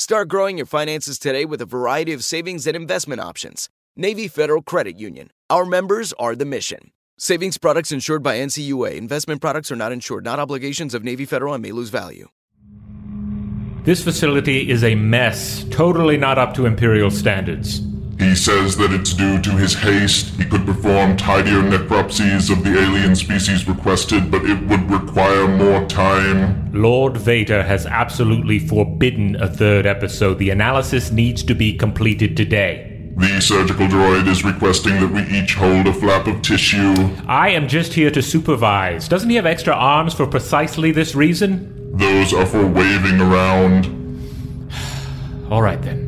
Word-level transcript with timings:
Start 0.00 0.28
growing 0.28 0.58
your 0.58 0.66
finances 0.66 1.18
today 1.18 1.44
with 1.44 1.60
a 1.60 1.66
variety 1.66 2.12
of 2.12 2.22
savings 2.22 2.68
and 2.68 2.76
investment 2.76 3.20
options. 3.20 3.68
Navy 3.96 4.28
Federal 4.28 4.62
Credit 4.62 4.96
Union. 4.96 5.32
Our 5.50 5.64
members 5.64 6.12
are 6.20 6.36
the 6.36 6.44
mission. 6.44 6.92
Savings 7.18 7.58
products 7.58 7.90
insured 7.90 8.22
by 8.22 8.36
NCUA. 8.36 8.94
Investment 8.94 9.40
products 9.40 9.72
are 9.72 9.76
not 9.76 9.90
insured, 9.90 10.24
not 10.24 10.38
obligations 10.38 10.94
of 10.94 11.02
Navy 11.02 11.24
Federal 11.24 11.52
and 11.52 11.60
may 11.60 11.72
lose 11.72 11.90
value. 11.90 12.28
This 13.82 14.04
facility 14.04 14.70
is 14.70 14.84
a 14.84 14.94
mess, 14.94 15.64
totally 15.70 16.16
not 16.16 16.38
up 16.38 16.54
to 16.54 16.66
Imperial 16.66 17.10
standards. 17.10 17.80
He 18.18 18.34
says 18.34 18.76
that 18.78 18.92
it's 18.92 19.14
due 19.14 19.40
to 19.42 19.50
his 19.50 19.74
haste. 19.74 20.34
He 20.34 20.44
could 20.44 20.66
perform 20.66 21.16
tidier 21.16 21.62
necropsies 21.62 22.50
of 22.50 22.64
the 22.64 22.76
alien 22.76 23.14
species 23.14 23.68
requested, 23.68 24.28
but 24.30 24.44
it 24.44 24.60
would 24.66 24.90
require 24.90 25.46
more 25.46 25.86
time. 25.86 26.72
Lord 26.72 27.16
Vader 27.16 27.62
has 27.62 27.86
absolutely 27.86 28.58
forbidden 28.58 29.36
a 29.36 29.48
third 29.48 29.86
episode. 29.86 30.38
The 30.38 30.50
analysis 30.50 31.12
needs 31.12 31.44
to 31.44 31.54
be 31.54 31.76
completed 31.76 32.36
today. 32.36 33.12
The 33.16 33.40
surgical 33.40 33.86
droid 33.86 34.26
is 34.26 34.44
requesting 34.44 34.94
that 35.00 35.10
we 35.10 35.22
each 35.36 35.54
hold 35.54 35.86
a 35.86 35.92
flap 35.92 36.26
of 36.26 36.42
tissue. 36.42 36.94
I 37.26 37.50
am 37.50 37.68
just 37.68 37.92
here 37.92 38.10
to 38.10 38.22
supervise. 38.22 39.08
Doesn't 39.08 39.30
he 39.30 39.36
have 39.36 39.46
extra 39.46 39.74
arms 39.74 40.14
for 40.14 40.26
precisely 40.26 40.90
this 40.90 41.14
reason? 41.14 41.96
Those 41.96 42.32
are 42.32 42.46
for 42.46 42.66
waving 42.66 43.20
around. 43.20 43.86
All 45.50 45.62
right 45.62 45.82
then. 45.82 46.07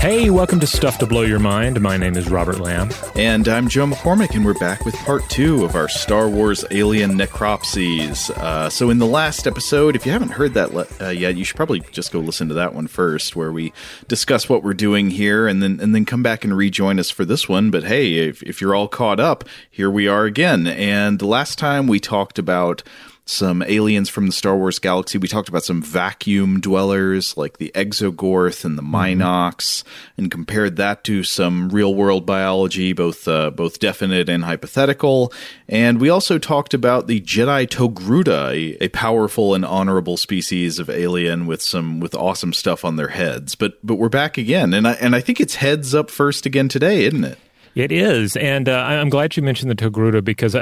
Hey, 0.00 0.30
welcome 0.30 0.60
to 0.60 0.66
Stuff 0.66 0.98
to 0.98 1.06
Blow 1.06 1.22
Your 1.22 1.40
Mind. 1.40 1.80
My 1.80 1.96
name 1.96 2.16
is 2.16 2.30
Robert 2.30 2.60
Lamb. 2.60 2.90
And 3.16 3.48
I'm 3.48 3.68
Joe 3.68 3.84
McCormick, 3.84 4.36
and 4.36 4.44
we're 4.44 4.54
back 4.54 4.84
with 4.84 4.94
part 4.94 5.28
two 5.28 5.64
of 5.64 5.74
our 5.74 5.88
Star 5.88 6.28
Wars 6.28 6.64
Alien 6.70 7.18
Necropsies. 7.18 8.30
Uh, 8.30 8.70
so, 8.70 8.90
in 8.90 9.00
the 9.00 9.06
last 9.06 9.48
episode, 9.48 9.96
if 9.96 10.06
you 10.06 10.12
haven't 10.12 10.30
heard 10.30 10.54
that 10.54 10.72
le- 10.72 10.86
uh, 11.00 11.08
yet, 11.08 11.36
you 11.36 11.44
should 11.44 11.56
probably 11.56 11.80
just 11.90 12.12
go 12.12 12.20
listen 12.20 12.46
to 12.46 12.54
that 12.54 12.74
one 12.74 12.86
first, 12.86 13.34
where 13.34 13.50
we 13.50 13.72
discuss 14.06 14.48
what 14.48 14.62
we're 14.62 14.72
doing 14.72 15.10
here, 15.10 15.48
and 15.48 15.60
then 15.60 15.80
and 15.80 15.92
then 15.92 16.04
come 16.04 16.22
back 16.22 16.44
and 16.44 16.56
rejoin 16.56 17.00
us 17.00 17.10
for 17.10 17.24
this 17.24 17.48
one. 17.48 17.72
But 17.72 17.82
hey, 17.82 18.14
if, 18.14 18.40
if 18.44 18.60
you're 18.60 18.76
all 18.76 18.88
caught 18.88 19.18
up, 19.18 19.44
here 19.68 19.90
we 19.90 20.06
are 20.06 20.26
again. 20.26 20.68
And 20.68 21.18
the 21.18 21.26
last 21.26 21.58
time 21.58 21.88
we 21.88 21.98
talked 21.98 22.38
about 22.38 22.84
some 23.28 23.62
aliens 23.62 24.08
from 24.08 24.26
the 24.26 24.32
Star 24.32 24.56
Wars 24.56 24.78
galaxy. 24.78 25.18
We 25.18 25.28
talked 25.28 25.50
about 25.50 25.62
some 25.62 25.82
vacuum 25.82 26.60
dwellers 26.60 27.36
like 27.36 27.58
the 27.58 27.70
Exogorth 27.74 28.64
and 28.64 28.78
the 28.78 28.82
Mynocks, 28.82 29.82
mm-hmm. 29.82 30.12
and 30.16 30.30
compared 30.30 30.76
that 30.76 31.04
to 31.04 31.22
some 31.22 31.68
real 31.68 31.94
world 31.94 32.24
biology, 32.24 32.94
both 32.94 33.28
uh, 33.28 33.50
both 33.50 33.80
definite 33.80 34.28
and 34.30 34.44
hypothetical. 34.44 35.32
And 35.68 36.00
we 36.00 36.08
also 36.08 36.38
talked 36.38 36.72
about 36.72 37.06
the 37.06 37.20
Jedi 37.20 37.66
Togruta, 37.66 38.50
a, 38.80 38.84
a 38.84 38.88
powerful 38.88 39.54
and 39.54 39.64
honorable 39.64 40.16
species 40.16 40.78
of 40.78 40.88
alien 40.88 41.46
with 41.46 41.60
some 41.60 42.00
with 42.00 42.14
awesome 42.14 42.54
stuff 42.54 42.82
on 42.84 42.96
their 42.96 43.08
heads. 43.08 43.54
But 43.54 43.78
but 43.86 43.96
we're 43.96 44.08
back 44.08 44.38
again, 44.38 44.72
and 44.72 44.88
I 44.88 44.92
and 44.92 45.14
I 45.14 45.20
think 45.20 45.38
it's 45.38 45.56
heads 45.56 45.94
up 45.94 46.10
first 46.10 46.46
again 46.46 46.68
today, 46.68 47.04
isn't 47.04 47.24
it? 47.24 47.38
It 47.74 47.92
is, 47.92 48.36
and 48.36 48.68
uh, 48.68 48.84
I'm 48.86 49.08
glad 49.08 49.36
you 49.36 49.42
mentioned 49.42 49.70
the 49.70 49.74
Togruta 49.74 50.22
because 50.22 50.54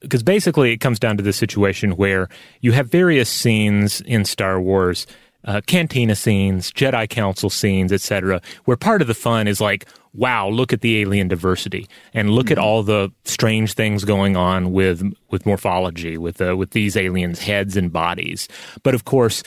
because 0.00 0.22
uh, 0.22 0.24
basically 0.24 0.72
it 0.72 0.78
comes 0.78 0.98
down 0.98 1.16
to 1.16 1.22
the 1.22 1.32
situation 1.32 1.96
where 1.96 2.28
you 2.60 2.72
have 2.72 2.90
various 2.90 3.28
scenes 3.28 4.00
in 4.02 4.24
Star 4.24 4.60
Wars, 4.60 5.06
uh, 5.44 5.60
cantina 5.66 6.14
scenes, 6.14 6.72
Jedi 6.72 7.08
Council 7.08 7.50
scenes, 7.50 7.92
etc., 7.92 8.40
where 8.64 8.76
part 8.76 9.02
of 9.02 9.08
the 9.08 9.14
fun 9.14 9.48
is 9.48 9.60
like, 9.60 9.86
wow, 10.14 10.48
look 10.48 10.72
at 10.72 10.80
the 10.80 11.00
alien 11.00 11.28
diversity, 11.28 11.88
and 12.14 12.30
look 12.30 12.46
mm-hmm. 12.46 12.52
at 12.52 12.58
all 12.58 12.82
the 12.82 13.10
strange 13.24 13.74
things 13.74 14.04
going 14.04 14.36
on 14.36 14.72
with 14.72 15.02
with 15.30 15.44
morphology, 15.44 16.16
with 16.16 16.40
uh, 16.40 16.56
with 16.56 16.70
these 16.70 16.96
aliens' 16.96 17.40
heads 17.40 17.76
and 17.76 17.92
bodies. 17.92 18.48
But 18.82 18.94
of 18.94 19.04
course, 19.04 19.42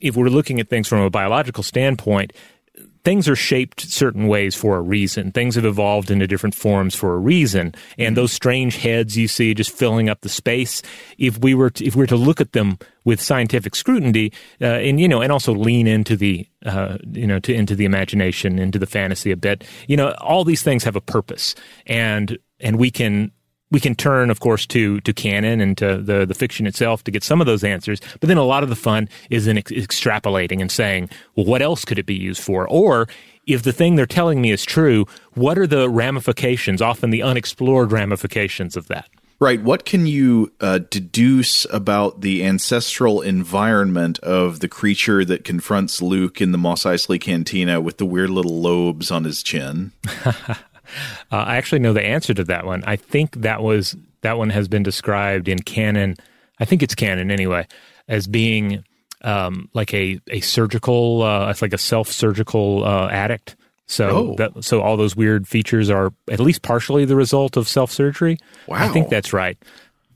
if 0.00 0.16
we're 0.16 0.28
looking 0.28 0.60
at 0.60 0.68
things 0.68 0.88
from 0.88 1.00
a 1.00 1.10
biological 1.10 1.62
standpoint 1.62 2.32
things 3.06 3.28
are 3.28 3.36
shaped 3.36 3.82
certain 3.82 4.26
ways 4.26 4.56
for 4.56 4.76
a 4.76 4.80
reason. 4.80 5.30
Things 5.30 5.54
have 5.54 5.64
evolved 5.64 6.10
into 6.10 6.26
different 6.26 6.56
forms 6.56 6.96
for 6.96 7.14
a 7.14 7.18
reason. 7.18 7.72
And 7.98 8.08
mm-hmm. 8.08 8.14
those 8.14 8.32
strange 8.32 8.78
heads 8.78 9.16
you 9.16 9.28
see 9.28 9.54
just 9.54 9.70
filling 9.70 10.08
up 10.08 10.22
the 10.22 10.28
space, 10.28 10.82
if 11.16 11.38
we 11.38 11.54
were 11.54 11.70
to, 11.70 11.84
if 11.84 11.94
we 11.94 12.00
were 12.00 12.08
to 12.08 12.16
look 12.16 12.40
at 12.40 12.50
them 12.50 12.80
with 13.04 13.22
scientific 13.22 13.76
scrutiny, 13.76 14.32
uh, 14.60 14.82
and 14.82 14.98
you 14.98 15.06
know, 15.06 15.22
and 15.22 15.30
also 15.30 15.54
lean 15.54 15.86
into 15.86 16.16
the 16.16 16.48
uh, 16.64 16.98
you 17.12 17.28
know 17.28 17.38
to 17.38 17.54
into 17.54 17.76
the 17.76 17.84
imagination, 17.84 18.58
into 18.58 18.80
the 18.80 18.86
fantasy 18.86 19.30
a 19.30 19.36
bit, 19.36 19.62
you 19.86 19.96
know, 19.96 20.10
all 20.18 20.42
these 20.42 20.64
things 20.64 20.82
have 20.82 20.96
a 20.96 21.00
purpose, 21.00 21.54
and 21.86 22.36
and 22.58 22.76
we 22.76 22.90
can 22.90 23.30
we 23.70 23.80
can 23.80 23.94
turn, 23.94 24.30
of 24.30 24.40
course, 24.40 24.66
to 24.66 25.00
to 25.00 25.12
canon 25.12 25.60
and 25.60 25.76
to 25.78 25.98
the 25.98 26.26
the 26.26 26.34
fiction 26.34 26.66
itself 26.66 27.04
to 27.04 27.10
get 27.10 27.24
some 27.24 27.40
of 27.40 27.46
those 27.46 27.64
answers. 27.64 28.00
But 28.20 28.28
then 28.28 28.36
a 28.36 28.44
lot 28.44 28.62
of 28.62 28.68
the 28.68 28.76
fun 28.76 29.08
is 29.30 29.46
in 29.46 29.58
ex- 29.58 29.72
extrapolating 29.72 30.60
and 30.60 30.70
saying, 30.70 31.10
well, 31.34 31.46
what 31.46 31.62
else 31.62 31.84
could 31.84 31.98
it 31.98 32.06
be 32.06 32.14
used 32.14 32.42
for? 32.42 32.68
Or 32.68 33.08
if 33.46 33.62
the 33.62 33.72
thing 33.72 33.96
they're 33.96 34.06
telling 34.06 34.40
me 34.40 34.50
is 34.50 34.64
true, 34.64 35.06
what 35.34 35.58
are 35.58 35.66
the 35.66 35.88
ramifications, 35.88 36.82
often 36.82 37.10
the 37.10 37.22
unexplored 37.22 37.92
ramifications 37.92 38.76
of 38.76 38.88
that? 38.88 39.08
Right. 39.38 39.62
What 39.62 39.84
can 39.84 40.06
you 40.06 40.52
uh, 40.62 40.78
deduce 40.78 41.66
about 41.70 42.22
the 42.22 42.42
ancestral 42.42 43.20
environment 43.20 44.18
of 44.20 44.60
the 44.60 44.68
creature 44.68 45.26
that 45.26 45.44
confronts 45.44 46.00
Luke 46.00 46.40
in 46.40 46.52
the 46.52 46.58
Mos 46.58 46.84
Eisley 46.84 47.20
Cantina 47.20 47.78
with 47.78 47.98
the 47.98 48.06
weird 48.06 48.30
little 48.30 48.62
lobes 48.62 49.10
on 49.10 49.24
his 49.24 49.42
chin? 49.42 49.92
uh, 51.32 51.36
I 51.36 51.56
actually 51.56 51.78
know 51.80 51.92
the 51.92 52.04
answer 52.04 52.34
to 52.34 52.44
that 52.44 52.64
one. 52.66 52.82
I 52.86 52.96
think 52.96 53.40
that 53.42 53.62
was 53.62 53.96
that 54.22 54.38
one 54.38 54.50
has 54.50 54.68
been 54.68 54.82
described 54.82 55.48
in 55.48 55.58
canon. 55.60 56.16
I 56.58 56.64
think 56.64 56.82
it's 56.82 56.94
canon 56.94 57.30
anyway, 57.30 57.66
as 58.08 58.26
being 58.26 58.84
um, 59.22 59.68
like 59.74 59.92
a 59.94 60.20
a 60.28 60.40
surgical. 60.40 61.22
Uh, 61.22 61.50
it's 61.50 61.62
like 61.62 61.72
a 61.72 61.78
self 61.78 62.08
surgical 62.10 62.84
uh, 62.84 63.08
addict 63.08 63.56
so 63.88 64.08
Oh. 64.08 64.34
that, 64.36 64.64
so 64.64 64.80
all 64.82 64.96
those 64.96 65.14
weird 65.14 65.46
features 65.46 65.90
are 65.90 66.12
at 66.28 66.40
least 66.40 66.62
partially 66.62 67.04
the 67.04 67.14
result 67.14 67.56
of 67.56 67.68
self 67.68 67.92
surgery. 67.92 68.36
Wow, 68.66 68.78
I 68.78 68.88
think 68.88 69.08
that's 69.10 69.32
right. 69.32 69.56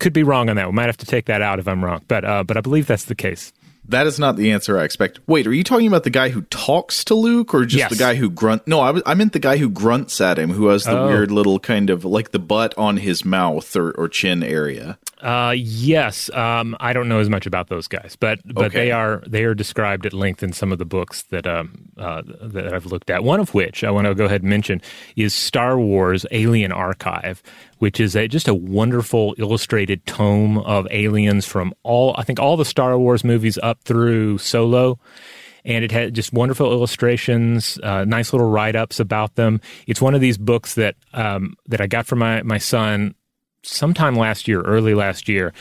Could 0.00 0.12
be 0.12 0.22
wrong 0.24 0.48
on 0.50 0.56
that. 0.56 0.66
We 0.66 0.72
might 0.72 0.86
have 0.86 0.96
to 0.98 1.06
take 1.06 1.26
that 1.26 1.40
out 1.42 1.58
if 1.60 1.68
I'm 1.68 1.84
wrong, 1.84 2.02
but 2.08 2.24
uh, 2.24 2.42
but 2.42 2.56
I 2.56 2.60
believe 2.62 2.86
that's 2.88 3.04
the 3.04 3.14
case. 3.14 3.52
That 3.90 4.06
is 4.06 4.18
not 4.18 4.36
the 4.36 4.52
answer 4.52 4.78
I 4.78 4.84
expect. 4.84 5.20
Wait, 5.26 5.46
are 5.46 5.52
you 5.52 5.64
talking 5.64 5.86
about 5.88 6.04
the 6.04 6.10
guy 6.10 6.28
who 6.30 6.42
talks 6.42 7.04
to 7.04 7.14
Luke, 7.14 7.52
or 7.52 7.64
just 7.64 7.78
Yes. 7.78 7.90
the 7.90 7.96
guy 7.96 8.14
who 8.14 8.30
grunt? 8.30 8.66
No, 8.66 8.80
I, 8.80 8.90
was, 8.92 9.02
I 9.04 9.14
meant 9.14 9.32
the 9.32 9.38
guy 9.38 9.56
who 9.58 9.68
grunts 9.68 10.20
at 10.20 10.38
him, 10.38 10.50
who 10.52 10.68
has 10.68 10.84
the 10.84 10.98
Oh. 10.98 11.08
weird 11.08 11.30
little 11.30 11.58
kind 11.58 11.90
of 11.90 12.04
like 12.04 12.30
the 12.30 12.38
butt 12.38 12.72
on 12.78 12.96
his 12.98 13.24
mouth 13.24 13.74
or, 13.76 13.90
or 13.92 14.08
chin 14.08 14.42
area. 14.42 14.96
Uh, 15.22 15.52
yes, 15.56 16.30
um, 16.30 16.74
I 16.80 16.92
don't 16.92 17.08
know 17.08 17.20
as 17.20 17.28
much 17.28 17.46
about 17.46 17.68
those 17.68 17.86
guys, 17.88 18.16
but 18.18 18.40
but 18.44 18.66
Okay. 18.66 18.78
they 18.78 18.90
are 18.90 19.22
they 19.26 19.44
are 19.44 19.54
described 19.54 20.06
at 20.06 20.12
length 20.14 20.42
in 20.42 20.52
some 20.52 20.72
of 20.72 20.78
the 20.78 20.86
books 20.86 21.22
that 21.24 21.46
um 21.46 21.88
uh, 21.98 22.22
that 22.40 22.72
I've 22.72 22.86
looked 22.86 23.10
at. 23.10 23.22
One 23.22 23.38
of 23.40 23.52
which 23.52 23.84
I 23.84 23.90
want 23.90 24.06
to 24.06 24.14
go 24.14 24.24
ahead 24.24 24.40
and 24.42 24.48
mention 24.50 24.80
is 25.16 25.34
Star 25.34 25.78
Wars 25.78 26.24
Alien 26.30 26.72
Archive, 26.72 27.42
which 27.78 28.00
is 28.00 28.16
a, 28.16 28.28
just 28.28 28.48
a 28.48 28.54
wonderful 28.54 29.34
illustrated 29.38 30.04
tome 30.06 30.56
of 30.58 30.86
aliens 30.90 31.44
from 31.44 31.74
all 31.82 32.14
I 32.16 32.22
think 32.22 32.40
all 32.40 32.56
the 32.56 32.64
Star 32.64 32.98
Wars 32.98 33.22
movies 33.22 33.58
up 33.62 33.82
through 33.82 34.38
Solo. 34.38 34.98
And 35.62 35.84
it 35.84 35.92
had 35.92 36.14
just 36.14 36.32
wonderful 36.32 36.72
illustrations, 36.72 37.78
uh, 37.82 38.06
nice 38.06 38.32
little 38.32 38.48
write 38.48 38.74
ups 38.76 38.98
about 38.98 39.34
them. 39.34 39.60
It's 39.86 40.00
one 40.00 40.14
of 40.14 40.22
these 40.22 40.38
books 40.38 40.74
that 40.76 40.94
um, 41.12 41.54
that 41.68 41.82
I 41.82 41.86
got 41.86 42.06
for 42.06 42.16
my 42.16 42.42
my 42.42 42.56
son 42.56 43.14
sometime 43.62 44.16
last 44.16 44.48
year, 44.48 44.60
early 44.62 44.94
last 44.94 45.28
year, 45.28 45.52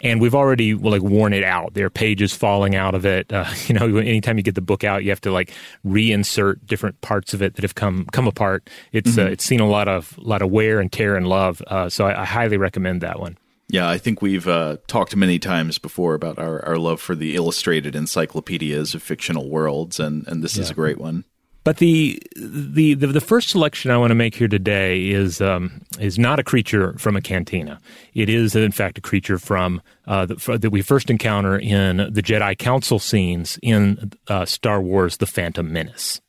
and 0.00 0.20
we've 0.20 0.34
already 0.34 0.74
well, 0.74 0.92
like 0.92 1.02
worn 1.02 1.32
it 1.32 1.44
out. 1.44 1.74
There 1.74 1.86
are 1.86 1.90
pages 1.90 2.32
falling 2.32 2.74
out 2.74 2.94
of 2.94 3.04
it. 3.04 3.32
Uh, 3.32 3.46
you 3.66 3.74
know, 3.74 3.98
anytime 3.98 4.36
you 4.36 4.42
get 4.42 4.54
the 4.54 4.60
book 4.60 4.84
out, 4.84 5.04
you 5.04 5.10
have 5.10 5.20
to 5.22 5.32
like 5.32 5.52
reinsert 5.84 6.66
different 6.66 7.00
parts 7.00 7.34
of 7.34 7.42
it 7.42 7.54
that 7.54 7.62
have 7.62 7.74
come 7.74 8.06
come 8.12 8.26
apart. 8.26 8.70
It's 8.92 9.18
uh, 9.18 9.26
it's 9.26 9.44
seen 9.44 9.60
a 9.60 9.68
lot 9.68 9.88
of 9.88 10.16
lot 10.18 10.42
of 10.42 10.50
wear 10.50 10.80
and 10.80 10.90
tear 10.90 11.16
and 11.16 11.26
love. 11.26 11.62
Uh, 11.66 11.88
so 11.88 12.06
I, 12.06 12.22
I 12.22 12.24
highly 12.24 12.56
recommend 12.56 13.00
that 13.00 13.20
one. 13.20 13.36
Yeah, 13.70 13.88
I 13.88 13.98
think 13.98 14.22
we've 14.22 14.48
uh, 14.48 14.78
talked 14.86 15.14
many 15.14 15.38
times 15.38 15.76
before 15.76 16.14
about 16.14 16.38
our, 16.38 16.64
our 16.64 16.78
love 16.78 17.02
for 17.02 17.14
the 17.14 17.36
illustrated 17.36 17.94
encyclopedias 17.94 18.94
of 18.94 19.02
fictional 19.02 19.50
worlds, 19.50 20.00
and, 20.00 20.26
and 20.26 20.42
this 20.42 20.56
is 20.56 20.70
a 20.70 20.74
great 20.74 20.98
one. 20.98 21.24
But 21.68 21.76
the, 21.76 22.18
the 22.34 22.94
the 22.94 23.08
the 23.08 23.20
first 23.20 23.50
selection 23.50 23.90
I 23.90 23.98
want 23.98 24.10
to 24.10 24.14
make 24.14 24.34
here 24.34 24.48
today 24.48 25.10
is 25.10 25.42
um, 25.42 25.82
is 26.00 26.18
not 26.18 26.38
a 26.38 26.42
creature 26.42 26.94
from 26.96 27.14
a 27.14 27.20
cantina. 27.20 27.78
It 28.14 28.30
is 28.30 28.56
in 28.56 28.72
fact 28.72 28.96
a 28.96 29.02
creature 29.02 29.38
from 29.38 29.82
uh, 30.06 30.24
the, 30.24 30.56
that 30.56 30.70
we 30.70 30.80
first 30.80 31.10
encounter 31.10 31.58
in 31.58 31.98
the 31.98 32.22
Jedi 32.22 32.56
Council 32.56 32.98
scenes 32.98 33.58
in 33.62 34.12
uh, 34.28 34.46
Star 34.46 34.80
Wars: 34.80 35.18
The 35.18 35.26
Phantom 35.26 35.70
Menace. 35.70 36.22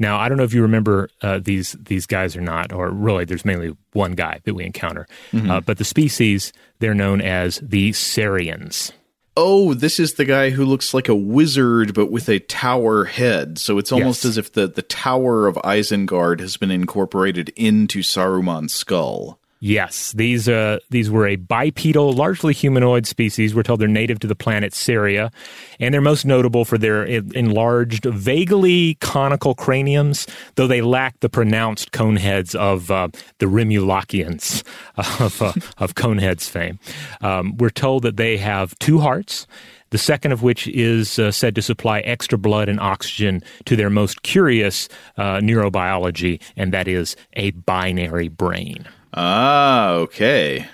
Now 0.00 0.18
I 0.18 0.28
don't 0.28 0.36
know 0.36 0.42
if 0.42 0.52
you 0.52 0.62
remember 0.62 1.10
uh, 1.22 1.38
these 1.38 1.76
these 1.78 2.04
guys 2.04 2.34
or 2.34 2.40
not, 2.40 2.72
or 2.72 2.90
really 2.90 3.24
there's 3.24 3.44
mainly 3.44 3.76
one 3.92 4.14
guy 4.14 4.40
that 4.42 4.54
we 4.54 4.64
encounter, 4.64 5.06
uh, 5.48 5.60
but 5.60 5.78
the 5.78 5.84
species 5.84 6.52
they're 6.80 6.92
known 6.92 7.20
as 7.20 7.60
the 7.62 7.92
Cereans. 7.92 8.90
Oh, 9.40 9.72
this 9.72 10.00
is 10.00 10.14
the 10.14 10.24
guy 10.24 10.50
who 10.50 10.64
looks 10.64 10.92
like 10.92 11.08
a 11.08 11.14
wizard, 11.14 11.94
but 11.94 12.10
with 12.10 12.28
a 12.28 12.40
tower 12.40 13.04
head. 13.04 13.56
So 13.58 13.78
it's 13.78 13.92
almost 13.92 14.24
Yes. 14.24 14.30
as 14.30 14.36
if 14.36 14.52
the, 14.52 14.66
the 14.66 14.82
tower 14.82 15.46
of 15.46 15.54
Isengard 15.64 16.40
has 16.40 16.56
been 16.56 16.72
incorporated 16.72 17.50
into 17.54 18.00
Saruman's 18.00 18.72
skull. 18.72 19.38
Yes, 19.60 20.12
these 20.12 20.48
uh, 20.48 20.78
these 20.90 21.10
were 21.10 21.26
a 21.26 21.34
bipedal, 21.34 22.12
largely 22.12 22.54
humanoid 22.54 23.06
species. 23.06 23.56
We're 23.56 23.64
told 23.64 23.80
they're 23.80 23.88
native 23.88 24.20
to 24.20 24.28
the 24.28 24.36
planet 24.36 24.72
Cerea, 24.72 25.32
and 25.80 25.92
they're 25.92 26.00
most 26.00 26.24
notable 26.24 26.64
for 26.64 26.78
their 26.78 27.04
enlarged, 27.04 28.04
vaguely 28.04 28.94
conical 29.00 29.56
craniums, 29.56 30.28
though 30.54 30.68
they 30.68 30.80
lack 30.80 31.18
the 31.18 31.28
pronounced 31.28 31.90
cone 31.90 32.16
heads 32.16 32.54
of 32.54 32.88
uh, 32.92 33.08
the 33.38 33.46
Remulakians 33.46 34.62
of 35.20 35.42
uh, 35.42 35.52
of 35.78 35.96
coneheads 35.96 36.48
fame. 36.48 36.78
Um, 37.20 37.56
we're 37.56 37.70
told 37.70 38.04
that 38.04 38.16
they 38.16 38.36
have 38.36 38.78
two 38.78 39.00
hearts. 39.00 39.48
The 39.90 39.98
second 39.98 40.32
of 40.32 40.42
which 40.42 40.68
is 40.68 41.18
uh, 41.18 41.32
said 41.32 41.54
to 41.54 41.62
supply 41.62 42.00
extra 42.00 42.38
blood 42.38 42.68
and 42.68 42.78
oxygen 42.78 43.42
to 43.64 43.74
their 43.74 43.90
most 43.90 44.22
curious 44.22 44.88
uh, 45.16 45.38
neurobiology, 45.38 46.42
and 46.56 46.72
that 46.72 46.86
is 46.86 47.16
a 47.32 47.52
binary 47.52 48.28
brain. 48.28 48.86
Ah, 49.14 49.90
okay. 49.90 50.66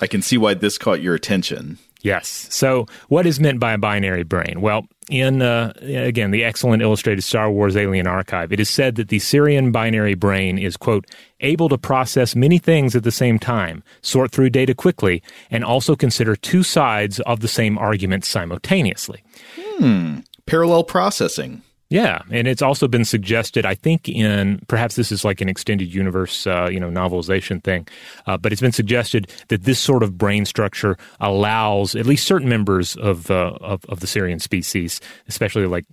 I 0.00 0.06
can 0.06 0.22
see 0.22 0.38
why 0.38 0.54
this 0.54 0.78
caught 0.78 1.00
your 1.00 1.14
attention. 1.14 1.78
Yes. 2.02 2.46
So, 2.50 2.86
what 3.08 3.24
is 3.24 3.40
meant 3.40 3.58
by 3.58 3.72
a 3.72 3.78
binary 3.78 4.24
brain? 4.24 4.60
Well, 4.60 4.86
in 5.08 5.40
uh, 5.40 5.72
again 5.80 6.30
the 6.30 6.44
excellent 6.44 6.82
illustrated 6.82 7.22
Star 7.22 7.50
Wars 7.50 7.76
Alien 7.76 8.06
Archive, 8.06 8.52
it 8.52 8.60
is 8.60 8.68
said 8.68 8.96
that 8.96 9.08
the 9.08 9.18
Cerean 9.18 9.72
binary 9.72 10.14
brain 10.14 10.58
is 10.58 10.76
quote 10.76 11.06
able 11.40 11.68
to 11.70 11.78
process 11.78 12.36
many 12.36 12.58
things 12.58 12.94
at 12.94 13.04
the 13.04 13.10
same 13.10 13.38
time, 13.38 13.82
sort 14.02 14.32
through 14.32 14.50
data 14.50 14.74
quickly, 14.74 15.22
and 15.50 15.64
also 15.64 15.96
consider 15.96 16.36
two 16.36 16.62
sides 16.62 17.20
of 17.20 17.40
the 17.40 17.48
same 17.48 17.78
argument 17.78 18.24
simultaneously. 18.26 19.24
Hmm. 19.56 20.18
Parallel 20.46 20.84
processing. 20.84 21.62
Yeah, 21.90 22.22
and 22.30 22.48
it's 22.48 22.62
also 22.62 22.88
been 22.88 23.04
suggested. 23.04 23.66
I 23.66 23.74
think 23.74 24.08
in 24.08 24.60
perhaps 24.68 24.96
this 24.96 25.12
is 25.12 25.24
like 25.24 25.40
an 25.40 25.48
extended 25.48 25.94
universe, 25.94 26.46
uh, 26.46 26.68
you 26.70 26.80
know, 26.80 26.88
novelization 26.88 27.62
thing, 27.62 27.86
uh, 28.26 28.36
but 28.36 28.52
it's 28.52 28.62
been 28.62 28.72
suggested 28.72 29.30
that 29.48 29.64
this 29.64 29.78
sort 29.78 30.02
of 30.02 30.16
brain 30.16 30.44
structure 30.46 30.96
allows 31.20 31.94
at 31.94 32.06
least 32.06 32.26
certain 32.26 32.48
members 32.48 32.96
of 32.96 33.30
uh, 33.30 33.58
of, 33.60 33.84
of 33.86 34.00
the 34.00 34.06
Cerean 34.06 34.40
species, 34.40 35.00
especially 35.28 35.66
like 35.66 35.84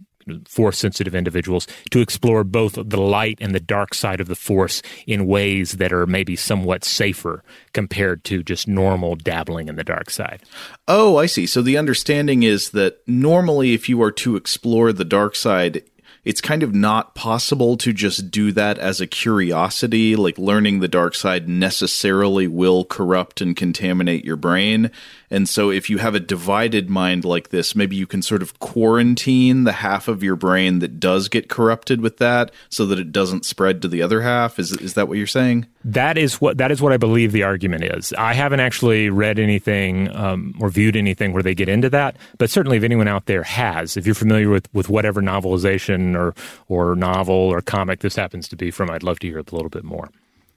force 0.47 0.77
sensitive 0.77 1.15
individuals, 1.15 1.67
to 1.91 1.99
explore 1.99 2.43
both 2.43 2.73
the 2.73 3.01
light 3.01 3.37
and 3.41 3.53
the 3.53 3.59
dark 3.59 3.93
side 3.93 4.21
of 4.21 4.27
the 4.27 4.35
force 4.35 4.81
in 5.07 5.27
ways 5.27 5.73
that 5.73 5.93
are 5.93 6.07
maybe 6.07 6.35
somewhat 6.35 6.83
safer 6.83 7.43
compared 7.73 8.23
to 8.25 8.43
just 8.43 8.67
normal 8.67 9.15
dabbling 9.15 9.67
in 9.67 9.75
the 9.75 9.83
dark 9.83 10.09
side. 10.09 10.41
Oh, 10.87 11.17
I 11.17 11.25
see. 11.25 11.45
So 11.45 11.61
the 11.61 11.77
understanding 11.77 12.43
is 12.43 12.71
that 12.71 12.99
normally, 13.07 13.73
if 13.73 13.89
you 13.89 14.01
are 14.01 14.11
to 14.11 14.35
explore 14.35 14.93
the 14.93 15.05
dark 15.05 15.35
side, 15.35 15.83
it's 16.23 16.41
kind 16.41 16.61
of 16.61 16.75
not 16.75 17.15
possible 17.15 17.77
to 17.77 17.93
just 17.93 18.29
do 18.29 18.51
that 18.51 18.77
as 18.77 19.01
a 19.01 19.07
curiosity. 19.07 20.15
Like 20.15 20.37
learning 20.37 20.79
the 20.79 20.87
dark 20.87 21.15
side 21.15 21.49
necessarily 21.49 22.47
will 22.47 22.85
corrupt 22.85 23.41
and 23.41 23.55
contaminate 23.55 24.23
your 24.23 24.35
brain. 24.35 24.91
And 25.31 25.47
so, 25.47 25.71
if 25.71 25.89
you 25.89 25.97
have 25.99 26.13
a 26.13 26.19
divided 26.19 26.89
mind 26.89 27.23
like 27.23 27.49
this, 27.49 27.73
maybe 27.73 27.95
you 27.95 28.05
can 28.05 28.21
sort 28.21 28.41
of 28.41 28.59
quarantine 28.59 29.63
the 29.63 29.71
half 29.71 30.09
of 30.09 30.21
your 30.21 30.35
brain 30.35 30.79
that 30.79 30.99
does 30.99 31.29
get 31.29 31.47
corrupted 31.47 32.01
with 32.01 32.17
that 32.17 32.51
so 32.67 32.85
that 32.87 32.99
it 32.99 33.13
doesn't 33.13 33.45
spread 33.45 33.81
to 33.81 33.87
the 33.87 34.01
other 34.01 34.21
half. 34.21 34.59
Is, 34.59 34.73
is 34.73 34.93
that 34.95 35.07
what 35.07 35.17
you're 35.17 35.27
saying? 35.27 35.67
That 35.85 36.17
is 36.17 36.41
what 36.41 36.57
that 36.57 36.69
is 36.69 36.81
what 36.81 36.91
I 36.91 36.97
believe 36.97 37.31
the 37.31 37.43
argument 37.43 37.85
is. 37.85 38.11
I 38.17 38.33
haven't 38.33 38.59
actually 38.59 39.09
read 39.09 39.39
anything 39.39 40.13
um, 40.13 40.53
or 40.59 40.69
viewed 40.69 40.97
anything 40.97 41.31
where 41.31 41.43
they 41.43 41.55
get 41.55 41.69
into 41.69 41.89
that, 41.91 42.17
but 42.37 42.49
certainly 42.49 42.77
if 42.77 42.83
anyone 42.83 43.07
out 43.07 43.25
there 43.25 43.43
has, 43.43 43.95
if 43.95 44.05
you're 44.05 44.13
familiar 44.13 44.49
with, 44.49 44.71
with 44.73 44.89
whatever 44.89 45.21
novelization 45.21 46.15
or 46.15 46.35
or 46.67 46.95
novel 46.95 47.35
or 47.35 47.61
comic 47.61 48.01
this 48.01 48.17
happens 48.17 48.49
to 48.49 48.57
be 48.57 48.69
from, 48.69 48.91
I'd 48.91 49.03
love 49.03 49.19
to 49.19 49.27
hear 49.27 49.39
a 49.39 49.43
little 49.51 49.69
bit 49.69 49.85
more. 49.85 50.09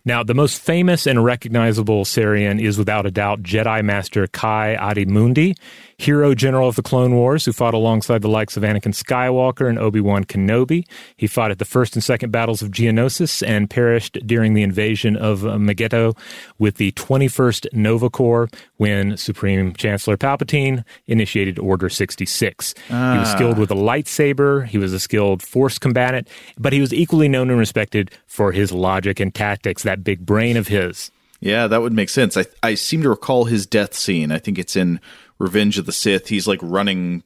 Now, 0.06 0.22
the 0.22 0.34
most 0.34 0.60
famous 0.60 1.06
and 1.06 1.24
recognizable 1.24 2.04
Cerean 2.04 2.60
is 2.60 2.76
without 2.76 3.06
a 3.06 3.10
doubt 3.10 3.42
Jedi 3.42 3.82
Master 3.82 4.26
Ki-Adi-Mundi, 4.26 5.54
hero 5.98 6.34
general 6.34 6.68
of 6.68 6.76
the 6.76 6.82
Clone 6.82 7.14
Wars, 7.14 7.44
who 7.44 7.52
fought 7.52 7.74
alongside 7.74 8.22
the 8.22 8.28
likes 8.28 8.56
of 8.56 8.62
Anakin 8.62 8.94
Skywalker 8.94 9.68
and 9.68 9.78
Obi 9.78 10.00
Wan 10.00 10.24
Kenobi. 10.24 10.86
He 11.16 11.26
fought 11.26 11.50
at 11.50 11.58
the 11.58 11.64
first 11.64 11.94
and 11.94 12.02
second 12.02 12.30
battles 12.30 12.62
of 12.62 12.70
Geonosis 12.70 13.46
and 13.46 13.70
perished 13.70 14.18
during 14.26 14.54
the 14.54 14.62
invasion 14.62 15.16
of 15.16 15.40
Mygeeto 15.40 16.16
with 16.58 16.76
the 16.76 16.92
21st 16.92 17.72
Nova 17.72 18.10
Corps 18.10 18.48
when 18.76 19.16
Supreme 19.16 19.74
Chancellor 19.74 20.16
Palpatine 20.16 20.84
initiated 21.06 21.58
Order 21.58 21.88
66. 21.88 22.74
He 22.88 22.94
was 22.94 23.30
skilled 23.30 23.56
ah. 23.56 23.60
with 23.60 23.70
a 23.70 23.76
lightsaber, 23.76 24.66
he 24.66 24.78
was 24.78 24.92
a 24.92 25.00
skilled 25.00 25.42
force 25.42 25.78
combatant, 25.78 26.28
but 26.58 26.72
he 26.72 26.80
was 26.80 26.92
equally 26.92 27.28
known 27.28 27.50
and 27.50 27.58
respected 27.58 28.10
for 28.26 28.52
his 28.52 28.72
logic 28.72 29.20
and 29.20 29.34
tactics, 29.34 29.82
that 29.82 30.04
big 30.04 30.24
brain 30.24 30.56
of 30.56 30.68
his. 30.68 31.10
Yeah, 31.40 31.66
that 31.66 31.82
would 31.82 31.92
make 31.92 32.08
sense. 32.08 32.38
I 32.38 32.46
I 32.62 32.74
seem 32.74 33.02
to 33.02 33.10
recall 33.10 33.44
his 33.44 33.66
death 33.66 33.92
scene. 33.92 34.32
I 34.32 34.38
think 34.38 34.58
it's 34.58 34.76
in 34.76 34.98
Revenge 35.38 35.78
of 35.78 35.86
the 35.86 35.92
Sith. 35.92 36.28
He's 36.28 36.46
like 36.46 36.60
running 36.62 37.22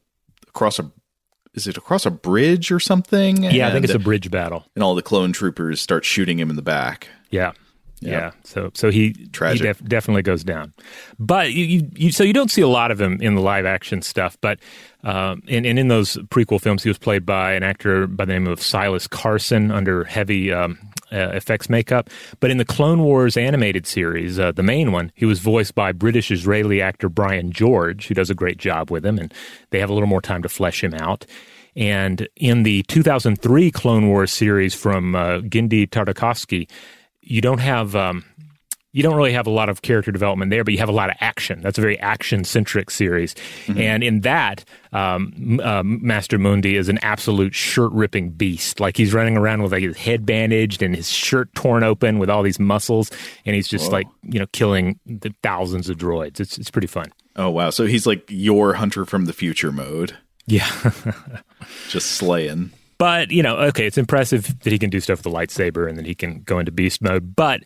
across 0.48 0.78
a 0.78 0.90
is 1.54 1.66
it 1.66 1.76
across 1.76 2.06
a 2.06 2.10
bridge 2.10 2.70
or 2.70 2.78
something? 2.78 3.42
Yeah, 3.42 3.68
I 3.68 3.72
think 3.72 3.84
it's 3.84 3.94
a 3.94 3.98
bridge 3.98 4.30
battle. 4.30 4.66
and 4.74 4.84
all 4.84 4.94
the 4.94 5.02
clone 5.02 5.32
troopers 5.32 5.80
start 5.80 6.04
shooting 6.04 6.38
him 6.38 6.50
in 6.50 6.56
the 6.56 6.62
back. 6.62 7.08
Yeah. 7.30 7.52
Yeah. 8.00 8.10
Yeah. 8.10 8.30
So 8.44 8.70
so 8.74 8.90
he, 8.90 9.12
Tragic. 9.32 9.60
he 9.60 9.66
def- 9.66 9.84
definitely 9.84 10.22
goes 10.22 10.44
down. 10.44 10.72
But 11.18 11.52
you, 11.52 11.64
you, 11.64 11.90
you 11.96 12.12
so 12.12 12.22
you 12.22 12.32
don't 12.32 12.50
see 12.50 12.62
a 12.62 12.68
lot 12.68 12.90
of 12.92 13.00
him 13.00 13.20
in 13.20 13.34
the 13.34 13.40
live 13.40 13.66
action 13.66 14.02
stuff. 14.02 14.38
But 14.40 14.60
um, 15.02 15.42
and, 15.48 15.66
and 15.66 15.78
in 15.78 15.88
those 15.88 16.16
prequel 16.28 16.60
films, 16.60 16.84
he 16.84 16.90
was 16.90 16.98
played 16.98 17.26
by 17.26 17.54
an 17.54 17.64
actor 17.64 18.06
by 18.06 18.24
the 18.24 18.32
name 18.32 18.46
of 18.46 18.62
Silas 18.62 19.08
Carson 19.08 19.72
under 19.72 20.04
heavy. 20.04 20.52
Um, 20.52 20.78
uh, 21.12 21.30
effects 21.34 21.68
makeup, 21.68 22.10
but 22.40 22.50
in 22.50 22.58
the 22.58 22.64
Clone 22.64 23.02
Wars 23.02 23.36
animated 23.36 23.86
series, 23.86 24.38
uh, 24.38 24.52
the 24.52 24.62
main 24.62 24.92
one, 24.92 25.12
he 25.14 25.24
was 25.24 25.40
voiced 25.40 25.74
by 25.74 25.92
British 25.92 26.30
Israeli 26.30 26.80
actor 26.82 27.08
Brian 27.08 27.52
George, 27.52 28.08
who 28.08 28.14
does 28.14 28.30
a 28.30 28.34
great 28.34 28.58
job 28.58 28.90
with 28.90 29.04
him, 29.04 29.18
and 29.18 29.32
they 29.70 29.80
have 29.80 29.90
a 29.90 29.94
little 29.94 30.08
more 30.08 30.22
time 30.22 30.42
to 30.42 30.48
flesh 30.48 30.82
him 30.82 30.94
out. 30.94 31.26
And 31.76 32.28
in 32.36 32.64
the 32.64 32.82
2003 32.84 33.70
Clone 33.70 34.08
Wars 34.08 34.32
series 34.32 34.74
from 34.74 35.14
uh, 35.14 35.38
Genndy 35.40 35.88
Tartakovsky, 35.88 36.68
you 37.22 37.40
don't 37.40 37.58
have 37.60 37.94
um, 37.94 38.24
you 38.92 39.02
don't 39.02 39.16
really 39.16 39.32
have 39.32 39.46
a 39.46 39.50
lot 39.50 39.68
of 39.68 39.82
character 39.82 40.10
development 40.10 40.50
there, 40.50 40.64
but 40.64 40.72
you 40.72 40.78
have 40.78 40.88
a 40.88 40.92
lot 40.92 41.10
of 41.10 41.16
action. 41.20 41.60
That's 41.60 41.76
a 41.78 41.80
very 41.80 41.98
action 42.00 42.44
centric 42.44 42.90
series, 42.90 43.34
and 43.68 44.02
in 44.02 44.20
that, 44.22 44.64
um, 44.92 45.60
uh, 45.62 45.82
Master 45.84 46.38
Mundi 46.38 46.76
is 46.76 46.88
an 46.88 46.98
absolute 47.02 47.54
shirt 47.54 47.92
ripping 47.92 48.30
beast. 48.30 48.80
Like 48.80 48.96
he's 48.96 49.12
running 49.12 49.36
around 49.36 49.62
with 49.62 49.72
like 49.72 49.82
his 49.82 49.96
head 49.96 50.24
bandaged 50.24 50.82
and 50.82 50.96
his 50.96 51.10
shirt 51.10 51.54
torn 51.54 51.84
open 51.84 52.18
with 52.18 52.30
all 52.30 52.42
these 52.42 52.58
muscles, 52.58 53.10
and 53.44 53.54
he's 53.54 53.68
just 53.68 53.92
like 53.92 54.06
you 54.22 54.38
know 54.38 54.46
killing 54.52 54.98
the 55.06 55.34
thousands 55.42 55.88
of 55.88 55.96
droids. 55.98 56.40
It's 56.40 56.56
it's 56.58 56.70
pretty 56.70 56.88
fun. 56.88 57.12
Oh 57.36 57.50
wow! 57.50 57.70
So 57.70 57.86
he's 57.86 58.06
like 58.06 58.24
your 58.28 58.74
hunter 58.74 59.04
from 59.04 59.26
the 59.26 59.32
future 59.32 59.70
mode, 59.70 60.16
Yeah. 60.46 60.68
just 61.88 62.12
slaying. 62.12 62.72
But, 62.98 63.30
you 63.30 63.44
know, 63.44 63.56
okay, 63.58 63.86
it's 63.86 63.96
impressive 63.96 64.58
that 64.60 64.72
he 64.72 64.78
can 64.78 64.90
do 64.90 64.98
stuff 64.98 65.18
with 65.18 65.32
the 65.32 65.38
lightsaber 65.38 65.88
and 65.88 65.96
that 65.98 66.04
he 66.06 66.16
can 66.16 66.40
go 66.40 66.58
into 66.58 66.72
beast 66.72 67.00
mode. 67.00 67.36
But 67.36 67.60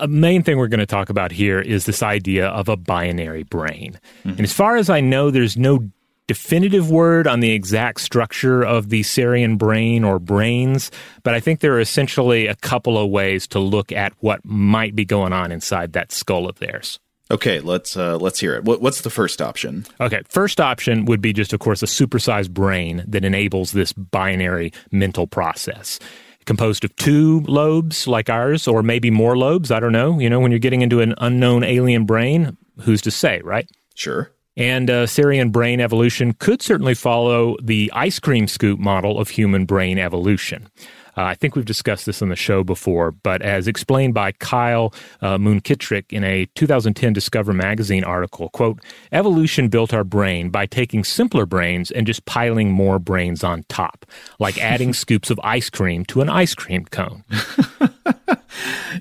a 0.00 0.08
main 0.08 0.42
thing 0.42 0.58
we're 0.58 0.68
going 0.68 0.80
to 0.80 0.86
talk 0.86 1.10
about 1.10 1.30
here 1.30 1.60
is 1.60 1.84
this 1.84 2.02
idea 2.02 2.48
of 2.48 2.68
a 2.68 2.76
binary 2.76 3.44
brain. 3.44 4.00
And 4.24 4.40
as 4.40 4.52
far 4.52 4.76
as 4.76 4.90
I 4.90 5.00
know, 5.00 5.30
there's 5.30 5.56
no 5.56 5.90
definitive 6.26 6.90
word 6.90 7.26
on 7.26 7.40
the 7.40 7.50
exact 7.50 8.00
structure 8.00 8.62
of 8.62 8.88
the 8.88 9.02
Cerean 9.02 9.56
brain 9.56 10.04
or 10.04 10.20
brains, 10.20 10.92
but 11.24 11.34
I 11.34 11.40
think 11.40 11.58
there 11.58 11.74
are 11.74 11.80
essentially 11.80 12.46
a 12.46 12.54
couple 12.54 12.96
of 12.96 13.10
ways 13.10 13.48
to 13.48 13.58
look 13.58 13.90
at 13.90 14.12
what 14.20 14.44
might 14.44 14.94
be 14.94 15.04
going 15.04 15.32
on 15.32 15.50
inside 15.50 15.92
that 15.94 16.12
skull 16.12 16.48
of 16.48 16.60
theirs. 16.60 17.00
Okay, 17.32 17.60
let's 17.60 17.96
uh, 17.96 18.16
let's 18.18 18.40
hear 18.40 18.54
it. 18.54 18.64
What, 18.64 18.80
what's 18.80 19.02
the 19.02 19.10
first 19.10 19.42
option? 19.42 19.86
Okay, 20.00 20.22
first 20.28 20.60
option 20.60 21.04
would 21.04 21.20
be 21.20 21.32
just, 21.32 21.52
of 21.52 21.60
course, 21.60 21.82
a 21.82 21.86
supersized 21.86 22.50
brain 22.50 23.04
that 23.06 23.24
enables 23.24 23.72
this 23.72 23.92
binary 23.92 24.72
mental 24.90 25.26
process. 25.26 25.98
Composed 26.46 26.84
of 26.84 26.94
two 26.96 27.40
lobes 27.40 28.06
like 28.06 28.28
ours, 28.30 28.66
or 28.66 28.82
maybe 28.82 29.10
more 29.10 29.36
lobes. 29.36 29.70
I 29.70 29.80
don't 29.80 29.92
know. 29.92 30.18
You 30.18 30.30
know, 30.30 30.40
when 30.40 30.50
you're 30.50 30.58
getting 30.58 30.82
into 30.82 31.00
an 31.00 31.14
unknown 31.18 31.64
alien 31.64 32.06
brain, 32.06 32.56
who's 32.80 33.02
to 33.02 33.10
say, 33.10 33.40
right? 33.44 33.68
Sure. 33.94 34.32
And 34.56 34.90
uh, 34.90 35.06
brain 35.50 35.80
evolution 35.80 36.32
could 36.34 36.60
certainly 36.60 36.94
follow 36.94 37.56
the 37.62 37.90
ice 37.94 38.18
cream 38.18 38.46
scoop 38.48 38.78
model 38.78 39.18
of 39.18 39.28
human 39.30 39.64
brain 39.64 39.98
evolution. 39.98 40.68
Uh, 41.16 41.22
I 41.24 41.34
think 41.34 41.56
we've 41.56 41.64
discussed 41.64 42.06
this 42.06 42.22
on 42.22 42.28
the 42.28 42.36
show 42.36 42.62
before, 42.64 43.10
but 43.10 43.42
as 43.42 43.66
explained 43.66 44.14
by 44.14 44.32
Kyle 44.32 44.92
uh, 45.20 45.36
Munkittrick 45.38 46.12
in 46.12 46.24
a 46.24 46.46
2010 46.54 47.12
Discover 47.12 47.52
magazine 47.52 48.04
article, 48.04 48.48
quote, 48.50 48.80
evolution 49.12 49.68
built 49.68 49.92
our 49.92 50.04
brain 50.04 50.50
by 50.50 50.66
taking 50.66 51.04
simpler 51.04 51.46
brains 51.46 51.90
and 51.90 52.06
just 52.06 52.24
piling 52.24 52.70
more 52.70 52.98
brains 52.98 53.44
on 53.44 53.64
top, 53.68 54.06
like 54.38 54.58
adding 54.62 54.92
scoops 54.92 55.30
of 55.30 55.40
ice 55.42 55.70
cream 55.70 56.04
to 56.06 56.20
an 56.20 56.28
ice 56.28 56.54
cream 56.54 56.84
cone. 56.86 57.24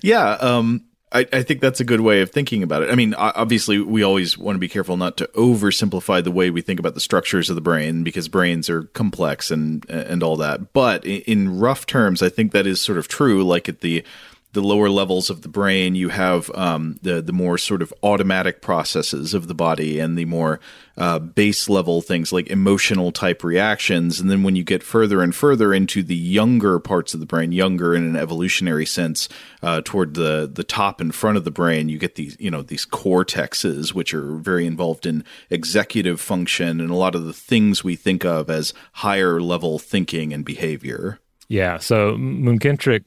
Yeah, 0.03 0.33
um, 0.33 0.83
I, 1.11 1.25
I 1.33 1.41
think 1.41 1.59
that's 1.59 1.79
a 1.79 1.85
good 1.85 2.01
way 2.01 2.21
of 2.21 2.29
thinking 2.29 2.61
about 2.61 2.83
it. 2.83 2.91
I 2.91 2.95
mean, 2.95 3.15
obviously, 3.15 3.79
we 3.79 4.03
always 4.03 4.37
want 4.37 4.55
to 4.55 4.59
be 4.59 4.67
careful 4.67 4.95
not 4.95 5.17
to 5.17 5.27
oversimplify 5.33 6.23
the 6.23 6.31
way 6.31 6.51
we 6.51 6.61
think 6.61 6.79
about 6.79 6.93
the 6.93 6.99
structures 6.99 7.49
of 7.49 7.55
the 7.55 7.61
brain 7.61 8.03
because 8.03 8.27
brains 8.27 8.69
are 8.69 8.83
complex 8.83 9.49
and 9.49 9.89
and 9.89 10.21
all 10.21 10.35
that. 10.37 10.71
But 10.71 11.03
in, 11.05 11.21
in 11.21 11.59
rough 11.59 11.87
terms, 11.87 12.21
I 12.21 12.29
think 12.29 12.51
that 12.51 12.67
is 12.67 12.79
sort 12.79 12.99
of 12.99 13.07
true. 13.07 13.43
Like 13.43 13.67
at 13.67 13.81
the 13.81 14.03
the 14.53 14.61
lower 14.61 14.89
levels 14.89 15.29
of 15.29 15.43
the 15.43 15.47
brain, 15.47 15.93
you 15.93 16.09
have 16.09 16.49
um, 16.55 16.97
the 17.03 17.21
the 17.21 17.33
more 17.33 17.57
sort 17.57 17.83
of 17.83 17.93
automatic 18.01 18.61
processes 18.61 19.35
of 19.35 19.47
the 19.47 19.53
body, 19.53 19.99
and 19.99 20.17
the 20.17 20.25
more 20.25 20.59
uh, 20.97 21.19
base 21.19 21.69
level 21.69 22.01
things 22.01 22.33
like 22.33 22.47
emotional 22.47 23.11
type 23.11 23.43
reactions. 23.43 24.19
And 24.19 24.29
then 24.29 24.41
when 24.41 24.55
you 24.55 24.63
get 24.63 24.81
further 24.81 25.21
and 25.21 25.35
further 25.35 25.71
into 25.71 26.01
the 26.01 26.15
younger 26.15 26.79
parts 26.79 27.13
of 27.13 27.19
the 27.19 27.27
brain, 27.27 27.51
younger 27.51 27.93
in 27.93 28.03
an 28.03 28.15
evolutionary 28.15 28.87
sense, 28.87 29.29
uh, 29.61 29.81
toward 29.85 30.15
the 30.15 30.49
the 30.51 30.63
top 30.63 30.99
and 30.99 31.13
front 31.13 31.37
of 31.37 31.43
the 31.43 31.51
brain, 31.51 31.87
you 31.87 31.99
get 31.99 32.15
these 32.15 32.35
you 32.39 32.49
know 32.49 32.63
these 32.63 32.87
cortexes, 32.87 33.93
which 33.93 34.15
are 34.15 34.37
very 34.37 34.65
involved 34.65 35.05
in 35.05 35.23
executive 35.51 36.19
function 36.19 36.81
and 36.81 36.89
a 36.89 36.95
lot 36.95 37.13
of 37.13 37.25
the 37.25 37.33
things 37.33 37.83
we 37.83 37.95
think 37.95 38.25
of 38.25 38.49
as 38.49 38.73
higher 38.93 39.39
level 39.39 39.77
thinking 39.77 40.33
and 40.33 40.43
behavior. 40.43 41.19
Yeah. 41.49 41.77
So 41.77 42.15
Munkittrick 42.15 43.03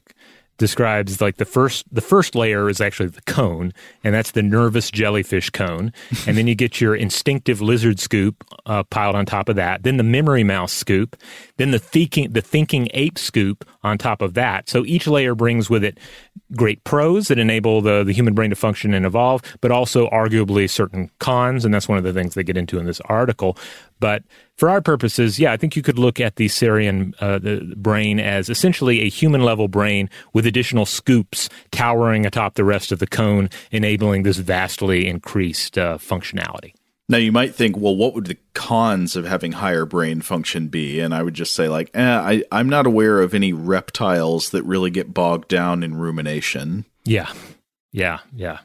describes 0.57 1.21
like 1.21 1.37
the 1.37 1.45
first 1.45 1.85
the 1.91 2.01
first 2.01 2.35
layer 2.35 2.69
is 2.69 2.79
actually 2.81 3.09
the 3.09 3.21
cone, 3.21 3.73
and 4.03 4.13
that's 4.13 4.31
the 4.31 4.43
nervous 4.43 4.91
jellyfish 4.91 5.49
cone, 5.49 5.91
and 6.27 6.37
then 6.37 6.47
you 6.47 6.55
get 6.55 6.79
your 6.79 6.95
instinctive 6.95 7.61
lizard 7.61 7.99
scoop 7.99 8.43
uh, 8.65 8.83
piled 8.83 9.15
on 9.15 9.25
top 9.25 9.49
of 9.49 9.55
that, 9.55 9.83
then 9.83 9.97
the 9.97 10.03
memory 10.03 10.43
mouse 10.43 10.73
scoop, 10.73 11.15
then 11.57 11.71
the 11.71 11.79
thinking 11.79 12.31
the 12.31 12.41
thinking 12.41 12.87
ape 12.93 13.17
scoop 13.17 13.67
on 13.83 13.97
top 13.97 14.21
of 14.21 14.33
that. 14.33 14.69
So 14.69 14.85
each 14.85 15.07
layer 15.07 15.35
brings 15.35 15.69
with 15.69 15.83
it 15.83 15.99
great 16.55 16.83
pros 16.83 17.27
that 17.27 17.39
enable 17.39 17.81
the 17.81 18.03
the 18.03 18.13
human 18.13 18.33
brain 18.33 18.49
to 18.49 18.55
function 18.55 18.93
and 18.93 19.05
evolve, 19.05 19.41
but 19.61 19.71
also 19.71 20.09
arguably 20.09 20.69
certain 20.69 21.09
cons, 21.19 21.65
and 21.65 21.73
that's 21.73 21.87
one 21.87 21.97
of 21.97 22.03
the 22.03 22.13
things 22.13 22.33
they 22.33 22.43
get 22.43 22.57
into 22.57 22.79
in 22.79 22.85
this 22.85 23.01
article. 23.01 23.57
But 23.99 24.23
for 24.57 24.69
our 24.69 24.81
purposes, 24.81 25.39
yeah, 25.39 25.51
I 25.53 25.57
think 25.57 25.75
you 25.75 25.81
could 25.81 25.97
look 25.97 26.19
at 26.19 26.35
the 26.35 26.47
Cerean 26.47 27.13
uh, 27.19 27.39
the 27.39 27.73
brain 27.77 28.19
as 28.19 28.49
essentially 28.49 29.01
a 29.01 29.09
human 29.09 29.43
level 29.43 29.67
brain 29.67 30.09
with 30.33 30.45
additional 30.45 30.85
scoops 30.85 31.49
towering 31.71 32.25
atop 32.25 32.55
the 32.55 32.65
rest 32.65 32.91
of 32.91 32.99
the 32.99 33.07
cone, 33.07 33.49
enabling 33.71 34.23
this 34.23 34.37
vastly 34.37 35.07
increased 35.07 35.77
uh, 35.77 35.97
functionality. 35.97 36.73
Now 37.13 37.19
you 37.19 37.31
might 37.31 37.53
think, 37.53 37.77
well, 37.77 37.95
what 37.95 38.15
would 38.15 38.25
the 38.25 38.39
cons 38.55 39.15
of 39.15 39.23
having 39.23 39.51
higher 39.51 39.85
brain 39.85 40.21
function 40.21 40.67
be? 40.67 40.99
And 40.99 41.13
I 41.13 41.21
would 41.21 41.35
just 41.35 41.53
say, 41.53 41.69
like, 41.69 41.91
eh, 41.93 42.01
I, 42.03 42.43
I'm 42.51 42.67
not 42.67 42.87
aware 42.87 43.21
of 43.21 43.35
any 43.35 43.53
reptiles 43.53 44.49
that 44.49 44.63
really 44.63 44.89
get 44.89 45.13
bogged 45.13 45.47
down 45.47 45.83
in 45.83 45.95
rumination. 45.95 46.85
Yeah, 47.03 47.31
yeah, 47.91 48.21
yeah. 48.35 48.61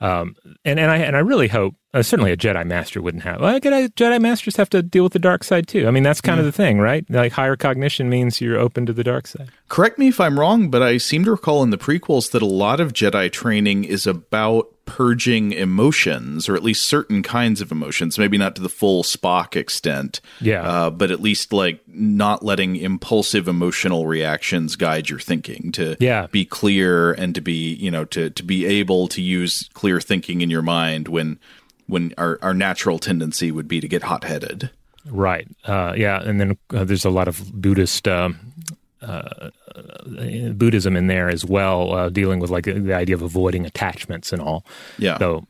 Um, 0.00 0.36
and 0.64 0.78
and 0.78 0.88
I 0.88 0.98
and 0.98 1.16
I 1.16 1.18
really 1.18 1.48
hope 1.48 1.74
uh, 1.94 2.02
certainly 2.02 2.30
a 2.30 2.36
Jedi 2.36 2.64
Master 2.64 3.02
wouldn't 3.02 3.24
have. 3.24 3.40
Well, 3.40 3.58
Jedi, 3.58 3.88
Jedi 3.88 4.20
Masters 4.20 4.54
have 4.54 4.70
to 4.70 4.80
deal 4.80 5.02
with 5.02 5.12
the 5.12 5.18
dark 5.18 5.42
side 5.42 5.66
too. 5.66 5.88
I 5.88 5.90
mean, 5.90 6.04
that's 6.04 6.20
kind 6.20 6.38
of 6.38 6.46
the 6.46 6.52
thing, 6.52 6.78
right? 6.78 7.04
Like 7.10 7.32
higher 7.32 7.56
cognition 7.56 8.08
means 8.08 8.40
you're 8.40 8.58
open 8.58 8.86
to 8.86 8.92
the 8.92 9.02
dark 9.02 9.26
side. 9.26 9.50
Correct 9.68 9.98
me 9.98 10.08
if 10.08 10.20
I'm 10.20 10.38
wrong, 10.38 10.68
but 10.70 10.80
I 10.80 10.98
seem 10.98 11.24
to 11.24 11.32
recall 11.32 11.64
in 11.64 11.70
the 11.70 11.78
prequels 11.78 12.30
that 12.30 12.42
a 12.42 12.46
lot 12.46 12.78
of 12.78 12.92
Jedi 12.92 13.32
training 13.32 13.82
is 13.82 14.06
about 14.06 14.73
purging 14.86 15.52
emotions, 15.52 16.48
or 16.48 16.54
at 16.56 16.62
least 16.62 16.82
certain 16.86 17.22
kinds 17.22 17.60
of 17.60 17.72
emotions. 17.72 18.18
Maybe 18.18 18.38
not 18.38 18.54
to 18.56 18.62
the 18.62 18.68
full 18.68 19.02
Spock 19.02 19.56
extent, 19.56 20.20
Yeah. 20.40 20.62
uh, 20.62 20.90
but 20.90 21.10
at 21.10 21.20
least 21.20 21.52
like 21.52 21.80
not 21.88 22.44
letting 22.44 22.76
impulsive 22.76 23.48
emotional 23.48 24.06
reactions 24.06 24.76
guide 24.76 25.08
your 25.08 25.18
thinking. 25.20 25.72
To 25.72 25.96
Yeah. 26.00 26.26
be 26.30 26.44
clear 26.44 27.12
and 27.12 27.34
to 27.34 27.40
be 27.40 27.74
you 27.74 27.90
know 27.90 28.04
to 28.06 28.30
to 28.30 28.42
be 28.42 28.66
able 28.66 29.08
to 29.08 29.22
use 29.22 29.68
clear 29.74 30.00
thinking 30.00 30.40
in 30.40 30.50
your 30.50 30.62
mind 30.62 31.08
when 31.08 31.38
when 31.86 32.12
our 32.18 32.38
our 32.42 32.54
natural 32.54 32.98
tendency 32.98 33.50
would 33.50 33.68
be 33.68 33.80
to 33.80 33.88
get 33.88 34.02
hot 34.04 34.24
headed. 34.24 34.70
Right. 35.06 35.46
Uh, 35.66 35.92
yeah. 35.96 36.22
And 36.22 36.40
then 36.40 36.56
uh, 36.72 36.84
there's 36.84 37.04
a 37.04 37.10
lot 37.10 37.28
of 37.28 37.52
Buddhist 37.52 38.08
um, 38.08 38.38
uh, 39.02 39.06
uh, 39.06 39.50
Buddhism 40.52 40.96
in 40.96 41.06
there 41.06 41.28
as 41.28 41.44
well, 41.44 41.92
uh, 41.94 42.08
dealing 42.08 42.40
with 42.40 42.50
like 42.50 42.64
the 42.64 42.94
idea 42.94 43.14
of 43.14 43.22
avoiding 43.22 43.66
attachments 43.66 44.32
and 44.32 44.40
all. 44.40 44.64
Yeah. 44.98 45.18
So 45.18 45.46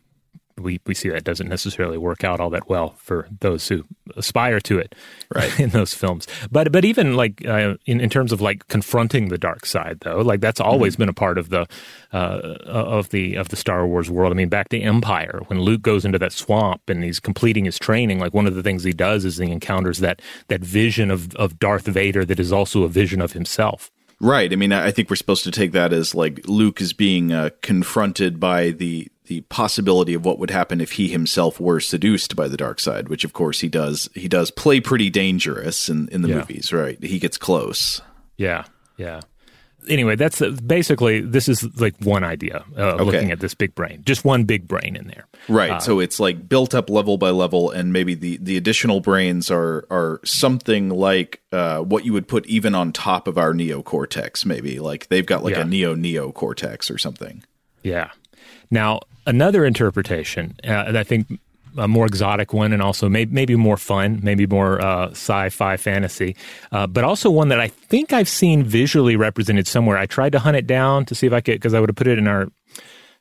we 0.56 0.80
we 0.86 0.94
see 0.94 1.08
that 1.08 1.24
doesn't 1.24 1.48
necessarily 1.48 1.98
work 1.98 2.22
out 2.22 2.38
all 2.38 2.50
that 2.50 2.68
well 2.68 2.94
for 2.98 3.26
those 3.40 3.66
who 3.66 3.84
aspire 4.16 4.60
to 4.60 4.78
it, 4.78 4.94
Right. 5.34 5.58
In 5.64 5.70
those 5.70 5.94
films, 5.94 6.28
but 6.50 6.70
but 6.70 6.84
even 6.84 7.16
like 7.16 7.44
uh, 7.44 7.74
in 7.86 8.00
in 8.00 8.08
terms 8.08 8.30
of 8.30 8.40
like 8.40 8.68
confronting 8.68 9.28
the 9.28 9.38
dark 9.38 9.66
side, 9.66 9.98
though, 10.00 10.18
like 10.20 10.40
that's 10.40 10.60
always 10.60 10.94
been 10.96 11.08
a 11.08 11.12
part 11.14 11.38
of 11.38 11.48
the 11.48 11.66
uh, 12.12 12.56
of 12.66 13.08
the 13.08 13.34
of 13.34 13.48
the 13.48 13.56
Star 13.56 13.84
Wars 13.86 14.10
world. 14.10 14.32
I 14.32 14.36
mean, 14.36 14.48
back 14.48 14.68
to 14.68 14.78
Empire 14.78 15.40
when 15.48 15.60
Luke 15.60 15.82
goes 15.82 16.04
into 16.04 16.18
that 16.20 16.32
swamp 16.32 16.88
and 16.88 17.02
he's 17.02 17.18
completing 17.18 17.64
his 17.64 17.78
training. 17.78 18.20
Like 18.20 18.32
one 18.32 18.46
of 18.46 18.54
the 18.54 18.62
things 18.62 18.84
he 18.84 18.92
does 18.92 19.24
is 19.24 19.38
he 19.38 19.50
encounters 19.50 19.98
that 19.98 20.22
that 20.48 20.60
vision 20.60 21.10
of 21.10 21.34
of 21.34 21.58
Darth 21.58 21.86
Vader 21.86 22.24
that 22.24 22.38
is 22.38 22.52
also 22.52 22.84
a 22.84 22.88
vision 22.88 23.20
of 23.20 23.32
himself. 23.32 23.90
Right. 24.20 24.52
I 24.52 24.56
mean, 24.56 24.72
I 24.72 24.90
think 24.90 25.10
we're 25.10 25.16
supposed 25.16 25.44
to 25.44 25.50
take 25.50 25.72
that 25.72 25.92
as 25.92 26.14
like 26.14 26.40
Luke 26.46 26.80
is 26.80 26.92
being 26.92 27.32
uh, 27.32 27.50
confronted 27.62 28.38
by 28.40 28.70
the 28.70 29.08
the 29.26 29.40
possibility 29.42 30.12
of 30.12 30.22
what 30.24 30.38
would 30.38 30.50
happen 30.50 30.82
if 30.82 30.92
he 30.92 31.08
himself 31.08 31.58
were 31.58 31.80
seduced 31.80 32.36
by 32.36 32.46
the 32.46 32.58
dark 32.58 32.78
side, 32.78 33.08
which 33.08 33.24
of 33.24 33.32
course 33.32 33.60
he 33.60 33.68
does. 33.70 34.08
He 34.14 34.28
does 34.28 34.50
play 34.50 34.80
pretty 34.80 35.08
dangerous 35.10 35.88
in 35.88 36.08
in 36.08 36.22
the 36.22 36.28
Yeah. 36.28 36.36
movies, 36.38 36.72
right? 36.72 37.02
He 37.02 37.18
gets 37.18 37.38
close. 37.38 38.02
Yeah, 38.36 38.64
yeah. 38.98 39.20
Anyway, 39.88 40.16
that's 40.16 40.40
uh, 40.42 40.50
basically 40.66 41.20
this 41.20 41.48
is 41.48 41.64
like 41.80 41.94
one 42.00 42.24
idea 42.24 42.64
uh, 42.76 42.80
Okay. 42.94 43.04
looking 43.04 43.30
at 43.30 43.40
this 43.40 43.54
big 43.54 43.74
brain, 43.74 44.02
just 44.06 44.24
one 44.24 44.44
big 44.44 44.66
brain 44.68 44.96
in 44.96 45.06
there. 45.06 45.26
Right. 45.48 45.70
Uh, 45.72 45.78
so 45.80 46.00
it's 46.00 46.18
like 46.20 46.48
built 46.48 46.74
up 46.74 46.88
level 46.90 47.18
by 47.18 47.30
level, 47.30 47.70
and 47.70 47.92
maybe 47.92 48.14
the, 48.14 48.38
the 48.38 48.56
additional 48.56 49.00
brains 49.00 49.50
are 49.50 49.84
are 49.90 50.20
something 50.24 50.88
like 50.90 51.40
uh, 51.52 51.78
what 51.80 52.04
you 52.04 52.12
would 52.12 52.28
put 52.28 52.46
even 52.46 52.74
on 52.74 52.92
top 52.92 53.28
of 53.28 53.36
our 53.38 53.52
neocortex. 53.52 54.44
Maybe 54.46 54.78
like 54.80 55.08
they've 55.08 55.26
got 55.26 55.44
like 55.44 55.54
Yeah. 55.54 55.62
a 55.62 55.64
neo 55.64 55.94
neocortex 55.94 56.90
or 56.94 56.98
something. 56.98 57.42
Yeah. 57.82 58.10
Now, 58.70 59.00
another 59.26 59.64
interpretation, 59.64 60.56
uh, 60.64 60.84
and 60.88 60.98
I 60.98 61.04
think 61.04 61.38
a 61.76 61.88
more 61.88 62.06
exotic 62.06 62.52
one, 62.52 62.72
and 62.72 62.82
also 62.82 63.08
may- 63.08 63.24
maybe 63.26 63.56
more 63.56 63.76
fun, 63.76 64.20
maybe 64.22 64.46
more 64.46 64.80
uh, 64.80 65.10
sci-fi 65.10 65.76
fantasy, 65.76 66.36
uh, 66.72 66.86
but 66.86 67.04
also 67.04 67.30
one 67.30 67.48
that 67.48 67.60
I 67.60 67.68
think 67.68 68.12
I've 68.12 68.28
seen 68.28 68.62
visually 68.64 69.16
represented 69.16 69.66
somewhere. 69.66 69.96
I 69.98 70.06
tried 70.06 70.32
to 70.32 70.38
hunt 70.38 70.56
it 70.56 70.66
down 70.66 71.04
to 71.06 71.14
see 71.14 71.26
if 71.26 71.32
I 71.32 71.40
could, 71.40 71.54
because 71.54 71.74
I 71.74 71.80
would 71.80 71.88
have 71.88 71.96
put 71.96 72.06
it 72.06 72.18
in 72.18 72.28
our 72.28 72.48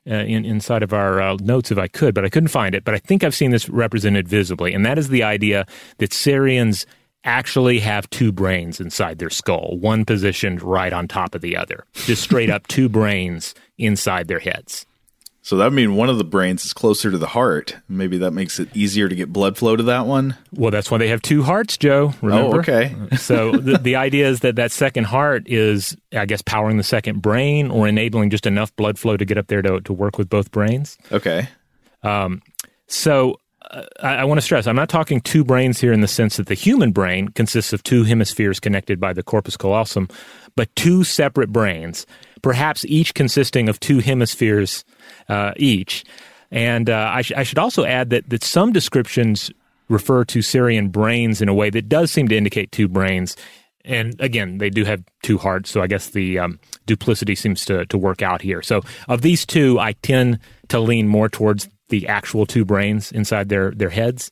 uh, 0.05 0.15
in, 0.15 0.43
inside 0.43 0.83
of 0.83 0.91
our 0.91 1.21
uh, 1.21 1.37
notes 1.41 1.71
if 1.71 1.77
I 1.77 1.87
could, 1.87 2.13
but 2.13 2.25
I 2.25 2.29
couldn't 2.29 2.49
find 2.49 2.75
it. 2.75 2.83
But 2.83 2.93
I 2.93 2.97
think 2.97 3.23
I've 3.23 3.35
seen 3.35 3.51
this 3.51 3.69
represented 3.69 4.27
visibly, 4.27 4.73
and 4.73 4.85
that 4.85 4.97
is 4.97 5.07
the 5.07 5.23
idea 5.23 5.65
that 5.99 6.11
Cereans 6.11 6.85
actually 7.23 7.79
have 7.79 8.09
two 8.09 8.31
brains 8.31 8.81
inside 8.81 9.19
their 9.19 9.29
skull, 9.29 9.77
one 9.79 10.03
positioned 10.03 10.61
right 10.61 10.91
on 10.91 11.07
top 11.07 11.35
of 11.35 11.41
the 11.41 11.55
other, 11.55 11.85
just 11.93 12.21
straight 12.21 12.49
up 12.49 12.67
two 12.67 12.89
brains 12.89 13.55
inside 13.77 14.27
their 14.27 14.39
heads. 14.39 14.85
So 15.45 15.57
that 15.57 15.65
would 15.65 15.73
mean 15.73 15.95
one 15.95 16.07
of 16.09 16.17
the 16.17 16.23
brains 16.23 16.63
is 16.63 16.71
closer 16.71 17.11
to 17.11 17.17
the 17.17 17.27
heart. 17.27 17.75
Maybe 17.89 18.17
that 18.19 18.31
makes 18.31 18.59
it 18.59 18.69
easier 18.73 19.09
to 19.09 19.15
get 19.15 19.33
blood 19.33 19.57
flow 19.57 19.75
to 19.75 19.83
that 19.83 20.05
one. 20.05 20.37
Well, 20.53 20.71
that's 20.71 20.89
why 20.89 20.97
they 20.99 21.09
have 21.09 21.21
two 21.21 21.43
hearts, 21.43 21.77
Joe. 21.77 22.13
Remember? 22.21 22.55
Oh, 22.55 22.59
okay. 22.59 22.95
so 23.17 23.51
the, 23.51 23.77
the 23.77 23.97
idea 23.97 24.29
is 24.29 24.39
that 24.39 24.55
that 24.55 24.71
second 24.71 25.03
heart 25.03 25.43
is, 25.47 25.97
I 26.13 26.25
guess, 26.25 26.41
powering 26.41 26.77
the 26.77 26.83
second 26.83 27.21
brain 27.21 27.71
or 27.71 27.89
enabling 27.89 28.29
just 28.29 28.45
enough 28.45 28.73
blood 28.77 28.97
flow 28.97 29.17
to 29.17 29.25
get 29.25 29.37
up 29.37 29.47
there 29.47 29.61
to, 29.61 29.81
to 29.81 29.91
work 29.91 30.17
with 30.17 30.29
both 30.29 30.49
brains. 30.51 30.97
Okay. 31.11 31.49
Um, 32.03 32.41
So 32.87 33.39
uh, 33.69 33.83
I, 34.01 34.15
I 34.15 34.23
want 34.23 34.37
to 34.37 34.41
stress 34.41 34.67
I'm 34.67 34.75
not 34.75 34.89
talking 34.89 35.19
two 35.21 35.43
brains 35.43 35.79
here 35.79 35.91
in 35.93 36.01
the 36.01 36.07
sense 36.07 36.37
that 36.37 36.47
the 36.47 36.53
human 36.53 36.91
brain 36.91 37.27
consists 37.29 37.73
of 37.73 37.81
two 37.83 38.03
hemispheres 38.03 38.59
connected 38.59 38.99
by 38.99 39.13
the 39.13 39.23
corpus 39.23 39.57
callosum, 39.57 40.07
but 40.55 40.73
two 40.75 41.03
separate 41.03 41.51
brains, 41.51 42.05
perhaps 42.41 42.85
each 42.85 43.13
consisting 43.13 43.69
of 43.69 43.79
two 43.79 43.99
hemispheres 43.99 44.83
uh, 45.29 45.53
each. 45.57 46.03
And 46.51 46.89
uh, 46.89 47.11
I, 47.13 47.21
sh- 47.23 47.33
I 47.35 47.43
should 47.43 47.57
also 47.57 47.83
add 47.83 48.11
that, 48.11 48.29
that 48.29 48.43
some 48.43 48.71
descriptions 48.71 49.51
refer 49.89 50.23
to 50.25 50.41
Cerean 50.41 50.89
brains 50.89 51.41
in 51.41 51.49
a 51.49 51.53
way 51.53 51.69
that 51.69 51.89
does 51.89 52.11
seem 52.11 52.27
to 52.27 52.37
indicate 52.37 52.71
two 52.71 52.87
brains. 52.87 53.35
And 53.85 54.15
again, 54.21 54.59
they 54.59 54.69
do 54.69 54.85
have 54.85 55.03
two 55.23 55.37
hearts, 55.37 55.69
so 55.69 55.81
I 55.81 55.87
guess 55.87 56.11
the 56.11 56.39
um, 56.39 56.59
duplicity 56.85 57.35
seems 57.35 57.65
to, 57.65 57.85
to 57.87 57.97
work 57.97 58.21
out 58.21 58.41
here. 58.41 58.61
So, 58.61 58.81
of 59.09 59.21
these 59.21 59.45
two, 59.45 59.77
I 59.77 59.91
tend 59.93 60.39
to 60.69 60.79
lean 60.79 61.07
more 61.09 61.27
towards 61.27 61.67
the 61.89 62.07
actual 62.07 62.45
two 62.45 62.63
brains 62.63 63.11
inside 63.11 63.49
their 63.49 63.71
their 63.71 63.89
heads. 63.89 64.31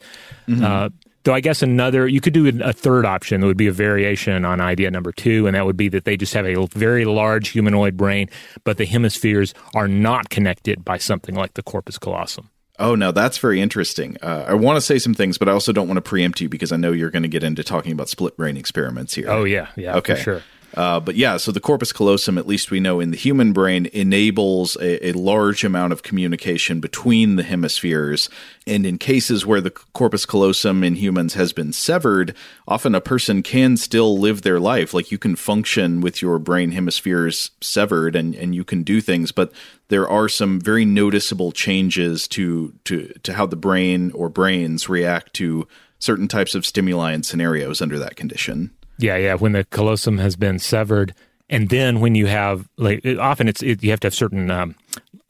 Uh, 0.64 0.90
though 1.24 1.34
I 1.34 1.40
guess 1.42 1.62
another, 1.62 2.08
you 2.08 2.22
could 2.22 2.34
do 2.34 2.48
a 2.64 2.74
third 2.74 3.06
option 3.06 3.42
that 3.42 3.48
would 3.48 3.58
be 3.58 3.68
a 3.68 3.72
variation 3.72 4.46
on 4.46 4.60
idea 4.62 4.90
number 4.92 5.12
two, 5.12 5.48
and 5.48 5.56
that 5.56 5.66
would 5.66 5.78
be 5.78 5.90
that 5.90 6.06
they 6.06 6.18
just 6.18 6.34
have 6.34 6.46
a 6.46 6.68
very 6.74 7.06
large 7.06 7.50
humanoid 7.50 7.98
brain, 7.98 8.30
but 8.64 8.78
the 8.78 8.86
hemispheres 8.86 9.54
are 9.76 9.88
not 9.88 10.30
connected 10.30 10.84
by 10.86 10.98
something 10.98 11.36
like 11.36 11.54
the 11.54 11.64
corpus 11.64 11.98
callosum. 11.98 12.50
Oh, 12.80 12.96
no, 12.96 13.12
that's 13.12 13.38
very 13.38 13.62
interesting. 13.62 14.18
Uh, 14.24 14.46
I 14.48 14.54
want 14.56 14.78
to 14.78 14.82
say 14.82 14.98
some 14.98 15.14
things, 15.14 15.38
but 15.38 15.48
I 15.48 15.52
also 15.52 15.72
don't 15.72 15.88
want 15.88 15.98
to 15.98 16.02
preempt 16.02 16.42
you 16.42 16.50
because 16.50 16.72
I 16.72 16.78
know 16.78 16.92
you're 16.92 17.12
going 17.12 17.22
to 17.22 17.30
get 17.30 17.44
into 17.44 17.64
talking 17.64 17.92
about 17.92 18.10
split 18.10 18.36
brain 18.38 18.58
experiments 18.58 19.14
here. 19.14 19.30
Oh 19.30 19.44
yeah, 19.44 19.68
yeah, 19.76 19.98
Okay. 19.98 20.16
for 20.16 20.22
sure. 20.22 20.42
Uh, 20.74 21.00
but 21.00 21.16
yeah, 21.16 21.38
so 21.38 21.52
the 21.52 21.60
corpus 21.60 21.92
callosum, 21.92 22.38
at 22.38 22.48
least 22.48 22.72
we 22.72 22.80
know 22.80 23.00
in 23.00 23.12
the 23.12 23.18
human 23.18 23.52
brain, 23.52 23.88
enables 23.88 24.76
a, 24.78 25.08
a 25.10 25.12
large 25.14 25.64
amount 25.64 25.92
of 25.92 26.04
communication 26.04 26.80
between 26.80 27.36
the 27.36 27.44
hemispheres. 27.44 28.30
And 28.66 28.86
in 28.86 28.98
cases 28.98 29.46
where 29.46 29.62
the 29.62 29.72
corpus 29.72 30.26
callosum 30.26 30.84
in 30.84 30.96
humans 30.96 31.34
has 31.34 31.52
been 31.52 31.74
severed, 31.74 32.36
often 32.68 32.96
a 32.96 33.02
person 33.02 33.44
can 33.44 33.76
still 33.76 34.18
live 34.18 34.44
their 34.44 34.60
life. 34.60 34.94
Like 34.94 35.12
you 35.12 35.18
can 35.18 35.36
function 35.36 36.00
with 36.00 36.22
your 36.22 36.40
brain 36.40 36.72
hemispheres 36.72 37.52
severed 37.60 38.16
and, 38.16 38.34
and 38.36 38.56
you 38.56 38.64
can 38.64 38.84
do 38.84 39.02
things, 39.02 39.32
but 39.32 39.52
there 39.90 40.08
are 40.08 40.30
some 40.30 40.62
very 40.62 40.86
noticeable 40.86 41.52
changes 41.52 42.28
to, 42.30 42.74
to, 42.86 43.14
to 43.24 43.34
how 43.34 43.46
the 43.46 43.58
brain 43.58 44.12
or 44.12 44.30
brains 44.30 44.88
react 44.88 45.34
to 45.34 45.68
certain 46.00 46.30
types 46.30 46.56
of 46.56 46.66
stimuli 46.66 47.12
and 47.12 47.26
scenarios 47.26 47.82
under 47.82 48.00
that 48.00 48.16
condition. 48.16 48.72
Yeah, 49.02 49.18
yeah. 49.18 49.34
When 49.36 49.52
the 49.54 49.64
callosum 49.66 50.18
has 50.20 50.36
been 50.36 50.60
severed, 50.60 51.14
and 51.50 51.70
then 51.70 52.00
when 52.00 52.16
you 52.16 52.28
have 52.28 52.68
like 52.78 53.02
it- 53.04 53.20
often 53.20 53.48
it's 53.48 53.62
it, 53.62 53.84
you 53.84 53.90
have 53.92 54.00
to 54.02 54.08
have 54.08 54.16
certain 54.16 54.50
um, 54.52 54.76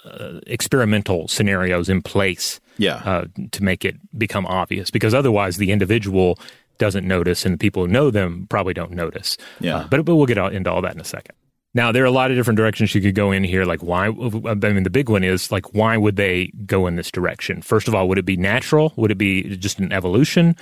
uh, 0.06 0.40
experimental 0.48 1.28
scenarios 1.28 1.90
in 1.90 2.02
place, 2.02 2.60
Yeah. 2.78 3.02
uh, 3.06 3.26
to 3.52 3.64
make 3.64 3.86
it 3.86 3.96
become 4.18 4.46
obvious. 4.48 4.92
Because 4.92 5.14
otherwise, 5.14 5.58
the 5.58 5.72
individual 5.72 6.38
doesn't 6.78 7.08
notice, 7.08 7.46
and 7.46 7.54
the 7.54 7.58
people 7.58 7.86
who 7.86 7.92
know 7.92 8.10
them 8.12 8.48
probably 8.50 8.74
don't 8.74 8.92
notice. 8.92 9.38
Yeah. 9.60 9.78
Uh, 9.78 9.88
but 9.90 10.04
but 10.06 10.16
we'll 10.16 10.26
get 10.26 10.38
into 10.38 10.72
all 10.72 10.82
that 10.82 10.96
in 10.96 11.02
a 11.02 11.06
second. 11.06 11.36
Now 11.74 11.92
there 11.94 12.04
are 12.04 12.08
a 12.08 12.12
lot 12.12 12.32
of 12.32 12.38
different 12.38 12.58
directions 12.58 12.94
you 12.94 13.02
could 13.02 13.16
go 13.16 13.32
in 13.32 13.44
here. 13.44 13.64
Like 13.64 13.82
why? 13.82 14.08
I 14.08 14.10
mean, 14.10 14.84
the 14.84 14.90
big 14.90 15.10
one 15.10 15.24
is 15.24 15.52
like 15.52 15.74
why 15.74 15.96
would 15.96 16.18
they 16.18 16.52
go 16.66 16.86
in 16.86 16.98
this 16.98 17.10
direction? 17.12 17.62
First 17.62 17.88
of 17.88 17.96
all, 17.96 18.10
would 18.10 18.18
it 18.18 18.26
be 18.26 18.36
natural? 18.36 18.92
Would 18.98 19.12
it 19.12 19.18
be 19.18 19.56
just 19.56 19.80
an 19.80 19.94
evolution, 19.94 20.56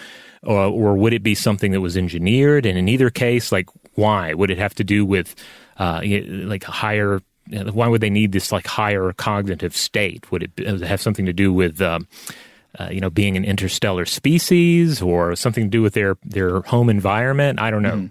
or, 0.43 0.65
or 0.65 0.95
would 0.95 1.13
it 1.13 1.23
be 1.23 1.33
something 1.33 1.71
that 1.71 1.81
was 1.81 1.97
engineered? 1.97 2.65
And 2.65 2.77
in 2.77 2.87
either 2.87 3.09
case, 3.09 3.51
like 3.51 3.69
why 3.95 4.33
would 4.33 4.51
it 4.51 4.59
have 4.59 4.75
to 4.75 4.83
do 4.83 5.03
with 5.05 5.35
uh, 5.77 6.01
like 6.03 6.67
a 6.67 6.71
higher? 6.71 7.21
Why 7.51 7.87
would 7.87 8.01
they 8.01 8.11
need 8.11 8.31
this 8.31 8.51
like 8.51 8.67
higher 8.67 9.11
cognitive 9.13 9.75
state? 9.75 10.31
Would 10.31 10.43
it 10.43 10.55
be- 10.55 10.85
have 10.85 11.01
something 11.01 11.25
to 11.25 11.33
do 11.33 11.51
with 11.51 11.81
um, 11.81 12.07
uh, 12.79 12.89
you 12.91 13.01
know 13.01 13.09
being 13.09 13.35
an 13.35 13.45
interstellar 13.45 14.05
species 14.05 15.01
or 15.01 15.35
something 15.35 15.63
to 15.63 15.69
do 15.71 15.81
with 15.81 15.95
their 15.95 16.17
their 16.23 16.61
home 16.61 16.87
environment? 16.87 17.59
I 17.59 17.71
don't 17.71 17.81
know. 17.81 18.09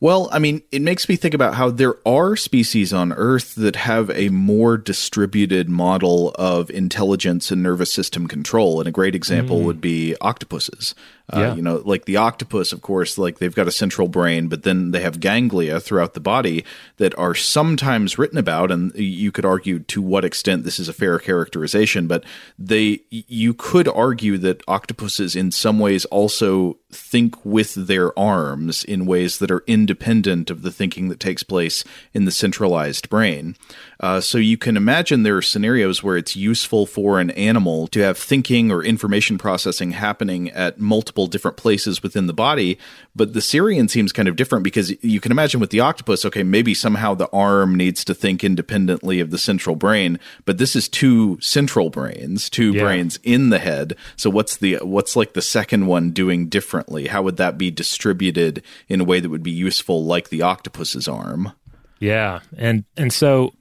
Well, 0.00 0.28
I 0.32 0.38
mean, 0.38 0.62
it 0.72 0.82
makes 0.82 1.08
me 1.08 1.16
think 1.16 1.34
about 1.34 1.54
how 1.54 1.70
there 1.70 1.96
are 2.06 2.36
species 2.36 2.92
on 2.92 3.12
Earth 3.12 3.54
that 3.56 3.76
have 3.76 4.10
a 4.10 4.28
more 4.30 4.76
distributed 4.76 5.68
model 5.68 6.30
of 6.36 6.70
intelligence 6.70 7.50
and 7.50 7.62
nervous 7.62 7.92
system 7.92 8.26
control. 8.26 8.80
And 8.80 8.88
a 8.88 8.92
great 8.92 9.14
example 9.14 9.60
hmm. 9.60 9.66
would 9.66 9.80
be 9.80 10.16
octopuses. 10.20 10.94
Uh, 11.32 11.38
Yeah. 11.40 11.54
You 11.54 11.62
know, 11.62 11.82
like 11.84 12.04
the 12.04 12.16
octopus, 12.16 12.72
of 12.72 12.82
course, 12.82 13.16
like 13.18 13.38
they've 13.38 13.54
got 13.54 13.68
a 13.68 13.72
central 13.72 14.08
brain, 14.08 14.48
but 14.48 14.62
then 14.62 14.90
they 14.90 15.00
have 15.00 15.20
ganglia 15.20 15.80
throughout 15.80 16.14
the 16.14 16.20
body 16.20 16.64
that 16.96 17.16
are 17.18 17.34
sometimes 17.34 18.18
written 18.18 18.38
about. 18.38 18.70
And 18.70 18.94
you 18.94 19.30
could 19.32 19.44
argue 19.44 19.78
to 19.80 20.02
what 20.02 20.24
extent 20.24 20.64
this 20.64 20.78
is 20.78 20.88
a 20.88 20.92
fair 20.92 21.18
characterization, 21.18 22.06
but 22.06 22.24
they, 22.58 23.00
you 23.10 23.54
could 23.54 23.88
argue 23.88 24.38
that 24.38 24.62
octopuses 24.68 25.36
in 25.36 25.50
some 25.50 25.78
ways 25.78 26.04
also 26.06 26.78
think 26.92 27.44
with 27.44 27.74
their 27.86 28.18
arms 28.18 28.82
in 28.84 29.06
ways 29.06 29.38
that 29.38 29.50
are 29.50 29.62
independent 29.66 30.50
of 30.50 30.62
the 30.62 30.72
thinking 30.72 31.08
that 31.08 31.20
takes 31.20 31.42
place 31.44 31.84
in 32.12 32.24
the 32.24 32.32
centralized 32.32 33.08
brain. 33.08 33.54
Uh, 34.00 34.20
so 34.20 34.38
you 34.38 34.56
can 34.56 34.76
imagine 34.76 35.22
there 35.22 35.36
are 35.36 35.42
scenarios 35.42 36.02
where 36.02 36.16
it's 36.16 36.34
useful 36.34 36.86
for 36.86 37.20
an 37.20 37.30
animal 37.32 37.86
to 37.86 38.00
have 38.00 38.18
thinking 38.18 38.72
or 38.72 38.82
information 38.82 39.38
processing 39.38 39.92
happening 39.92 40.50
at 40.50 40.80
multiple 40.80 41.19
different 41.26 41.56
places 41.56 42.02
within 42.02 42.26
the 42.26 42.32
body. 42.32 42.78
But 43.14 43.32
the 43.32 43.40
Cerean 43.40 43.88
seems 43.88 44.12
kind 44.12 44.28
of 44.28 44.36
different 44.36 44.64
because 44.64 44.92
you 45.02 45.20
can 45.20 45.32
imagine 45.32 45.60
with 45.60 45.70
the 45.70 45.80
octopus, 45.80 46.24
okay, 46.24 46.42
maybe 46.42 46.74
somehow 46.74 47.14
the 47.14 47.28
arm 47.32 47.74
needs 47.74 48.04
to 48.04 48.14
think 48.14 48.44
independently 48.44 49.20
of 49.20 49.30
the 49.30 49.38
central 49.38 49.76
brain, 49.76 50.18
but 50.44 50.58
this 50.58 50.76
is 50.76 50.88
two 50.88 51.38
central 51.40 51.90
brains, 51.90 52.48
two 52.50 52.72
Yeah. 52.72 52.82
brains 52.82 53.18
in 53.22 53.50
the 53.50 53.58
head. 53.58 53.96
So 54.16 54.30
what's 54.30 54.56
the 54.56 54.76
what's 54.82 55.16
like 55.16 55.34
the 55.34 55.42
second 55.42 55.86
one 55.86 56.10
doing 56.10 56.48
differently? 56.48 57.06
How 57.08 57.22
would 57.22 57.36
that 57.38 57.58
be 57.58 57.70
distributed 57.70 58.62
in 58.88 59.00
a 59.00 59.04
way 59.04 59.20
that 59.20 59.28
would 59.30 59.42
be 59.42 59.50
useful 59.50 60.04
like 60.04 60.28
the 60.28 60.42
octopus's 60.42 61.08
arm? 61.08 61.52
Yeah, 61.98 62.40
and 62.56 62.84
and 62.96 63.12
so 63.12 63.52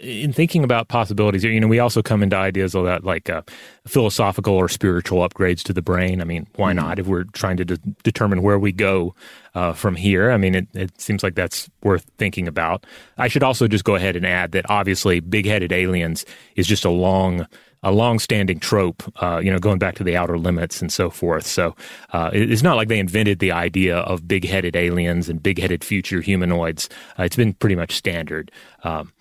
in 0.00 0.32
thinking 0.32 0.64
about 0.64 0.88
possibilities, 0.88 1.44
you 1.44 1.60
know, 1.60 1.68
we 1.68 1.78
also 1.78 2.02
come 2.02 2.22
into 2.22 2.36
ideas 2.36 2.74
of 2.74 2.84
that 2.84 3.04
like 3.04 3.30
uh, 3.30 3.42
philosophical 3.86 4.54
or 4.54 4.68
spiritual 4.68 5.26
upgrades 5.26 5.62
to 5.62 5.72
the 5.72 5.82
brain. 5.82 6.20
I 6.20 6.24
mean, 6.24 6.46
why 6.56 6.72
not? 6.72 6.98
If 6.98 7.06
we're 7.06 7.24
trying 7.24 7.56
to 7.58 7.64
de- 7.64 7.78
determine 8.02 8.42
where 8.42 8.58
we 8.58 8.72
go 8.72 9.14
uh, 9.54 9.72
from 9.72 9.94
here, 9.94 10.30
I 10.32 10.36
mean, 10.36 10.54
it, 10.54 10.68
it 10.74 11.00
seems 11.00 11.22
like 11.22 11.36
that's 11.36 11.70
worth 11.82 12.10
thinking 12.18 12.48
about. 12.48 12.86
I 13.18 13.28
should 13.28 13.42
also 13.44 13.68
just 13.68 13.84
go 13.84 13.94
ahead 13.94 14.16
and 14.16 14.26
add 14.26 14.52
that 14.52 14.68
obviously, 14.68 15.20
big-headed 15.20 15.72
aliens 15.72 16.24
is 16.56 16.66
just 16.66 16.84
a 16.84 16.90
long 16.90 17.46
a 17.86 17.92
long-standing 17.92 18.58
trope, 18.58 19.02
uh, 19.22 19.38
you 19.44 19.50
know, 19.50 19.58
going 19.58 19.78
back 19.78 19.94
to 19.94 20.02
the 20.02 20.16
outer 20.16 20.38
limits 20.38 20.80
and 20.80 20.90
so 20.90 21.10
forth. 21.10 21.46
So 21.46 21.76
uh, 22.14 22.30
it- 22.32 22.50
it's 22.50 22.62
not 22.62 22.76
like 22.78 22.88
they 22.88 22.98
invented 22.98 23.40
the 23.40 23.52
idea 23.52 23.98
of 23.98 24.26
big-headed 24.26 24.74
aliens 24.74 25.28
and 25.28 25.42
big-headed 25.42 25.84
future 25.84 26.22
humanoids. 26.22 26.88
Uh, 27.18 27.24
it's 27.24 27.36
been 27.36 27.52
pretty 27.52 27.76
much 27.76 27.94
standard. 27.94 28.50
Um, 28.84 29.12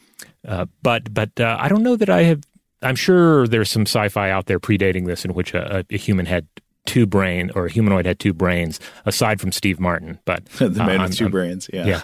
uh, 0.47 0.65
but 0.81 1.13
but 1.13 1.39
uh, 1.39 1.57
I 1.59 1.69
don't 1.69 1.83
know 1.83 1.95
that 1.95 2.09
I 2.09 2.23
have. 2.23 2.43
I'm 2.81 2.95
sure 2.95 3.47
there's 3.47 3.69
some 3.69 3.83
sci-fi 3.83 4.29
out 4.29 4.47
there 4.47 4.59
predating 4.59 5.05
this 5.05 5.23
in 5.23 5.33
which 5.33 5.53
a, 5.53 5.85
a 5.89 5.97
human 5.97 6.25
had 6.25 6.47
two 6.85 7.05
brain 7.05 7.49
or 7.55 7.67
a 7.67 7.71
humanoid 7.71 8.05
had 8.05 8.19
two 8.19 8.33
brains 8.33 8.79
aside 9.05 9.39
from 9.39 9.51
Steve 9.51 9.79
Martin, 9.79 10.19
but 10.25 10.45
the 10.59 10.69
man 10.69 10.99
uh, 10.99 11.03
with 11.03 11.17
2 11.17 11.25
I'm, 11.25 11.31
brains. 11.31 11.69
Yeah. 11.71 11.85
yeah, 11.85 12.03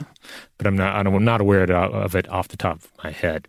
but 0.58 0.68
I'm 0.68 0.78
not 0.78 0.96
I'm 0.96 1.26
not 1.26 1.42
aware 1.42 1.64
of 1.64 2.16
it 2.16 2.30
off 2.30 2.48
the 2.48 2.58
top 2.58 2.78
of 2.78 2.92
my 3.04 3.12
head. 3.12 3.48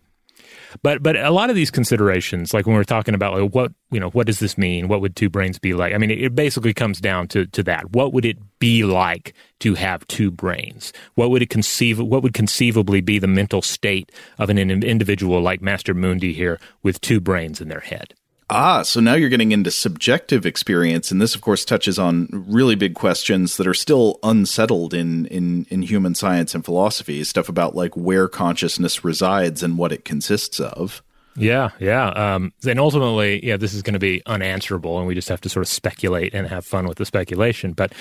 But 0.81 1.03
but 1.03 1.15
a 1.15 1.31
lot 1.31 1.49
of 1.49 1.55
these 1.55 1.71
considerations, 1.71 2.53
like 2.53 2.65
when 2.65 2.75
we're 2.75 2.83
talking 2.83 3.13
about 3.13 3.39
like 3.39 3.53
what 3.53 3.71
you 3.91 3.99
know, 3.99 4.09
what 4.09 4.27
does 4.27 4.39
this 4.39 4.57
mean? 4.57 4.87
What 4.87 5.01
would 5.01 5.15
two 5.15 5.29
brains 5.29 5.59
be 5.59 5.73
like? 5.73 5.93
I 5.93 5.97
mean, 5.97 6.11
it, 6.11 6.21
it 6.21 6.35
basically 6.35 6.73
comes 6.73 6.99
down 6.99 7.27
to 7.29 7.45
to 7.47 7.63
that. 7.63 7.91
What 7.91 8.13
would 8.13 8.25
it 8.25 8.37
be 8.59 8.83
like 8.83 9.33
to 9.59 9.75
have 9.75 10.07
two 10.07 10.31
brains? 10.31 10.93
What 11.15 11.29
would 11.29 11.41
it 11.41 11.49
conceive? 11.49 11.99
What 11.99 12.23
would 12.23 12.33
conceivably 12.33 13.01
be 13.01 13.19
the 13.19 13.27
mental 13.27 13.61
state 13.61 14.11
of 14.39 14.49
an 14.49 14.57
individual 14.57 15.41
like 15.41 15.61
Master 15.61 15.93
Mundi 15.93 16.33
here 16.33 16.59
with 16.83 17.01
two 17.01 17.19
brains 17.19 17.61
in 17.61 17.67
their 17.67 17.81
head? 17.81 18.13
Ah, 18.51 18.81
so 18.81 18.99
now 18.99 19.13
you're 19.13 19.29
getting 19.29 19.53
into 19.53 19.71
subjective 19.71 20.45
experience, 20.45 21.09
and 21.09 21.21
this, 21.21 21.35
of 21.35 21.41
course, 21.41 21.63
touches 21.63 21.97
on 21.97 22.27
really 22.47 22.75
big 22.75 22.95
questions 22.95 23.55
that 23.55 23.65
are 23.65 23.73
still 23.73 24.19
unsettled 24.23 24.93
in 24.93 25.25
in 25.27 25.65
in 25.69 25.81
human 25.81 26.13
science 26.15 26.53
and 26.53 26.65
philosophy. 26.65 27.23
Stuff 27.23 27.47
about 27.47 27.75
like 27.75 27.95
where 27.95 28.27
consciousness 28.27 29.03
resides 29.05 29.63
and 29.63 29.77
what 29.77 29.93
it 29.93 30.03
consists 30.03 30.59
of. 30.59 31.01
Yeah, 31.37 31.69
yeah. 31.79 32.09
Um, 32.09 32.51
and 32.67 32.77
ultimately, 32.77 33.45
yeah, 33.45 33.55
this 33.55 33.73
is 33.73 33.81
going 33.81 33.93
to 33.93 33.99
be 33.99 34.21
unanswerable, 34.25 34.97
and 34.97 35.07
we 35.07 35.15
just 35.15 35.29
have 35.29 35.41
to 35.41 35.49
sort 35.49 35.65
of 35.65 35.69
speculate 35.69 36.33
and 36.33 36.45
have 36.47 36.65
fun 36.65 36.87
with 36.87 36.97
the 36.97 37.05
speculation. 37.05 37.71
But 37.71 37.93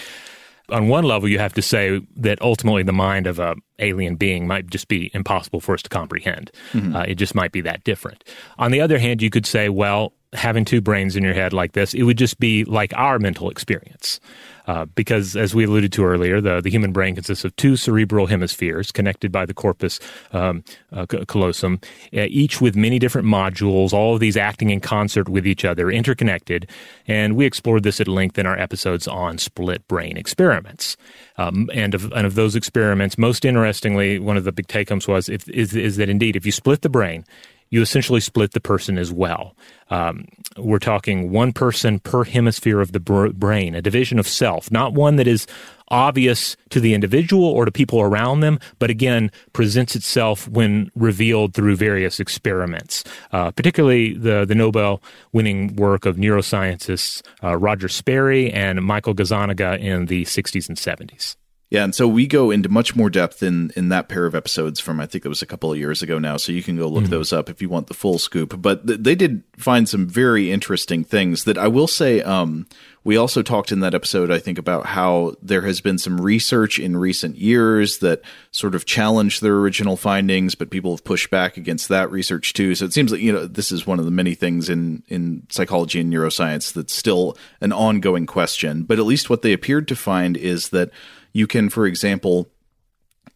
on 0.68 0.88
one 0.88 1.04
level, 1.04 1.28
you 1.28 1.38
have 1.38 1.54
to 1.54 1.62
say 1.62 2.00
that 2.16 2.40
ultimately 2.42 2.82
the 2.82 2.92
mind 2.92 3.26
of 3.26 3.38
a 3.38 3.54
alien 3.78 4.16
being 4.16 4.46
might 4.46 4.66
just 4.66 4.88
be 4.88 5.10
impossible 5.14 5.60
for 5.60 5.74
us 5.74 5.82
to 5.82 5.88
comprehend. 5.88 6.50
Mm-hmm. 6.72 6.96
Uh, 6.96 7.02
it 7.02 7.14
just 7.14 7.34
might 7.34 7.52
be 7.52 7.60
that 7.60 7.84
different. 7.84 8.24
On 8.58 8.70
the 8.70 8.80
other 8.80 8.98
hand, 8.98 9.22
you 9.22 9.30
could 9.30 9.46
say, 9.46 9.68
well, 9.68 10.12
having 10.32 10.64
two 10.64 10.80
brains 10.80 11.16
in 11.16 11.24
your 11.24 11.34
head 11.34 11.52
like 11.52 11.72
this, 11.72 11.92
it 11.94 12.04
would 12.04 12.18
just 12.18 12.38
be 12.38 12.64
like 12.64 12.92
our 12.94 13.18
mental 13.18 13.50
experience. 13.50 14.20
Uh, 14.66 14.84
because, 14.84 15.34
as 15.34 15.52
we 15.52 15.64
alluded 15.64 15.90
to 15.90 16.04
earlier, 16.04 16.40
the, 16.40 16.60
the 16.60 16.70
human 16.70 16.92
brain 16.92 17.16
consists 17.16 17.44
of 17.44 17.56
two 17.56 17.74
cerebral 17.74 18.26
hemispheres 18.26 18.92
connected 18.92 19.32
by 19.32 19.44
the 19.44 19.54
corpus 19.54 19.98
um, 20.32 20.62
uh, 20.92 21.06
callosum, 21.06 21.80
uh, 22.14 22.26
each 22.28 22.60
with 22.60 22.76
many 22.76 22.98
different 23.00 23.26
modules, 23.26 23.92
all 23.92 24.14
of 24.14 24.20
these 24.20 24.36
acting 24.36 24.70
in 24.70 24.78
concert 24.78 25.28
with 25.28 25.44
each 25.44 25.64
other, 25.64 25.90
interconnected. 25.90 26.70
And 27.08 27.34
we 27.34 27.46
explored 27.46 27.82
this 27.82 28.00
at 28.00 28.06
length 28.06 28.38
in 28.38 28.46
our 28.46 28.56
episodes 28.56 29.08
on 29.08 29.38
split 29.38 29.88
brain 29.88 30.16
experiments. 30.16 30.96
Um, 31.36 31.68
and, 31.74 31.92
of, 31.94 32.12
and 32.12 32.24
of 32.24 32.36
those 32.36 32.54
experiments, 32.54 33.18
most 33.18 33.44
interestingly, 33.44 34.20
one 34.20 34.36
of 34.36 34.44
the 34.44 34.52
big 34.52 34.68
take 34.68 34.90
homes 34.90 35.08
was 35.08 35.28
if, 35.28 35.48
is, 35.48 35.74
is 35.74 35.96
that 35.96 36.08
indeed, 36.08 36.36
if 36.36 36.46
you 36.46 36.52
split 36.52 36.82
the 36.82 36.88
brain, 36.88 37.24
you 37.70 37.80
essentially 37.80 38.20
split 38.20 38.52
the 38.52 38.60
person 38.60 38.98
as 38.98 39.12
well. 39.12 39.56
Um, 39.90 40.26
we're 40.56 40.78
talking 40.78 41.30
one 41.30 41.52
person 41.52 42.00
per 42.00 42.24
hemisphere 42.24 42.80
of 42.80 42.92
the 42.92 43.00
br- 43.00 43.28
brain, 43.28 43.74
a 43.74 43.82
division 43.82 44.18
of 44.18 44.26
self, 44.28 44.70
not 44.70 44.92
one 44.92 45.16
that 45.16 45.26
is 45.26 45.46
obvious 45.88 46.56
to 46.70 46.80
the 46.80 46.94
individual 46.94 47.44
or 47.44 47.64
to 47.64 47.72
people 47.72 48.00
around 48.00 48.40
them, 48.40 48.58
but 48.78 48.90
again, 48.90 49.30
presents 49.52 49.96
itself 49.96 50.46
when 50.48 50.90
revealed 50.94 51.54
through 51.54 51.76
various 51.76 52.20
experiments, 52.20 53.02
uh, 53.32 53.50
particularly 53.50 54.14
the, 54.14 54.44
the 54.44 54.54
Nobel 54.54 55.02
winning 55.32 55.74
work 55.76 56.06
of 56.06 56.16
neuroscientists 56.16 57.22
uh, 57.42 57.56
Roger 57.56 57.88
Sperry 57.88 58.52
and 58.52 58.84
Michael 58.84 59.14
Gazzaniga 59.14 59.78
in 59.78 60.06
the 60.06 60.24
60s 60.24 60.68
and 60.68 60.78
70s. 60.78 61.36
Yeah, 61.70 61.84
and 61.84 61.94
so 61.94 62.08
we 62.08 62.26
go 62.26 62.50
into 62.50 62.68
much 62.68 62.96
more 62.96 63.08
depth 63.08 63.44
in 63.44 63.70
in 63.76 63.90
that 63.90 64.08
pair 64.08 64.26
of 64.26 64.34
episodes 64.34 64.80
from 64.80 64.98
I 64.98 65.06
think 65.06 65.24
it 65.24 65.28
was 65.28 65.40
a 65.40 65.46
couple 65.46 65.70
of 65.70 65.78
years 65.78 66.02
ago 66.02 66.18
now. 66.18 66.36
So 66.36 66.50
you 66.50 66.64
can 66.64 66.76
go 66.76 66.88
look 66.88 67.04
mm-hmm. 67.04 67.12
those 67.12 67.32
up 67.32 67.48
if 67.48 67.62
you 67.62 67.68
want 67.68 67.86
the 67.86 67.94
full 67.94 68.18
scoop. 68.18 68.60
But 68.60 68.88
th- 68.88 68.98
they 69.00 69.14
did 69.14 69.44
find 69.56 69.88
some 69.88 70.08
very 70.08 70.50
interesting 70.50 71.04
things 71.04 71.44
that 71.44 71.56
I 71.56 71.68
will 71.68 71.86
say. 71.86 72.22
Um, 72.22 72.66
we 73.04 73.16
also 73.16 73.40
talked 73.40 73.70
in 73.70 73.80
that 73.80 73.94
episode, 73.94 74.32
I 74.32 74.40
think, 74.40 74.58
about 74.58 74.84
how 74.84 75.36
there 75.40 75.62
has 75.62 75.80
been 75.80 75.96
some 75.96 76.20
research 76.20 76.80
in 76.80 76.96
recent 76.96 77.36
years 77.36 77.98
that 77.98 78.20
sort 78.50 78.74
of 78.74 78.84
challenged 78.84 79.40
their 79.40 79.54
original 79.54 79.96
findings, 79.96 80.56
but 80.56 80.70
people 80.70 80.90
have 80.90 81.04
pushed 81.04 81.30
back 81.30 81.56
against 81.56 81.88
that 81.88 82.10
research 82.10 82.52
too. 82.52 82.74
So 82.74 82.84
it 82.84 82.92
seems 82.92 83.12
like 83.12 83.20
you 83.20 83.32
know 83.32 83.46
this 83.46 83.70
is 83.70 83.86
one 83.86 84.00
of 84.00 84.06
the 84.06 84.10
many 84.10 84.34
things 84.34 84.68
in 84.68 85.04
in 85.06 85.46
psychology 85.50 86.00
and 86.00 86.12
neuroscience 86.12 86.72
that's 86.72 86.94
still 86.94 87.38
an 87.60 87.72
ongoing 87.72 88.26
question. 88.26 88.82
But 88.82 88.98
at 88.98 89.06
least 89.06 89.30
what 89.30 89.42
they 89.42 89.52
appeared 89.52 89.86
to 89.86 89.96
find 89.96 90.36
is 90.36 90.70
that 90.70 90.90
you 91.32 91.46
can, 91.46 91.68
for 91.68 91.86
example, 91.86 92.50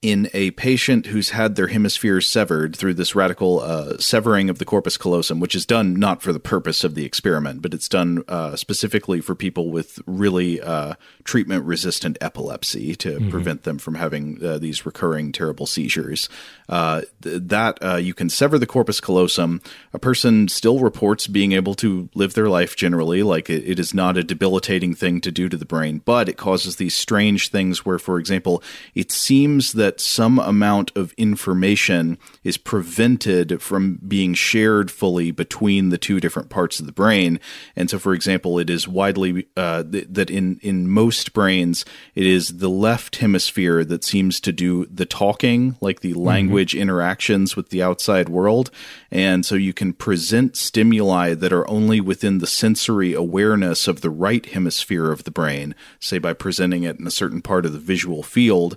in 0.05 0.29
a 0.35 0.51
patient 0.51 1.07
who's 1.07 1.31
had 1.31 1.57
their 1.57 1.69
hemispheres 1.69 2.29
severed 2.29 2.77
through 2.77 2.93
this 2.93 3.15
radical 3.15 3.61
uh, 3.61 3.97
severing 3.97 4.51
of 4.51 4.59
the 4.59 4.65
corpus 4.67 4.99
callosum, 4.99 5.41
which 5.41 5.55
is 5.55 5.65
done 5.65 5.95
not 5.95 6.21
for 6.21 6.31
the 6.31 6.39
purpose 6.39 6.85
of 6.85 6.95
the 6.95 7.07
experiment, 7.07 7.63
but 7.63 7.73
it's 7.73 7.89
done 7.89 8.23
uh, 8.29 8.55
specifically 8.55 9.23
for 9.23 9.35
people 9.35 9.71
with 9.71 9.99
really 10.07 10.61
uh, 10.61 10.93
treatment 11.25 11.65
resistant 11.65 12.19
epilepsy 12.21 12.95
to 12.95 13.13
mm-hmm. 13.13 13.31
prevent 13.31 13.63
them 13.63 13.79
from 13.79 13.95
having 13.95 14.45
uh, 14.45 14.59
these 14.59 14.85
recurring 14.85 15.33
terrible 15.33 15.65
seizures. 15.65 16.29
Uh, 16.69 17.01
th- 17.23 17.41
that 17.43 17.79
uh, 17.83 17.97
you 17.97 18.13
can 18.13 18.29
sever 18.29 18.59
the 18.59 18.67
corpus 18.67 19.01
callosum. 19.01 19.63
A 19.95 19.99
person 19.99 20.49
still 20.49 20.81
reports 20.81 21.27
being 21.27 21.53
able 21.53 21.75
to 21.77 22.11
live 22.15 22.35
their 22.35 22.51
life 22.51 22.77
generally, 22.77 23.23
like 23.23 23.49
it, 23.49 23.65
it 23.67 23.79
is 23.79 23.95
not 23.95 24.19
a 24.19 24.23
debilitating 24.23 24.95
thing 24.95 25.23
to 25.23 25.33
do 25.33 25.49
to 25.49 25.57
the 25.57 25.65
brain, 25.65 26.03
but 26.05 26.29
it 26.29 26.37
causes 26.37 26.77
these 26.77 26.95
strange 26.95 27.49
things 27.49 27.87
where, 27.87 27.99
for 27.99 28.19
example, 28.19 28.63
it 28.95 29.11
seems 29.11 29.73
that 29.73 29.94
that 29.95 30.01
some 30.01 30.41
amount 30.41 30.91
of 30.97 31.13
information 31.13 32.19
is 32.43 32.57
prevented 32.57 33.63
from 33.63 34.01
being 34.09 34.35
shared 34.35 34.91
fully 34.91 35.31
between 35.31 35.91
the 35.91 35.99
two 35.99 36.19
different 36.19 36.51
parts 36.51 36.81
of 36.81 36.87
the 36.87 36.93
brain. 36.93 37.39
And 37.77 37.89
so, 37.89 38.01
for 38.01 38.13
example, 38.13 38.59
it 38.59 38.69
is 38.69 38.89
widely 38.89 39.47
uh, 39.57 39.85
th- 39.85 40.09
that 40.11 40.31
in 40.31 40.59
in 40.63 40.89
most 40.89 41.33
brains, 41.33 41.85
it 42.17 42.27
is 42.27 42.59
the 42.59 42.69
left 42.69 43.17
hemisphere 43.17 43.85
that 43.85 44.03
seems 44.03 44.41
to 44.41 44.53
do 44.53 44.87
the 44.87 45.07
talking, 45.07 45.77
like 45.81 46.01
the 46.01 46.11
mm-hmm. 46.11 46.27
language 46.27 46.73
mm-hmm. 46.73 46.83
interactions 46.83 47.55
with 47.55 47.69
the 47.69 47.83
outside 47.83 48.29
world. 48.29 48.73
And 49.13 49.47
so, 49.47 49.55
you 49.55 49.73
can 49.73 49.93
present 49.93 50.57
stimuli 50.57 51.35
that 51.35 51.53
are 51.53 51.69
only 51.71 52.01
within 52.01 52.39
the 52.39 52.49
sensory 52.49 53.15
awareness 53.15 53.87
of 53.87 54.01
the 54.01 54.11
right 54.11 54.45
hemisphere 54.45 55.13
of 55.13 55.23
the 55.23 55.31
brain, 55.31 55.77
say 56.01 56.19
by 56.19 56.33
presenting 56.33 56.83
it 56.83 56.99
in 56.99 57.07
a 57.07 57.13
certain 57.13 57.41
part 57.41 57.65
of 57.65 57.73
the 57.73 57.79
visual 57.79 58.25
field 58.25 58.77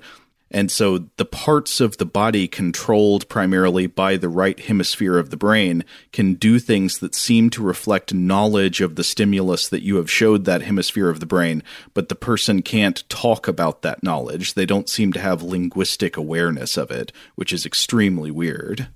and 0.49 0.71
so 0.71 1.09
the 1.17 1.25
parts 1.25 1.81
of 1.81 1.97
the 1.97 2.05
body 2.05 2.47
controlled 2.47 3.27
primarily 3.27 3.87
by 3.87 4.15
the 4.15 4.29
right 4.29 4.59
hemisphere 4.59 5.17
of 5.17 5.29
the 5.29 5.37
brain 5.37 5.83
can 6.13 6.35
do 6.35 6.59
things 6.59 6.99
that 6.99 7.15
seem 7.15 7.49
to 7.49 7.63
reflect 7.63 8.13
knowledge 8.13 8.79
of 8.79 8.95
the 8.95 9.03
stimulus 9.03 9.67
that 9.67 9.83
you 9.83 9.97
have 9.97 10.09
showed 10.09 10.45
that 10.45 10.61
hemisphere 10.61 11.09
of 11.09 11.19
the 11.19 11.25
brain, 11.25 11.63
but 11.93 12.09
the 12.09 12.15
person 12.15 12.61
can't 12.61 13.07
talk 13.09 13.47
about 13.47 13.81
that 13.81 14.03
knowledge. 14.03 14.53
They 14.53 14.65
don't 14.65 14.89
seem 14.89 15.11
to 15.13 15.19
have 15.19 15.41
linguistic 15.41 16.15
awareness 16.15 16.77
of 16.77 16.91
it, 16.91 17.11
which 17.35 17.51
is 17.51 17.65
extremely 17.65 18.31
weird. 18.31 18.87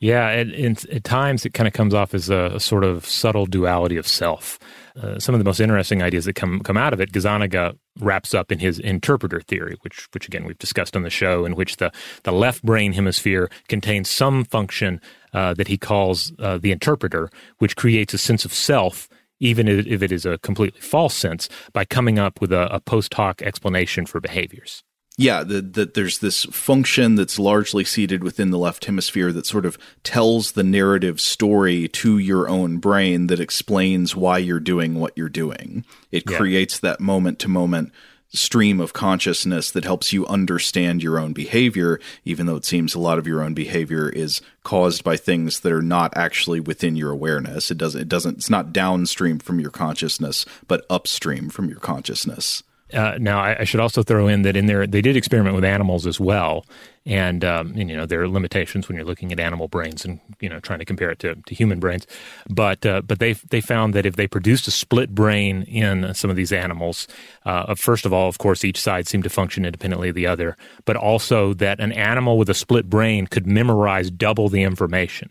Yeah, 0.00 0.28
at, 0.28 0.48
at 0.50 1.04
times 1.04 1.46
it 1.46 1.54
kind 1.54 1.66
of 1.66 1.72
comes 1.72 1.94
off 1.94 2.12
as 2.12 2.28
a, 2.28 2.52
a 2.56 2.60
sort 2.60 2.84
of 2.84 3.06
subtle 3.06 3.46
duality 3.46 3.96
of 3.96 4.06
self. 4.06 4.58
Uh, 5.00 5.18
some 5.18 5.34
of 5.34 5.40
the 5.40 5.44
most 5.44 5.60
interesting 5.60 6.02
ideas 6.02 6.24
that 6.24 6.34
come 6.34 6.60
come 6.60 6.76
out 6.76 6.92
of 6.92 7.00
it, 7.00 7.12
Gazzaniga 7.12 7.76
wraps 7.98 8.32
up 8.32 8.52
in 8.52 8.60
his 8.60 8.78
interpreter 8.78 9.40
theory, 9.40 9.76
which 9.82 10.08
which 10.12 10.28
again 10.28 10.44
we've 10.44 10.58
discussed 10.58 10.94
on 10.96 11.02
the 11.02 11.10
show, 11.10 11.44
in 11.44 11.56
which 11.56 11.76
the 11.76 11.92
the 12.22 12.32
left 12.32 12.62
brain 12.62 12.92
hemisphere 12.92 13.50
contains 13.68 14.08
some 14.08 14.44
function 14.44 15.00
uh, 15.32 15.54
that 15.54 15.68
he 15.68 15.76
calls 15.76 16.32
uh, 16.38 16.58
the 16.58 16.70
interpreter, 16.70 17.28
which 17.58 17.76
creates 17.76 18.14
a 18.14 18.18
sense 18.18 18.44
of 18.44 18.52
self. 18.52 19.08
Even 19.40 19.66
if 19.68 20.00
it 20.00 20.12
is 20.12 20.24
a 20.24 20.38
completely 20.38 20.80
false 20.80 21.12
sense, 21.12 21.48
by 21.72 21.84
coming 21.84 22.20
up 22.20 22.40
with 22.40 22.52
a, 22.52 22.72
a 22.72 22.80
post 22.80 23.12
hoc 23.12 23.42
explanation 23.42 24.06
for 24.06 24.20
behaviors 24.20 24.84
yeah, 25.16 25.44
that 25.44 25.74
the, 25.74 25.86
there's 25.86 26.18
this 26.18 26.44
function 26.46 27.14
that's 27.14 27.38
largely 27.38 27.84
seated 27.84 28.24
within 28.24 28.50
the 28.50 28.58
left 28.58 28.84
hemisphere 28.84 29.32
that 29.32 29.46
sort 29.46 29.64
of 29.64 29.78
tells 30.02 30.52
the 30.52 30.64
narrative 30.64 31.20
story 31.20 31.86
to 31.88 32.18
your 32.18 32.48
own 32.48 32.78
brain 32.78 33.28
that 33.28 33.38
explains 33.38 34.16
why 34.16 34.38
you're 34.38 34.58
doing 34.58 34.94
what 34.98 35.16
you're 35.16 35.28
doing. 35.28 35.84
It 36.10 36.28
yeah. 36.28 36.36
creates 36.36 36.80
that 36.80 37.00
moment 37.00 37.38
to 37.40 37.48
moment 37.48 37.92
stream 38.30 38.80
of 38.80 38.92
consciousness 38.92 39.70
that 39.70 39.84
helps 39.84 40.12
you 40.12 40.26
understand 40.26 41.02
your 41.02 41.20
own 41.20 41.32
behavior, 41.32 42.00
even 42.24 42.46
though 42.46 42.56
it 42.56 42.64
seems 42.64 42.94
a 42.94 42.98
lot 42.98 43.18
of 43.18 43.28
your 43.28 43.40
own 43.40 43.54
behavior 43.54 44.08
is 44.08 44.42
caused 44.64 45.04
by 45.04 45.16
things 45.16 45.60
that 45.60 45.72
are 45.72 45.82
not 45.82 46.12
actually 46.16 46.58
within 46.58 46.96
your 46.96 47.12
awareness. 47.12 47.70
It 47.70 47.78
doesn't, 47.78 48.00
it 48.00 48.08
doesn't, 48.08 48.38
it's 48.38 48.50
not 48.50 48.72
downstream 48.72 49.38
from 49.38 49.60
your 49.60 49.70
consciousness, 49.70 50.44
but 50.66 50.84
upstream 50.90 51.48
from 51.48 51.68
your 51.68 51.78
consciousness. 51.78 52.64
Uh, 52.94 53.18
now, 53.18 53.40
I, 53.40 53.60
I, 53.60 53.64
should 53.64 53.80
also 53.80 54.02
throw 54.02 54.28
in 54.28 54.42
that 54.42 54.56
in 54.56 54.66
there 54.66 54.86
they 54.86 55.00
did 55.00 55.16
experiment 55.16 55.56
with 55.56 55.64
animals 55.64 56.06
as 56.06 56.20
well, 56.20 56.64
and, 57.04 57.44
um, 57.44 57.74
and, 57.76 57.90
you 57.90 57.96
know 57.96 58.06
there 58.06 58.22
are 58.22 58.28
limitations 58.28 58.88
when 58.88 58.96
you're 58.96 59.04
looking 59.04 59.32
at 59.32 59.40
animal 59.40 59.66
brains 59.66 60.04
and 60.04 60.20
you 60.40 60.48
know 60.48 60.60
trying 60.60 60.78
to 60.78 60.84
compare 60.84 61.10
it 61.10 61.18
to, 61.18 61.34
to 61.34 61.54
human 61.54 61.80
brains, 61.80 62.06
but 62.48 62.86
uh, 62.86 63.00
but 63.02 63.18
they 63.18 63.32
they 63.32 63.60
found 63.60 63.94
that 63.94 64.06
if 64.06 64.14
they 64.16 64.28
produced 64.28 64.68
a 64.68 64.70
split 64.70 65.14
brain 65.14 65.62
in 65.62 66.14
some 66.14 66.30
of 66.30 66.36
these 66.36 66.52
animals, 66.52 67.08
uh, 67.44 67.74
first 67.74 68.06
of 68.06 68.12
all, 68.12 68.28
of 68.28 68.38
course, 68.38 68.64
each 68.64 68.80
side 68.80 69.08
seemed 69.08 69.24
to 69.24 69.30
function 69.30 69.64
independently 69.64 70.08
of 70.08 70.14
the 70.14 70.26
other, 70.26 70.56
but 70.84 70.96
also 70.96 71.52
that 71.54 71.80
an 71.80 71.92
animal 71.92 72.38
with 72.38 72.48
a 72.48 72.54
split 72.54 72.88
brain 72.88 73.26
could 73.26 73.46
memorize 73.46 74.10
double 74.10 74.48
the 74.48 74.62
information. 74.62 75.30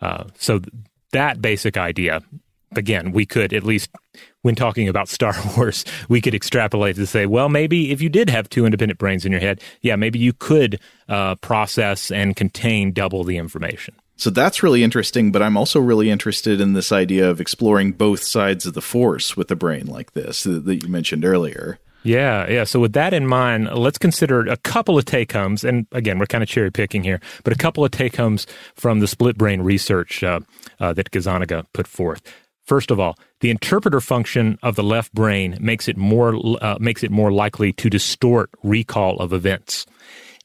Uh, 0.00 0.24
so 0.36 0.60
that 1.12 1.40
basic 1.40 1.76
idea 1.76 2.20
again, 2.76 3.12
we 3.12 3.26
could 3.26 3.52
at 3.52 3.64
least, 3.64 3.90
when 4.42 4.54
talking 4.54 4.88
about 4.88 5.08
Star 5.08 5.34
Wars, 5.56 5.84
we 6.08 6.20
could 6.20 6.34
extrapolate 6.34 6.96
to 6.96 7.06
say, 7.06 7.26
well, 7.26 7.48
maybe 7.48 7.90
if 7.92 8.00
you 8.00 8.08
did 8.08 8.30
have 8.30 8.48
two 8.48 8.64
independent 8.64 8.98
brains 8.98 9.24
in 9.24 9.32
your 9.32 9.40
head, 9.40 9.60
yeah, 9.82 9.96
maybe 9.96 10.18
you 10.18 10.32
could 10.32 10.80
uh, 11.08 11.34
process 11.36 12.10
and 12.10 12.36
contain 12.36 12.92
double 12.92 13.24
the 13.24 13.36
information. 13.36 13.94
So 14.16 14.28
that's 14.28 14.62
really 14.62 14.82
interesting, 14.82 15.32
but 15.32 15.42
I'm 15.42 15.56
also 15.56 15.80
really 15.80 16.10
interested 16.10 16.60
in 16.60 16.74
this 16.74 16.92
idea 16.92 17.30
of 17.30 17.40
exploring 17.40 17.92
both 17.92 18.22
sides 18.22 18.66
of 18.66 18.74
the 18.74 18.82
force 18.82 19.34
with 19.34 19.50
a 19.50 19.56
brain 19.56 19.86
like 19.86 20.12
this 20.12 20.42
that 20.42 20.82
you 20.82 20.88
mentioned 20.88 21.24
earlier. 21.24 21.78
Yeah, 22.02 22.48
yeah. 22.48 22.64
So 22.64 22.80
with 22.80 22.92
that 22.94 23.12
in 23.12 23.26
mind, 23.26 23.68
let's 23.74 23.98
consider 23.98 24.40
a 24.40 24.56
couple 24.56 24.96
of 24.98 25.04
take 25.04 25.32
homes, 25.32 25.64
and 25.64 25.86
again, 25.92 26.18
we're 26.18 26.26
kind 26.26 26.42
of 26.42 26.48
cherry 26.48 26.70
picking 26.70 27.02
here, 27.02 27.20
but 27.44 27.52
a 27.52 27.56
couple 27.56 27.84
of 27.84 27.90
take 27.90 28.16
homes 28.16 28.46
from 28.74 29.00
the 29.00 29.06
split 29.06 29.36
brain 29.36 29.60
research 29.62 30.22
uh, 30.22 30.40
uh, 30.78 30.92
that 30.94 31.10
Gazzaniga 31.10 31.66
put 31.72 31.86
forth. 31.86 32.22
First 32.70 32.92
of 32.92 33.00
all, 33.00 33.18
the 33.40 33.50
interpreter 33.50 34.00
function 34.00 34.56
of 34.62 34.76
the 34.76 34.84
left 34.84 35.12
brain 35.12 35.58
makes 35.60 35.88
it 35.88 35.96
more 35.96 36.40
uh, 36.62 36.76
makes 36.78 37.02
it 37.02 37.10
more 37.10 37.32
likely 37.32 37.72
to 37.72 37.90
distort 37.90 38.48
recall 38.62 39.16
of 39.16 39.32
events, 39.32 39.86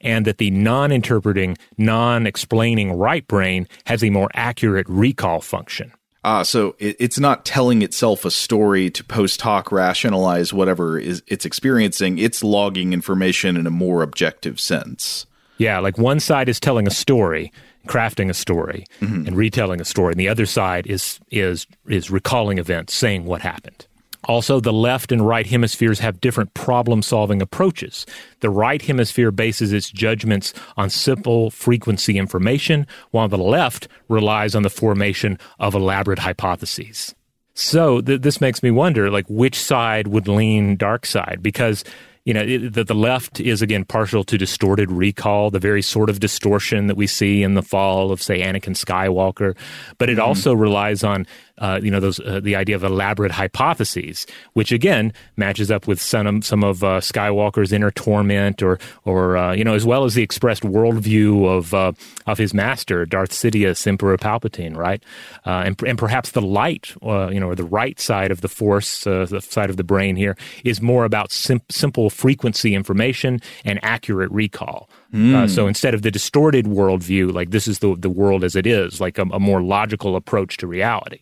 and 0.01 0.25
that 0.25 0.39
the 0.39 0.49
non-interpreting, 0.49 1.55
non-explaining 1.77 2.93
right 2.93 3.27
brain 3.27 3.67
has 3.85 4.03
a 4.03 4.09
more 4.09 4.31
accurate 4.33 4.87
recall 4.89 5.39
function. 5.39 5.91
Ah, 6.23 6.41
so 6.41 6.75
it, 6.79 6.95
it's 6.99 7.19
not 7.19 7.45
telling 7.45 7.83
itself 7.83 8.25
a 8.25 8.31
story 8.31 8.89
to 8.89 9.03
post 9.03 9.39
hoc 9.41 9.71
rationalize 9.71 10.51
whatever 10.51 10.97
is 10.97 11.21
it's 11.27 11.45
experiencing. 11.45 12.17
It's 12.17 12.43
logging 12.43 12.91
information 12.91 13.55
in 13.55 13.67
a 13.67 13.69
more 13.85 14.01
objective 14.01 14.59
sense. 14.59 15.27
Yeah, 15.59 15.77
like 15.77 15.99
one 15.99 16.19
side 16.19 16.49
is 16.49 16.59
telling 16.59 16.87
a 16.87 16.91
story, 16.91 17.51
crafting 17.85 18.29
a 18.29 18.33
story, 18.33 18.85
mm-hmm. 19.01 19.27
and 19.27 19.37
retelling 19.37 19.81
a 19.81 19.85
story, 19.85 20.11
and 20.11 20.19
the 20.19 20.29
other 20.29 20.45
side 20.45 20.87
is 20.87 21.19
is 21.31 21.67
is 21.87 22.09
recalling 22.09 22.57
events, 22.57 22.93
saying 22.93 23.25
what 23.25 23.41
happened. 23.41 23.87
Also, 24.27 24.59
the 24.59 24.73
left 24.73 25.11
and 25.11 25.27
right 25.27 25.45
hemispheres 25.45 25.99
have 25.99 26.19
different 26.19 26.53
problem 26.55 27.03
solving 27.03 27.41
approaches. 27.41 28.05
The 28.39 28.49
right 28.49 28.81
hemisphere 28.81 29.31
bases 29.31 29.71
its 29.71 29.91
judgments 29.91 30.51
on 30.77 30.89
simple 30.89 31.51
frequency 31.51 32.17
information, 32.17 32.87
while 33.11 33.27
the 33.27 33.37
left 33.37 33.87
relies 34.09 34.55
on 34.55 34.63
the 34.63 34.69
formation 34.69 35.37
of 35.59 35.75
elaborate 35.75 36.19
hypotheses. 36.19 37.13
So 37.53 38.01
th- 38.01 38.21
this 38.21 38.41
makes 38.41 38.63
me 38.63 38.71
wonder, 38.71 39.11
like, 39.11 39.27
which 39.29 39.59
side 39.59 40.07
would 40.07 40.27
lean 40.27 40.75
dark 40.75 41.05
side? 41.05 41.39
Because 41.41 41.83
you 42.25 42.33
know, 42.33 42.43
the, 42.43 42.83
the 42.83 42.95
left 42.95 43.39
is 43.39 43.61
again 43.61 43.85
partial 43.85 44.23
to 44.23 44.37
distorted 44.37 44.91
recall, 44.91 45.51
the 45.51 45.59
very 45.59 45.83
sort 45.83 46.09
of 46.09 46.19
distortion 46.19 46.87
that 46.87 46.97
we 46.97 47.05
see 47.05 47.43
in 47.43 47.53
the 47.53 47.61
fall 47.61 48.11
of, 48.11 48.21
say, 48.21 48.41
Anakin 48.41 48.75
Skywalker. 48.75 49.55
But 49.99 50.09
it 50.09 50.13
mm-hmm. 50.13 50.27
also 50.27 50.53
relies 50.53 51.03
on 51.03 51.27
uh, 51.57 51.79
you 51.81 51.89
know, 51.89 51.99
those 51.99 52.19
uh, 52.19 52.39
the 52.41 52.55
idea 52.55 52.75
of 52.75 52.83
elaborate 52.83 53.31
hypotheses, 53.31 54.27
which 54.53 54.71
again 54.71 55.13
matches 55.37 55.71
up 55.71 55.87
with 55.87 56.01
some 56.01 56.41
some 56.41 56.63
of 56.63 56.83
uh, 56.83 56.99
Skywalker's 56.99 57.71
inner 57.71 57.91
torment, 57.91 58.61
or 58.61 58.79
or 59.05 59.37
uh, 59.37 59.53
you 59.53 59.63
know, 59.63 59.73
as 59.73 59.85
well 59.85 60.03
as 60.03 60.15
the 60.15 60.23
expressed 60.23 60.63
worldview 60.63 61.47
of 61.47 61.73
uh, 61.73 61.93
of 62.27 62.37
his 62.37 62.53
master, 62.53 63.05
Darth 63.05 63.31
Sidious, 63.31 63.85
Emperor 63.87 64.17
Palpatine, 64.17 64.75
right? 64.75 65.01
Uh, 65.45 65.63
and 65.65 65.81
and 65.83 65.97
perhaps 65.97 66.31
the 66.31 66.41
light, 66.41 66.93
you 67.01 67.39
know, 67.39 67.47
or 67.47 67.55
the 67.55 67.63
right 67.63 67.99
side 67.99 68.31
of 68.31 68.41
the 68.41 68.49
Force, 68.49 69.03
the 69.03 69.41
side 69.41 69.69
of 69.69 69.77
the 69.77 69.83
brain 69.83 70.15
here, 70.15 70.35
is 70.63 70.81
more 70.81 71.05
about 71.05 71.31
sim- 71.31 71.61
simple 71.69 72.09
frequency 72.09 72.75
information 72.75 73.41
and 73.63 73.79
accurate 73.81 74.31
recall. 74.31 74.89
Mm. 75.13 75.35
Uh, 75.35 75.47
so 75.47 75.67
instead 75.67 75.93
of 75.93 76.01
the 76.01 76.11
distorted 76.11 76.65
worldview, 76.65 77.31
like 77.31 77.51
this 77.51 77.67
is 77.67 77.79
the 77.79 77.95
the 77.95 78.09
world 78.09 78.43
as 78.43 78.55
it 78.55 78.65
is, 78.65 78.99
like 78.99 79.17
a, 79.17 79.23
a, 79.23 79.39
more 79.39 79.61
logical 79.61 80.15
approach 80.15 80.57
to 80.57 80.67
reality. 80.67 81.19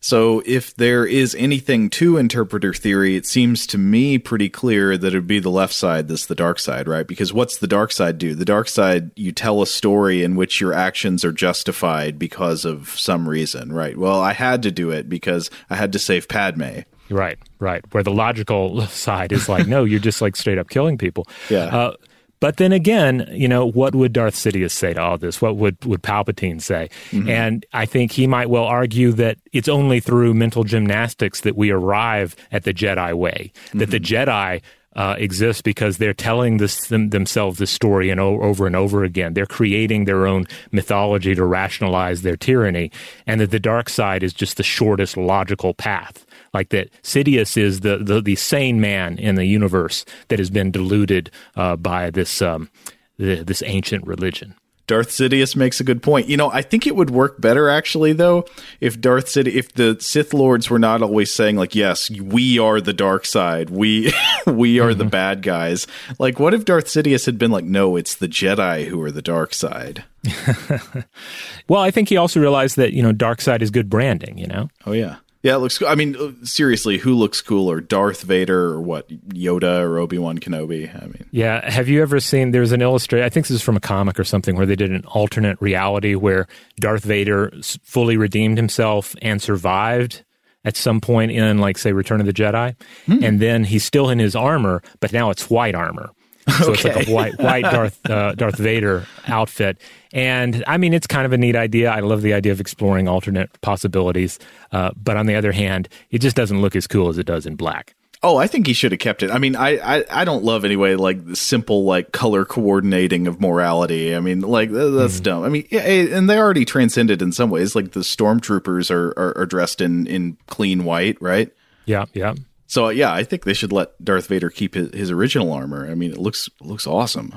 So 0.00 0.42
if 0.44 0.74
there 0.74 1.06
is 1.06 1.34
anything 1.36 1.90
to 1.90 2.16
interpreter 2.16 2.74
theory, 2.74 3.16
it 3.16 3.26
seems 3.26 3.66
to 3.68 3.78
me 3.78 4.18
pretty 4.18 4.48
clear 4.48 4.96
that 4.98 5.14
it 5.14 5.16
would 5.16 5.26
be 5.26 5.38
the 5.38 5.50
left 5.50 5.74
side 5.74 6.08
that's 6.08 6.26
the 6.26 6.34
dark 6.34 6.58
side, 6.58 6.88
right? 6.88 7.06
Because 7.06 7.32
what's 7.32 7.58
the 7.58 7.66
dark 7.66 7.92
side 7.92 8.18
do? 8.18 8.34
The 8.34 8.44
dark 8.44 8.68
side, 8.68 9.10
you 9.16 9.32
tell 9.32 9.62
a 9.62 9.66
story 9.66 10.22
in 10.24 10.36
which 10.36 10.60
your 10.60 10.72
actions 10.72 11.24
are 11.24 11.32
justified 11.32 12.18
because 12.18 12.64
of 12.64 12.88
some 12.98 13.28
reason, 13.28 13.72
right? 13.72 13.96
Well, 13.96 14.20
I 14.20 14.32
had 14.32 14.62
to 14.64 14.70
do 14.70 14.90
it 14.90 15.08
because 15.08 15.50
I 15.68 15.76
had 15.76 15.92
to 15.92 15.98
save 15.98 16.28
Padme. 16.28 16.80
Right, 17.10 17.38
right. 17.58 17.82
Where 17.92 18.02
the 18.02 18.12
logical 18.12 18.82
side 18.86 19.32
is 19.32 19.48
like, 19.48 19.66
no, 19.66 19.84
you're 19.84 20.00
just 20.00 20.22
like 20.22 20.36
straight 20.36 20.58
up 20.58 20.70
killing 20.70 20.96
people. 20.96 21.26
Yeah. 21.48 21.64
Uh, 21.64 21.94
but 22.40 22.56
then 22.56 22.72
again, 22.72 23.28
you 23.30 23.46
know, 23.46 23.66
what 23.66 23.94
would 23.94 24.12
Darth 24.12 24.34
Sidious 24.34 24.72
say 24.72 24.94
to 24.94 25.00
all 25.00 25.18
this? 25.18 25.40
What 25.40 25.56
would, 25.56 25.84
would 25.84 26.02
Palpatine 26.02 26.60
say? 26.60 26.88
Mm-hmm. 27.10 27.28
And 27.28 27.66
I 27.72 27.86
think 27.86 28.12
he 28.12 28.26
might 28.26 28.50
well 28.50 28.64
argue 28.64 29.12
that 29.12 29.38
it's 29.52 29.68
only 29.68 30.00
through 30.00 30.34
mental 30.34 30.64
gymnastics 30.64 31.42
that 31.42 31.56
we 31.56 31.70
arrive 31.70 32.34
at 32.50 32.64
the 32.64 32.72
Jedi 32.72 33.14
way, 33.14 33.52
that 33.72 33.78
mm-hmm. 33.78 33.90
the 33.90 34.00
Jedi 34.00 34.62
uh, 34.96 35.14
exist 35.18 35.62
because 35.62 35.98
they're 35.98 36.12
telling 36.12 36.56
this 36.56 36.88
them, 36.88 37.10
themselves 37.10 37.58
this 37.58 37.70
story 37.70 38.10
and 38.10 38.18
o- 38.18 38.40
over 38.40 38.66
and 38.66 38.74
over 38.74 39.04
again. 39.04 39.34
They're 39.34 39.46
creating 39.46 40.04
their 40.04 40.26
own 40.26 40.46
mythology 40.72 41.34
to 41.34 41.44
rationalize 41.44 42.22
their 42.22 42.36
tyranny, 42.36 42.90
and 43.26 43.40
that 43.40 43.50
the 43.50 43.60
dark 43.60 43.88
side 43.88 44.22
is 44.22 44.32
just 44.32 44.56
the 44.56 44.62
shortest 44.62 45.16
logical 45.16 45.74
path 45.74 46.26
like 46.52 46.70
that 46.70 46.90
Sidious 47.02 47.56
is 47.56 47.80
the, 47.80 47.98
the, 47.98 48.20
the 48.20 48.36
sane 48.36 48.80
man 48.80 49.18
in 49.18 49.34
the 49.34 49.46
universe 49.46 50.04
that 50.28 50.38
has 50.38 50.50
been 50.50 50.70
deluded 50.70 51.30
uh, 51.56 51.76
by 51.76 52.10
this 52.10 52.42
um, 52.42 52.70
the, 53.18 53.42
this 53.42 53.62
ancient 53.64 54.06
religion. 54.06 54.54
Darth 54.90 55.10
Sidious 55.10 55.54
makes 55.54 55.78
a 55.78 55.84
good 55.84 56.02
point. 56.02 56.26
You 56.26 56.36
know, 56.36 56.50
I 56.50 56.62
think 56.62 56.84
it 56.84 56.96
would 56.96 57.10
work 57.10 57.40
better 57.40 57.68
actually 57.68 58.12
though 58.12 58.44
if 58.80 59.00
Darth 59.00 59.26
Sidious 59.26 59.54
if 59.54 59.72
the 59.74 59.96
Sith 60.00 60.34
lords 60.34 60.68
were 60.68 60.80
not 60.80 61.00
always 61.00 61.32
saying 61.32 61.54
like 61.54 61.76
yes, 61.76 62.10
we 62.10 62.58
are 62.58 62.80
the 62.80 62.92
dark 62.92 63.24
side. 63.24 63.70
We 63.70 64.12
we 64.48 64.80
are 64.80 64.88
mm-hmm. 64.88 64.98
the 64.98 65.04
bad 65.04 65.42
guys. 65.42 65.86
Like 66.18 66.40
what 66.40 66.54
if 66.54 66.64
Darth 66.64 66.86
Sidious 66.86 67.24
had 67.24 67.38
been 67.38 67.52
like 67.52 67.64
no, 67.64 67.94
it's 67.94 68.16
the 68.16 68.26
Jedi 68.26 68.86
who 68.86 69.00
are 69.02 69.12
the 69.12 69.22
dark 69.22 69.54
side. 69.54 70.02
well, 71.68 71.82
I 71.82 71.92
think 71.92 72.08
he 72.08 72.16
also 72.16 72.40
realized 72.40 72.76
that, 72.76 72.92
you 72.92 73.02
know, 73.02 73.12
dark 73.12 73.40
side 73.40 73.62
is 73.62 73.70
good 73.70 73.88
branding, 73.88 74.38
you 74.38 74.48
know. 74.48 74.70
Oh 74.86 74.92
yeah. 74.92 75.18
Yeah, 75.42 75.54
it 75.54 75.58
looks. 75.58 75.78
Cool. 75.78 75.88
I 75.88 75.94
mean, 75.94 76.16
uh, 76.16 76.32
seriously, 76.44 76.98
who 76.98 77.14
looks 77.14 77.40
cooler, 77.40 77.80
Darth 77.80 78.22
Vader 78.22 78.72
or 78.72 78.80
what, 78.80 79.08
Yoda 79.08 79.80
or 79.80 79.98
Obi 79.98 80.18
Wan 80.18 80.38
Kenobi? 80.38 80.94
I 80.94 81.06
mean, 81.06 81.28
yeah. 81.30 81.68
Have 81.68 81.88
you 81.88 82.02
ever 82.02 82.20
seen? 82.20 82.50
There's 82.50 82.72
an 82.72 82.82
illustrator. 82.82 83.24
I 83.24 83.30
think 83.30 83.46
this 83.46 83.54
is 83.54 83.62
from 83.62 83.76
a 83.76 83.80
comic 83.80 84.20
or 84.20 84.24
something 84.24 84.56
where 84.56 84.66
they 84.66 84.76
did 84.76 84.90
an 84.90 85.04
alternate 85.06 85.60
reality 85.60 86.14
where 86.14 86.46
Darth 86.78 87.04
Vader 87.04 87.52
fully 87.82 88.18
redeemed 88.18 88.58
himself 88.58 89.16
and 89.22 89.40
survived 89.40 90.24
at 90.62 90.76
some 90.76 91.00
point 91.00 91.32
in, 91.32 91.56
like, 91.58 91.78
say, 91.78 91.92
Return 91.92 92.20
of 92.20 92.26
the 92.26 92.34
Jedi, 92.34 92.76
hmm. 93.06 93.24
and 93.24 93.40
then 93.40 93.64
he's 93.64 93.82
still 93.82 94.10
in 94.10 94.18
his 94.18 94.36
armor, 94.36 94.82
but 95.00 95.10
now 95.10 95.30
it's 95.30 95.48
white 95.48 95.74
armor. 95.74 96.10
So 96.50 96.72
okay. 96.72 96.72
it's 96.72 96.84
like 96.84 97.08
a 97.08 97.12
white 97.12 97.38
white 97.38 97.62
Darth 97.70 98.10
uh, 98.10 98.34
Darth 98.34 98.58
Vader 98.58 99.06
outfit, 99.26 99.80
and 100.12 100.64
I 100.66 100.76
mean 100.76 100.92
it's 100.92 101.06
kind 101.06 101.26
of 101.26 101.32
a 101.32 101.38
neat 101.38 101.56
idea. 101.56 101.90
I 101.90 102.00
love 102.00 102.22
the 102.22 102.34
idea 102.34 102.52
of 102.52 102.60
exploring 102.60 103.08
alternate 103.08 103.60
possibilities, 103.60 104.38
uh, 104.72 104.90
but 104.96 105.16
on 105.16 105.26
the 105.26 105.34
other 105.34 105.52
hand, 105.52 105.88
it 106.10 106.18
just 106.18 106.36
doesn't 106.36 106.60
look 106.60 106.76
as 106.76 106.86
cool 106.86 107.08
as 107.08 107.18
it 107.18 107.26
does 107.26 107.46
in 107.46 107.56
black. 107.56 107.94
Oh, 108.22 108.36
I 108.36 108.46
think 108.46 108.66
he 108.66 108.74
should 108.74 108.92
have 108.92 108.98
kept 108.98 109.22
it. 109.22 109.30
I 109.30 109.38
mean, 109.38 109.56
I, 109.56 109.78
I, 109.78 110.04
I 110.10 110.24
don't 110.26 110.44
love 110.44 110.66
anyway 110.66 110.94
like 110.94 111.24
the 111.24 111.36
simple 111.36 111.84
like 111.84 112.12
color 112.12 112.44
coordinating 112.44 113.26
of 113.26 113.40
morality. 113.40 114.14
I 114.14 114.20
mean, 114.20 114.42
like 114.42 114.70
that's 114.70 115.20
mm. 115.20 115.22
dumb. 115.22 115.42
I 115.42 115.48
mean, 115.48 115.66
yeah, 115.70 115.80
and 115.80 116.28
they 116.28 116.38
already 116.38 116.66
transcended 116.66 117.22
in 117.22 117.32
some 117.32 117.48
ways. 117.48 117.74
Like 117.74 117.92
the 117.92 118.00
stormtroopers 118.00 118.90
are, 118.90 119.08
are, 119.16 119.38
are 119.38 119.46
dressed 119.46 119.80
in 119.80 120.06
in 120.06 120.36
clean 120.48 120.84
white, 120.84 121.16
right? 121.22 121.50
Yeah, 121.86 122.04
yeah. 122.12 122.34
So 122.70 122.88
yeah, 122.88 123.12
I 123.12 123.24
think 123.24 123.42
they 123.42 123.52
should 123.52 123.72
let 123.72 124.02
Darth 124.02 124.28
Vader 124.28 124.48
keep 124.48 124.74
his, 124.74 124.94
his 124.94 125.10
original 125.10 125.52
armor. 125.52 125.90
I 125.90 125.96
mean, 125.96 126.12
it 126.12 126.18
looks 126.18 126.48
looks 126.60 126.86
awesome. 126.86 127.36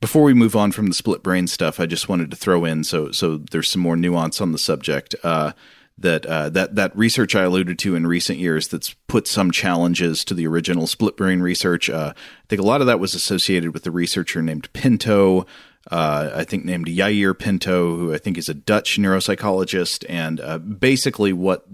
Before 0.00 0.22
we 0.22 0.34
move 0.34 0.54
on 0.54 0.70
from 0.70 0.86
the 0.86 0.94
split 0.94 1.24
brain 1.24 1.48
stuff, 1.48 1.80
I 1.80 1.86
just 1.86 2.08
wanted 2.08 2.30
to 2.30 2.36
throw 2.36 2.64
in 2.64 2.84
so 2.84 3.10
so 3.10 3.38
there's 3.38 3.68
some 3.68 3.82
more 3.82 3.96
nuance 3.96 4.40
on 4.40 4.52
the 4.52 4.58
subject. 4.58 5.16
Uh, 5.24 5.50
that 5.98 6.24
uh, 6.26 6.48
that 6.50 6.76
that 6.76 6.96
research 6.96 7.34
I 7.34 7.42
alluded 7.42 7.76
to 7.80 7.96
in 7.96 8.06
recent 8.06 8.38
years 8.38 8.68
that's 8.68 8.94
put 9.08 9.26
some 9.26 9.50
challenges 9.50 10.24
to 10.26 10.34
the 10.34 10.46
original 10.46 10.86
split 10.86 11.16
brain 11.16 11.40
research. 11.40 11.90
Uh, 11.90 12.12
I 12.14 12.46
think 12.48 12.62
a 12.62 12.64
lot 12.64 12.80
of 12.80 12.86
that 12.86 13.00
was 13.00 13.16
associated 13.16 13.74
with 13.74 13.82
the 13.82 13.90
researcher 13.90 14.40
named 14.42 14.72
Pinto. 14.72 15.44
Uh, 15.90 16.30
I 16.36 16.44
think 16.44 16.64
named 16.64 16.86
Yair 16.86 17.36
Pinto, 17.36 17.96
who 17.96 18.14
I 18.14 18.18
think 18.18 18.38
is 18.38 18.48
a 18.48 18.54
Dutch 18.54 18.96
neuropsychologist, 18.96 20.04
and 20.08 20.38
uh, 20.38 20.58
basically 20.58 21.32
what 21.32 21.66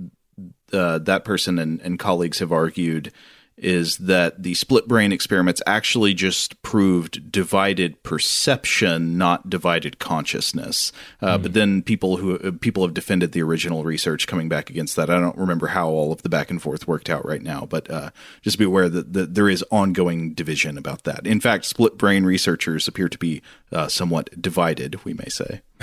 uh, 0.73 0.99
that 0.99 1.25
person 1.25 1.59
and, 1.59 1.81
and 1.81 1.99
colleagues 1.99 2.39
have 2.41 2.53
argued 2.53 3.13
is 3.57 3.97
that 3.99 4.43
the 4.43 4.53
split 4.55 4.87
brain 4.87 5.13
experiments 5.13 5.63
actually 5.67 6.13
just 6.13 6.61
proved 6.61 7.33
divided 7.33 8.03
perception, 8.03 9.17
not 9.17 9.49
divided 9.49 9.99
consciousness. 9.99 10.93
Uh, 11.23 11.39
mm. 11.39 11.43
But 11.43 11.55
then 11.55 11.83
people 11.83 12.19
who 12.19 12.39
uh, 12.39 12.51
people 12.61 12.83
have 12.85 12.93
defended 12.93 13.33
the 13.33 13.43
original 13.43 13.83
research 13.83 14.27
coming 14.27 14.49
back 14.49 14.69
against 14.69 14.97
that. 14.97 15.09
I 15.09 15.19
don't 15.19 15.39
remember 15.39 15.69
how 15.69 15.89
all 15.89 16.13
of 16.13 16.23
the 16.23 16.29
back 16.29 16.51
and 16.51 16.61
forth 16.61 16.87
worked 16.87 17.09
out 17.09 17.25
right 17.25 17.43
now, 17.43 17.65
but 17.65 17.91
uh, 17.91 18.11
just 18.43 18.59
be 18.59 18.65
aware 18.65 18.91
that, 18.91 19.15
that, 19.15 19.35
there 19.35 19.49
is 19.49 19.65
ongoing 19.71 20.35
division 20.35 20.77
about 20.77 21.05
that. 21.05 21.27
In 21.27 21.41
fact, 21.41 21.65
split 21.65 21.97
brain 21.97 22.25
researchers 22.25 22.87
appear 22.87 23.09
to 23.09 23.19
be 23.19 23.41
uh, 23.73 23.89
somewhat 23.89 24.31
divided, 24.41 25.03
we 25.05 25.15
may 25.15 25.29
say. 25.29 25.63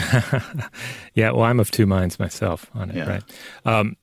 yeah, 1.13 1.31
well, 1.31 1.43
I'm 1.43 1.59
of 1.59 1.71
two 1.71 1.85
minds 1.87 2.19
myself 2.19 2.69
on 2.75 2.91
it, 2.91 2.97
yeah. 2.97 3.09
right? 3.09 3.23
Um, 3.65 3.97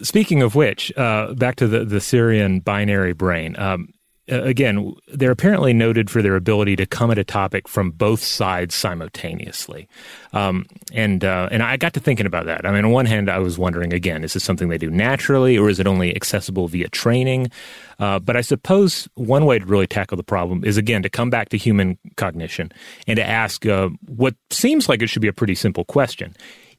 Speaking 0.00 0.42
of 0.42 0.54
which, 0.54 0.96
uh, 0.96 1.34
back 1.34 1.56
to 1.56 1.68
the, 1.68 1.84
the 1.84 2.00
Cerean 2.00 2.60
binary 2.60 3.12
brain. 3.12 3.58
Um, 3.58 3.92
again, 4.28 4.94
they're 5.08 5.30
apparently 5.30 5.72
noted 5.72 6.08
for 6.08 6.22
their 6.22 6.36
ability 6.36 6.76
to 6.76 6.86
come 6.86 7.10
at 7.10 7.18
a 7.18 7.24
topic 7.24 7.68
from 7.68 7.90
both 7.90 8.22
sides 8.22 8.74
simultaneously. 8.74 9.88
Um, 10.32 10.66
and 10.92 11.24
uh, 11.24 11.48
and 11.50 11.62
I 11.62 11.76
got 11.76 11.92
to 11.94 12.00
thinking 12.00 12.26
about 12.26 12.46
that. 12.46 12.64
I 12.64 12.70
mean, 12.70 12.84
on 12.84 12.92
one 12.92 13.06
hand, 13.06 13.28
I 13.28 13.38
was 13.38 13.58
wondering 13.58 13.92
again, 13.92 14.24
is 14.24 14.34
this 14.34 14.44
something 14.44 14.68
they 14.68 14.78
do 14.78 14.90
naturally, 14.90 15.58
or 15.58 15.68
is 15.68 15.80
it 15.80 15.86
only 15.86 16.14
accessible 16.14 16.68
via 16.68 16.88
training? 16.88 17.50
Uh, 17.98 18.18
but 18.18 18.36
I 18.36 18.40
suppose 18.40 19.08
one 19.14 19.44
way 19.44 19.58
to 19.58 19.66
really 19.66 19.86
tackle 19.86 20.16
the 20.16 20.22
problem 20.22 20.64
is 20.64 20.76
again 20.76 21.02
to 21.02 21.10
come 21.10 21.30
back 21.30 21.48
to 21.50 21.56
human 21.56 21.98
cognition 22.16 22.72
and 23.06 23.16
to 23.16 23.28
ask 23.28 23.66
uh, 23.66 23.88
what 24.06 24.34
seems 24.50 24.88
like 24.88 25.02
it 25.02 25.08
should 25.08 25.22
be 25.22 25.28
a 25.28 25.32
pretty 25.32 25.54
simple 25.54 25.84
question: 25.84 26.34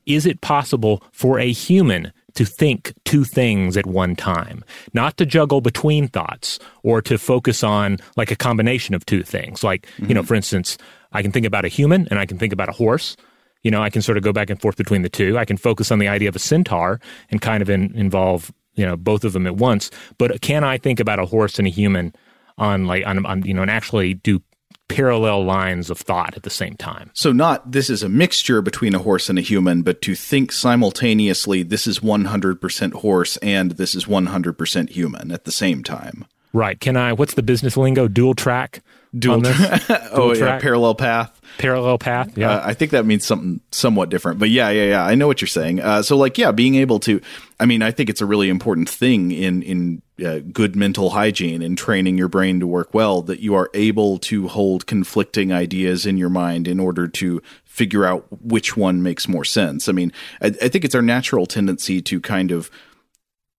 Is 0.06 0.26
it 0.26 0.42
possible 0.42 1.04
for 1.12 1.40
a 1.40 1.52
human 1.52 2.14
to 2.36 2.46
think 2.46 2.94
two 3.06 3.24
things 3.24 3.78
at 3.78 3.86
one 3.86 4.16
time, 4.16 4.64
not 4.94 5.18
to 5.18 5.26
juggle 5.26 5.62
between 5.62 6.08
thoughts 6.08 6.60
or 6.84 7.02
to 7.02 7.18
focus 7.18 7.64
on 7.64 7.98
like 8.18 8.32
a 8.32 8.36
combination 8.36 8.96
of 8.96 9.06
two 9.06 9.24
things. 9.24 9.64
Like, 9.64 9.86
mm-hmm. 9.88 10.08
you 10.08 10.14
know, 10.14 10.22
mm-hmm. 10.22 10.28
for 10.28 10.36
instance, 10.36 10.78
I 11.12 11.22
can 11.22 11.32
think 11.32 11.46
about 11.46 11.66
a 11.66 11.68
human 11.68 12.08
and 12.10 12.20
I 12.20 12.26
can 12.26 12.38
think 12.38 12.54
about 12.54 12.70
a 12.70 12.74
horse. 12.74 13.16
You 13.62 13.72
know, 13.72 13.82
I 13.82 13.90
can 13.90 14.02
sort 14.02 14.18
of 14.18 14.24
go 14.24 14.34
back 14.34 14.50
and 14.50 14.60
forth 14.60 14.76
between 14.76 15.04
the 15.04 15.10
two. 15.10 15.38
I 15.38 15.46
can 15.46 15.58
focus 15.58 15.92
on 15.92 16.00
the 16.00 16.08
idea 16.08 16.28
of 16.28 16.36
a 16.36 16.40
centaur 16.40 17.00
and 17.30 17.42
kind 17.42 17.62
of 17.62 17.70
in, 17.70 17.96
involve, 17.96 18.52
you 18.74 18.86
know, 18.86 18.98
both 18.98 19.24
of 19.24 19.34
them 19.34 19.48
at 19.48 19.56
once. 19.56 19.90
But 20.18 20.42
can 20.42 20.64
I 20.64 20.78
think 20.78 21.00
about 21.00 21.20
a 21.20 21.26
horse 21.26 21.60
and 21.60 21.68
a 21.68 21.72
human 21.72 22.14
on 22.58 22.86
like 22.86 23.06
on, 23.06 23.26
on 23.26 23.44
you 23.44 23.54
know 23.54 23.62
and 23.62 23.72
actually 23.72 24.14
do 24.16 24.42
parallel 24.96 25.44
lines 25.44 25.90
of 25.90 26.00
thought 26.00 26.36
at 26.36 26.44
the 26.44 26.50
same 26.50 26.76
time. 26.76 27.12
So, 27.14 27.32
not 27.32 27.72
this 27.72 27.90
is 27.90 28.04
a 28.04 28.10
mixture 28.10 28.62
between 28.62 28.96
a 28.96 29.00
horse 29.00 29.30
and 29.30 29.40
a 29.40 29.42
human, 29.42 29.82
but 29.82 30.02
to 30.04 30.16
think 30.16 30.52
simultaneously, 30.52 31.64
this 31.64 31.88
is 31.88 32.00
100% 32.00 32.94
horse 32.94 33.38
and 33.38 33.72
this 33.72 33.96
is 33.96 34.06
100% 34.06 34.90
human 34.90 35.32
at 35.32 35.46
the 35.46 35.52
same 35.52 35.84
time. 35.84 36.26
Right. 36.54 36.80
Can 36.80 36.96
I, 36.96 37.14
what's 37.14 37.34
the 37.34 37.42
business 37.42 37.76
lingo? 37.76 38.08
Dual 38.08 38.36
track? 38.36 38.84
Dual, 39.18 39.44
tra- 39.44 40.10
oh, 40.12 40.34
yeah, 40.34 40.60
parallel 40.60 40.96
path. 40.96 41.40
Parallel 41.60 42.00
path. 42.00 42.36
Yeah. 42.36 42.50
Uh, 42.50 42.62
I 42.66 42.74
think 42.74 42.92
that 42.92 43.06
means 43.06 43.26
something 43.26 43.62
somewhat 43.72 44.10
different, 44.10 44.40
but 44.40 44.50
yeah, 44.50 44.70
yeah, 44.70 44.86
yeah. 44.86 45.06
I 45.06 45.14
know 45.14 45.28
what 45.28 45.40
you're 45.40 45.48
saying. 45.48 45.82
Uh, 45.82 46.02
so, 46.02 46.18
like, 46.18 46.40
yeah, 46.40 46.52
being 46.52 46.76
able 46.76 47.00
to, 47.02 47.22
I 47.60 47.66
mean, 47.66 47.84
I 47.84 47.92
think 47.92 48.10
it's 48.10 48.22
a 48.22 48.26
really 48.26 48.50
important 48.50 48.90
thing 48.90 49.32
in, 49.32 49.62
in, 49.62 50.02
uh, 50.24 50.40
good 50.52 50.76
mental 50.76 51.12
hygiene 51.12 51.62
and 51.62 51.78
training 51.78 52.18
your 52.18 52.28
brain 52.28 52.60
to 52.60 52.68
work 52.68 52.94
well 52.94 53.22
that 53.24 53.40
you 53.40 53.54
are 53.54 53.70
able 53.74 54.18
to 54.20 54.48
hold 54.48 54.88
conflicting 54.88 55.52
ideas 55.52 56.06
in 56.06 56.18
your 56.18 56.30
mind 56.30 56.68
in 56.68 56.80
order 56.80 57.08
to 57.08 57.42
figure 57.66 58.06
out 58.06 58.26
which 58.42 58.76
one 58.76 59.04
makes 59.04 59.28
more 59.28 59.46
sense. 59.46 59.88
I 59.88 59.92
mean, 59.92 60.12
I, 60.42 60.48
I 60.48 60.70
think 60.70 60.86
it's 60.86 60.96
our 60.96 61.02
natural 61.02 61.46
tendency 61.46 62.02
to 62.02 62.20
kind 62.20 62.52
of 62.52 62.72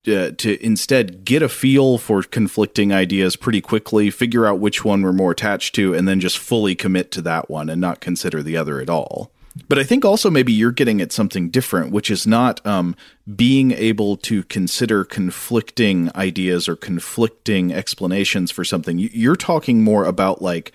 uh, 0.06 0.30
to 0.36 0.64
instead 0.64 1.24
get 1.24 1.42
a 1.42 1.48
feel 1.48 1.98
for 1.98 2.22
conflicting 2.22 2.92
ideas 2.92 3.36
pretty 3.36 3.60
quickly, 3.60 4.10
figure 4.10 4.46
out 4.46 4.58
which 4.58 4.84
one 4.84 5.02
we're 5.02 5.12
more 5.12 5.32
attached 5.32 5.74
to, 5.76 5.94
and 5.94 6.06
then 6.06 6.20
just 6.20 6.38
fully 6.38 6.74
commit 6.74 7.10
to 7.12 7.22
that 7.22 7.48
one 7.48 7.70
and 7.70 7.80
not 7.80 8.00
consider 8.00 8.42
the 8.42 8.56
other 8.56 8.80
at 8.80 8.90
all. 8.90 9.30
But 9.68 9.78
I 9.78 9.84
think 9.84 10.04
also 10.04 10.30
maybe 10.30 10.52
you're 10.52 10.72
getting 10.72 11.00
at 11.00 11.12
something 11.12 11.48
different, 11.48 11.92
which 11.92 12.10
is 12.10 12.26
not 12.26 12.64
um, 12.66 12.96
being 13.36 13.70
able 13.70 14.16
to 14.18 14.42
consider 14.44 15.04
conflicting 15.04 16.10
ideas 16.16 16.68
or 16.68 16.74
conflicting 16.74 17.72
explanations 17.72 18.50
for 18.50 18.64
something. 18.64 18.98
You're 18.98 19.36
talking 19.36 19.84
more 19.84 20.04
about 20.04 20.42
like 20.42 20.72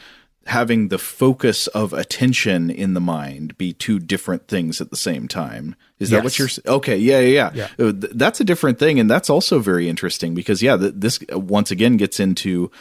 having 0.50 0.88
the 0.88 0.98
focus 0.98 1.68
of 1.68 1.94
attention 1.94 2.70
in 2.70 2.96
the 2.96 3.00
mind 3.00 3.58
be 3.58 3.72
two 3.72 4.00
different 4.00 4.48
things 4.48 4.82
at 4.82 4.90
the 4.90 4.98
same 4.98 5.28
time. 5.28 5.76
Is 6.00 6.10
that 6.10 6.18
yes. 6.18 6.24
what 6.24 6.40
you're 6.40 6.76
Okay, 6.76 6.98
yeah, 6.98 7.20
yeah, 7.20 7.52
yeah, 7.54 7.68
yeah. 7.78 7.86
Uh, 7.88 7.94
that's 7.96 8.42
a 8.42 8.44
different 8.44 8.80
thing 8.80 9.00
and 9.00 9.10
that's 9.10 9.30
also 9.30 9.60
very 9.60 9.88
interesting 9.88 10.34
because 10.34 10.62
yeah, 10.62 10.76
this 10.80 11.20
once 11.32 11.72
again 11.72 11.98
gets 11.98 12.20
into 12.20 12.72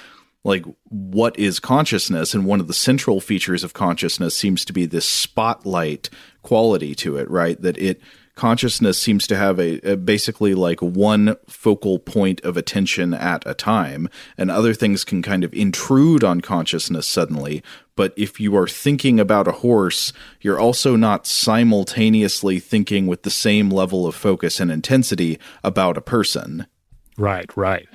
like 0.45 0.65
what 0.85 1.39
is 1.39 1.61
consciousness 1.61 2.33
and 2.33 2.47
one 2.47 2.61
of 2.61 2.69
the 2.69 2.75
central 2.75 3.21
features 3.21 3.63
of 3.63 3.75
consciousness 3.75 4.37
seems 4.37 4.65
to 4.65 4.73
be 4.73 4.87
this 4.87 5.07
spotlight 5.07 6.09
quality 6.43 6.95
to 6.95 7.17
it 7.17 7.29
right 7.31 7.61
that 7.61 7.77
it 7.77 8.01
consciousness 8.39 8.99
seems 8.99 9.27
to 9.27 9.37
have 9.37 9.59
a, 9.59 9.93
a, 9.93 9.97
basically 9.97 10.55
like 10.55 10.81
one 10.81 11.37
focal 11.47 11.99
point 11.99 12.41
of 12.43 12.57
attention 12.57 13.13
at 13.13 13.43
a 13.47 13.53
time 13.53 14.09
and 14.39 14.51
other 14.51 14.73
things 14.73 15.05
can 15.05 15.21
kind 15.21 15.45
of 15.45 15.53
intrude 15.53 16.25
on 16.25 16.41
consciousness 16.41 17.07
suddenly. 17.07 17.63
But 17.97 18.15
if 18.17 18.39
you 18.39 18.57
are 18.57 18.69
thinking 18.69 19.19
about 19.19 19.49
a 19.49 19.53
horse 19.53 20.13
you're 20.41 20.61
also 20.61 20.95
not 20.95 21.27
simultaneously 21.27 22.61
thinking 22.61 23.09
with 23.09 23.25
the 23.25 23.31
same 23.31 23.71
level 23.71 24.07
of 24.07 24.15
focus 24.15 24.61
and 24.61 24.71
intensity 24.71 25.39
about 25.65 25.99
a 25.99 26.01
person. 26.01 26.67
Right 27.17 27.55
right 27.57 27.89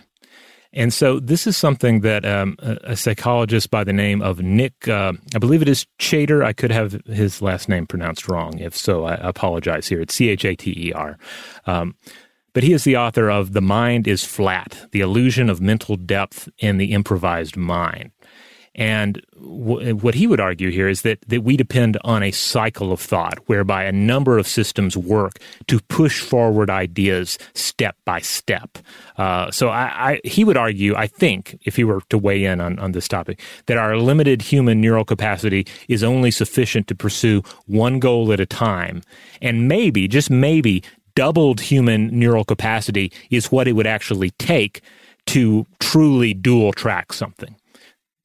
and 0.73 0.93
so 0.93 1.19
this 1.19 1.45
is 1.45 1.55
something 1.55 2.01
that 2.01 2.25
um, 2.25 2.55
a, 2.59 2.95
psychologist 2.95 3.69
by 3.69 3.83
the 3.83 3.93
name 3.93 4.21
of 4.21 4.41
Nick, 4.41 4.87
uh, 4.87 5.13
I 5.35 5.37
believe 5.37 5.61
it 5.61 5.69
is 5.69 5.85
Chater. 5.99 6.43
I 6.43 6.53
could 6.53 6.71
have 6.71 6.93
his 7.05 7.41
last 7.41 7.69
name 7.69 7.85
pronounced 7.85 8.27
wrong. 8.27 8.57
If 8.59 8.75
so, 8.75 9.05
I 9.05 9.15
apologize 9.15 9.87
here. 9.87 10.01
It's 10.01 10.15
C 10.15 10.29
H 10.29 10.45
A 10.45 10.55
T 10.55 10.73
E 10.75 10.93
R. 10.93 11.17
Um, 11.65 11.95
but 12.53 12.63
he 12.63 12.73
is 12.73 12.83
the 12.83 12.97
author 12.97 13.29
of 13.29 13.53
The 13.53 13.61
Mind 13.61 14.07
is 14.07 14.23
Flat 14.23 14.87
The 14.91 15.01
Illusion 15.01 15.49
of 15.49 15.61
Mental 15.61 15.95
Depth 15.95 16.49
in 16.59 16.77
the 16.77 16.91
Improvised 16.91 17.57
Mind. 17.57 18.11
And 18.75 19.21
w- 19.35 19.95
what 19.95 20.15
he 20.15 20.25
would 20.25 20.39
argue 20.39 20.71
here 20.71 20.87
is 20.87 21.03
that, 21.03 21.21
that 21.27 21.43
we 21.43 21.57
depend 21.57 21.97
on 22.03 22.23
a 22.23 22.31
cycle 22.31 22.91
of 22.91 22.99
thought 22.99 23.37
whereby 23.45 23.83
a 23.83 23.91
number 23.91 24.37
of 24.37 24.47
systems 24.47 24.97
work 24.97 25.39
to 25.67 25.79
push 25.89 26.21
forward 26.21 26.69
ideas 26.69 27.37
step 27.53 27.95
by 28.05 28.19
step. 28.19 28.79
Uh, 29.17 29.51
so 29.51 29.69
I, 29.69 30.11
I, 30.11 30.21
he 30.23 30.43
would 30.43 30.57
argue, 30.57 30.95
I 30.95 31.07
think, 31.07 31.59
if 31.65 31.75
he 31.75 31.83
were 31.83 32.01
to 32.09 32.17
weigh 32.17 32.45
in 32.45 32.59
on, 32.61 32.79
on 32.79 32.93
this 32.93 33.07
topic, 33.07 33.39
that 33.67 33.77
our 33.77 33.97
limited 33.97 34.41
human 34.41 34.81
neural 34.81 35.05
capacity 35.05 35.67
is 35.87 36.03
only 36.03 36.31
sufficient 36.31 36.87
to 36.87 36.95
pursue 36.95 37.43
one 37.67 37.99
goal 37.99 38.33
at 38.33 38.39
a 38.39 38.45
time. 38.45 39.03
And 39.41 39.67
maybe, 39.67 40.07
just 40.07 40.29
maybe, 40.29 40.83
doubled 41.15 41.61
human 41.61 42.07
neural 42.17 42.43
capacity 42.43 43.11
is 43.29 43.51
what 43.51 43.67
it 43.67 43.73
would 43.73 43.87
actually 43.87 44.31
take 44.31 44.81
to 45.27 45.65
truly 45.79 46.33
dual 46.33 46.73
track 46.73 47.13
something. 47.13 47.55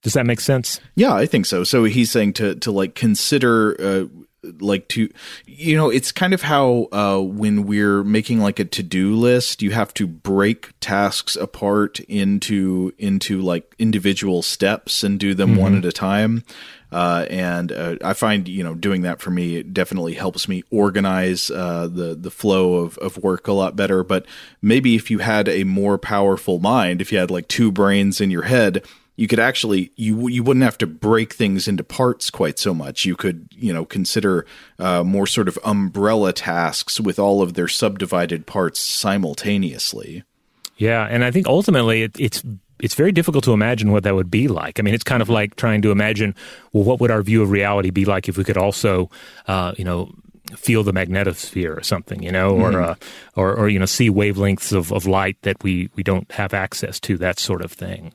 Does 0.02 0.12
that 0.12 0.26
make 0.26 0.40
sense? 0.40 0.80
Yeah, 0.94 1.14
I 1.14 1.26
think 1.26 1.46
so. 1.46 1.64
So 1.64 1.84
he's 1.84 2.10
saying 2.10 2.34
to 2.34 2.54
to 2.56 2.70
like 2.70 2.94
consider 2.94 3.76
uh, 3.80 4.04
like 4.60 4.88
to 4.88 5.10
you 5.46 5.76
know 5.76 5.90
it's 5.90 6.12
kind 6.12 6.32
of 6.32 6.42
how 6.42 6.86
uh, 6.92 7.20
when 7.20 7.66
we're 7.66 8.04
making 8.04 8.40
like 8.40 8.58
a 8.58 8.64
to-do 8.64 9.14
list 9.14 9.62
you 9.62 9.72
have 9.72 9.92
to 9.94 10.06
break 10.06 10.72
tasks 10.80 11.34
apart 11.34 11.98
into 12.00 12.92
into 12.98 13.40
like 13.40 13.74
individual 13.78 14.42
steps 14.42 15.02
and 15.02 15.18
do 15.18 15.34
them 15.34 15.50
mm-hmm. 15.50 15.60
one 15.60 15.76
at 15.76 15.84
a 15.84 15.92
time 15.92 16.44
uh, 16.90 17.26
and 17.28 17.70
uh, 17.70 17.96
I 18.02 18.14
find 18.14 18.48
you 18.48 18.64
know 18.64 18.74
doing 18.74 19.02
that 19.02 19.20
for 19.20 19.30
me 19.30 19.62
definitely 19.62 20.14
helps 20.14 20.48
me 20.48 20.62
organize 20.70 21.50
uh, 21.50 21.88
the 21.90 22.14
the 22.14 22.30
flow 22.30 22.74
of, 22.74 22.96
of 22.98 23.18
work 23.18 23.46
a 23.46 23.52
lot 23.52 23.76
better. 23.76 24.02
But 24.02 24.24
maybe 24.62 24.96
if 24.96 25.10
you 25.10 25.18
had 25.18 25.48
a 25.48 25.64
more 25.64 25.98
powerful 25.98 26.60
mind, 26.60 27.02
if 27.02 27.12
you 27.12 27.18
had 27.18 27.30
like 27.30 27.46
two 27.48 27.70
brains 27.70 28.22
in 28.22 28.30
your 28.30 28.44
head, 28.44 28.86
you 29.18 29.26
could 29.26 29.40
actually 29.40 29.90
you 29.96 30.28
you 30.28 30.44
wouldn't 30.44 30.62
have 30.62 30.78
to 30.78 30.86
break 30.86 31.34
things 31.34 31.66
into 31.66 31.82
parts 31.82 32.30
quite 32.30 32.56
so 32.56 32.72
much. 32.72 33.04
You 33.04 33.16
could 33.16 33.48
you 33.50 33.72
know 33.74 33.84
consider 33.84 34.46
uh, 34.78 35.02
more 35.02 35.26
sort 35.26 35.48
of 35.48 35.58
umbrella 35.64 36.32
tasks 36.32 37.00
with 37.00 37.18
all 37.18 37.42
of 37.42 37.54
their 37.54 37.66
subdivided 37.66 38.46
parts 38.46 38.78
simultaneously. 38.78 40.22
Yeah, 40.76 41.04
and 41.10 41.24
I 41.24 41.32
think 41.32 41.48
ultimately 41.48 42.04
it, 42.04 42.16
it's 42.20 42.44
it's 42.78 42.94
very 42.94 43.10
difficult 43.10 43.42
to 43.44 43.52
imagine 43.52 43.90
what 43.90 44.04
that 44.04 44.14
would 44.14 44.30
be 44.30 44.46
like. 44.46 44.78
I 44.78 44.82
mean, 44.82 44.94
it's 44.94 45.02
kind 45.02 45.20
of 45.20 45.28
like 45.28 45.56
trying 45.56 45.82
to 45.82 45.90
imagine, 45.90 46.36
well, 46.72 46.84
what 46.84 47.00
would 47.00 47.10
our 47.10 47.22
view 47.22 47.42
of 47.42 47.50
reality 47.50 47.90
be 47.90 48.04
like 48.04 48.28
if 48.28 48.38
we 48.38 48.44
could 48.44 48.56
also, 48.56 49.10
uh, 49.48 49.72
you 49.76 49.82
know, 49.84 50.14
feel 50.56 50.84
the 50.84 50.92
magnetosphere 50.92 51.76
or 51.76 51.82
something, 51.82 52.22
you 52.22 52.30
know, 52.30 52.52
mm-hmm. 52.52 52.76
or, 52.76 52.82
uh, 52.82 52.94
or, 53.34 53.52
or 53.56 53.68
you 53.68 53.80
know, 53.80 53.84
see 53.84 54.10
wavelengths 54.10 54.72
of, 54.72 54.92
of 54.92 55.06
light 55.06 55.42
that 55.42 55.60
we 55.64 55.90
we 55.96 56.04
don't 56.04 56.30
have 56.30 56.54
access 56.54 57.00
to, 57.00 57.18
that 57.18 57.40
sort 57.40 57.62
of 57.62 57.72
thing. 57.72 58.14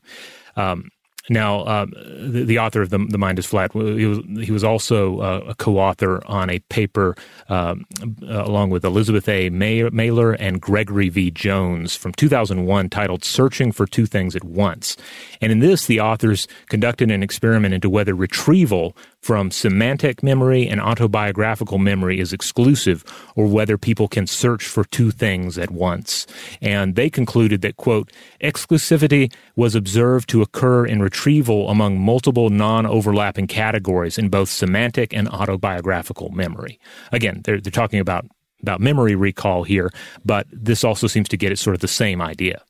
Um, 0.56 0.90
now, 1.30 1.66
um, 1.66 1.94
the, 1.96 2.44
the, 2.44 2.60
author 2.60 2.82
of 2.82 2.90
the, 2.90 2.98
the, 2.98 3.18
Mind 3.18 3.40
is 3.40 3.46
Flat, 3.46 3.72
he 3.72 4.06
was, 4.06 4.20
he 4.42 4.52
was 4.52 4.64
also 4.64 5.20
uh, 5.22 5.46
a 5.48 5.56
co-author 5.56 6.22
on 6.28 6.50
a 6.50 6.60
paper 6.60 7.16
um, 7.48 7.86
uh, 8.24 8.44
along 8.44 8.72
with 8.72 8.84
Elizabeth 8.84 9.30
A. 9.30 9.50
Maylor 9.50 10.34
and 10.34 10.60
Gregory 10.60 11.08
V. 11.08 11.32
Jones 11.32 11.96
from 11.96 12.12
2001 12.14 12.90
titled 12.90 13.24
Searching 13.24 13.72
for 13.72 13.86
Two 13.86 14.06
Things 14.06 14.36
at 14.36 14.44
Once. 14.44 14.98
And 15.40 15.52
in 15.52 15.60
this, 15.60 15.86
the 15.86 16.02
authors 16.02 16.46
conducted 16.68 17.10
an 17.10 17.24
experiment 17.24 17.74
into 17.74 17.90
whether 17.90 18.14
retrieval 18.14 18.94
from 19.24 19.52
semantic 19.52 20.22
memory 20.22 20.68
and 20.68 20.82
autobiographical 20.82 21.78
memory 21.78 22.20
is 22.20 22.34
exclusive 22.34 23.06
or 23.38 23.48
whether 23.48 23.78
people 23.78 24.10
can 24.10 24.28
search 24.28 24.66
for 24.66 24.84
two 24.84 25.12
things 25.12 25.58
at 25.58 25.72
once. 25.72 26.28
And 26.62 26.96
they 26.96 27.10
concluded 27.10 27.62
that, 27.62 27.78
quote, 27.78 28.12
exclusivity 28.42 29.34
was 29.56 29.76
observed 29.76 30.28
to 30.30 30.42
occur 30.42 30.86
in 30.86 31.02
retrieval 31.02 31.70
among 31.70 32.02
multiple 32.02 32.50
non 32.50 32.86
overlapping 32.86 33.48
categories 33.48 34.18
in 34.18 34.28
both 34.28 34.50
semantic 34.50 35.14
and 35.14 35.30
autobiographical 35.30 36.30
memory. 36.32 36.78
Again, 37.14 37.42
they're, 37.46 37.62
they're 37.62 37.72
talking 37.72 38.02
about, 38.02 38.26
about 38.62 38.82
memory 38.82 39.16
recall 39.16 39.64
here, 39.64 39.90
but 40.26 40.48
this 40.52 40.84
also 40.84 41.08
seems 41.08 41.30
to 41.30 41.38
get 41.38 41.54
at 41.54 41.60
sort 41.60 41.76
of 41.76 41.80
the 41.80 41.88
same 41.88 42.22
idea. 42.22 42.62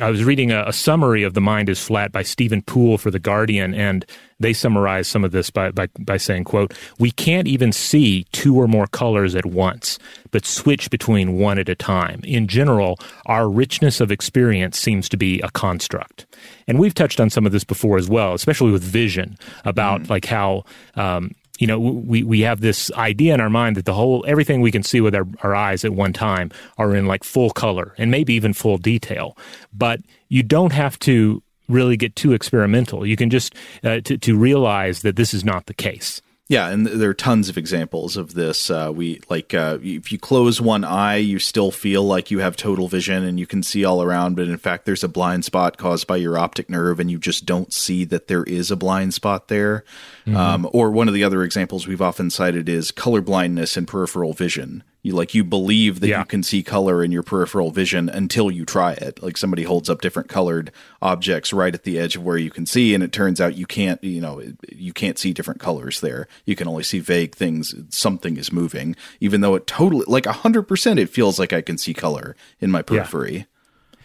I 0.00 0.10
was 0.10 0.24
reading 0.24 0.50
a, 0.50 0.64
a, 0.66 0.72
summary 0.72 1.22
of 1.22 1.34
The 1.34 1.40
Mind 1.40 1.68
is 1.68 1.80
Flat 1.80 2.10
by 2.10 2.22
Steven 2.22 2.62
Poole 2.62 2.98
for 2.98 3.12
The 3.12 3.20
Guardian, 3.20 3.74
and 3.74 4.04
they 4.40 4.52
summarize 4.52 5.06
some 5.06 5.24
of 5.24 5.30
this 5.30 5.50
by, 5.50 5.70
by, 5.70 5.88
by 6.00 6.16
saying, 6.16 6.44
quote, 6.44 6.74
We 6.98 7.12
can't 7.12 7.46
even 7.46 7.70
see 7.70 8.24
two 8.32 8.56
or 8.56 8.66
more 8.66 8.88
colors 8.88 9.36
at 9.36 9.46
once, 9.46 10.00
but 10.32 10.44
switch 10.44 10.90
between 10.90 11.38
one 11.38 11.60
at 11.60 11.68
a 11.68 11.76
time. 11.76 12.20
In 12.24 12.48
general, 12.48 12.98
our 13.26 13.48
richness 13.48 14.00
of 14.00 14.10
experience 14.10 14.78
seems 14.80 15.08
to 15.10 15.16
be 15.16 15.40
a 15.42 15.50
construct. 15.50 16.26
And 16.66 16.80
we've 16.80 16.94
touched 16.94 17.20
on 17.20 17.30
some 17.30 17.46
of 17.46 17.52
this 17.52 17.64
before 17.64 17.96
as 17.96 18.08
well, 18.08 18.34
especially 18.34 18.72
with 18.72 18.82
vision, 18.82 19.38
about 19.64 20.02
mm. 20.02 20.10
like 20.10 20.24
how 20.24 20.64
um, 20.96 21.30
you 21.58 21.66
know, 21.66 21.78
we, 21.78 22.22
we 22.24 22.40
have 22.40 22.60
this 22.60 22.90
idea 22.92 23.32
in 23.34 23.40
our 23.40 23.50
mind 23.50 23.76
that 23.76 23.84
the 23.84 23.94
whole, 23.94 24.24
everything 24.26 24.60
we 24.60 24.72
can 24.72 24.82
see 24.82 25.00
with 25.00 25.14
our, 25.14 25.26
our 25.42 25.54
eyes 25.54 25.84
at 25.84 25.92
one 25.92 26.12
time 26.12 26.50
are 26.78 26.94
in 26.96 27.06
like 27.06 27.22
full 27.22 27.50
color 27.50 27.94
and 27.96 28.10
maybe 28.10 28.34
even 28.34 28.52
full 28.52 28.76
detail. 28.76 29.36
But 29.72 30.00
you 30.28 30.42
don't 30.42 30.72
have 30.72 30.98
to 31.00 31.42
really 31.68 31.96
get 31.96 32.16
too 32.16 32.32
experimental. 32.32 33.06
You 33.06 33.16
can 33.16 33.30
just, 33.30 33.54
uh, 33.84 34.00
to, 34.00 34.18
to 34.18 34.36
realize 34.36 35.02
that 35.02 35.16
this 35.16 35.32
is 35.32 35.44
not 35.44 35.66
the 35.66 35.74
case. 35.74 36.20
Yeah, 36.46 36.68
and 36.68 36.86
there 36.86 37.08
are 37.08 37.14
tons 37.14 37.48
of 37.48 37.56
examples 37.56 38.18
of 38.18 38.34
this. 38.34 38.68
Uh, 38.68 38.92
we 38.94 39.20
like 39.30 39.54
uh, 39.54 39.78
if 39.80 40.12
you 40.12 40.18
close 40.18 40.60
one 40.60 40.84
eye, 40.84 41.16
you 41.16 41.38
still 41.38 41.70
feel 41.70 42.02
like 42.02 42.30
you 42.30 42.40
have 42.40 42.54
total 42.54 42.86
vision 42.86 43.24
and 43.24 43.40
you 43.40 43.46
can 43.46 43.62
see 43.62 43.82
all 43.82 44.02
around, 44.02 44.36
but 44.36 44.48
in 44.48 44.58
fact, 44.58 44.84
there's 44.84 45.02
a 45.02 45.08
blind 45.08 45.46
spot 45.46 45.78
caused 45.78 46.06
by 46.06 46.16
your 46.16 46.36
optic 46.36 46.68
nerve, 46.68 47.00
and 47.00 47.10
you 47.10 47.18
just 47.18 47.46
don't 47.46 47.72
see 47.72 48.04
that 48.04 48.28
there 48.28 48.44
is 48.44 48.70
a 48.70 48.76
blind 48.76 49.14
spot 49.14 49.48
there. 49.48 49.84
Mm-hmm. 50.26 50.36
Um, 50.36 50.70
or 50.74 50.90
one 50.90 51.08
of 51.08 51.14
the 51.14 51.24
other 51.24 51.44
examples 51.44 51.86
we've 51.86 52.02
often 52.02 52.28
cited 52.28 52.68
is 52.68 52.90
color 52.90 53.22
blindness 53.22 53.78
and 53.78 53.88
peripheral 53.88 54.34
vision 54.34 54.84
you 55.04 55.14
like 55.14 55.34
you 55.34 55.44
believe 55.44 56.00
that 56.00 56.08
yeah. 56.08 56.20
you 56.20 56.24
can 56.24 56.42
see 56.42 56.62
color 56.62 57.04
in 57.04 57.12
your 57.12 57.22
peripheral 57.22 57.70
vision 57.70 58.08
until 58.08 58.50
you 58.50 58.64
try 58.64 58.92
it. 58.92 59.22
Like 59.22 59.36
somebody 59.36 59.62
holds 59.62 59.90
up 59.90 60.00
different 60.00 60.30
colored 60.30 60.72
objects 61.02 61.52
right 61.52 61.74
at 61.74 61.82
the 61.82 61.98
edge 61.98 62.16
of 62.16 62.24
where 62.24 62.38
you 62.38 62.50
can 62.50 62.64
see 62.64 62.94
and 62.94 63.04
it 63.04 63.12
turns 63.12 63.38
out 63.38 63.54
you 63.54 63.66
can't 63.66 64.02
you 64.02 64.20
know 64.20 64.42
you 64.72 64.94
can't 64.94 65.18
see 65.18 65.34
different 65.34 65.60
colors 65.60 66.00
there. 66.00 66.26
You 66.46 66.56
can 66.56 66.66
only 66.66 66.82
see 66.82 67.00
vague 67.00 67.34
things. 67.34 67.74
Something 67.90 68.38
is 68.38 68.50
moving. 68.50 68.96
Even 69.20 69.42
though 69.42 69.54
it 69.54 69.66
totally 69.66 70.06
like 70.08 70.24
100% 70.24 70.98
it 70.98 71.10
feels 71.10 71.38
like 71.38 71.52
i 71.52 71.60
can 71.60 71.76
see 71.76 71.92
color 71.92 72.34
in 72.58 72.70
my 72.70 72.80
periphery. 72.80 73.36
Yeah. 73.36 73.44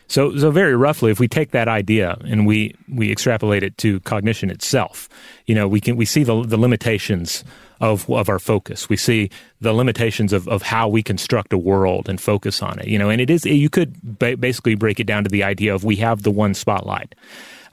So, 0.09 0.35
so 0.35 0.51
very 0.51 0.75
roughly, 0.75 1.11
if 1.11 1.19
we 1.19 1.27
take 1.27 1.51
that 1.51 1.67
idea 1.67 2.17
and 2.25 2.47
we, 2.47 2.75
we 2.89 3.11
extrapolate 3.11 3.61
it 3.61 3.77
to 3.77 3.99
cognition 4.01 4.49
itself, 4.49 5.07
you 5.45 5.53
know, 5.53 5.67
we 5.67 5.79
can 5.79 5.95
we 5.95 6.05
see 6.05 6.23
the 6.23 6.43
the 6.43 6.57
limitations 6.57 7.43
of 7.79 8.09
of 8.09 8.29
our 8.29 8.39
focus. 8.39 8.89
We 8.89 8.97
see 8.97 9.29
the 9.61 9.73
limitations 9.73 10.33
of, 10.33 10.47
of 10.47 10.61
how 10.61 10.87
we 10.87 11.03
construct 11.03 11.53
a 11.53 11.57
world 11.57 12.09
and 12.09 12.19
focus 12.19 12.61
on 12.61 12.79
it. 12.79 12.87
You 12.87 12.99
know, 12.99 13.09
and 13.09 13.21
it 13.21 13.29
is 13.29 13.45
you 13.45 13.69
could 13.69 13.95
ba- 14.01 14.37
basically 14.37 14.75
break 14.75 14.99
it 14.99 15.05
down 15.07 15.23
to 15.23 15.29
the 15.29 15.43
idea 15.43 15.73
of 15.73 15.83
we 15.83 15.97
have 15.97 16.23
the 16.23 16.31
one 16.31 16.53
spotlight. 16.53 17.15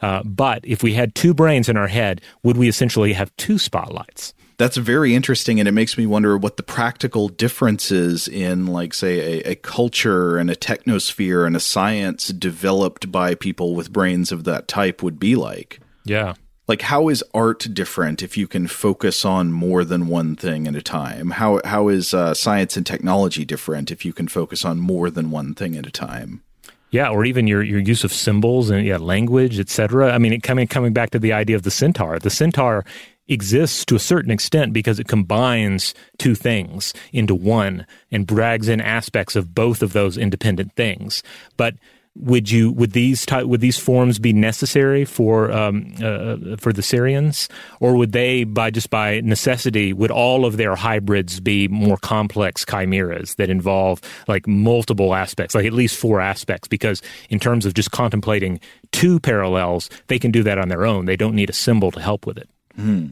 Uh, 0.02 0.22
but 0.24 0.60
if 0.64 0.82
we 0.82 0.92
had 0.92 1.14
two 1.14 1.32
brains 1.32 1.68
in 1.68 1.76
our 1.76 1.88
head, 1.88 2.20
would 2.42 2.56
we 2.56 2.68
essentially 2.68 3.14
have 3.14 3.34
two 3.36 3.58
spotlights? 3.58 4.34
That's 4.58 4.78
very 4.78 5.14
interesting, 5.14 5.58
and 5.58 5.68
it 5.68 5.72
makes 5.72 5.98
me 5.98 6.06
wonder 6.06 6.36
what 6.36 6.56
the 6.56 6.62
practical 6.62 7.28
differences 7.28 8.26
in, 8.26 8.66
like, 8.66 8.94
say, 8.94 9.40
a, 9.40 9.50
a 9.50 9.54
culture 9.54 10.38
and 10.38 10.50
a 10.50 10.54
technosphere 10.54 11.46
and 11.46 11.54
a 11.54 11.60
science 11.60 12.28
developed 12.28 13.12
by 13.12 13.34
people 13.34 13.74
with 13.74 13.92
brains 13.92 14.32
of 14.32 14.44
that 14.44 14.66
type 14.66 15.02
would 15.02 15.18
be 15.18 15.36
like. 15.36 15.80
Yeah 16.04 16.34
like 16.68 16.82
how 16.82 17.08
is 17.08 17.22
art 17.32 17.66
different 17.72 18.22
if 18.22 18.36
you 18.36 18.48
can 18.48 18.66
focus 18.66 19.24
on 19.24 19.52
more 19.52 19.84
than 19.84 20.08
one 20.08 20.36
thing 20.36 20.66
at 20.66 20.74
a 20.74 20.82
time? 20.82 21.30
How 21.30 21.60
how 21.64 21.88
is 21.88 22.12
uh, 22.12 22.34
science 22.34 22.76
and 22.76 22.86
technology 22.86 23.44
different 23.44 23.90
if 23.90 24.04
you 24.04 24.12
can 24.12 24.28
focus 24.28 24.64
on 24.64 24.78
more 24.78 25.10
than 25.10 25.30
one 25.30 25.54
thing 25.54 25.76
at 25.76 25.86
a 25.86 25.90
time? 25.90 26.42
Yeah 26.90 27.08
or 27.08 27.24
even 27.24 27.46
your 27.46 27.62
your 27.62 27.80
use 27.80 28.04
of 28.04 28.12
symbols 28.12 28.70
and 28.70 28.86
yeah 28.86 28.96
language 28.96 29.58
etc 29.58 30.12
i 30.12 30.18
mean 30.18 30.32
it, 30.32 30.42
coming 30.42 30.66
coming 30.66 30.92
back 30.92 31.10
to 31.10 31.18
the 31.18 31.32
idea 31.32 31.56
of 31.56 31.62
the 31.62 31.70
centaur. 31.70 32.18
The 32.18 32.30
centaur 32.30 32.84
exists 33.28 33.84
to 33.84 33.96
a 33.96 34.00
certain 34.00 34.30
extent 34.30 34.72
because 34.72 35.00
it 35.00 35.08
combines 35.08 35.94
two 36.18 36.34
things 36.34 36.94
into 37.12 37.34
one 37.34 37.84
and 38.10 38.26
drags 38.26 38.68
in 38.68 38.80
aspects 38.80 39.34
of 39.34 39.54
both 39.54 39.82
of 39.82 39.92
those 39.92 40.16
independent 40.16 40.72
things. 40.74 41.22
But 41.56 41.74
would 42.18 42.50
you 42.50 42.72
would 42.72 42.92
these 42.92 43.26
ty- 43.26 43.42
would 43.42 43.60
these 43.60 43.78
forms 43.78 44.18
be 44.18 44.32
necessary 44.32 45.04
for 45.04 45.50
um, 45.52 45.94
uh, 46.02 46.56
for 46.56 46.72
the 46.72 46.82
Cereans, 46.82 47.48
or 47.80 47.96
would 47.96 48.12
they 48.12 48.44
by 48.44 48.70
just 48.70 48.90
by 48.90 49.20
necessity 49.20 49.92
would 49.92 50.10
all 50.10 50.44
of 50.44 50.56
their 50.56 50.74
hybrids 50.74 51.40
be 51.40 51.68
more 51.68 51.96
complex 51.98 52.64
chimeras 52.64 53.34
that 53.36 53.50
involve 53.50 54.00
like 54.28 54.46
multiple 54.46 55.14
aspects, 55.14 55.54
like 55.54 55.66
at 55.66 55.72
least 55.72 55.98
four 55.98 56.20
aspects? 56.20 56.68
Because 56.68 57.02
in 57.28 57.38
terms 57.38 57.66
of 57.66 57.74
just 57.74 57.90
contemplating 57.90 58.60
two 58.92 59.20
parallels, 59.20 59.90
they 60.06 60.18
can 60.18 60.30
do 60.30 60.42
that 60.42 60.58
on 60.58 60.68
their 60.68 60.86
own. 60.86 61.06
They 61.06 61.16
don't 61.16 61.34
need 61.34 61.50
a 61.50 61.54
symbol 61.54 61.90
to 61.92 62.00
help 62.00 62.26
with 62.26 62.38
it. 62.38 62.48
Hmm. 62.76 63.08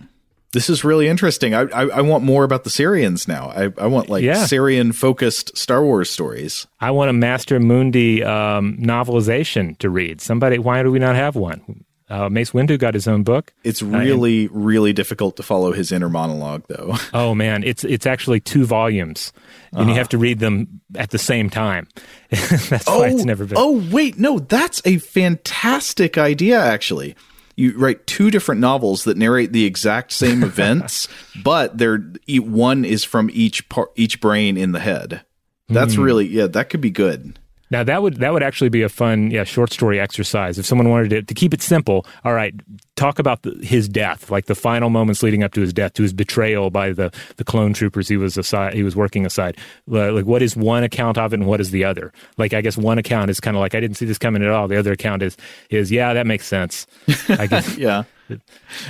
This 0.54 0.70
is 0.70 0.84
really 0.84 1.08
interesting. 1.08 1.52
I, 1.52 1.62
I, 1.62 1.82
I 1.86 2.00
want 2.00 2.22
more 2.22 2.44
about 2.44 2.62
the 2.62 2.70
Cereans 2.70 3.26
now. 3.26 3.50
I, 3.50 3.72
I 3.76 3.88
want 3.88 4.08
like 4.08 4.22
yeah. 4.22 4.46
Cerean 4.46 4.92
focused 4.92 5.56
Star 5.58 5.84
Wars 5.84 6.08
stories. 6.08 6.68
I 6.80 6.92
want 6.92 7.10
a 7.10 7.12
Master 7.12 7.58
Mundi 7.58 8.22
um, 8.22 8.78
novelization 8.78 9.76
to 9.78 9.90
read. 9.90 10.20
Somebody, 10.20 10.58
why 10.58 10.84
do 10.84 10.92
we 10.92 11.00
not 11.00 11.16
have 11.16 11.34
one? 11.34 11.84
Uh, 12.08 12.28
Mace 12.28 12.52
Windu 12.52 12.78
got 12.78 12.94
his 12.94 13.08
own 13.08 13.24
book. 13.24 13.52
It's 13.64 13.82
really, 13.82 14.46
uh, 14.46 14.50
and, 14.52 14.64
really 14.64 14.92
difficult 14.92 15.36
to 15.38 15.42
follow 15.42 15.72
his 15.72 15.90
inner 15.90 16.08
monologue, 16.08 16.62
though. 16.68 16.94
oh 17.14 17.34
man, 17.34 17.64
it's 17.64 17.82
it's 17.82 18.06
actually 18.06 18.38
two 18.38 18.64
volumes, 18.64 19.32
and 19.72 19.80
uh-huh. 19.80 19.90
you 19.90 19.96
have 19.96 20.10
to 20.10 20.18
read 20.18 20.38
them 20.38 20.82
at 20.94 21.10
the 21.10 21.18
same 21.18 21.50
time. 21.50 21.88
that's 22.30 22.84
oh, 22.86 23.00
why 23.00 23.08
it's 23.08 23.24
never 23.24 23.44
been. 23.44 23.58
Oh 23.58 23.82
wait, 23.90 24.18
no, 24.18 24.38
that's 24.38 24.82
a 24.84 24.98
fantastic 24.98 26.16
idea, 26.16 26.60
actually 26.60 27.16
you 27.56 27.76
write 27.78 28.06
two 28.06 28.30
different 28.30 28.60
novels 28.60 29.04
that 29.04 29.16
narrate 29.16 29.52
the 29.52 29.64
exact 29.64 30.12
same 30.12 30.42
events, 30.44 31.08
but 31.42 31.78
they're 31.78 32.04
one 32.28 32.84
is 32.84 33.04
from 33.04 33.30
each 33.32 33.68
part, 33.68 33.90
each 33.96 34.20
brain 34.20 34.56
in 34.56 34.72
the 34.72 34.80
head. 34.80 35.24
That's 35.68 35.96
mm. 35.96 36.04
really 36.04 36.26
yeah, 36.26 36.46
that 36.48 36.70
could 36.70 36.80
be 36.80 36.90
good. 36.90 37.38
Now 37.74 37.82
that 37.82 38.02
would 38.02 38.18
that 38.18 38.32
would 38.32 38.44
actually 38.44 38.68
be 38.68 38.82
a 38.82 38.88
fun 38.88 39.32
yeah 39.32 39.42
short 39.42 39.72
story 39.72 39.98
exercise 39.98 40.60
if 40.60 40.64
someone 40.64 40.90
wanted 40.90 41.10
to, 41.10 41.22
to 41.22 41.34
keep 41.34 41.52
it 41.52 41.60
simple. 41.60 42.06
All 42.24 42.32
right, 42.32 42.54
talk 42.94 43.18
about 43.18 43.42
the, 43.42 43.50
his 43.66 43.88
death, 43.88 44.30
like 44.30 44.46
the 44.46 44.54
final 44.54 44.90
moments 44.90 45.24
leading 45.24 45.42
up 45.42 45.52
to 45.54 45.60
his 45.60 45.72
death, 45.72 45.94
to 45.94 46.04
his 46.04 46.12
betrayal 46.12 46.70
by 46.70 46.92
the, 46.92 47.12
the 47.36 47.42
clone 47.42 47.72
troopers 47.72 48.06
he 48.06 48.16
was 48.16 48.38
aside, 48.38 48.74
he 48.74 48.84
was 48.84 48.94
working 48.94 49.26
aside. 49.26 49.58
Like 49.88 50.24
what 50.24 50.40
is 50.40 50.56
one 50.56 50.84
account 50.84 51.18
of 51.18 51.32
it 51.32 51.40
and 51.40 51.48
what 51.48 51.60
is 51.60 51.72
the 51.72 51.82
other? 51.82 52.12
Like 52.38 52.54
I 52.54 52.60
guess 52.60 52.76
one 52.76 52.96
account 52.96 53.28
is 53.28 53.40
kind 53.40 53.56
of 53.56 53.60
like 53.60 53.74
I 53.74 53.80
didn't 53.80 53.96
see 53.96 54.06
this 54.06 54.18
coming 54.18 54.44
at 54.44 54.50
all. 54.50 54.68
The 54.68 54.78
other 54.78 54.92
account 54.92 55.24
is 55.24 55.36
is 55.68 55.90
yeah 55.90 56.14
that 56.14 56.28
makes 56.28 56.46
sense. 56.46 56.86
I 57.28 57.48
guess 57.48 57.76
yeah. 57.76 58.04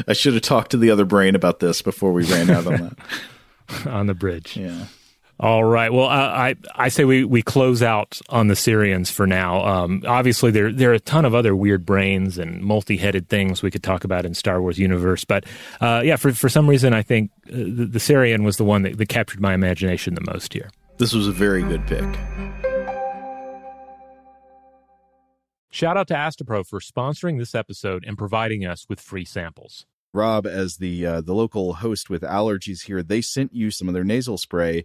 I 0.06 0.12
should 0.12 0.34
have 0.34 0.42
talked 0.42 0.72
to 0.72 0.76
the 0.76 0.90
other 0.90 1.06
brain 1.06 1.34
about 1.34 1.60
this 1.60 1.80
before 1.80 2.12
we 2.12 2.24
ran 2.24 2.50
out 2.50 2.66
on 2.66 2.76
that 2.76 3.86
on 3.86 4.08
the 4.08 4.14
bridge. 4.14 4.58
Yeah. 4.58 4.88
All 5.40 5.64
right. 5.64 5.92
Well, 5.92 6.06
I 6.06 6.54
I 6.76 6.88
say 6.88 7.04
we, 7.04 7.24
we 7.24 7.42
close 7.42 7.82
out 7.82 8.20
on 8.28 8.46
the 8.46 8.54
Cereans 8.54 9.10
for 9.10 9.26
now. 9.26 9.64
Um, 9.64 10.02
obviously, 10.06 10.52
there 10.52 10.72
there 10.72 10.90
are 10.90 10.94
a 10.94 11.00
ton 11.00 11.24
of 11.24 11.34
other 11.34 11.56
weird 11.56 11.84
brains 11.84 12.38
and 12.38 12.62
multi 12.62 12.96
headed 12.96 13.28
things 13.28 13.60
we 13.60 13.70
could 13.70 13.82
talk 13.82 14.04
about 14.04 14.24
in 14.24 14.34
Star 14.34 14.62
Wars 14.62 14.78
universe. 14.78 15.24
But 15.24 15.44
uh, 15.80 16.02
yeah, 16.04 16.16
for 16.16 16.32
for 16.32 16.48
some 16.48 16.70
reason, 16.70 16.94
I 16.94 17.02
think 17.02 17.32
uh, 17.48 17.52
the, 17.52 17.88
the 17.92 18.00
Cerean 18.00 18.44
was 18.44 18.58
the 18.58 18.64
one 18.64 18.82
that, 18.82 18.96
that 18.96 19.08
captured 19.08 19.40
my 19.40 19.54
imagination 19.54 20.14
the 20.14 20.32
most 20.32 20.52
here. 20.52 20.70
This 20.98 21.12
was 21.12 21.26
a 21.26 21.32
very 21.32 21.62
good 21.62 21.84
pick. 21.88 22.04
Shout 25.70 25.96
out 25.96 26.06
to 26.06 26.14
Astepro 26.14 26.64
for 26.64 26.78
sponsoring 26.78 27.38
this 27.40 27.52
episode 27.52 28.04
and 28.06 28.16
providing 28.16 28.64
us 28.64 28.86
with 28.88 29.00
free 29.00 29.24
samples. 29.24 29.86
Rob, 30.12 30.46
as 30.46 30.76
the 30.76 31.04
uh, 31.04 31.20
the 31.20 31.34
local 31.34 31.74
host 31.74 32.08
with 32.08 32.22
allergies 32.22 32.84
here, 32.84 33.02
they 33.02 33.20
sent 33.20 33.52
you 33.52 33.72
some 33.72 33.88
of 33.88 33.94
their 33.94 34.04
nasal 34.04 34.38
spray 34.38 34.84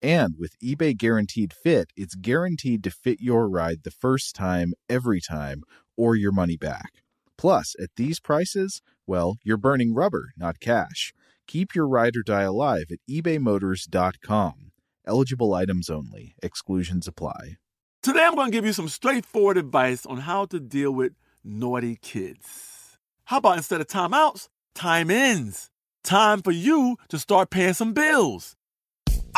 And 0.00 0.36
with 0.38 0.58
eBay 0.60 0.96
Guaranteed 0.96 1.52
Fit, 1.52 1.90
it's 1.96 2.14
guaranteed 2.14 2.84
to 2.84 2.90
fit 2.90 3.20
your 3.20 3.48
ride 3.48 3.82
the 3.82 3.90
first 3.90 4.34
time, 4.36 4.74
every 4.88 5.20
time, 5.20 5.62
or 5.96 6.14
your 6.14 6.30
money 6.30 6.56
back. 6.56 7.02
Plus, 7.36 7.74
at 7.80 7.90
these 7.96 8.20
prices, 8.20 8.80
well, 9.06 9.36
you're 9.42 9.56
burning 9.56 9.94
rubber, 9.94 10.30
not 10.36 10.60
cash. 10.60 11.12
Keep 11.46 11.74
your 11.74 11.88
ride 11.88 12.16
or 12.16 12.22
die 12.22 12.42
alive 12.42 12.86
at 12.92 12.98
ebaymotors.com. 13.10 14.72
Eligible 15.06 15.54
items 15.54 15.88
only, 15.88 16.34
exclusions 16.42 17.08
apply. 17.08 17.56
Today, 18.02 18.24
I'm 18.24 18.34
going 18.34 18.50
to 18.50 18.56
give 18.56 18.66
you 18.66 18.72
some 18.72 18.88
straightforward 18.88 19.56
advice 19.56 20.06
on 20.06 20.18
how 20.18 20.44
to 20.46 20.60
deal 20.60 20.92
with 20.92 21.14
naughty 21.42 21.96
kids. 22.00 22.98
How 23.24 23.38
about 23.38 23.56
instead 23.56 23.80
of 23.80 23.88
timeouts, 23.88 24.48
time 24.74 25.10
ins? 25.10 25.70
Time 26.04 26.42
for 26.42 26.52
you 26.52 26.96
to 27.08 27.18
start 27.18 27.50
paying 27.50 27.74
some 27.74 27.92
bills. 27.92 28.54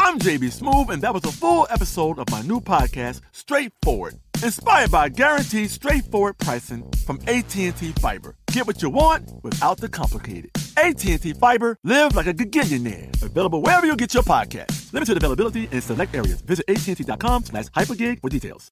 I'm 0.02 0.18
JB 0.18 0.58
Smoove, 0.58 0.88
and 0.88 1.02
that 1.02 1.12
was 1.12 1.24
a 1.24 1.30
full 1.30 1.66
episode 1.68 2.18
of 2.18 2.30
my 2.30 2.40
new 2.40 2.58
podcast, 2.58 3.20
Straightforward, 3.32 4.14
inspired 4.42 4.90
by 4.90 5.10
guaranteed 5.10 5.68
straightforward 5.68 6.38
pricing 6.38 6.90
from 7.04 7.20
AT&T 7.26 7.70
Fiber. 8.00 8.34
Get 8.50 8.66
what 8.66 8.80
you 8.80 8.88
want 8.88 9.30
without 9.42 9.76
the 9.76 9.90
complicated. 9.90 10.52
AT&T 10.78 11.34
Fiber, 11.34 11.76
live 11.84 12.16
like 12.16 12.26
a 12.26 12.32
gigillionaire. 12.32 13.22
Available 13.22 13.60
wherever 13.60 13.86
you 13.86 13.94
get 13.94 14.14
your 14.14 14.22
podcast. 14.22 14.90
Limited 14.94 15.18
availability 15.18 15.68
in 15.70 15.82
select 15.82 16.14
areas. 16.14 16.40
Visit 16.40 16.64
AT&T.com 16.66 17.44
slash 17.44 17.66
hypergig 17.66 18.22
for 18.22 18.30
details. 18.30 18.70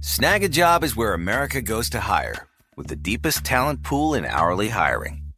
Snagajob 0.00 0.82
is 0.82 0.96
where 0.96 1.14
America 1.14 1.62
goes 1.62 1.88
to 1.90 2.00
hire, 2.00 2.48
with 2.76 2.88
the 2.88 2.96
deepest 2.96 3.44
talent 3.44 3.84
pool 3.84 4.14
in 4.14 4.24
hourly 4.24 4.70
hiring. 4.70 5.25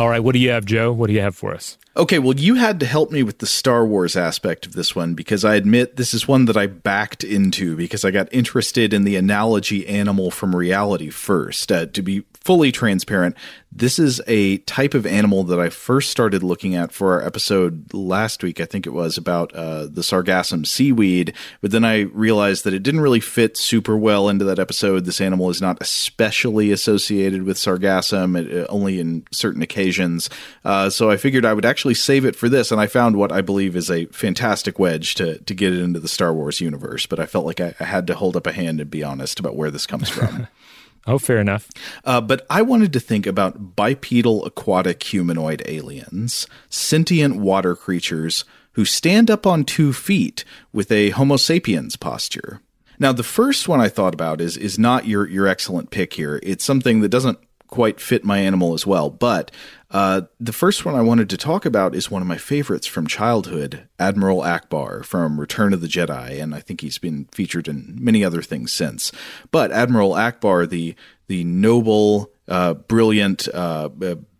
All 0.00 0.08
right, 0.08 0.24
what 0.24 0.32
do 0.32 0.38
you 0.38 0.48
have, 0.48 0.64
Joe? 0.64 0.94
What 0.94 1.08
do 1.08 1.12
you 1.12 1.20
have 1.20 1.36
for 1.36 1.52
us? 1.52 1.76
Okay, 1.94 2.18
well, 2.18 2.34
you 2.34 2.54
had 2.54 2.80
to 2.80 2.86
help 2.86 3.10
me 3.10 3.22
with 3.22 3.40
the 3.40 3.46
Star 3.46 3.84
Wars 3.84 4.16
aspect 4.16 4.64
of 4.64 4.72
this 4.72 4.96
one 4.96 5.12
because 5.12 5.44
I 5.44 5.56
admit 5.56 5.96
this 5.96 6.14
is 6.14 6.26
one 6.26 6.46
that 6.46 6.56
I 6.56 6.68
backed 6.68 7.22
into 7.22 7.76
because 7.76 8.02
I 8.02 8.10
got 8.10 8.32
interested 8.32 8.94
in 8.94 9.04
the 9.04 9.16
analogy 9.16 9.86
animal 9.86 10.30
from 10.30 10.56
reality 10.56 11.10
first. 11.10 11.70
Uh, 11.70 11.84
to 11.84 12.00
be 12.00 12.24
fully 12.40 12.72
transparent, 12.72 13.36
this 13.72 13.98
is 13.98 14.20
a 14.26 14.58
type 14.58 14.94
of 14.94 15.06
animal 15.06 15.44
that 15.44 15.60
I 15.60 15.68
first 15.68 16.10
started 16.10 16.42
looking 16.42 16.74
at 16.74 16.90
for 16.90 17.12
our 17.12 17.24
episode 17.24 17.92
last 17.94 18.42
week. 18.42 18.60
I 18.60 18.64
think 18.64 18.86
it 18.86 18.90
was 18.90 19.16
about 19.16 19.54
uh, 19.54 19.86
the 19.86 20.00
sargassum 20.00 20.66
seaweed, 20.66 21.34
but 21.60 21.70
then 21.70 21.84
I 21.84 22.00
realized 22.00 22.64
that 22.64 22.74
it 22.74 22.82
didn't 22.82 23.02
really 23.02 23.20
fit 23.20 23.56
super 23.56 23.96
well 23.96 24.28
into 24.28 24.44
that 24.46 24.58
episode. 24.58 25.04
This 25.04 25.20
animal 25.20 25.50
is 25.50 25.60
not 25.60 25.80
especially 25.80 26.72
associated 26.72 27.44
with 27.44 27.58
sargassum, 27.58 28.36
it, 28.40 28.64
uh, 28.64 28.66
only 28.70 28.98
in 28.98 29.24
certain 29.30 29.62
occasions. 29.62 30.28
Uh, 30.64 30.90
so 30.90 31.10
I 31.10 31.16
figured 31.16 31.44
I 31.44 31.54
would 31.54 31.66
actually 31.66 31.94
save 31.94 32.24
it 32.24 32.34
for 32.34 32.48
this, 32.48 32.72
and 32.72 32.80
I 32.80 32.86
found 32.86 33.16
what 33.16 33.32
I 33.32 33.40
believe 33.40 33.76
is 33.76 33.90
a 33.90 34.06
fantastic 34.06 34.78
wedge 34.78 35.14
to 35.16 35.38
to 35.38 35.54
get 35.54 35.72
it 35.72 35.80
into 35.80 36.00
the 36.00 36.08
Star 36.08 36.34
Wars 36.34 36.60
universe. 36.60 37.06
But 37.06 37.20
I 37.20 37.26
felt 37.26 37.46
like 37.46 37.60
I, 37.60 37.74
I 37.78 37.84
had 37.84 38.06
to 38.08 38.14
hold 38.14 38.36
up 38.36 38.46
a 38.46 38.52
hand 38.52 38.80
and 38.80 38.90
be 38.90 39.04
honest 39.04 39.38
about 39.38 39.56
where 39.56 39.70
this 39.70 39.86
comes 39.86 40.08
from. 40.08 40.48
Oh, 41.06 41.18
fair 41.18 41.38
enough. 41.38 41.68
Uh, 42.04 42.20
but 42.20 42.46
I 42.50 42.62
wanted 42.62 42.92
to 42.92 43.00
think 43.00 43.26
about 43.26 43.74
bipedal 43.74 44.44
aquatic 44.44 45.02
humanoid 45.02 45.62
aliens, 45.66 46.46
sentient 46.68 47.36
water 47.36 47.74
creatures 47.74 48.44
who 48.72 48.84
stand 48.84 49.30
up 49.30 49.46
on 49.46 49.64
two 49.64 49.92
feet 49.92 50.44
with 50.72 50.92
a 50.92 51.10
Homo 51.10 51.36
sapiens 51.36 51.96
posture. 51.96 52.60
Now, 52.98 53.12
the 53.12 53.22
first 53.22 53.66
one 53.66 53.80
I 53.80 53.88
thought 53.88 54.14
about 54.14 54.40
is 54.42 54.56
is 54.58 54.78
not 54.78 55.06
your 55.06 55.26
your 55.26 55.46
excellent 55.46 55.90
pick 55.90 56.12
here. 56.12 56.38
It's 56.42 56.64
something 56.64 57.00
that 57.00 57.08
doesn't 57.08 57.38
quite 57.70 58.00
fit 58.00 58.24
my 58.24 58.38
animal 58.38 58.74
as 58.74 58.86
well. 58.86 59.08
But 59.08 59.50
uh, 59.90 60.22
the 60.38 60.52
first 60.52 60.84
one 60.84 60.94
I 60.94 61.02
wanted 61.02 61.30
to 61.30 61.36
talk 61.36 61.64
about 61.64 61.94
is 61.94 62.10
one 62.10 62.22
of 62.22 62.28
my 62.28 62.36
favorites 62.36 62.86
from 62.86 63.06
childhood, 63.06 63.88
Admiral 63.98 64.40
Ackbar 64.40 65.04
from 65.04 65.40
Return 65.40 65.72
of 65.72 65.80
the 65.80 65.88
Jedi, 65.88 66.40
and 66.40 66.54
I 66.54 66.60
think 66.60 66.80
he's 66.80 66.98
been 66.98 67.26
featured 67.32 67.66
in 67.66 67.98
many 68.00 68.24
other 68.24 68.42
things 68.42 68.72
since. 68.72 69.10
But 69.50 69.72
Admiral 69.72 70.12
Ackbar, 70.12 70.68
the 70.68 70.94
the 71.26 71.44
noble, 71.44 72.32
uh, 72.48 72.74
brilliant, 72.74 73.46
uh, 73.54 73.88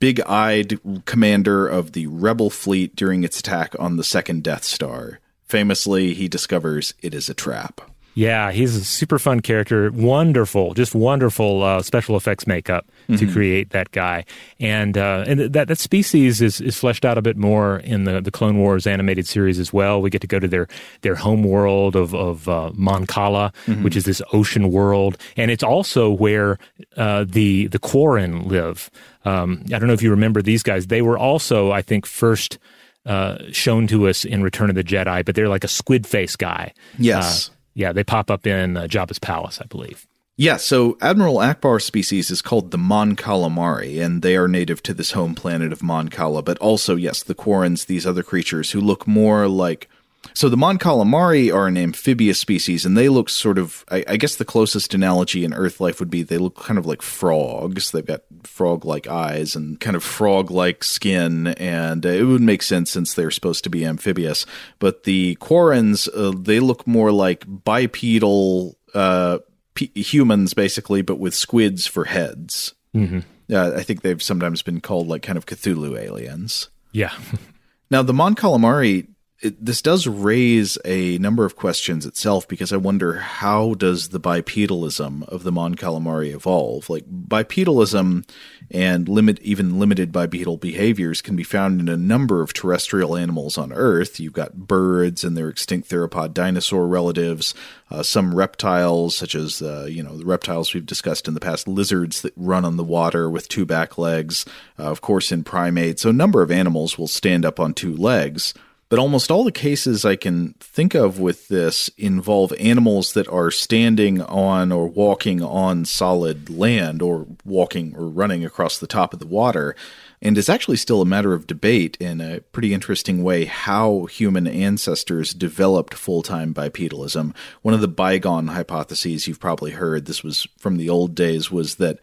big-eyed 0.01 0.81
commander 1.05 1.69
of 1.69 1.93
the 1.93 2.09
Rebel 2.09 2.51
fleet 2.51 2.97
during 2.97 3.23
its 3.23 3.39
attack 3.39 3.77
on 3.79 3.97
the 3.97 4.03
second 4.03 4.43
Death 4.43 4.65
Star. 4.65 5.21
Famously, 5.45 6.15
he 6.15 6.27
discovers 6.27 6.95
it 7.01 7.15
is 7.15 7.29
a 7.29 7.35
trap. 7.35 7.81
Yeah, 8.15 8.51
he's 8.51 8.75
a 8.75 8.85
super 8.85 9.21
fun 9.21 9.39
character. 9.39 9.91
Wonderful, 9.93 10.75
just 10.75 10.97
wonderful 10.97 11.63
uh, 11.63 11.83
special 11.83 12.17
effects 12.17 12.45
makeup 12.45 12.90
mm-hmm. 13.11 13.27
to 13.27 13.33
create 13.33 13.71
that 13.71 13.91
guy, 13.91 14.25
and 14.59 14.97
uh, 14.97 15.25
and 15.27 15.41
that 15.41 15.69
that 15.69 15.79
species 15.79 16.41
is 16.41 16.61
is 16.61 16.79
fleshed 16.79 17.05
out 17.05 17.19
a 17.19 17.23
bit 17.23 17.37
more 17.37 17.79
in 17.79 18.05
the 18.05 18.21
the 18.21 18.31
Clone 18.31 18.59
Wars 18.59 18.87
animated 18.87 19.27
series 19.27 19.59
as 19.59 19.73
well. 19.73 20.01
We 20.01 20.11
get 20.11 20.21
to 20.23 20.27
go 20.27 20.39
to 20.39 20.49
their 20.49 20.69
their 21.03 21.15
home 21.15 21.43
world 21.43 21.97
of 21.97 22.15
of 22.15 22.49
uh, 22.49 22.71
Mon 22.75 23.07
Cala, 23.07 23.53
mm-hmm. 23.67 23.83
which 23.83 23.97
is 23.97 24.05
this 24.05 24.23
ocean 24.33 24.71
world, 24.71 25.17
and 25.37 25.51
it's 25.51 25.63
also 25.65 26.11
where 26.11 26.59
uh, 26.97 27.25
the 27.29 27.67
the 27.69 27.79
Quarren 27.79 28.49
live. 28.49 28.91
Um, 29.25 29.63
I 29.67 29.79
don't 29.79 29.87
know 29.87 29.93
if 29.95 30.03
you 30.03 30.11
remember 30.11 30.43
these 30.43 30.63
guys. 30.63 30.87
They 30.87 31.03
were 31.03 31.19
also, 31.19 31.71
I 31.73 31.83
think, 31.83 32.07
first. 32.07 32.59
Uh, 33.07 33.39
shown 33.51 33.87
to 33.87 34.07
us 34.07 34.27
in 34.27 34.43
Return 34.43 34.69
of 34.69 34.77
the 34.77 34.85
Jedi, 34.85 35.25
but 35.25 35.35
they're 35.35 35.49
like 35.49 35.65
a 35.65 35.69
squid 35.69 36.07
face 36.07 36.37
guy. 36.37 36.75
Yes 36.99 37.49
uh, 37.49 37.53
yeah, 37.75 37.93
they 37.93 38.05
pop 38.05 38.31
up 38.31 38.47
in 38.47 38.77
uh, 38.77 38.83
Jabba's 38.83 39.19
palace, 39.19 39.61
I 39.61 39.67
believe. 39.67 40.07
Yeah, 40.41 40.57
so 40.57 40.97
Admiral 41.03 41.35
Ackbar's 41.35 41.85
species 41.85 42.31
is 42.31 42.41
called 42.41 42.71
the 42.71 42.79
Mon 42.79 43.15
Calamari, 43.15 44.03
and 44.03 44.23
they 44.23 44.37
are 44.37 44.49
native 44.49 44.83
to 44.85 44.95
this 44.95 45.13
home 45.13 45.35
planet 45.35 45.71
of 45.71 45.83
Mon 45.83 46.09
Cala, 46.09 46.43
but 46.43 46.57
also, 46.61 46.97
yes, 46.97 47.23
the 47.23 47.35
Quarrens, 47.35 47.85
these 47.85 48.07
other 48.07 48.23
creatures 48.23 48.71
who 48.71 48.81
look 48.81 49.07
more 49.07 49.49
like 49.49 49.91
so 50.33 50.49
the 50.49 50.57
Mon 50.57 50.79
Calamari 50.79 51.55
are 51.55 51.67
an 51.67 51.77
amphibious 51.77 52.39
species, 52.39 52.87
and 52.87 52.97
they 52.97 53.11
look 53.11 53.29
sort 53.29 53.59
of. 53.59 53.85
I, 53.91 54.03
I, 54.09 54.17
guess 54.17 54.37
the 54.37 54.47
closest 54.47 54.95
analogy 54.95 55.45
in 55.45 55.53
Earth 55.53 55.79
life 55.79 56.01
would 56.01 56.11
be 56.11 56.23
they 56.23 56.39
look 56.39 56.57
kind 56.57 56.79
of 56.79 56.87
like 56.87 57.03
frogs. 57.03 57.91
They've 57.91 58.05
got 58.05 58.23
frog-like 58.43 59.09
eyes 59.09 59.55
and 59.55 59.79
kind 59.79 59.95
of 59.95 60.03
frog-like 60.03 60.85
skin, 60.85 61.49
and 61.49 62.03
it 62.07 62.25
would 62.25 62.41
make 62.41 62.63
sense 62.63 62.91
since 62.91 63.13
they're 63.13 63.31
supposed 63.31 63.65
to 63.65 63.71
be 63.71 63.85
amphibious. 63.85 64.47
But 64.79 65.05
the 65.05 65.37
Quarrens, 65.37 66.09
uh, 66.15 66.35
they 66.35 66.61
look 66.61 66.87
more 66.87 67.13
like 67.13 67.45
bipedal 67.47 68.79
uh, 68.95 69.39
p- 69.75 69.93
humans, 69.95 70.55
basically, 70.55 71.03
but 71.03 71.19
with 71.19 71.35
squids 71.35 71.87
for 71.87 72.05
heads. 72.05 72.75
Mm-hmm. 72.95 73.21
Uh, 73.53 73.73
I 73.77 73.83
think 73.83 74.03
they've 74.03 74.23
sometimes 74.23 74.63
been 74.63 74.81
called 74.81 75.09
like 75.09 75.23
kind 75.23 75.39
of 75.39 75.47
Cthulhu 75.47 75.99
aliens. 75.99 76.69
Yeah. 76.93 77.13
now 77.91 78.03
the 78.03 78.13
Mon 78.13 78.35
Calamari 78.35 79.07
it, 79.41 79.65
this 79.65 79.81
does 79.81 80.07
raise 80.07 80.77
a 80.85 81.17
number 81.19 81.47
of 81.47 81.57
questions 81.57 82.05
itself 82.05 82.47
because 82.47 82.73
I 82.73 82.77
wonder 82.77 83.15
how 83.15 83.73
does 83.75 84.11
the 84.11 84.21
bipedalism 84.21 85.27
of 85.29 85.45
the 85.45 85.53
Mon 85.53 85.77
Calamari 85.77 86.35
evolve? 86.35 86.91
Like 86.91 87.07
bipedalism 87.09 88.29
and 88.71 89.09
limit 89.09 89.41
even 89.41 89.79
limited 89.79 90.13
bipedal 90.13 90.59
behaviors 90.59 91.23
can 91.23 91.37
be 91.37 91.43
found 91.43 91.81
in 91.81 91.89
a 91.89 91.97
number 91.97 92.43
of 92.43 92.53
terrestrial 92.53 93.17
animals 93.17 93.57
on 93.57 93.73
Earth. 93.73 94.21
You've 94.21 94.35
got 94.35 94.69
birds 94.69 95.25
and 95.25 95.37
their 95.37 95.49
extinct 95.49 95.89
theropod 95.89 96.35
dinosaur 96.35 96.87
relatives, 96.87 97.55
uh, 97.91 98.03
some 98.03 98.35
reptiles 98.35 99.17
such 99.17 99.35
as 99.35 99.63
uh, 99.63 99.87
you 99.89 100.03
know 100.03 100.19
the 100.19 100.27
reptiles 100.27 100.75
we've 100.75 100.85
discussed 100.85 101.27
in 101.27 101.33
the 101.35 101.41
past, 101.41 101.67
lizards 101.67 102.21
that 102.21 102.35
run 102.37 102.67
on 102.67 102.77
the 102.77 102.85
water 102.85 103.31
with 103.31 103.49
two 103.49 103.65
back 103.65 103.97
legs. 103.97 104.45
Uh, 104.79 104.83
of 104.83 105.01
course, 105.01 105.33
in 105.33 105.45
primates, 105.45 106.03
so 106.03 106.11
a 106.11 106.13
number 106.13 106.43
of 106.43 106.51
animals 106.51 106.99
will 106.99 107.09
stand 107.09 107.47
up 107.47 107.59
on 107.59 107.73
two 107.73 107.97
legs. 107.97 108.53
But 108.91 108.99
almost 108.99 109.31
all 109.31 109.45
the 109.45 109.53
cases 109.53 110.05
I 110.05 110.17
can 110.17 110.55
think 110.59 110.97
of 110.97 111.21
with 111.21 111.47
this 111.47 111.89
involve 111.97 112.53
animals 112.59 113.13
that 113.13 113.29
are 113.29 113.53
standing 113.53 114.21
on 114.21 114.73
or 114.73 114.89
walking 114.89 115.41
on 115.41 115.85
solid 115.85 116.51
land 116.51 117.01
or 117.01 117.29
walking 117.45 117.95
or 117.97 118.09
running 118.09 118.45
across 118.45 118.79
the 118.79 118.89
top 118.89 119.15
of 119.15 119.21
the 119.21 119.29
water. 119.29 119.77
And 120.21 120.37
it's 120.37 120.49
actually 120.49 120.77
still 120.77 121.01
a 121.01 121.07
matter 121.07 121.33
of 121.33 121.47
debate 121.47 121.97
in 122.01 122.21
a 122.21 122.41
pretty 122.41 122.75
interesting 122.75 123.23
way 123.23 123.45
how 123.45 124.07
human 124.07 124.49
ancestors 124.49 125.35
developed 125.35 125.95
full 125.95 126.23
time 126.23 126.53
bipedalism. 126.53 127.33
One 127.63 127.75
of 127.75 127.81
the 127.81 127.87
bygone 127.87 128.49
hypotheses 128.49 129.29
you've 129.29 129.39
probably 129.39 129.71
heard, 129.71 130.07
this 130.07 130.25
was 130.25 130.49
from 130.59 130.79
the 130.79 130.91
old 130.91 131.15
days, 131.15 131.49
was 131.49 131.77
that 131.77 132.01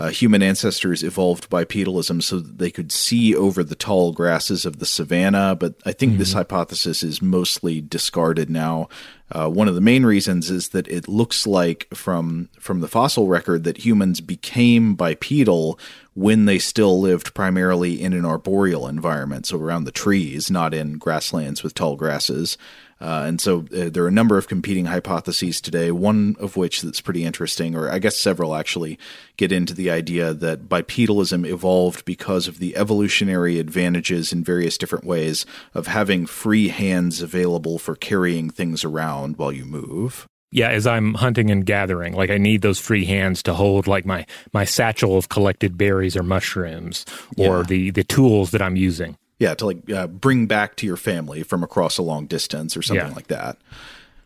uh, 0.00 0.08
human 0.08 0.42
ancestors 0.42 1.02
evolved 1.02 1.50
bipedalism 1.50 2.22
so 2.22 2.40
that 2.40 2.56
they 2.56 2.70
could 2.70 2.90
see 2.90 3.36
over 3.36 3.62
the 3.62 3.74
tall 3.74 4.12
grasses 4.12 4.64
of 4.64 4.78
the 4.78 4.86
savannah. 4.86 5.54
But 5.54 5.74
I 5.84 5.92
think 5.92 6.12
mm-hmm. 6.12 6.20
this 6.20 6.32
hypothesis 6.32 7.02
is 7.02 7.20
mostly 7.20 7.82
discarded 7.82 8.48
now. 8.48 8.88
Uh, 9.30 9.48
one 9.48 9.68
of 9.68 9.74
the 9.74 9.80
main 9.82 10.06
reasons 10.06 10.50
is 10.50 10.70
that 10.70 10.88
it 10.88 11.06
looks 11.06 11.46
like 11.46 11.86
from 11.94 12.48
from 12.58 12.80
the 12.80 12.88
fossil 12.88 13.28
record 13.28 13.64
that 13.64 13.84
humans 13.84 14.22
became 14.22 14.94
bipedal 14.94 15.78
when 16.14 16.46
they 16.46 16.58
still 16.58 16.98
lived 16.98 17.34
primarily 17.34 18.00
in 18.00 18.14
an 18.14 18.24
arboreal 18.24 18.88
environment, 18.88 19.46
so 19.46 19.58
around 19.58 19.84
the 19.84 19.92
trees, 19.92 20.50
not 20.50 20.72
in 20.72 20.94
grasslands 20.94 21.62
with 21.62 21.74
tall 21.74 21.94
grasses. 21.96 22.56
Uh, 23.00 23.24
and 23.26 23.40
so 23.40 23.60
uh, 23.74 23.88
there 23.88 24.04
are 24.04 24.08
a 24.08 24.12
number 24.12 24.36
of 24.36 24.46
competing 24.46 24.86
hypotheses 24.86 25.60
today, 25.60 25.90
one 25.90 26.36
of 26.38 26.56
which 26.56 26.82
that's 26.82 27.00
pretty 27.00 27.24
interesting, 27.24 27.74
or 27.74 27.90
I 27.90 27.98
guess 27.98 28.18
several 28.18 28.54
actually 28.54 28.98
get 29.36 29.52
into 29.52 29.74
the 29.74 29.90
idea 29.90 30.34
that 30.34 30.68
bipedalism 30.68 31.46
evolved 31.46 32.04
because 32.04 32.46
of 32.46 32.58
the 32.58 32.76
evolutionary 32.76 33.58
advantages 33.58 34.32
in 34.32 34.44
various 34.44 34.76
different 34.76 35.04
ways 35.04 35.46
of 35.72 35.86
having 35.86 36.26
free 36.26 36.68
hands 36.68 37.22
available 37.22 37.78
for 37.78 37.96
carrying 37.96 38.50
things 38.50 38.84
around 38.84 39.36
while 39.36 39.52
you 39.52 39.64
move. 39.64 40.26
Yeah, 40.52 40.68
as 40.68 40.86
I'm 40.86 41.14
hunting 41.14 41.50
and 41.50 41.64
gathering, 41.64 42.12
like 42.12 42.30
I 42.30 42.36
need 42.36 42.62
those 42.62 42.80
free 42.80 43.04
hands 43.04 43.42
to 43.44 43.54
hold 43.54 43.86
like 43.86 44.04
my 44.04 44.26
my 44.52 44.64
satchel 44.64 45.16
of 45.16 45.28
collected 45.28 45.78
berries 45.78 46.16
or 46.16 46.24
mushrooms 46.24 47.06
or 47.38 47.58
yeah. 47.58 47.62
the 47.62 47.90
the 47.92 48.04
tools 48.04 48.50
that 48.50 48.60
I'm 48.60 48.74
using 48.74 49.16
yeah, 49.40 49.54
to 49.54 49.66
like 49.66 49.90
uh, 49.90 50.06
bring 50.06 50.46
back 50.46 50.76
to 50.76 50.86
your 50.86 50.98
family 50.98 51.42
from 51.42 51.64
across 51.64 51.98
a 51.98 52.02
long 52.02 52.26
distance 52.26 52.76
or 52.76 52.82
something 52.82 53.08
yeah. 53.08 53.14
like 53.14 53.28
that. 53.28 53.56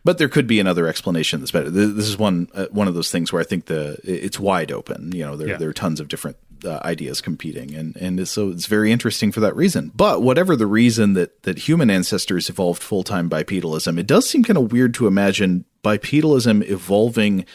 But 0.03 0.19
there 0.19 0.29
could 0.29 0.45
be 0.45 0.59
another 0.59 0.87
explanation 0.87 1.39
that's 1.39 1.51
better. 1.51 1.71
This 1.71 2.07
is 2.07 2.17
one 2.17 2.49
uh, 2.53 2.67
one 2.69 2.87
of 2.87 2.93
those 2.93 3.09
things 3.09 3.33
where 3.33 3.41
I 3.41 3.45
think 3.45 3.65
the 3.65 3.97
it's 4.03 4.39
wide 4.39 4.71
open. 4.71 5.13
You 5.15 5.25
know, 5.25 5.35
there 5.35 5.47
yeah. 5.47 5.57
there 5.57 5.69
are 5.69 5.73
tons 5.73 5.99
of 5.99 6.09
different 6.09 6.37
uh, 6.63 6.79
ideas 6.83 7.21
competing, 7.21 7.73
and 7.73 7.95
and 7.95 8.27
so 8.27 8.49
it's 8.49 8.67
very 8.67 8.91
interesting 8.91 9.31
for 9.31 9.39
that 9.39 9.55
reason. 9.55 9.91
But 9.95 10.21
whatever 10.21 10.55
the 10.55 10.67
reason 10.67 11.13
that 11.13 11.43
that 11.43 11.59
human 11.59 11.89
ancestors 11.89 12.49
evolved 12.49 12.83
full 12.83 13.03
time 13.03 13.29
bipedalism, 13.29 13.97
it 13.97 14.05
does 14.05 14.29
seem 14.29 14.43
kind 14.43 14.57
of 14.57 14.71
weird 14.71 14.93
to 14.95 15.07
imagine 15.07 15.65
bipedalism 15.83 16.69
evolving 16.69 17.45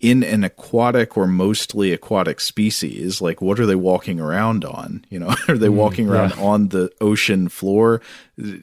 in 0.00 0.22
an 0.22 0.42
aquatic 0.44 1.16
or 1.16 1.26
mostly 1.26 1.92
aquatic 1.92 2.40
species, 2.40 3.20
like 3.20 3.42
what 3.42 3.60
are 3.60 3.66
they 3.66 3.74
walking 3.74 4.18
around 4.18 4.64
on? 4.64 5.04
You 5.10 5.20
know, 5.20 5.28
are 5.48 5.58
they 5.58 5.68
mm, 5.68 5.74
walking 5.74 6.08
around 6.08 6.34
yeah. 6.36 6.42
on 6.42 6.68
the 6.68 6.90
ocean 7.00 7.48
floor? 7.48 8.00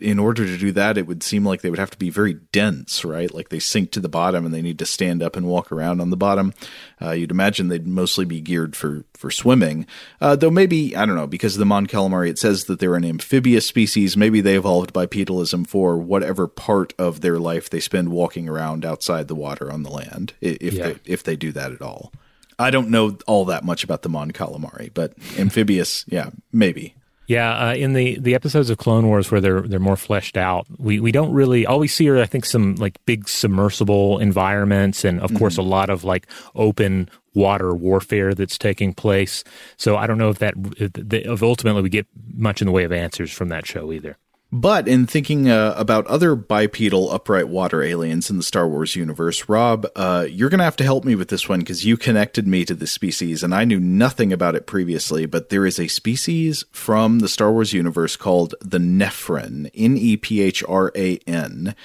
In 0.02 0.20
order 0.20 0.46
to 0.46 0.58
do 0.58 0.72
that, 0.74 0.98
it 0.98 1.08
would 1.08 1.24
seem 1.24 1.46
like 1.46 1.62
they 1.62 1.70
would 1.70 1.80
have 1.80 1.92
to 1.92 1.98
be 1.98 2.10
very 2.10 2.34
dense, 2.52 3.06
right? 3.06 3.34
Like 3.34 3.50
they 3.50 3.60
sink 3.60 3.92
to 3.92 4.00
the 4.00 4.10
bottom 4.10 4.46
and 4.46 4.54
they 4.54 4.62
need 4.62 4.80
to 4.80 4.86
stand 4.86 5.22
up 5.22 5.36
and 5.36 5.48
walk 5.48 5.72
around 5.72 6.02
on 6.02 6.10
the 6.10 6.18
bottom. 6.18 6.54
Uh, 7.02 7.12
you'd 7.12 7.32
imagine 7.32 7.68
they'd 7.68 7.88
mostly 7.88 8.26
be 8.26 8.42
geared 8.42 8.76
for 8.76 9.06
for 9.14 9.32
swimming, 9.32 9.88
uh, 10.22 10.36
though 10.36 10.52
maybe 10.52 10.96
I 10.96 11.06
don't 11.06 11.16
know 11.16 11.28
because 11.28 11.58
the 11.58 11.66
Mon 11.66 11.88
Calamari, 11.88 12.30
it 12.30 12.40
says 12.40 12.66
that 12.66 12.80
they're 12.80 12.96
an 12.96 13.06
amphibious 13.06 13.66
species. 13.66 14.18
Maybe 14.18 14.42
they 14.42 14.56
evolved 14.56 14.94
bipedalism 14.94 15.68
for 15.68 15.98
whatever 15.98 16.48
part 16.48 16.94
of 16.98 17.22
their 17.22 17.40
life 17.40 17.70
they 17.70 17.80
spend 17.80 18.10
walking 18.10 18.48
around 18.48 18.86
outside 18.86 19.28
the 19.28 19.36
water 19.36 19.72
on 19.72 19.84
the 19.84 19.90
land, 19.90 20.34
if 20.42 20.74
yeah. 20.74 20.84
they 20.90 20.96
if 21.06 21.24
they 21.24 21.36
do 21.36 21.52
that 21.52 21.72
at 21.72 21.82
all. 21.82 22.12
I 22.60 22.72
don't 22.72 22.90
know 22.90 23.18
all 23.28 23.46
that 23.46 23.64
much 23.64 23.84
about 23.84 24.02
the 24.02 24.10
Mon 24.10 24.32
Calamari, 24.32 24.92
but 24.92 25.14
amphibious, 25.38 26.06
yeah, 26.08 26.32
maybe. 26.52 26.96
Yeah, 27.28 27.68
uh, 27.68 27.74
in 27.76 27.92
the, 27.92 28.18
the 28.20 28.36
episodes 28.36 28.70
of 28.70 28.78
Clone 28.78 29.06
Wars 29.06 29.30
where 29.30 29.42
they're 29.42 29.62
they're 29.62 29.80
more 29.80 29.98
fleshed 29.98 30.38
out, 30.38 30.66
we, 30.78 31.02
we 31.02 31.12
don't 31.12 31.34
really 31.34 31.66
all 31.66 31.78
we 31.78 31.90
see 31.90 32.10
are 32.10 32.18
I 32.18 32.26
think 32.26 32.46
some 32.46 32.76
like 32.76 33.04
big 33.06 33.28
submersible 33.28 34.20
environments 34.20 35.04
and 35.04 35.20
of 35.20 35.32
mm-hmm. 35.32 35.40
course 35.40 35.58
a 35.58 35.62
lot 35.62 35.90
of 35.90 36.06
like 36.06 36.26
open 36.56 37.10
water 37.34 37.76
warfare 37.76 38.34
that's 38.34 38.58
taking 38.58 38.94
place. 38.94 39.44
So 39.76 39.98
I 39.98 40.08
don't 40.08 40.18
know 40.18 40.30
if 40.30 40.40
that 40.40 40.54
if 40.80 41.44
ultimately 41.44 41.82
we 41.82 41.90
get 41.90 42.08
much 42.34 42.62
in 42.62 42.66
the 42.66 42.72
way 42.72 42.86
of 42.86 42.94
answers 42.94 43.32
from 43.32 43.50
that 43.50 43.66
show 43.66 43.92
either. 43.92 44.18
But 44.50 44.88
in 44.88 45.08
thinking 45.08 45.50
uh, 45.50 45.74
about 45.76 46.08
other 46.08 46.34
bipedal 46.34 47.12
upright 47.12 47.50
water 47.50 47.84
aliens 47.84 48.30
in 48.30 48.38
the 48.38 48.44
Star 48.44 48.66
Wars 48.66 48.96
universe, 48.96 49.50
Rob, 49.50 49.86
uh, 49.94 50.26
you're 50.30 50.50
going 50.50 50.60
to 50.60 50.64
have 50.64 50.78
to 50.78 50.86
help 50.86 51.04
me 51.04 51.16
with 51.16 51.28
this 51.28 51.50
one 51.50 51.60
because 51.60 51.86
you 51.86 51.98
connected 51.98 52.48
me 52.48 52.64
to 52.64 52.74
this 52.74 52.94
species 52.94 53.44
and 53.44 53.54
I 53.54 53.66
knew 53.66 53.80
nothing 53.80 54.32
about 54.32 54.56
it 54.56 54.66
previously. 54.66 55.26
But 55.26 55.50
there 55.50 55.66
is 55.66 55.80
a 55.80 55.90
species 55.90 56.64
from 56.72 57.20
the 57.20 57.28
Star 57.28 57.52
Wars 57.52 57.74
universe 57.74 58.16
called 58.16 58.56
the 58.62 58.78
Nephran, 58.78 59.70
N 59.76 59.98
E 59.98 60.16
P 60.16 60.42
H 60.42 60.64
R 60.66 60.94
A 60.96 61.18
N. 61.28 61.76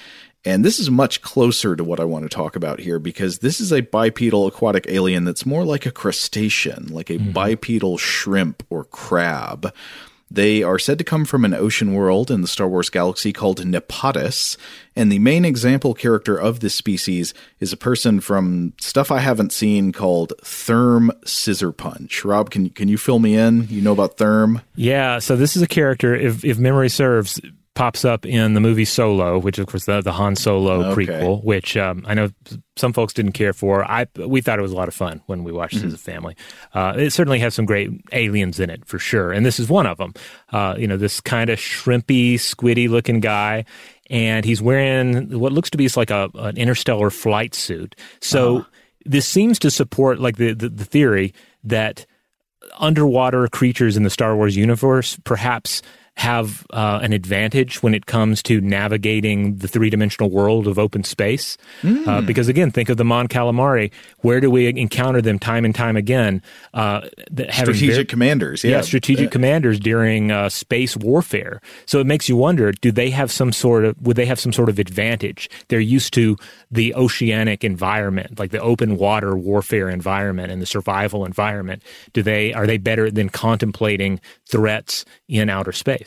And 0.45 0.63
this 0.63 0.79
is 0.79 0.89
much 0.89 1.21
closer 1.21 1.75
to 1.75 1.83
what 1.83 1.99
I 1.99 2.05
want 2.05 2.23
to 2.23 2.29
talk 2.29 2.55
about 2.55 2.79
here 2.79 2.99
because 2.99 3.39
this 3.39 3.59
is 3.59 3.71
a 3.71 3.81
bipedal 3.81 4.47
aquatic 4.47 4.85
alien 4.87 5.25
that's 5.25 5.45
more 5.45 5.65
like 5.65 5.85
a 5.85 5.91
crustacean, 5.91 6.87
like 6.87 7.09
a 7.09 7.17
bipedal 7.17 7.97
shrimp 7.97 8.63
or 8.69 8.85
crab. 8.85 9.73
They 10.33 10.63
are 10.63 10.79
said 10.79 10.97
to 10.97 11.03
come 11.03 11.25
from 11.25 11.45
an 11.45 11.53
ocean 11.53 11.93
world 11.93 12.31
in 12.31 12.41
the 12.41 12.47
Star 12.47 12.67
Wars 12.67 12.89
galaxy 12.89 13.31
called 13.31 13.63
Nepotis, 13.63 14.57
and 14.95 15.11
the 15.11 15.19
main 15.19 15.45
example 15.45 15.93
character 15.93 16.35
of 16.35 16.59
this 16.59 16.73
species 16.73 17.35
is 17.59 17.71
a 17.71 17.77
person 17.77 18.19
from 18.19 18.73
stuff 18.81 19.11
I 19.11 19.19
haven't 19.19 19.53
seen 19.53 19.91
called 19.91 20.33
Therm 20.41 21.11
Scissorpunch. 21.23 22.25
Rob, 22.25 22.49
can 22.49 22.71
can 22.71 22.87
you 22.87 22.97
fill 22.97 23.19
me 23.19 23.35
in? 23.35 23.67
You 23.69 23.83
know 23.83 23.93
about 23.93 24.17
Therm? 24.17 24.63
Yeah, 24.75 25.19
so 25.19 25.35
this 25.35 25.55
is 25.55 25.61
a 25.61 25.67
character, 25.67 26.15
if 26.15 26.43
if 26.43 26.57
memory 26.57 26.89
serves, 26.89 27.39
pops 27.75 28.05
up 28.05 28.25
in 28.25 28.53
the 28.53 28.59
movie 28.59 28.85
Solo, 28.85 29.39
which 29.39 29.57
of 29.57 29.65
course 29.67 29.85
the 29.85 30.01
the 30.01 30.11
Han 30.11 30.35
Solo 30.35 30.85
Okay. 30.91 31.05
prequel, 31.07 31.43
which 31.43 31.75
um, 31.75 32.03
I 32.07 32.13
know 32.13 32.29
some 32.75 32.93
folks 32.93 33.13
didn't 33.13 33.31
care 33.31 33.53
for. 33.53 33.83
I 33.89 34.05
we 34.15 34.41
thought 34.41 34.59
it 34.59 34.61
was 34.61 34.71
a 34.71 34.75
lot 34.75 34.87
of 34.87 34.93
fun 34.93 35.21
when 35.25 35.43
we 35.43 35.51
watched 35.51 35.75
Mm-hmm. 35.77 35.85
it 35.85 35.87
as 35.87 35.93
a 35.95 35.97
family. 35.97 36.35
Uh, 36.73 36.93
it 36.97 37.11
certainly 37.11 37.39
has 37.39 37.55
some 37.55 37.65
great 37.65 37.89
aliens 38.11 38.59
in 38.59 38.69
it 38.69 38.85
for 38.85 38.99
sure, 38.99 39.31
and 39.31 39.45
this 39.45 39.59
is 39.59 39.69
one 39.69 39.87
of 39.87 39.97
them. 39.97 40.13
Uh, 40.51 40.75
you 40.77 40.87
know, 40.87 40.97
this 40.97 41.19
kind 41.19 41.49
of 41.49 41.57
shrimpy, 41.59 42.35
squiddy 42.35 42.87
looking 42.89 43.19
guy. 43.19 43.65
And 44.09 44.43
he's 44.45 44.61
wearing 44.61 45.39
what 45.39 45.53
looks 45.53 45.69
to 45.71 45.77
be 45.77 45.87
like 45.95 46.11
a 46.11 46.29
an 46.35 46.57
interstellar 46.57 47.09
flight 47.09 47.55
suit. 47.55 47.95
So 48.21 48.57
Uh-huh. 48.57 48.69
this 49.05 49.25
seems 49.27 49.57
to 49.59 49.71
support 49.71 50.19
like 50.19 50.35
the, 50.37 50.53
the, 50.53 50.69
the 50.69 50.85
theory 50.85 51.33
that 51.63 52.05
underwater 52.79 53.47
creatures 53.47 53.97
in 53.97 54.03
the 54.03 54.09
Star 54.09 54.35
Wars 54.35 54.55
universe 54.55 55.17
perhaps 55.23 55.81
have 56.15 56.65
uh, 56.69 56.99
an 57.01 57.11
advantage 57.11 57.81
when 57.81 57.93
it 57.95 58.05
comes 58.05 58.43
to 58.43 58.61
navigating 58.61 59.55
the 59.57 59.67
three 59.67 59.89
dimensional 59.89 60.29
world 60.29 60.67
of 60.67 60.77
open 60.77 61.03
space. 61.03 61.57
Uh, 61.83 62.21
because 62.21 62.47
again, 62.47 62.69
think 62.71 62.87
of 62.89 62.97
the 62.97 63.03
Mon 63.03 63.27
Calamari. 63.27 63.91
Where 64.19 64.39
do 64.39 64.51
we 64.51 64.67
encounter 64.67 65.21
them 65.21 65.39
time 65.39 65.65
and 65.65 65.73
time 65.73 65.97
again? 65.97 66.41
Uh, 66.73 67.01
Strategic 67.51 67.89
very- 67.89 68.05
commanders, 68.05 68.63
yeah, 68.63 68.71
yeah. 68.77 68.81
strategic 68.81 69.27
Uh, 69.27 69.31
commanders 69.31 69.79
during 69.79 70.31
uh, 70.31 70.49
space 70.49 70.95
warfare. 70.95 71.61
So 71.87 71.99
it 71.99 72.05
makes 72.05 72.29
you 72.29 72.37
wonder: 72.37 72.71
Do 72.71 72.91
they 72.91 73.09
have 73.09 73.31
some 73.31 73.51
sort 73.51 73.83
of? 73.83 73.95
Would 74.01 74.15
they 74.15 74.25
have 74.27 74.39
some 74.39 74.53
sort 74.53 74.69
of 74.69 74.77
advantage? 74.79 75.49
They're 75.69 75.79
used 75.79 76.13
to 76.13 76.37
the 76.71 76.93
oceanic 76.95 77.63
environment, 77.63 78.37
like 78.39 78.51
the 78.51 78.61
open 78.61 78.97
water 78.97 79.35
warfare 79.35 79.89
environment 79.89 80.51
and 80.51 80.61
the 80.61 80.65
survival 80.67 81.25
environment. 81.25 81.81
Do 82.13 82.21
they? 82.21 82.53
Are 82.53 82.67
they 82.67 82.77
better 82.77 83.09
than 83.09 83.29
contemplating 83.29 84.19
threats 84.47 85.05
in 85.27 85.49
outer 85.49 85.71
space? 85.71 86.02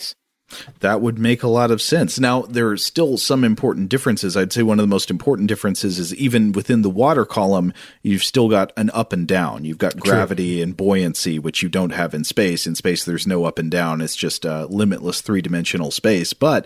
That 0.80 1.00
would 1.00 1.18
make 1.18 1.42
a 1.42 1.48
lot 1.48 1.70
of 1.70 1.82
sense. 1.82 2.20
Now, 2.20 2.42
there 2.42 2.68
are 2.70 2.76
still 2.76 3.18
some 3.18 3.42
important 3.42 3.88
differences. 3.88 4.36
I'd 4.36 4.52
say 4.52 4.62
one 4.62 4.78
of 4.78 4.84
the 4.84 4.88
most 4.88 5.10
important 5.10 5.48
differences 5.48 5.98
is 5.98 6.14
even 6.14 6.52
within 6.52 6.82
the 6.82 6.90
water 6.90 7.24
column, 7.24 7.72
you've 8.02 8.22
still 8.22 8.48
got 8.48 8.72
an 8.76 8.90
up 8.90 9.12
and 9.12 9.26
down. 9.26 9.64
You've 9.64 9.78
got 9.78 9.98
gravity 9.98 10.62
and 10.62 10.76
buoyancy, 10.76 11.38
which 11.38 11.62
you 11.62 11.68
don't 11.68 11.90
have 11.90 12.14
in 12.14 12.22
space. 12.22 12.66
In 12.66 12.76
space, 12.76 13.04
there's 13.04 13.26
no 13.26 13.44
up 13.44 13.58
and 13.58 13.70
down. 13.70 14.00
It's 14.00 14.16
just 14.16 14.44
a 14.44 14.66
limitless 14.66 15.20
three 15.20 15.42
dimensional 15.42 15.90
space. 15.90 16.32
But 16.32 16.64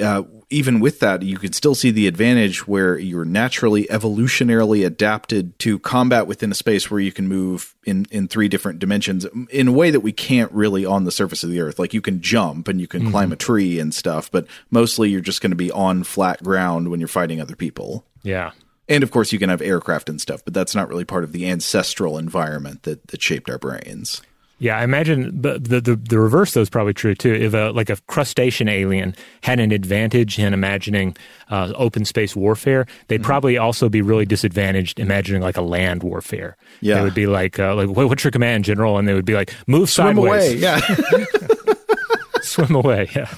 uh, 0.00 0.22
even 0.50 0.80
with 0.80 1.00
that, 1.00 1.22
you 1.22 1.36
can 1.36 1.52
still 1.52 1.74
see 1.74 1.90
the 1.90 2.06
advantage 2.06 2.66
where 2.66 2.98
you're 2.98 3.24
naturally 3.24 3.84
evolutionarily 3.84 4.86
adapted 4.86 5.58
to 5.60 5.78
combat 5.78 6.26
within 6.26 6.50
a 6.50 6.54
space 6.54 6.90
where 6.90 7.00
you 7.00 7.12
can 7.12 7.28
move 7.28 7.74
in, 7.84 8.06
in 8.10 8.28
three 8.28 8.48
different 8.48 8.78
dimensions 8.78 9.26
in 9.50 9.68
a 9.68 9.72
way 9.72 9.90
that 9.90 10.00
we 10.00 10.12
can't 10.12 10.50
really 10.52 10.86
on 10.86 11.04
the 11.04 11.10
surface 11.10 11.44
of 11.44 11.50
the 11.50 11.60
earth. 11.60 11.78
Like 11.78 11.92
you 11.92 12.00
can 12.00 12.20
jump 12.22 12.68
and 12.68 12.80
you 12.80 12.88
can 12.88 13.10
climb 13.10 13.32
a 13.32 13.36
tree 13.36 13.78
and 13.78 13.94
stuff, 13.94 14.30
but 14.30 14.46
mostly 14.70 15.10
you're 15.10 15.20
just 15.20 15.42
going 15.42 15.50
to 15.50 15.56
be 15.56 15.70
on 15.70 16.02
flat 16.02 16.42
ground 16.42 16.90
when 16.90 17.00
you're 17.00 17.08
fighting 17.08 17.40
other 17.40 17.56
people. 17.56 18.06
Yeah. 18.22 18.52
And 18.88 19.02
of 19.02 19.10
course, 19.10 19.32
you 19.32 19.38
can 19.38 19.50
have 19.50 19.60
aircraft 19.60 20.08
and 20.08 20.20
stuff, 20.20 20.44
but 20.44 20.54
that's 20.54 20.74
not 20.74 20.88
really 20.88 21.04
part 21.04 21.24
of 21.24 21.32
the 21.32 21.48
ancestral 21.48 22.16
environment 22.16 22.84
that, 22.84 23.06
that 23.08 23.20
shaped 23.20 23.50
our 23.50 23.58
brains. 23.58 24.22
Yeah, 24.60 24.76
I 24.76 24.82
imagine 24.82 25.40
the, 25.40 25.58
the 25.58 25.80
the 25.80 25.94
the 25.96 26.18
reverse 26.18 26.52
though 26.52 26.60
is 26.60 26.68
probably 26.70 26.92
true 26.94 27.14
too. 27.14 27.32
If 27.32 27.54
a 27.54 27.70
like 27.70 27.90
a 27.90 27.96
crustacean 28.08 28.68
alien 28.68 29.14
had 29.42 29.60
an 29.60 29.70
advantage 29.70 30.38
in 30.38 30.52
imagining 30.52 31.16
uh, 31.48 31.72
open 31.76 32.04
space 32.04 32.34
warfare, 32.34 32.86
they'd 33.06 33.22
probably 33.22 33.56
also 33.56 33.88
be 33.88 34.02
really 34.02 34.26
disadvantaged 34.26 34.98
imagining 34.98 35.42
like 35.42 35.56
a 35.56 35.62
land 35.62 36.02
warfare. 36.02 36.56
Yeah. 36.80 36.96
they 36.96 37.02
would 37.02 37.14
be 37.14 37.26
like 37.26 37.58
uh, 37.60 37.74
like 37.76 37.88
what's 37.88 38.24
your 38.24 38.32
command, 38.32 38.64
general? 38.64 38.98
And 38.98 39.06
they 39.06 39.14
would 39.14 39.24
be 39.24 39.34
like 39.34 39.54
move 39.68 39.88
Swim 39.90 40.16
sideways, 40.16 40.52
away. 40.52 40.56
Yeah. 40.56 40.80
swim 42.42 42.74
away, 42.74 43.08
yeah, 43.14 43.32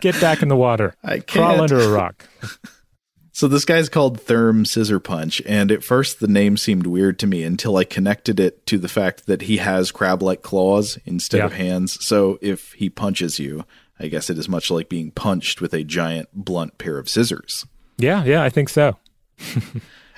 get 0.00 0.20
back 0.20 0.42
in 0.42 0.48
the 0.48 0.56
water, 0.56 0.94
I 1.02 1.20
crawl 1.20 1.50
can't. 1.56 1.60
under 1.62 1.80
a 1.80 1.88
rock. 1.88 2.28
So 3.34 3.48
this 3.48 3.64
guy's 3.64 3.88
called 3.88 4.20
Therm 4.20 4.64
Scissorpunch, 4.64 5.42
and 5.44 5.72
at 5.72 5.82
first 5.82 6.20
the 6.20 6.28
name 6.28 6.56
seemed 6.56 6.86
weird 6.86 7.18
to 7.18 7.26
me 7.26 7.42
until 7.42 7.76
I 7.76 7.82
connected 7.82 8.38
it 8.38 8.64
to 8.66 8.78
the 8.78 8.86
fact 8.86 9.26
that 9.26 9.42
he 9.42 9.56
has 9.56 9.90
crab-like 9.90 10.42
claws 10.42 10.98
instead 11.04 11.40
of 11.40 11.52
hands. 11.52 12.02
So 12.04 12.38
if 12.40 12.74
he 12.74 12.88
punches 12.88 13.40
you, 13.40 13.64
I 13.98 14.06
guess 14.06 14.30
it 14.30 14.38
is 14.38 14.48
much 14.48 14.70
like 14.70 14.88
being 14.88 15.10
punched 15.10 15.60
with 15.60 15.74
a 15.74 15.82
giant 15.82 16.28
blunt 16.32 16.78
pair 16.78 16.96
of 16.96 17.08
scissors. 17.08 17.66
Yeah, 17.98 18.22
yeah, 18.22 18.40
I 18.40 18.50
think 18.50 18.68
so. 18.68 18.98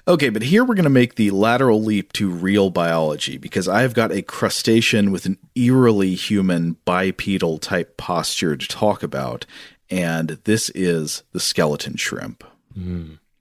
Okay, 0.09 0.29
but 0.29 0.43
here 0.43 0.63
we're 0.63 0.77
going 0.77 0.85
to 0.85 0.91
make 0.91 1.17
the 1.17 1.33
lateral 1.33 1.83
leap 1.83 2.13
to 2.13 2.31
real 2.31 2.71
biology 2.71 3.39
because 3.39 3.67
I've 3.67 3.93
got 3.93 4.13
a 4.13 4.23
crustacean 4.23 5.11
with 5.11 5.27
an 5.27 5.37
eerily 5.57 6.15
human 6.15 6.77
bipedal 6.85 7.59
type 7.59 7.97
posture 7.97 8.57
to 8.57 8.69
talk 8.69 9.03
about, 9.03 9.47
and 9.91 10.39
this 10.45 10.71
is 10.77 11.25
the 11.33 11.41
skeleton 11.41 11.97
shrimp. 11.97 12.45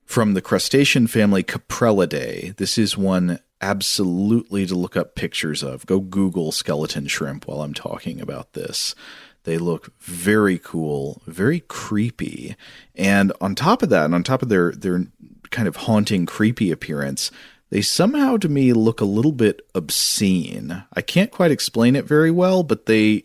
From 0.05 0.33
the 0.33 0.41
crustacean 0.41 1.07
family 1.07 1.43
Caprellidae, 1.43 2.55
this 2.55 2.77
is 2.77 2.97
one 2.97 3.39
absolutely 3.61 4.65
to 4.65 4.75
look 4.75 4.95
up 4.95 5.15
pictures 5.15 5.63
of. 5.63 5.85
Go 5.85 5.99
Google 5.99 6.51
skeleton 6.51 7.07
shrimp 7.07 7.47
while 7.47 7.61
I'm 7.61 7.73
talking 7.73 8.21
about 8.21 8.53
this. 8.53 8.95
They 9.43 9.57
look 9.57 9.93
very 9.99 10.57
cool, 10.57 11.21
very 11.27 11.61
creepy. 11.61 12.55
And 12.95 13.31
on 13.41 13.55
top 13.55 13.83
of 13.83 13.89
that, 13.89 14.05
and 14.05 14.15
on 14.15 14.23
top 14.23 14.41
of 14.41 14.49
their 14.49 14.71
their 14.71 15.05
kind 15.51 15.67
of 15.67 15.75
haunting 15.75 16.25
creepy 16.25 16.71
appearance, 16.71 17.31
they 17.69 17.81
somehow 17.81 18.37
to 18.37 18.49
me 18.49 18.73
look 18.73 19.01
a 19.01 19.05
little 19.05 19.31
bit 19.31 19.61
obscene. 19.75 20.83
I 20.93 21.01
can't 21.01 21.31
quite 21.31 21.51
explain 21.51 21.95
it 21.95 22.05
very 22.05 22.31
well, 22.31 22.63
but 22.63 22.85
they 22.85 23.23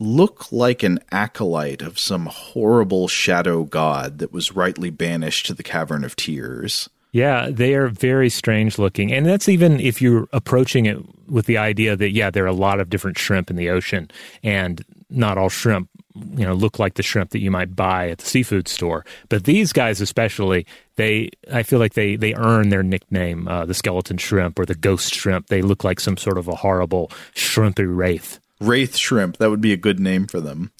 look 0.00 0.50
like 0.50 0.82
an 0.82 0.98
acolyte 1.12 1.82
of 1.82 1.98
some 1.98 2.26
horrible 2.26 3.06
shadow 3.06 3.64
god 3.64 4.18
that 4.18 4.32
was 4.32 4.52
rightly 4.52 4.90
banished 4.90 5.46
to 5.46 5.54
the 5.54 5.62
cavern 5.62 6.02
of 6.02 6.16
tears. 6.16 6.88
Yeah, 7.12 7.48
they 7.50 7.74
are 7.74 7.88
very 7.88 8.30
strange 8.30 8.78
looking. 8.78 9.12
And 9.12 9.26
that's 9.26 9.48
even 9.48 9.78
if 9.78 10.00
you're 10.00 10.26
approaching 10.32 10.86
it 10.86 10.98
with 11.28 11.46
the 11.46 11.58
idea 11.58 11.96
that, 11.96 12.10
yeah, 12.10 12.30
there 12.30 12.44
are 12.44 12.48
a 12.48 12.52
lot 12.52 12.80
of 12.80 12.88
different 12.88 13.18
shrimp 13.18 13.50
in 13.50 13.56
the 13.56 13.70
ocean, 13.70 14.10
and 14.42 14.84
not 15.10 15.36
all 15.36 15.48
shrimp, 15.48 15.88
you 16.14 16.46
know, 16.46 16.54
look 16.54 16.78
like 16.78 16.94
the 16.94 17.02
shrimp 17.02 17.30
that 17.30 17.40
you 17.40 17.50
might 17.50 17.76
buy 17.76 18.10
at 18.10 18.18
the 18.18 18.26
seafood 18.26 18.68
store. 18.68 19.04
But 19.28 19.44
these 19.44 19.72
guys, 19.72 20.00
especially, 20.00 20.66
they, 20.96 21.30
I 21.52 21.62
feel 21.62 21.78
like 21.78 21.94
they, 21.94 22.16
they 22.16 22.34
earn 22.34 22.68
their 22.68 22.82
nickname, 22.82 23.48
uh, 23.48 23.66
the 23.66 23.74
skeleton 23.74 24.16
shrimp 24.16 24.58
or 24.58 24.66
the 24.66 24.74
ghost 24.74 25.14
shrimp. 25.14 25.48
They 25.48 25.62
look 25.62 25.84
like 25.84 26.00
some 26.00 26.16
sort 26.16 26.38
of 26.38 26.48
a 26.48 26.56
horrible 26.56 27.10
shrimpy 27.34 27.86
wraith. 27.86 28.39
Wraith 28.60 28.96
shrimp, 28.96 29.38
that 29.38 29.50
would 29.50 29.60
be 29.60 29.72
a 29.72 29.76
good 29.76 29.98
name 29.98 30.26
for 30.26 30.40
them. 30.40 30.70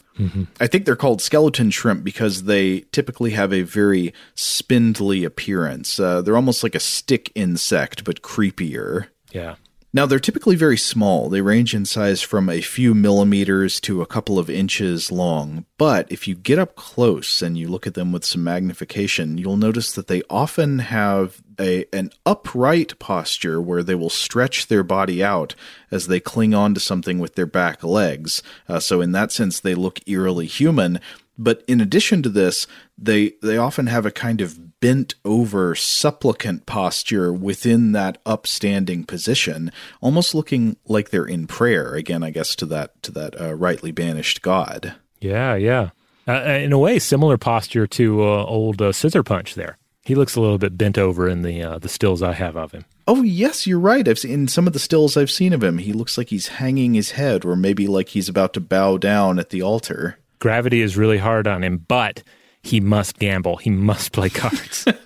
I 0.61 0.67
think 0.67 0.85
they're 0.85 0.97
called 0.97 1.23
skeleton 1.23 1.71
shrimp 1.71 2.05
because 2.05 2.45
they 2.45 2.81
typically 2.93 3.31
have 3.31 3.55
a 3.55 3.63
very 3.63 4.13
spindly 4.35 5.25
appearance. 5.25 5.99
Uh, 5.99 6.21
they're 6.21 6.37
almost 6.37 6.63
like 6.63 6.75
a 6.75 6.81
stick 6.81 7.33
insect, 7.35 8.05
but 8.05 8.21
creepier. 8.21 9.07
Yeah. 9.33 9.55
Now, 9.93 10.07
they're 10.07 10.21
typically 10.21 10.55
very 10.55 10.77
small. 10.77 11.29
They 11.29 11.41
range 11.41 11.75
in 11.75 11.85
size 11.85 12.23
from 12.23 12.49
a 12.49 12.61
few 12.61 12.95
millimeters 12.95 13.81
to 13.81 14.03
a 14.03 14.07
couple 14.07 14.39
of 14.39 14.49
inches 14.49 15.11
long. 15.11 15.65
But 15.79 16.11
if 16.13 16.29
you 16.29 16.37
get 16.37 16.61
up 16.61 16.77
close 16.77 17.43
and 17.43 17.59
you 17.59 17.67
look 17.67 17.89
at 17.89 17.95
them 17.95 18.13
with 18.13 18.25
some 18.25 18.45
magnification, 18.45 19.37
you'll 19.37 19.57
notice 19.57 19.93
that 19.93 20.07
they 20.07 20.23
often 20.31 20.79
have 20.79 21.43
a, 21.59 21.87
an 21.93 22.11
upright 22.25 23.01
posture 23.01 23.61
where 23.61 23.83
they 23.83 23.97
will 23.97 24.11
stretch 24.11 24.69
their 24.69 24.85
body 24.85 25.25
out 25.25 25.57
as 25.91 26.07
they 26.07 26.21
cling 26.21 26.55
on 26.55 26.73
to 26.75 26.81
something 26.81 27.19
with 27.19 27.35
their 27.35 27.47
back 27.47 27.83
legs. 27.83 28.45
Uh, 28.69 28.79
so, 28.79 29.01
in 29.01 29.11
that 29.11 29.33
sense, 29.33 29.59
they 29.59 29.75
look 29.75 29.99
eerily 30.07 30.47
human. 30.47 31.01
But 31.37 31.65
in 31.67 31.81
addition 31.81 32.23
to 32.23 32.29
this, 32.29 32.67
they 32.97 33.33
they 33.43 33.57
often 33.57 33.87
have 33.87 34.05
a 34.07 34.11
kind 34.11 34.41
of 34.41 34.59
bent 34.81 35.15
over 35.25 35.75
supplicant 35.75 36.67
posture 36.67 37.33
within 37.33 37.93
that 37.93 38.19
upstanding 38.27 39.05
position, 39.05 39.71
almost 40.01 40.35
looking 40.35 40.77
like 40.87 41.11
they're 41.11 41.27
in 41.27 41.47
prayer. 41.47 41.95
Again, 41.95 42.23
I 42.23 42.31
guess 42.31 42.57
to 42.57 42.67
that 42.67 43.03
to 43.03 43.13
that 43.13 43.41
uh, 43.41 43.55
rightly 43.55 43.93
banished 43.93 44.43
god. 44.43 44.95
Yeah, 45.21 45.55
yeah. 45.55 45.91
Uh, 46.27 46.43
in 46.43 46.73
a 46.73 46.79
way, 46.79 46.99
similar 46.99 47.37
posture 47.37 47.87
to 47.87 48.23
uh, 48.23 48.45
old 48.45 48.81
uh, 48.81 48.93
Scissorpunch 48.93 49.55
there. 49.55 49.77
He 50.05 50.15
looks 50.15 50.35
a 50.35 50.41
little 50.41 50.59
bit 50.59 50.79
bent 50.79 50.99
over 50.99 51.29
in 51.29 51.43
the 51.43 51.63
uh, 51.63 51.79
the 51.79 51.89
stills 51.89 52.23
I 52.23 52.33
have 52.33 52.57
of 52.57 52.73
him. 52.73 52.85
Oh 53.07 53.23
yes, 53.23 53.67
you're 53.67 53.79
right. 53.79 54.07
I've 54.07 54.19
seen 54.19 54.33
in 54.33 54.49
some 54.49 54.67
of 54.67 54.73
the 54.73 54.79
stills 54.79 55.17
I've 55.17 55.31
seen 55.31 55.53
of 55.53 55.63
him. 55.63 55.79
He 55.79 55.93
looks 55.93 56.17
like 56.17 56.29
he's 56.29 56.49
hanging 56.49 56.95
his 56.95 57.13
head, 57.13 57.45
or 57.45 57.57
maybe 57.57 57.87
like 57.87 58.11
he's 58.11 58.29
about 58.29 58.55
to 58.55 58.61
bow 58.61 58.99
down 58.99 59.39
at 59.39 59.51
the 59.51 59.63
altar. 59.63 60.19
Gravity 60.39 60.81
is 60.81 60.97
really 60.97 61.19
hard 61.19 61.47
on 61.47 61.63
him, 61.63 61.85
but 61.87 62.23
he 62.63 62.81
must 62.81 63.19
gamble. 63.19 63.57
He 63.57 63.71
must 63.71 64.13
play 64.13 64.29
cards. 64.31 64.87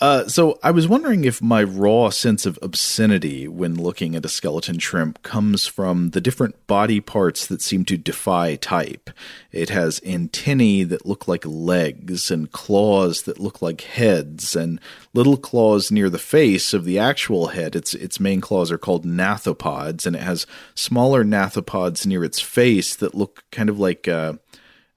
Uh, 0.00 0.28
so 0.28 0.60
I 0.62 0.70
was 0.70 0.86
wondering 0.86 1.24
if 1.24 1.42
my 1.42 1.60
raw 1.64 2.10
sense 2.10 2.46
of 2.46 2.56
obscenity 2.62 3.48
when 3.48 3.74
looking 3.74 4.14
at 4.14 4.24
a 4.24 4.28
skeleton 4.28 4.78
shrimp 4.78 5.20
comes 5.24 5.66
from 5.66 6.10
the 6.10 6.20
different 6.20 6.68
body 6.68 7.00
parts 7.00 7.48
that 7.48 7.60
seem 7.60 7.84
to 7.86 7.96
defy 7.96 8.54
type. 8.54 9.10
It 9.50 9.70
has 9.70 10.00
antennae 10.06 10.84
that 10.84 11.04
look 11.04 11.26
like 11.26 11.44
legs 11.44 12.30
and 12.30 12.52
claws 12.52 13.22
that 13.22 13.40
look 13.40 13.60
like 13.60 13.80
heads 13.80 14.54
and 14.54 14.78
little 15.14 15.36
claws 15.36 15.90
near 15.90 16.08
the 16.08 16.16
face 16.18 16.72
of 16.72 16.84
the 16.84 17.00
actual 17.00 17.48
head. 17.48 17.74
Its 17.74 17.92
its 17.92 18.20
main 18.20 18.40
claws 18.40 18.70
are 18.70 18.78
called 18.78 19.04
gnathopods, 19.04 20.06
and 20.06 20.14
it 20.14 20.22
has 20.22 20.46
smaller 20.76 21.24
gnathopods 21.24 22.06
near 22.06 22.22
its 22.22 22.38
face 22.38 22.94
that 22.94 23.16
look 23.16 23.42
kind 23.50 23.68
of 23.68 23.80
like. 23.80 24.06
Uh, 24.06 24.34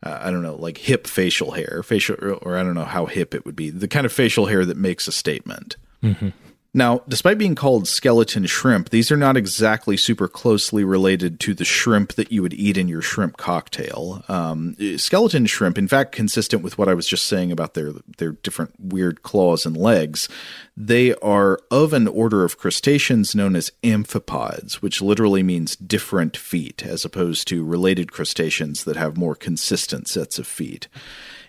uh, 0.03 0.19
I 0.21 0.31
don't 0.31 0.41
know, 0.41 0.55
like 0.55 0.77
hip 0.77 1.07
facial 1.07 1.51
hair, 1.51 1.83
facial, 1.83 2.15
or, 2.41 2.57
I 2.57 2.63
don't 2.63 2.73
know 2.73 2.85
how 2.85 3.05
hip 3.05 3.33
it 3.33 3.45
would 3.45 3.55
be, 3.55 3.69
the 3.69 3.87
kind 3.87 4.05
of 4.05 4.11
facial 4.11 4.47
hair 4.47 4.65
that 4.65 4.77
makes 4.77 5.07
a 5.07 5.11
statement. 5.11 5.77
Mm-hmm. 6.03 6.29
Now, 6.73 7.01
despite 7.05 7.37
being 7.37 7.55
called 7.55 7.85
skeleton 7.85 8.45
shrimp, 8.45 8.91
these 8.91 9.11
are 9.11 9.17
not 9.17 9.35
exactly 9.35 9.97
super 9.97 10.29
closely 10.29 10.85
related 10.85 11.37
to 11.41 11.53
the 11.53 11.65
shrimp 11.65 12.13
that 12.13 12.31
you 12.31 12.41
would 12.41 12.53
eat 12.53 12.77
in 12.77 12.87
your 12.87 13.01
shrimp 13.01 13.35
cocktail. 13.35 14.23
Um, 14.29 14.77
skeleton 14.95 15.47
shrimp, 15.47 15.77
in 15.77 15.89
fact, 15.89 16.13
consistent 16.13 16.63
with 16.63 16.77
what 16.77 16.87
I 16.87 16.93
was 16.93 17.07
just 17.07 17.25
saying 17.25 17.51
about 17.51 17.73
their 17.73 17.91
their 18.17 18.31
different 18.31 18.73
weird 18.79 19.21
claws 19.21 19.65
and 19.65 19.75
legs, 19.75 20.29
they 20.77 21.13
are 21.15 21.59
of 21.69 21.91
an 21.91 22.07
order 22.07 22.45
of 22.45 22.57
crustaceans 22.57 23.35
known 23.35 23.57
as 23.57 23.73
amphipods, 23.83 24.75
which 24.75 25.01
literally 25.01 25.43
means 25.43 25.75
different 25.75 26.37
feet, 26.37 26.85
as 26.85 27.03
opposed 27.03 27.49
to 27.49 27.65
related 27.65 28.13
crustaceans 28.13 28.85
that 28.85 28.95
have 28.95 29.17
more 29.17 29.35
consistent 29.35 30.07
sets 30.07 30.39
of 30.39 30.47
feet. 30.47 30.87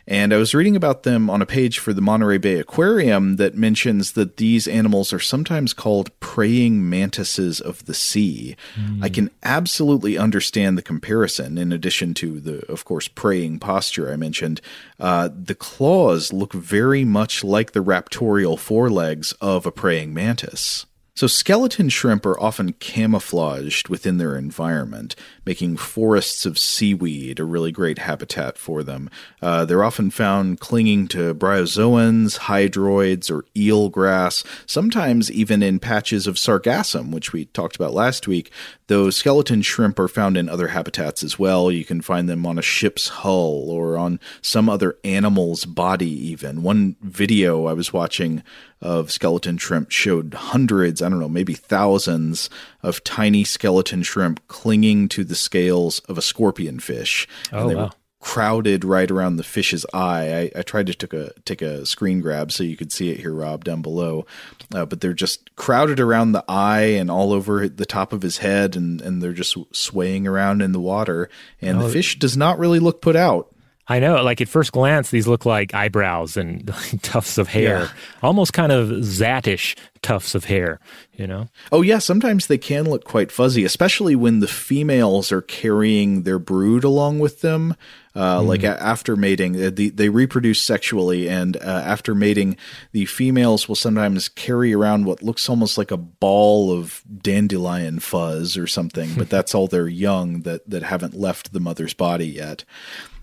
And 0.06 0.32
I 0.34 0.36
was 0.36 0.54
reading 0.54 0.74
about 0.74 1.04
them 1.04 1.30
on 1.30 1.42
a 1.42 1.46
page 1.46 1.78
for 1.78 1.92
the 1.92 2.00
Monterey 2.00 2.38
Bay 2.38 2.58
Aquarium 2.58 3.36
that 3.36 3.54
mentions 3.54 4.12
that 4.12 4.36
these 4.36 4.66
animals 4.66 5.12
are 5.12 5.20
sometimes 5.20 5.72
called 5.72 6.18
praying 6.18 6.88
mantises 6.88 7.60
of 7.60 7.86
the 7.86 7.94
sea. 7.94 8.56
Mm. 8.74 9.04
I 9.04 9.08
can 9.08 9.30
absolutely 9.44 10.18
understand 10.18 10.76
the 10.76 10.82
comparison, 10.82 11.56
in 11.56 11.72
addition 11.72 12.14
to 12.14 12.40
the, 12.40 12.66
of 12.70 12.84
course, 12.84 13.06
praying 13.06 13.60
posture 13.60 14.12
I 14.12 14.16
mentioned. 14.16 14.60
Uh, 14.98 15.28
the 15.32 15.54
claws 15.54 16.32
look 16.32 16.52
very 16.52 17.04
much 17.04 17.44
like 17.44 17.72
the 17.72 17.84
raptorial 17.84 18.58
forelegs 18.58 19.32
of 19.40 19.66
a 19.66 19.72
praying 19.72 20.12
mantis. 20.12 20.86
So, 21.14 21.26
skeleton 21.26 21.90
shrimp 21.90 22.24
are 22.24 22.40
often 22.40 22.72
camouflaged 22.72 23.88
within 23.88 24.16
their 24.16 24.36
environment, 24.36 25.14
making 25.44 25.76
forests 25.76 26.46
of 26.46 26.58
seaweed 26.58 27.40
a 27.40 27.44
really 27.44 27.72
great 27.72 27.98
habitat 27.98 28.56
for 28.56 28.82
them. 28.82 29.10
Uh, 29.40 29.64
they're 29.64 29.84
often 29.84 30.10
found 30.10 30.60
clinging 30.60 31.08
to 31.08 31.34
bryozoans, 31.34 32.38
hydroids, 32.38 33.30
or 33.30 33.44
eelgrass, 33.54 34.44
sometimes 34.66 35.30
even 35.30 35.62
in 35.62 35.78
patches 35.78 36.26
of 36.26 36.36
sargassum, 36.36 37.10
which 37.10 37.32
we 37.32 37.46
talked 37.46 37.76
about 37.76 37.94
last 37.94 38.28
week, 38.28 38.50
though 38.86 39.10
skeleton 39.10 39.62
shrimp 39.62 39.98
are 39.98 40.08
found 40.08 40.36
in 40.36 40.48
other 40.48 40.68
habitats 40.68 41.22
as 41.22 41.38
well. 41.38 41.70
You 41.70 41.84
can 41.84 42.00
find 42.00 42.28
them 42.28 42.46
on 42.46 42.58
a 42.58 42.62
ship's 42.62 43.08
hull 43.08 43.70
or 43.70 43.96
on 43.96 44.20
some 44.40 44.68
other 44.68 44.96
animal's 45.04 45.64
body, 45.64 46.10
even. 46.10 46.62
One 46.62 46.96
video 47.00 47.66
I 47.66 47.72
was 47.72 47.92
watching 47.92 48.42
of 48.82 49.12
skeleton 49.12 49.56
shrimp 49.58 49.90
showed 49.90 50.34
hundreds, 50.34 51.00
I 51.00 51.08
don't 51.08 51.20
know, 51.20 51.28
maybe 51.28 51.54
thousands 51.54 52.50
of 52.82 53.04
tiny 53.04 53.44
skeleton 53.44 54.02
shrimp 54.02 54.46
clinging 54.48 55.08
to 55.10 55.22
the 55.22 55.31
scales 55.36 56.00
of 56.00 56.18
a 56.18 56.22
scorpion 56.22 56.80
fish. 56.80 57.26
Oh, 57.52 57.62
and 57.62 57.70
they 57.70 57.74
wow. 57.74 57.84
were 57.84 57.90
crowded 58.22 58.84
right 58.84 59.10
around 59.10 59.36
the 59.36 59.42
fish's 59.42 59.84
eye. 59.92 60.50
I, 60.54 60.60
I, 60.60 60.62
tried 60.62 60.86
to 60.86 60.94
take 60.94 61.12
a 61.12 61.32
take 61.44 61.60
a 61.60 61.84
screen 61.84 62.20
grab 62.20 62.52
so 62.52 62.62
you 62.62 62.76
could 62.76 62.92
see 62.92 63.10
it 63.10 63.18
here, 63.18 63.34
Rob, 63.34 63.64
down 63.64 63.82
below. 63.82 64.26
Uh, 64.72 64.86
but 64.86 65.00
they're 65.00 65.12
just 65.12 65.54
crowded 65.56 65.98
around 65.98 66.30
the 66.30 66.44
eye 66.48 66.82
and 66.82 67.10
all 67.10 67.32
over 67.32 67.68
the 67.68 67.84
top 67.84 68.12
of 68.12 68.22
his 68.22 68.38
head, 68.38 68.76
and, 68.76 69.02
and 69.02 69.20
they're 69.20 69.32
just 69.32 69.56
swaying 69.72 70.26
around 70.26 70.62
in 70.62 70.70
the 70.70 70.80
water. 70.80 71.28
And 71.60 71.78
oh, 71.78 71.82
the 71.82 71.92
fish 71.92 72.18
does 72.18 72.36
not 72.36 72.58
really 72.58 72.78
look 72.78 73.02
put 73.02 73.16
out. 73.16 73.51
I 73.88 73.98
know. 73.98 74.22
Like 74.22 74.40
at 74.40 74.48
first 74.48 74.72
glance, 74.72 75.10
these 75.10 75.26
look 75.26 75.44
like 75.44 75.74
eyebrows 75.74 76.36
and 76.36 76.66
tufts 77.02 77.36
of 77.36 77.48
hair, 77.48 77.80
yeah. 77.80 77.88
almost 78.22 78.52
kind 78.52 78.70
of 78.70 78.88
zattish 78.88 79.76
tufts 80.02 80.34
of 80.34 80.44
hair. 80.44 80.78
You 81.14 81.26
know? 81.26 81.48
Oh 81.72 81.82
yeah. 81.82 81.98
Sometimes 81.98 82.46
they 82.46 82.58
can 82.58 82.88
look 82.88 83.04
quite 83.04 83.32
fuzzy, 83.32 83.64
especially 83.64 84.14
when 84.14 84.40
the 84.40 84.46
females 84.46 85.32
are 85.32 85.42
carrying 85.42 86.22
their 86.22 86.38
brood 86.38 86.84
along 86.84 87.18
with 87.18 87.40
them. 87.40 87.76
Uh, 88.14 88.40
mm. 88.40 88.46
Like 88.46 88.62
after 88.62 89.16
mating, 89.16 89.56
uh, 89.62 89.70
the, 89.72 89.88
they 89.88 90.10
reproduce 90.10 90.60
sexually, 90.60 91.30
and 91.30 91.56
uh, 91.56 91.82
after 91.84 92.14
mating, 92.14 92.58
the 92.92 93.06
females 93.06 93.68
will 93.68 93.74
sometimes 93.74 94.28
carry 94.28 94.74
around 94.74 95.06
what 95.06 95.22
looks 95.22 95.48
almost 95.48 95.78
like 95.78 95.90
a 95.90 95.96
ball 95.96 96.70
of 96.70 97.02
dandelion 97.22 98.00
fuzz 98.00 98.58
or 98.58 98.66
something, 98.66 99.14
but 99.16 99.30
that's 99.30 99.54
all 99.54 99.66
their 99.66 99.88
young 99.88 100.42
that 100.42 100.68
that 100.68 100.82
haven't 100.82 101.14
left 101.14 101.54
the 101.54 101.60
mother's 101.60 101.94
body 101.94 102.26
yet. 102.26 102.64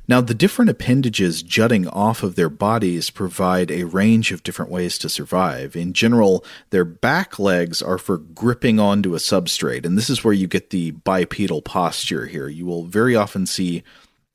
Now, 0.09 0.21
the 0.21 0.33
different 0.33 0.71
appendages 0.71 1.43
jutting 1.43 1.87
off 1.87 2.23
of 2.23 2.33
their 2.33 2.49
bodies 2.49 3.11
provide 3.11 3.69
a 3.69 3.83
range 3.83 4.31
of 4.31 4.41
different 4.41 4.71
ways 4.71 4.97
to 4.97 5.07
survive. 5.07 5.75
In 5.75 5.93
general, 5.93 6.43
their 6.71 6.83
back 6.83 7.37
legs 7.37 7.79
are 7.79 7.99
for 7.99 8.17
gripping 8.17 8.79
onto 8.79 9.13
a 9.13 9.19
substrate, 9.19 9.85
and 9.85 9.95
this 9.95 10.09
is 10.09 10.23
where 10.23 10.33
you 10.33 10.47
get 10.47 10.71
the 10.71 10.89
bipedal 10.89 11.61
posture 11.61 12.25
here. 12.25 12.47
You 12.47 12.65
will 12.65 12.85
very 12.85 13.15
often 13.15 13.45
see 13.45 13.83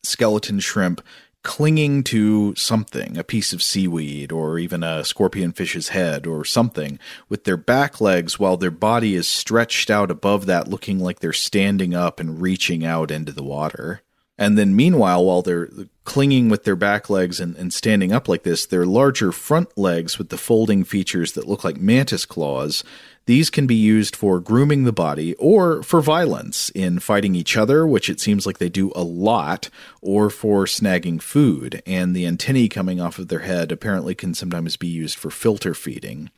skeleton 0.05 0.61
shrimp 0.61 1.01
clinging 1.43 2.05
to 2.05 2.55
something, 2.55 3.19
a 3.19 3.25
piece 3.25 3.53
of 3.53 3.61
seaweed 3.61 4.31
or 4.31 4.61
even 4.61 4.85
a 4.85 5.05
scorpion 5.05 5.51
fish's 5.51 5.89
head 5.89 6.25
or 6.25 6.45
something, 6.45 7.01
with 7.29 7.43
their 7.43 7.57
back 7.57 8.01
legs 8.01 8.39
while 8.39 8.57
their 8.57 8.71
body 8.71 9.17
is 9.17 9.27
stretched 9.27 9.91
out 9.91 10.13
above 10.13 10.47
that, 10.47 10.69
looking 10.69 11.01
like 11.01 11.19
they're 11.19 11.33
standing 11.33 11.97
up 11.97 12.21
and 12.21 12.41
reaching 12.41 12.85
out 12.85 13.11
into 13.11 13.33
the 13.33 13.43
water. 13.43 14.03
And 14.37 14.59
then, 14.59 14.75
meanwhile, 14.75 15.25
while 15.25 15.43
they're 15.43 15.69
clinging 16.05 16.49
with 16.49 16.65
their 16.65 16.75
back 16.75 17.09
legs 17.09 17.39
and, 17.39 17.55
and, 17.57 17.73
standing 17.73 18.13
up 18.13 18.29
like 18.29 18.43
this, 18.43 18.67
their 18.67 18.85
larger 18.85 19.31
front 19.31 19.79
legs 19.79 20.19
with 20.19 20.29
the 20.29 20.37
folding 20.37 20.83
features 20.83 21.33
that 21.33 21.47
look 21.47 21.63
like 21.63 21.77
mantis 21.77 22.27
claws 22.27 22.83
these 23.27 23.49
can 23.49 23.67
be 23.67 23.75
used 23.75 24.15
for 24.15 24.39
grooming 24.39 24.85
the 24.85 24.93
body 24.93 25.35
or 25.37 25.83
for 25.83 26.03
violence 26.03 26.71
in 26.71 26.99
fighting 26.99 27.35
each 27.35 27.57
other, 27.57 27.87
which 27.87 28.11
it 28.11 28.21
seems 28.21 28.45
like 28.45 28.59
they 28.59 28.69
do 28.69 28.93
a 28.95 29.03
lot, 29.03 29.71
or 30.03 30.29
for 30.29 30.67
snagging 30.67 31.23
food. 31.23 31.83
And 31.87 32.15
the 32.15 32.27
antennae 32.27 32.69
coming 32.69 33.01
off 33.01 33.19
of 33.19 33.29
their 33.29 33.41
head 33.41 33.73
apparently 33.73 34.15
can 34.15 34.35
sometimes 34.35 34.77
be 34.77 34.89
used 34.89 35.17
for 35.17 35.31
filter 35.31 35.73
feeding. 35.73 36.31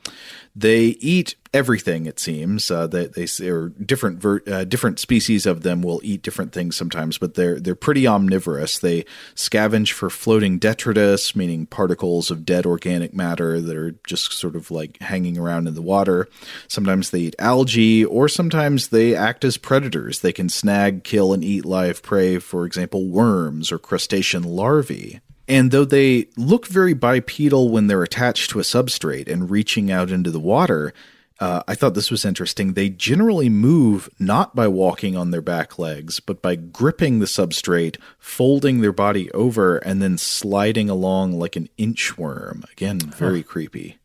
They 0.58 0.86
eat 0.86 1.34
everything. 1.52 2.06
It 2.06 2.18
seems 2.18 2.70
uh, 2.70 2.86
they, 2.86 3.08
they 3.08 3.48
are 3.48 3.68
different 3.68 4.20
ver- 4.20 4.42
uh, 4.46 4.64
different 4.64 4.98
species 4.98 5.44
of 5.44 5.62
them 5.62 5.82
will 5.82 6.00
eat 6.02 6.22
different 6.22 6.52
things 6.52 6.76
sometimes, 6.76 7.18
but 7.18 7.34
they're 7.34 7.60
they're 7.60 7.74
pretty 7.74 8.06
omnivorous. 8.06 8.78
They 8.78 9.04
scavenge 9.34 9.92
for 9.92 10.08
floating 10.08 10.58
detritus, 10.58 11.36
meaning 11.36 11.66
particles 11.66 12.30
of 12.30 12.46
dead 12.46 12.64
organic 12.64 13.12
matter 13.12 13.60
that 13.60 13.76
are 13.76 13.96
just 14.06 14.32
sort 14.32 14.56
of 14.56 14.70
like 14.70 14.98
hanging 15.02 15.36
around 15.36 15.68
in 15.68 15.74
the 15.74 15.82
water. 15.82 16.26
Sometimes 16.68 17.10
they 17.10 17.20
eat 17.20 17.36
algae, 17.38 18.02
or 18.02 18.26
sometimes 18.26 18.88
they 18.88 19.14
act 19.14 19.44
as 19.44 19.58
predators. 19.58 20.20
They 20.20 20.32
can 20.32 20.48
snag, 20.48 21.04
kill, 21.04 21.34
and 21.34 21.44
eat 21.44 21.66
live 21.66 22.02
prey, 22.02 22.38
for 22.38 22.64
example, 22.64 23.08
worms 23.08 23.70
or 23.70 23.78
crustacean 23.78 24.42
larvae. 24.42 25.20
And 25.48 25.70
though 25.70 25.84
they 25.84 26.28
look 26.36 26.66
very 26.66 26.94
bipedal 26.94 27.68
when 27.70 27.86
they're 27.86 28.02
attached 28.02 28.50
to 28.50 28.58
a 28.58 28.62
substrate 28.62 29.30
and 29.30 29.50
reaching 29.50 29.90
out 29.90 30.10
into 30.10 30.30
the 30.30 30.40
water, 30.40 30.92
uh, 31.38 31.62
I 31.68 31.74
thought 31.74 31.94
this 31.94 32.10
was 32.10 32.24
interesting. 32.24 32.72
They 32.72 32.88
generally 32.88 33.48
move 33.48 34.08
not 34.18 34.54
by 34.54 34.68
walking 34.68 35.16
on 35.16 35.30
their 35.30 35.42
back 35.42 35.78
legs, 35.78 36.18
but 36.18 36.40
by 36.40 36.56
gripping 36.56 37.18
the 37.18 37.26
substrate, 37.26 37.98
folding 38.18 38.80
their 38.80 38.92
body 38.92 39.30
over, 39.32 39.76
and 39.78 40.00
then 40.00 40.18
sliding 40.18 40.88
along 40.88 41.38
like 41.38 41.54
an 41.54 41.68
inchworm. 41.78 42.70
Again, 42.72 42.98
very 42.98 43.42
huh. 43.42 43.48
creepy. 43.48 43.98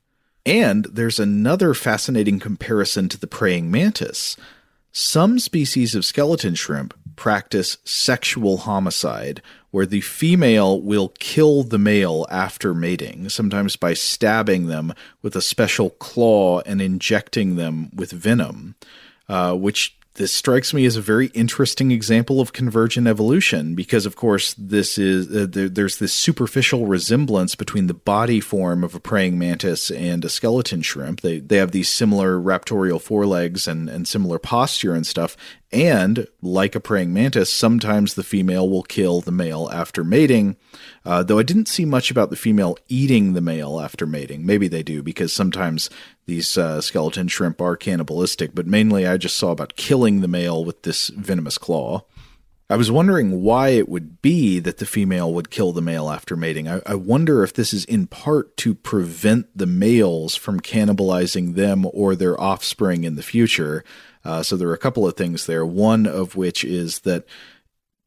And 0.46 0.86
there's 0.86 1.20
another 1.20 1.74
fascinating 1.74 2.39
comparison 2.39 3.08
to 3.10 3.20
the 3.20 3.28
praying 3.28 3.72
mantis. 3.72 4.36
Some 4.92 5.39
species 5.39 5.96
of 5.96 6.04
skeleton 6.04 6.56
shrimp 6.56 6.94
practice 7.16 7.78
sexual 7.86 8.58
homicide, 8.58 9.42
where 9.70 9.86
the 9.86 10.02
female 10.02 10.82
will 10.82 11.14
kill 11.20 11.64
the 11.64 11.78
male 11.78 12.26
after 12.30 12.74
mating, 12.74 13.30
sometimes 13.30 13.76
by 13.76 13.94
stabbing 13.94 14.68
them 14.68 14.94
with 15.22 15.36
a 15.36 15.42
special 15.42 15.92
claw 15.92 16.62
and 16.66 16.82
injecting 16.82 17.56
them 17.56 17.89
with 17.96 18.12
venom, 18.12 18.76
uh, 19.30 19.54
which 19.54 19.96
this 20.16 20.34
strikes 20.34 20.74
me 20.74 20.86
as 20.86 20.97
a 20.97 21.01
very 21.01 21.28
interesting 21.28 21.91
example 21.91 22.41
of 22.41 22.51
convergent 22.51 23.07
evolution 23.07 23.76
because, 23.76 24.05
of 24.05 24.18
course, 24.18 24.53
this 24.57 24.97
is 24.97 25.34
uh, 25.34 25.47
there, 25.49 25.70
there's 25.70 25.99
this 25.99 26.12
superficial 26.12 26.86
resemblance 26.86 27.55
between 27.55 27.88
the 27.88 27.93
body 27.93 28.41
form 28.41 28.84
of 28.84 28.93
a 28.93 28.99
praying 28.99 29.39
mantis 29.39 29.89
and 29.89 30.26
a 30.26 30.30
skeleton 30.30 30.82
shrimp. 30.82 31.22
They 31.22 31.39
they 31.39 31.57
have 31.57 31.72
these 31.72 31.88
similar 31.88 32.38
raptorial 32.38 33.01
forelegs 33.01 33.68
and 33.68 33.89
and 33.89 34.05
similar 34.05 34.38
posture 34.38 34.93
and 34.93 35.07
stuff. 35.07 35.38
And 35.72 36.28
like 36.41 36.76
a 36.76 36.82
praying 36.82 37.14
mantis, 37.14 37.51
sometimes 37.51 38.16
the 38.16 38.24
female 38.24 38.70
will 38.70 38.84
kill 38.84 39.22
the 39.22 39.32
male 39.32 39.70
after 39.72 40.03
mating. 40.03 40.57
Uh, 41.05 41.24
though 41.24 41.39
I 41.39 41.43
didn't 41.43 41.67
see 41.67 41.86
much 41.86 42.11
about 42.11 42.30
the 42.30 42.36
female 42.36 42.78
eating 42.88 43.34
the 43.34 43.41
male 43.41 43.80
after 43.80 44.05
mating. 44.05 44.45
Maybe 44.45 44.67
they 44.67 44.84
do 44.84 45.01
because 45.01 45.34
sometimes 45.34 45.89
these 46.26 46.57
uh, 46.57 46.82
skeleton 46.82 47.28
shrimp 47.28 47.61
are 47.61 47.76
cannibalistic, 47.76 48.53
but 48.53 48.67
mainly 48.67 49.07
I 49.07 49.17
just 49.17 49.38
saw 49.38 49.51
about 49.51 49.76
killing 49.76 50.22
the 50.22 50.28
male 50.28 50.63
with 50.63 50.84
this 50.84 51.09
venomous 51.09 51.57
claw. 51.57 52.05
I 52.72 52.78
was 52.78 52.89
wondering 52.89 53.41
why 53.41 53.69
it 53.69 53.89
would 53.89 54.22
be 54.22 54.59
that 54.59 54.78
the 54.78 54.86
female 54.86 55.34
would 55.34 55.49
kill 55.49 55.74
the 55.74 55.82
male 55.82 56.09
after 56.09 56.38
mating. 56.38 56.69
I, 56.69 56.82
I, 56.86 56.95
wonder 56.95 57.43
if 57.43 57.53
this 57.53 57.74
is 57.74 57.84
in 57.84 58.07
part 58.07 58.55
to 58.57 58.74
prevent 58.74 59.47
the 59.53 59.65
males 59.65 60.38
from 60.38 60.61
cannibalizing 60.61 61.55
them 61.55 61.86
or 61.91 62.15
their 62.15 62.39
offspring 62.39 63.03
in 63.03 63.15
the 63.15 63.24
future. 63.24 63.84
Uh, 64.24 64.41
so 64.41 64.55
there 64.55 64.69
are 64.69 64.74
a 64.74 64.78
couple 64.78 65.05
of 65.05 65.17
things 65.17 65.47
there. 65.47 65.65
One 65.65 66.07
of 66.07 66.38
which 66.38 66.63
is 66.63 66.99
that 66.99 67.26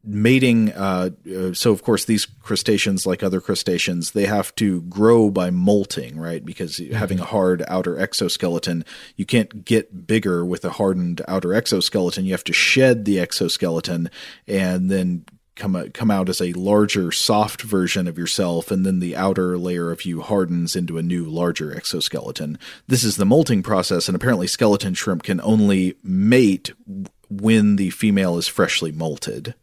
mating 0.05 0.73
uh, 0.73 1.11
uh, 1.35 1.53
so 1.55 1.73
of 1.73 1.83
course 1.83 2.05
these 2.05 2.27
crustaceans 2.43 3.07
like 3.07 3.23
other 3.23 3.41
crustaceans 3.41 4.11
they 4.11 4.27
have 4.27 4.55
to 4.57 4.83
grow 4.83 5.31
by 5.31 5.51
molting 5.51 6.19
right? 6.19 6.45
Because 6.45 6.77
mm-hmm. 6.77 6.95
having 6.95 7.21
a 7.21 7.25
hard 7.25 7.65
outer 7.69 7.99
exoskeleton 7.99 8.85
you 9.17 9.25
can't 9.25 9.65
get 9.65 10.07
bigger 10.07 10.45
with 10.45 10.65
a 10.65 10.71
hardened 10.71 11.23
outer 11.29 11.55
exoskeleton. 11.55 12.25
You 12.25 12.33
have 12.33 12.45
to 12.45 12.53
shed 12.53 13.05
the 13.05 13.19
exoskeleton 13.19 14.11
and 14.47 14.91
then 14.91 15.25
come 15.57 15.91
come 15.93 16.11
out 16.11 16.29
as 16.29 16.41
a 16.41 16.53
larger 16.55 17.13
soft 17.13 17.63
version 17.63 18.07
of 18.09 18.19
yourself 18.19 18.71
and 18.71 18.85
then 18.85 18.99
the 18.99 19.17
outer 19.17 19.57
layer 19.57 19.91
of 19.91 20.05
you 20.05 20.21
hardens 20.21 20.75
into 20.75 20.99
a 20.99 21.03
new 21.03 21.25
larger 21.25 21.75
exoskeleton. 21.75 22.59
This 22.89 23.05
is 23.05 23.17
the 23.17 23.25
molting 23.25 23.63
process 23.63 24.09
and 24.09 24.17
apparently 24.17 24.47
skeleton 24.47 24.95
shrimp 24.95 25.23
can 25.23 25.41
only 25.41 25.97
mate 26.03 26.73
when 27.31 27.77
the 27.77 27.91
female 27.91 28.37
is 28.37 28.49
freshly 28.49 28.93
molted 28.93 29.55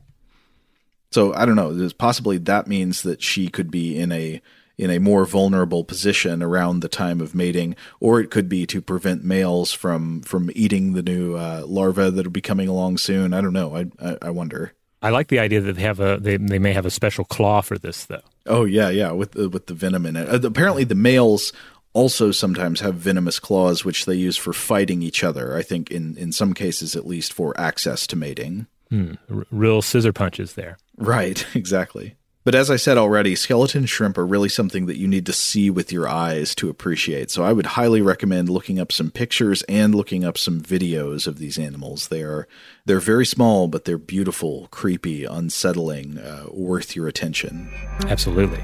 so 1.11 1.33
I 1.33 1.45
don't 1.45 1.55
know. 1.55 1.89
Possibly 1.97 2.37
that 2.39 2.67
means 2.67 3.03
that 3.03 3.21
she 3.21 3.47
could 3.47 3.69
be 3.69 3.97
in 3.97 4.11
a 4.11 4.41
in 4.77 4.89
a 4.89 4.99
more 4.99 5.25
vulnerable 5.25 5.83
position 5.83 6.41
around 6.41 6.79
the 6.79 6.89
time 6.89 7.21
of 7.21 7.35
mating, 7.35 7.75
or 7.99 8.19
it 8.19 8.31
could 8.31 8.49
be 8.49 8.65
to 8.65 8.81
prevent 8.81 9.23
males 9.23 9.71
from 9.71 10.21
from 10.21 10.49
eating 10.55 10.93
the 10.93 11.03
new 11.03 11.35
uh, 11.35 11.63
larvae 11.67 12.09
that 12.09 12.25
will 12.25 12.31
be 12.31 12.41
coming 12.41 12.67
along 12.67 12.97
soon. 12.97 13.33
I 13.33 13.41
don't 13.41 13.53
know. 13.53 13.75
I, 13.75 13.85
I, 14.01 14.17
I 14.23 14.29
wonder. 14.31 14.73
I 15.03 15.09
like 15.09 15.27
the 15.27 15.39
idea 15.39 15.61
that 15.61 15.73
they 15.73 15.81
have 15.81 15.99
a 15.99 16.17
they 16.19 16.37
they 16.37 16.59
may 16.59 16.73
have 16.73 16.85
a 16.85 16.91
special 16.91 17.25
claw 17.25 17.61
for 17.61 17.77
this 17.77 18.05
though. 18.05 18.21
Oh 18.45 18.65
yeah, 18.65 18.89
yeah, 18.89 19.11
with 19.11 19.31
the, 19.31 19.49
with 19.49 19.67
the 19.67 19.73
venom 19.73 20.05
in 20.05 20.15
it. 20.15 20.29
Uh, 20.29 20.47
apparently, 20.47 20.83
the 20.83 20.95
males 20.95 21.53
also 21.93 22.31
sometimes 22.31 22.79
have 22.79 22.95
venomous 22.95 23.39
claws, 23.39 23.83
which 23.83 24.05
they 24.05 24.15
use 24.15 24.37
for 24.37 24.53
fighting 24.53 25.01
each 25.01 25.23
other. 25.23 25.55
I 25.55 25.61
think 25.61 25.91
in 25.91 26.17
in 26.17 26.31
some 26.31 26.53
cases, 26.53 26.95
at 26.95 27.07
least 27.07 27.33
for 27.33 27.59
access 27.59 28.07
to 28.07 28.15
mating. 28.15 28.67
Hmm, 28.91 29.13
r- 29.33 29.47
real 29.51 29.81
scissor 29.81 30.11
punches 30.11 30.53
there. 30.53 30.77
Right, 30.97 31.45
exactly. 31.55 32.17
But 32.43 32.55
as 32.55 32.71
I 32.71 32.75
said 32.75 32.97
already, 32.97 33.35
skeleton 33.35 33.85
shrimp 33.85 34.17
are 34.17 34.25
really 34.25 34.49
something 34.49 34.87
that 34.87 34.97
you 34.97 35.07
need 35.07 35.27
to 35.27 35.33
see 35.33 35.69
with 35.69 35.91
your 35.91 36.09
eyes 36.09 36.55
to 36.55 36.69
appreciate. 36.69 37.29
So 37.29 37.43
I 37.43 37.53
would 37.53 37.67
highly 37.67 38.01
recommend 38.01 38.49
looking 38.49 38.79
up 38.79 38.91
some 38.91 39.11
pictures 39.11 39.61
and 39.69 39.93
looking 39.95 40.25
up 40.25 40.37
some 40.37 40.59
videos 40.59 41.25
of 41.27 41.37
these 41.37 41.57
animals. 41.57 42.07
They 42.07 42.23
are 42.23 42.47
they're 42.85 42.99
very 42.99 43.27
small, 43.27 43.67
but 43.67 43.85
they're 43.85 43.99
beautiful, 43.99 44.67
creepy, 44.71 45.23
unsettling, 45.23 46.17
uh, 46.17 46.47
worth 46.51 46.95
your 46.95 47.07
attention. 47.07 47.71
Absolutely. 48.07 48.63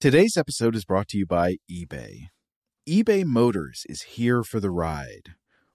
Today's 0.00 0.36
episode 0.36 0.76
is 0.76 0.84
brought 0.84 1.08
to 1.08 1.18
you 1.18 1.26
by 1.26 1.56
eBay. 1.70 2.26
eBay 2.88 3.24
Motors 3.24 3.86
is 3.88 4.02
here 4.02 4.42
for 4.42 4.60
the 4.60 4.70
ride. 4.70 5.34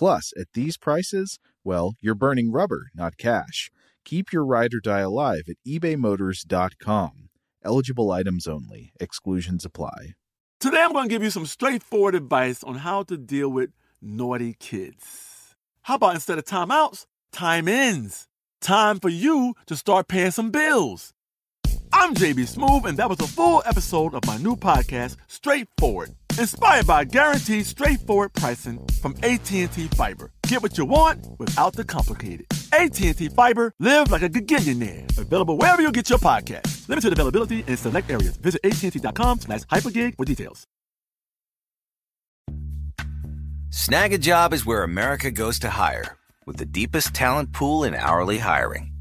Plus, 0.00 0.32
at 0.40 0.46
these 0.54 0.78
prices, 0.78 1.38
well, 1.62 1.92
you're 2.00 2.14
burning 2.14 2.50
rubber, 2.50 2.86
not 2.94 3.18
cash. 3.18 3.70
Keep 4.02 4.32
your 4.32 4.46
ride 4.46 4.72
or 4.72 4.80
die 4.80 5.00
alive 5.00 5.42
at 5.46 5.56
ebaymotors.com. 5.68 7.28
Eligible 7.62 8.10
items 8.10 8.46
only. 8.46 8.94
Exclusions 8.98 9.66
apply. 9.66 10.14
Today 10.58 10.80
I'm 10.80 10.94
going 10.94 11.10
to 11.10 11.14
give 11.14 11.22
you 11.22 11.28
some 11.28 11.44
straightforward 11.44 12.14
advice 12.14 12.64
on 12.64 12.76
how 12.76 13.02
to 13.02 13.18
deal 13.18 13.50
with 13.50 13.72
naughty 14.00 14.54
kids. 14.58 15.54
How 15.82 15.96
about 15.96 16.14
instead 16.14 16.38
of 16.38 16.46
timeouts, 16.46 17.04
time 17.30 17.68
ins? 17.68 18.26
Time 18.62 19.00
for 19.00 19.10
you 19.10 19.52
to 19.66 19.76
start 19.76 20.08
paying 20.08 20.30
some 20.30 20.50
bills. 20.50 21.12
I'm 22.00 22.14
JB 22.14 22.56
Smoove, 22.56 22.86
and 22.86 22.96
that 22.96 23.10
was 23.10 23.20
a 23.20 23.26
full 23.26 23.62
episode 23.66 24.14
of 24.14 24.24
my 24.26 24.38
new 24.38 24.56
podcast, 24.56 25.16
Straightforward, 25.26 26.08
inspired 26.38 26.86
by 26.86 27.04
guaranteed 27.04 27.66
straightforward 27.66 28.32
pricing 28.32 28.80
from 29.02 29.14
AT&T 29.22 29.66
Fiber. 29.66 30.32
Get 30.44 30.62
what 30.62 30.78
you 30.78 30.86
want 30.86 31.26
without 31.38 31.74
the 31.74 31.84
complicated. 31.84 32.46
AT&T 32.72 33.28
Fiber, 33.28 33.74
live 33.78 34.10
like 34.10 34.22
a 34.22 34.30
gigillionaire. 34.30 35.18
Available 35.18 35.58
wherever 35.58 35.82
you 35.82 35.92
get 35.92 36.08
your 36.08 36.18
podcast. 36.18 36.88
Limited 36.88 37.12
availability 37.12 37.64
in 37.66 37.76
select 37.76 38.10
areas. 38.10 38.38
Visit 38.38 38.62
AT&T.com 38.64 39.40
slash 39.40 39.60
hypergig 39.64 40.16
for 40.16 40.24
details. 40.24 40.66
Snagajob 43.68 44.54
is 44.54 44.64
where 44.64 44.84
America 44.84 45.30
goes 45.30 45.58
to 45.58 45.68
hire, 45.68 46.16
with 46.46 46.56
the 46.56 46.64
deepest 46.64 47.12
talent 47.12 47.52
pool 47.52 47.84
in 47.84 47.94
hourly 47.94 48.38
hiring. 48.38 48.89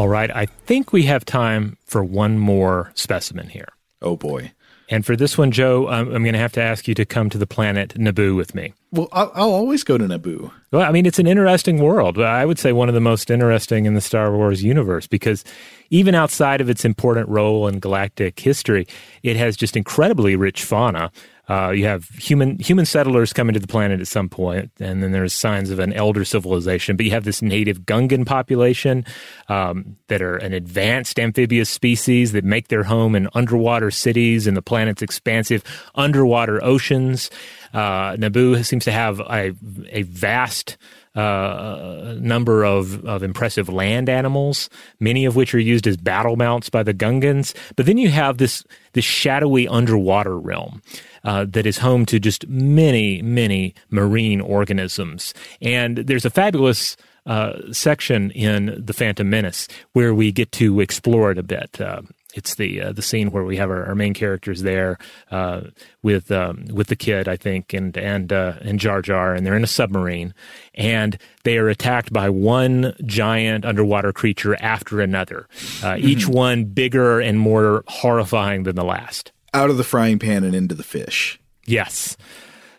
All 0.00 0.08
right, 0.08 0.34
I 0.34 0.46
think 0.46 0.94
we 0.94 1.02
have 1.02 1.26
time 1.26 1.76
for 1.84 2.02
one 2.02 2.38
more 2.38 2.90
specimen 2.94 3.50
here. 3.50 3.68
Oh 4.00 4.16
boy. 4.16 4.52
And 4.88 5.04
for 5.04 5.14
this 5.14 5.36
one, 5.36 5.50
Joe, 5.50 5.88
I'm, 5.88 6.06
I'm 6.14 6.22
going 6.22 6.32
to 6.32 6.38
have 6.38 6.52
to 6.52 6.62
ask 6.62 6.88
you 6.88 6.94
to 6.94 7.04
come 7.04 7.28
to 7.28 7.36
the 7.36 7.46
planet 7.46 7.90
Naboo 7.98 8.34
with 8.34 8.54
me. 8.54 8.72
Well, 8.92 9.08
I'll, 9.12 9.30
I'll 9.34 9.52
always 9.52 9.84
go 9.84 9.98
to 9.98 10.04
Naboo. 10.06 10.50
Well, 10.72 10.80
I 10.80 10.90
mean, 10.90 11.04
it's 11.04 11.18
an 11.18 11.26
interesting 11.26 11.82
world. 11.82 12.18
I 12.18 12.46
would 12.46 12.58
say 12.58 12.72
one 12.72 12.88
of 12.88 12.94
the 12.94 13.00
most 13.02 13.30
interesting 13.30 13.84
in 13.84 13.92
the 13.92 14.00
Star 14.00 14.34
Wars 14.34 14.64
universe 14.64 15.06
because 15.06 15.44
even 15.90 16.14
outside 16.14 16.62
of 16.62 16.70
its 16.70 16.86
important 16.86 17.28
role 17.28 17.68
in 17.68 17.78
galactic 17.78 18.40
history, 18.40 18.86
it 19.22 19.36
has 19.36 19.54
just 19.54 19.76
incredibly 19.76 20.34
rich 20.34 20.64
fauna. 20.64 21.12
Uh, 21.50 21.70
you 21.70 21.84
have 21.84 22.08
human 22.10 22.56
human 22.60 22.86
settlers 22.86 23.32
coming 23.32 23.54
to 23.54 23.58
the 23.58 23.66
planet 23.66 24.00
at 24.00 24.06
some 24.06 24.28
point, 24.28 24.70
and 24.78 25.02
then 25.02 25.10
there's 25.10 25.34
signs 25.34 25.70
of 25.70 25.80
an 25.80 25.92
elder 25.92 26.24
civilization. 26.24 26.96
But 26.96 27.06
you 27.06 27.10
have 27.10 27.24
this 27.24 27.42
native 27.42 27.80
Gungan 27.80 28.24
population 28.24 29.04
um, 29.48 29.96
that 30.06 30.22
are 30.22 30.36
an 30.36 30.52
advanced 30.52 31.18
amphibious 31.18 31.68
species 31.68 32.30
that 32.32 32.44
make 32.44 32.68
their 32.68 32.84
home 32.84 33.16
in 33.16 33.28
underwater 33.34 33.90
cities 33.90 34.46
in 34.46 34.54
the 34.54 34.62
planet's 34.62 35.02
expansive 35.02 35.64
underwater 35.96 36.62
oceans. 36.62 37.30
Uh, 37.74 38.12
Naboo 38.12 38.64
seems 38.64 38.84
to 38.84 38.92
have 38.92 39.18
a, 39.18 39.52
a 39.90 40.02
vast 40.02 40.78
uh, 41.14 42.14
number 42.20 42.64
of, 42.64 43.04
of 43.04 43.24
impressive 43.24 43.68
land 43.68 44.08
animals, 44.08 44.70
many 45.00 45.24
of 45.24 45.34
which 45.34 45.52
are 45.54 45.58
used 45.58 45.88
as 45.88 45.96
battle 45.96 46.36
mounts 46.36 46.70
by 46.70 46.84
the 46.84 46.94
Gungans. 46.94 47.54
But 47.74 47.86
then 47.86 47.98
you 47.98 48.10
have 48.10 48.38
this 48.38 48.64
this 48.92 49.04
shadowy 49.04 49.68
underwater 49.68 50.38
realm. 50.38 50.82
Uh, 51.24 51.44
that 51.48 51.66
is 51.66 51.78
home 51.78 52.06
to 52.06 52.18
just 52.18 52.48
many, 52.48 53.20
many 53.22 53.74
marine 53.90 54.40
organisms. 54.40 55.34
And 55.60 55.98
there's 55.98 56.24
a 56.24 56.30
fabulous 56.30 56.96
uh, 57.26 57.72
section 57.72 58.30
in 58.30 58.82
The 58.82 58.92
Phantom 58.94 59.28
Menace 59.28 59.68
where 59.92 60.14
we 60.14 60.32
get 60.32 60.52
to 60.52 60.80
explore 60.80 61.30
it 61.30 61.38
a 61.38 61.42
bit. 61.42 61.80
Uh, 61.80 62.02
it's 62.34 62.54
the 62.54 62.80
uh, 62.80 62.92
the 62.92 63.02
scene 63.02 63.30
where 63.30 63.44
we 63.44 63.56
have 63.56 63.70
our, 63.70 63.86
our 63.86 63.94
main 63.94 64.14
characters 64.14 64.62
there 64.62 64.98
uh, 65.30 65.62
with 66.02 66.30
um, 66.30 66.66
with 66.72 66.88
the 66.88 66.96
kid, 66.96 67.28
I 67.28 67.36
think, 67.36 67.72
and 67.72 67.96
and 67.96 68.32
uh, 68.32 68.54
and 68.60 68.78
Jar 68.78 69.02
Jar, 69.02 69.34
and 69.34 69.44
they're 69.44 69.56
in 69.56 69.64
a 69.64 69.68
submarine, 69.68 70.34
and 70.74 71.18
they 71.44 71.58
are 71.58 71.68
attacked 71.68 72.12
by 72.12 72.28
one 72.30 72.94
giant 73.04 73.64
underwater 73.64 74.12
creature 74.12 74.56
after 74.60 75.00
another, 75.00 75.48
uh, 75.82 75.96
each 75.98 76.26
one 76.28 76.64
bigger 76.64 77.20
and 77.20 77.40
more 77.40 77.84
horrifying 77.88 78.62
than 78.62 78.76
the 78.76 78.84
last. 78.84 79.32
Out 79.52 79.70
of 79.70 79.76
the 79.76 79.84
frying 79.84 80.18
pan 80.18 80.44
and 80.44 80.54
into 80.54 80.74
the 80.74 80.82
fish. 80.82 81.40
Yes. 81.66 82.16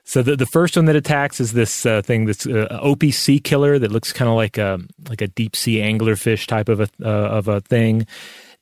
So 0.04 0.22
the 0.22 0.36
the 0.36 0.46
first 0.46 0.76
one 0.76 0.86
that 0.86 0.96
attacks 0.96 1.40
is 1.40 1.54
this 1.54 1.86
uh, 1.86 2.02
thing, 2.02 2.26
this 2.26 2.46
uh, 2.46 2.96
sea 3.12 3.40
killer 3.40 3.80
that 3.80 3.92
looks 3.92 4.12
kind 4.12 4.30
of 4.30 4.36
like 4.36 4.58
a 4.58 4.80
like 5.08 5.22
a 5.22 5.28
deep 5.28 5.56
sea 5.56 5.78
anglerfish 5.78 6.48
type 6.48 6.70
of 6.70 6.82
a 6.82 6.90
uh, 7.02 7.08
of 7.08 7.48
a 7.48 7.62
thing. 7.62 8.06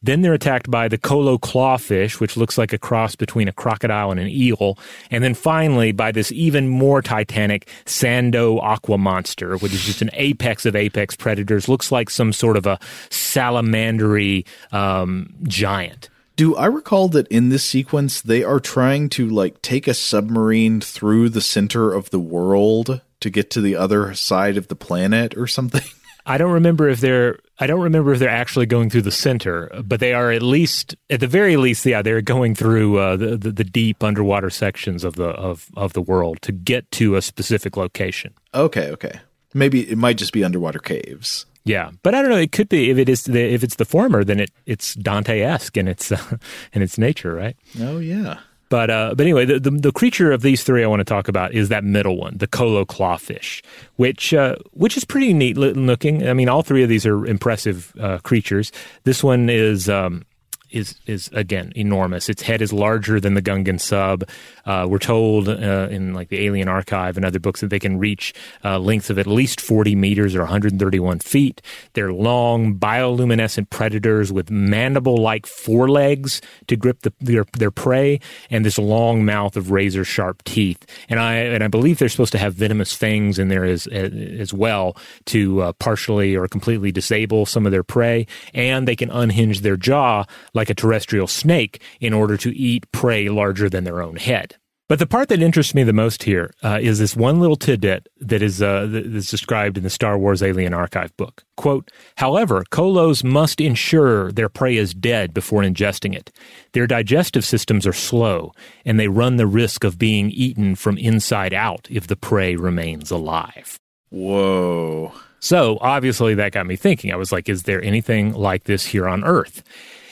Then 0.01 0.22
they're 0.22 0.34
attacked 0.34 0.72
by 0.72 0.88
the 0.88 0.97
colo 0.97 1.38
clawfish, 1.38 2.20
which 2.20 2.38
looks 2.38 2.57
like 2.57 2.72
a 2.72 2.78
cross 2.78 3.16
between 3.16 3.47
a 3.47 3.51
crocodile 3.51 4.12
and 4.12 4.20
an 4.20 4.30
eel. 4.30 4.78
And 5.12 5.24
then 5.24 5.34
finally 5.34 5.91
by 5.91 6.12
this 6.12 6.32
even 6.32 6.70
more 6.70 7.01
titanic 7.01 7.70
Sando 7.86 8.62
aqua 8.64 8.97
monster, 8.97 9.57
which 9.57 9.74
is 9.74 9.84
just 9.84 10.01
an 10.01 10.10
apex 10.14 10.66
of 10.66 10.76
apex 10.76 11.16
predators. 11.18 11.68
Looks 11.68 11.91
like 11.91 12.10
some 12.10 12.32
sort 12.32 12.55
of 12.55 12.66
a 12.66 12.80
salamandery 13.10 14.45
um, 14.72 15.34
giant. 15.43 16.10
Do 16.39 16.55
I 16.55 16.67
recall 16.67 17.09
that 17.09 17.27
in 17.27 17.49
this 17.49 17.65
sequence 17.65 18.21
they 18.21 18.45
are 18.45 18.61
trying 18.61 19.09
to 19.09 19.27
like 19.27 19.61
take 19.61 19.89
a 19.89 19.93
submarine 19.93 20.79
through 20.79 21.27
the 21.27 21.41
center 21.41 21.91
of 21.91 22.11
the 22.11 22.19
world 22.19 23.01
to 23.19 23.29
get 23.29 23.49
to 23.51 23.59
the 23.59 23.75
other 23.75 24.13
side 24.13 24.55
of 24.55 24.69
the 24.69 24.75
planet 24.77 25.35
or 25.35 25.47
something? 25.47 25.81
I 26.25 26.37
don't 26.37 26.53
remember 26.53 26.87
if 26.87 27.01
they're 27.01 27.39
I 27.59 27.67
don't 27.67 27.81
remember 27.81 28.13
if 28.13 28.19
they're 28.19 28.29
actually 28.29 28.67
going 28.67 28.89
through 28.89 29.01
the 29.01 29.11
center, 29.11 29.69
but 29.83 29.99
they 29.99 30.13
are 30.13 30.31
at 30.31 30.41
least 30.41 30.95
at 31.09 31.19
the 31.19 31.27
very 31.27 31.57
least, 31.57 31.85
yeah, 31.85 32.01
they're 32.01 32.21
going 32.21 32.55
through 32.55 32.99
uh, 32.99 33.17
the, 33.17 33.35
the, 33.35 33.51
the 33.51 33.65
deep 33.65 34.01
underwater 34.01 34.49
sections 34.49 35.03
of 35.03 35.17
the 35.17 35.27
of 35.31 35.67
of 35.75 35.91
the 35.91 36.01
world 36.01 36.41
to 36.43 36.53
get 36.53 36.89
to 36.91 37.17
a 37.17 37.21
specific 37.21 37.75
location. 37.75 38.33
Okay, 38.53 38.89
okay. 38.91 39.19
Maybe 39.53 39.91
it 39.91 39.97
might 39.97 40.17
just 40.17 40.31
be 40.31 40.45
underwater 40.45 40.79
caves. 40.79 41.45
Yeah, 41.66 41.91
but 42.03 42.16
I 42.16 42.22
don't 42.22 42.32
know. 42.32 42.38
It 42.38 42.51
could 42.51 42.70
be 42.70 42.89
if 42.89 42.97
it 42.97 43.10
is 43.10 43.24
the, 43.24 43.39
if 43.39 43.64
it's 43.64 43.76
the 43.76 43.86
former, 43.86 44.24
then 44.24 44.39
it 44.39 44.51
it's 44.66 44.95
Dante 44.95 45.41
esque 45.41 45.78
in 45.78 45.88
its 45.88 46.12
uh, 46.12 46.38
in 46.74 46.82
its 46.82 46.97
nature, 46.97 47.34
right? 47.34 47.55
Oh 47.80 47.99
yeah. 47.99 48.39
But 48.70 48.91
uh, 48.91 49.16
but 49.16 49.24
anyway, 49.24 49.45
the, 49.45 49.60
the, 49.60 49.72
the 49.72 49.91
creature 49.91 50.32
of 50.32 50.43
these 50.43 50.64
three 50.64 50.84
I 50.84 50.88
want 50.88 50.99
to 50.99 51.03
talk 51.03 51.28
about 51.28 51.53
is 51.53 51.70
that 51.70 51.84
middle 51.84 52.18
one, 52.18 52.38
the 52.38 52.47
colo 52.47 52.86
clawfish, 52.86 53.64
which 53.95 54.32
uh, 54.34 54.55
which 54.72 54.95
is 54.95 55.03
pretty 55.03 55.34
neat 55.34 55.57
looking. 55.57 56.28
I 56.28 56.34
mean, 56.34 56.49
all 56.49 56.62
three 56.62 56.84
of 56.84 56.89
these 56.89 57.05
are 57.05 57.26
impressive 57.26 57.93
uh, 57.99 58.20
creatures. 58.20 58.72
This 59.05 59.24
one 59.24 59.49
is 59.49 59.89
um, 59.89 60.24
is 60.72 60.95
is 61.05 61.30
again 61.34 61.72
enormous. 61.76 62.30
Its 62.30 62.41
head 62.41 62.61
is 62.61 62.72
larger 62.74 63.20
than 63.20 63.34
the 63.34 63.41
Gungan 63.41 63.80
sub. 63.80 64.28
Uh, 64.65 64.86
we're 64.89 64.99
told 64.99 65.49
uh, 65.49 65.88
in 65.89 66.13
like 66.13 66.30
the 66.30 66.45
Alien 66.45 66.67
Archive 66.67 67.17
and 67.17 67.26
other 67.26 67.39
books 67.39 67.61
that 67.61 67.70
they 67.70 67.80
can 67.80 67.97
reach 67.97 68.34
uh, 68.63 68.78
lengths 68.78 69.09
of 69.09 69.17
at 69.17 69.28
least 69.28 69.59
40 69.59 69.95
meters 69.95 70.36
or 70.36 70.39
131 70.39 71.20
feet. 71.20 71.61
They're 71.93 72.13
long, 72.13 72.76
bioluminescent 72.76 73.70
predators 73.70 74.32
with 74.32 74.51
mandible-like 74.51 75.45
forelegs 75.45 76.41
to 76.67 76.76
grip 76.76 77.01
the, 77.01 77.13
their 77.20 77.45
their 77.57 77.72
prey, 77.72 78.20
and 78.49 78.65
this 78.65 78.78
long 78.78 79.26
mouth 79.26 79.57
of 79.57 79.72
razor-sharp 79.72 80.43
teeth. 80.43 80.86
And 81.09 81.20
I 81.20 81.36
and 81.36 81.63
I 81.63 81.67
believe 81.67 81.99
they're 81.99 82.09
supposed 82.09 82.34
to 82.34 82.38
have 82.38 82.53
venomous 82.53 82.93
fangs 82.93 83.39
in 83.39 83.47
there 83.47 83.65
as 83.65 83.88
as 83.88 84.53
well 84.53 84.97
to 85.26 85.61
uh, 85.61 85.74
partially 85.74 86.36
or 86.36 86.47
completely 86.47 86.91
disable 86.91 87.45
some 87.45 87.65
of 87.65 87.72
their 87.72 87.84
prey, 87.84 88.28
and 88.53 88.88
they 88.88 88.95
can 88.95 89.09
unhinge 89.09 89.61
their 89.61 89.78
jaw 89.78 90.26
like 90.53 90.59
a 90.68 90.74
terrestrial 90.76 91.28
snake 91.28 91.82
in 92.01 92.12
order 92.12 92.36
to 92.38 92.49
eat 92.57 92.91
prey 92.91 93.30
larger 93.30 93.70
than 93.70 93.84
their 93.84 94.01
own 94.01 94.16
head. 94.16 94.55
But 94.89 94.97
the 94.97 95.05
part 95.05 95.30
that 95.30 95.43
interests 95.43 95.76
me 95.76 95.84
the 95.84 95.93
most 95.93 96.24
here 96.24 96.51
uh, 96.64 96.80
is 96.82 96.97
this 96.97 97.16
one 97.16 97.39
little 97.39 97.55
tidbit 97.55 98.10
that 98.22 98.41
is 98.41 98.60
uh, 98.60 98.88
that 98.88 99.05
is 99.05 99.30
described 99.30 99.78
in 99.78 99.84
the 99.84 99.89
Star 99.91 100.18
Wars 100.18 100.41
Alien 100.41 100.74
Archive 100.74 101.16
book. 101.16 101.43
Quote, 101.57 101.91
however, 102.16 102.66
colos 102.72 103.24
must 103.24 103.62
ensure 103.62 104.32
their 104.32 104.49
prey 104.49 104.78
is 104.78 104.95
dead 104.95 105.32
before 105.32 105.62
ingesting 105.62 106.16
it. 106.16 106.32
Their 106.74 106.88
digestive 106.88 107.45
systems 107.45 107.86
are 107.86 107.93
slow, 107.93 108.51
and 108.84 108.99
they 108.99 109.07
run 109.07 109.38
the 109.38 109.45
risk 109.45 109.84
of 109.84 109.99
being 109.99 110.32
eaten 110.32 110.74
from 110.74 110.97
inside 110.97 111.53
out 111.53 111.88
if 111.91 112.07
the 112.07 112.16
prey 112.16 112.55
remains 112.55 113.12
alive. 113.12 113.80
Whoa. 114.10 115.14
So 115.39 115.78
obviously 115.82 116.34
that 116.34 116.51
got 116.51 116.66
me 116.66 116.76
thinking. 116.76 117.14
I 117.14 117.16
was 117.16 117.32
like, 117.32 117.47
is 117.47 117.64
there 117.64 117.84
anything 117.84 118.34
like 118.34 118.64
this 118.64 118.86
here 118.86 119.07
on 119.07 119.24
Earth? 119.24 119.64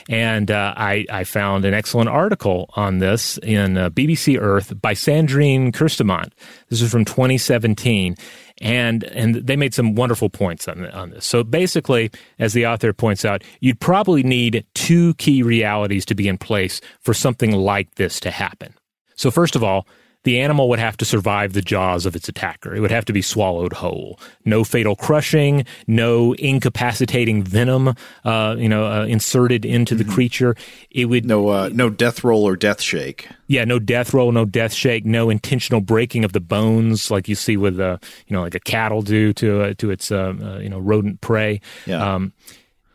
And 0.10 0.50
uh, 0.50 0.74
I, 0.78 1.06
I, 1.10 1.24
found 1.26 1.66
an 1.66 1.74
excellent 1.74 2.10
article 2.10 2.70
on 2.76 3.00
this 3.00 3.38
in 3.40 3.78
uh, 3.78 3.90
BBC 3.90 4.40
Earth 4.40 4.80
by 4.82 4.94
Sandrine 4.94 5.74
Ceurstemont. 5.74 6.32
This 6.70 6.82
is 6.82 6.90
from 6.90 7.04
2017. 7.04 8.16
And, 8.62 9.04
and 9.04 9.36
they 9.36 9.56
made 9.56 9.74
some 9.74 9.96
wonderful 9.96 10.30
points 10.30 10.68
on, 10.68 10.86
on 10.88 11.12
this. 11.12 11.26
So 11.26 11.44
basically, 11.44 12.10
as 12.40 12.54
the 12.54 12.66
author 12.66 12.94
points 12.94 13.26
out, 13.26 13.44
you'd 13.60 13.80
probably 13.80 14.24
need 14.24 14.66
two 14.74 15.14
key 15.16 15.44
realities 15.44 16.06
to 16.06 16.16
be 16.16 16.28
in 16.28 16.38
place 16.38 16.82
for 17.02 17.14
something 17.14 17.52
like 17.52 17.96
this 17.96 18.20
to 18.22 18.32
happen. 18.32 18.74
So 19.16 19.30
first 19.30 19.56
of 19.56 19.64
all, 19.64 19.88
the 20.28 20.42
animal 20.42 20.68
would 20.68 20.78
have 20.78 20.98
to 20.98 21.06
survive 21.06 21.54
the 21.54 21.62
jaws 21.62 22.06
of 22.06 22.14
its 22.14 22.28
attacker. 22.28 22.76
It 22.76 22.82
would 22.82 22.92
have 22.92 23.06
to 23.06 23.14
be 23.14 23.22
swallowed 23.22 23.72
whole. 23.72 24.20
No 24.44 24.66
fatal 24.66 24.94
crushing, 24.94 25.66
no 25.88 26.34
incapacitating 26.34 27.44
venom, 27.44 27.96
uh, 28.26 28.58
you 28.60 28.68
know, 28.68 28.86
uh, 28.86 29.06
inserted 29.06 29.64
into 29.64 29.96
the 29.96 30.04
mm-hmm. 30.04 30.14
creature. 30.14 30.56
It 30.92 31.06
would 31.06 31.26
no 31.26 31.48
uh, 31.48 31.70
no 31.72 31.90
death 31.90 32.26
roll 32.26 32.44
or 32.44 32.58
death 32.58 32.82
shake. 32.82 33.30
Yeah, 33.48 33.64
no 33.64 33.80
death 33.80 34.14
roll, 34.14 34.34
no 34.34 34.44
death 34.44 34.74
shake, 34.74 35.06
no 35.06 35.30
intentional 35.30 35.80
breaking 35.80 36.26
of 36.26 36.34
the 36.34 36.42
bones 36.42 37.10
like 37.10 37.30
you 37.30 37.36
see 37.36 37.56
with 37.56 37.80
a 37.80 37.86
uh, 37.86 37.98
you 38.28 38.36
know 38.36 38.42
like 38.42 38.56
a 38.56 38.60
cattle 38.60 39.02
do 39.02 39.32
to 39.32 39.62
uh, 39.62 39.74
to 39.78 39.92
its 39.92 40.12
uh, 40.12 40.60
you 40.62 40.68
know 40.68 40.80
rodent 40.80 41.22
prey. 41.22 41.62
Yeah. 41.86 42.16
Um, 42.16 42.34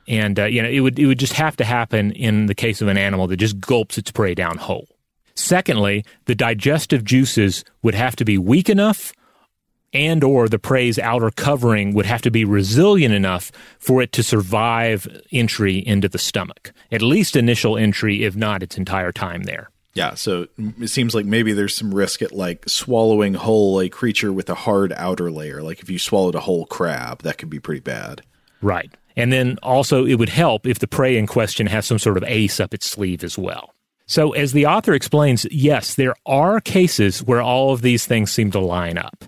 and 0.07 0.37
you 0.37 0.61
know 0.61 0.69
it 0.69 0.81
would 0.81 0.99
it 0.99 1.07
would 1.07 1.19
just 1.19 1.33
have 1.33 1.57
to 1.57 1.65
happen 1.65 2.13
in 2.13 2.45
the 2.45 2.55
case 2.55 2.83
of 2.83 2.89
an 2.89 2.99
animal 2.99 3.27
that 3.29 3.39
just 3.39 3.59
gulps 3.59 3.97
its 3.97 4.11
prey 4.11 4.35
down 4.35 4.59
whole. 4.59 4.92
Secondly, 5.35 6.05
the 6.27 6.35
digestive 6.35 7.05
juices 7.05 7.65
would 7.83 7.95
have 7.95 8.17
to 8.17 8.25
be 8.25 8.39
weak 8.39 8.69
enough 8.69 9.13
and 9.93 10.25
or 10.25 10.49
the 10.49 10.59
prey's 10.59 10.99
outer 10.99 11.31
covering 11.31 11.95
would 11.95 12.07
have 12.07 12.23
to 12.23 12.31
be 12.31 12.45
resilient 12.45 13.15
enough 13.15 13.53
for 13.79 14.01
it 14.03 14.13
to 14.13 14.23
survive 14.23 15.07
entry 15.31 15.77
into 15.77 16.09
the 16.09 16.19
stomach. 16.19 16.73
At 16.91 17.03
least 17.03 17.37
initial 17.37 17.77
entry 17.77 18.25
if 18.25 18.35
not 18.35 18.63
its 18.63 18.79
entire 18.79 19.13
time 19.13 19.43
there. 19.43 19.71
Yeah, 19.95 20.15
so 20.15 20.47
it 20.81 20.89
seems 20.89 21.15
like 21.15 21.27
maybe 21.27 21.53
there's 21.53 21.77
some 21.77 21.95
risk 21.95 22.23
at 22.23 22.33
like 22.33 22.67
swallowing 22.67 23.35
whole 23.35 23.79
a 23.79 23.91
creature 23.91 24.33
with 24.33 24.49
a 24.49 24.55
hard 24.55 24.93
outer 24.95 25.31
layer. 25.31 25.63
Like 25.63 25.81
if 25.81 25.91
you 25.91 25.99
swallowed 25.99 26.35
a 26.35 26.41
whole 26.41 26.65
crab, 26.65 27.23
that 27.23 27.37
could 27.37 27.51
be 27.51 27.61
pretty 27.61 27.81
bad. 27.81 28.23
Right. 28.63 28.91
And 29.17 29.31
then 29.31 29.59
also, 29.63 30.07
it 30.07 30.15
would 30.15 30.31
help 30.31 30.67
if 30.67 30.79
the 30.79 30.89
prey 30.89 31.19
in 31.19 31.27
question 31.27 31.67
has 31.67 31.85
some 31.85 31.99
sort 31.99 32.17
of 32.17 32.25
ace 32.25 32.59
up 32.59 32.73
its 32.73 32.87
sleeve 32.87 33.23
as 33.23 33.37
well. 33.37 33.75
So, 34.07 34.33
as 34.33 34.53
the 34.53 34.67
author 34.67 34.93
explains, 34.95 35.47
yes, 35.51 35.95
there 35.95 36.15
are 36.27 36.61
cases 36.61 37.23
where 37.23 37.43
all 37.43 37.73
of 37.73 37.83
these 37.83 38.07
things 38.07 38.31
seem 38.31 38.51
to 38.51 38.61
line 38.61 38.99
up. 38.99 39.25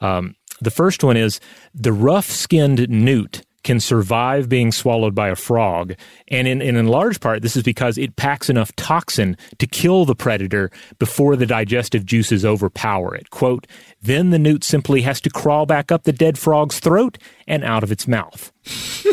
Um, 0.00 0.34
the 0.60 0.70
first 0.70 1.04
one 1.04 1.16
is 1.16 1.40
the 1.74 1.92
rough 1.92 2.26
skinned 2.26 2.88
newt 2.88 3.42
can 3.64 3.80
survive 3.80 4.48
being 4.48 4.72
swallowed 4.72 5.14
by 5.14 5.28
a 5.28 5.36
frog. 5.36 5.94
And 6.28 6.48
in, 6.48 6.62
in 6.62 6.86
large 6.86 7.20
part, 7.20 7.42
this 7.42 7.56
is 7.56 7.62
because 7.62 7.98
it 7.98 8.16
packs 8.16 8.48
enough 8.48 8.74
toxin 8.76 9.36
to 9.58 9.66
kill 9.66 10.04
the 10.04 10.14
predator 10.14 10.70
before 10.98 11.36
the 11.36 11.46
digestive 11.46 12.06
juices 12.06 12.44
overpower 12.44 13.14
it. 13.14 13.30
Quote, 13.30 13.66
then 14.00 14.30
the 14.30 14.38
newt 14.38 14.64
simply 14.64 15.02
has 15.02 15.20
to 15.20 15.30
crawl 15.30 15.66
back 15.66 15.92
up 15.92 16.04
the 16.04 16.12
dead 16.12 16.38
frog's 16.38 16.78
throat 16.78 17.18
and 17.46 17.64
out 17.64 17.82
of 17.82 17.92
its 17.92 18.08
mouth. 18.08 18.52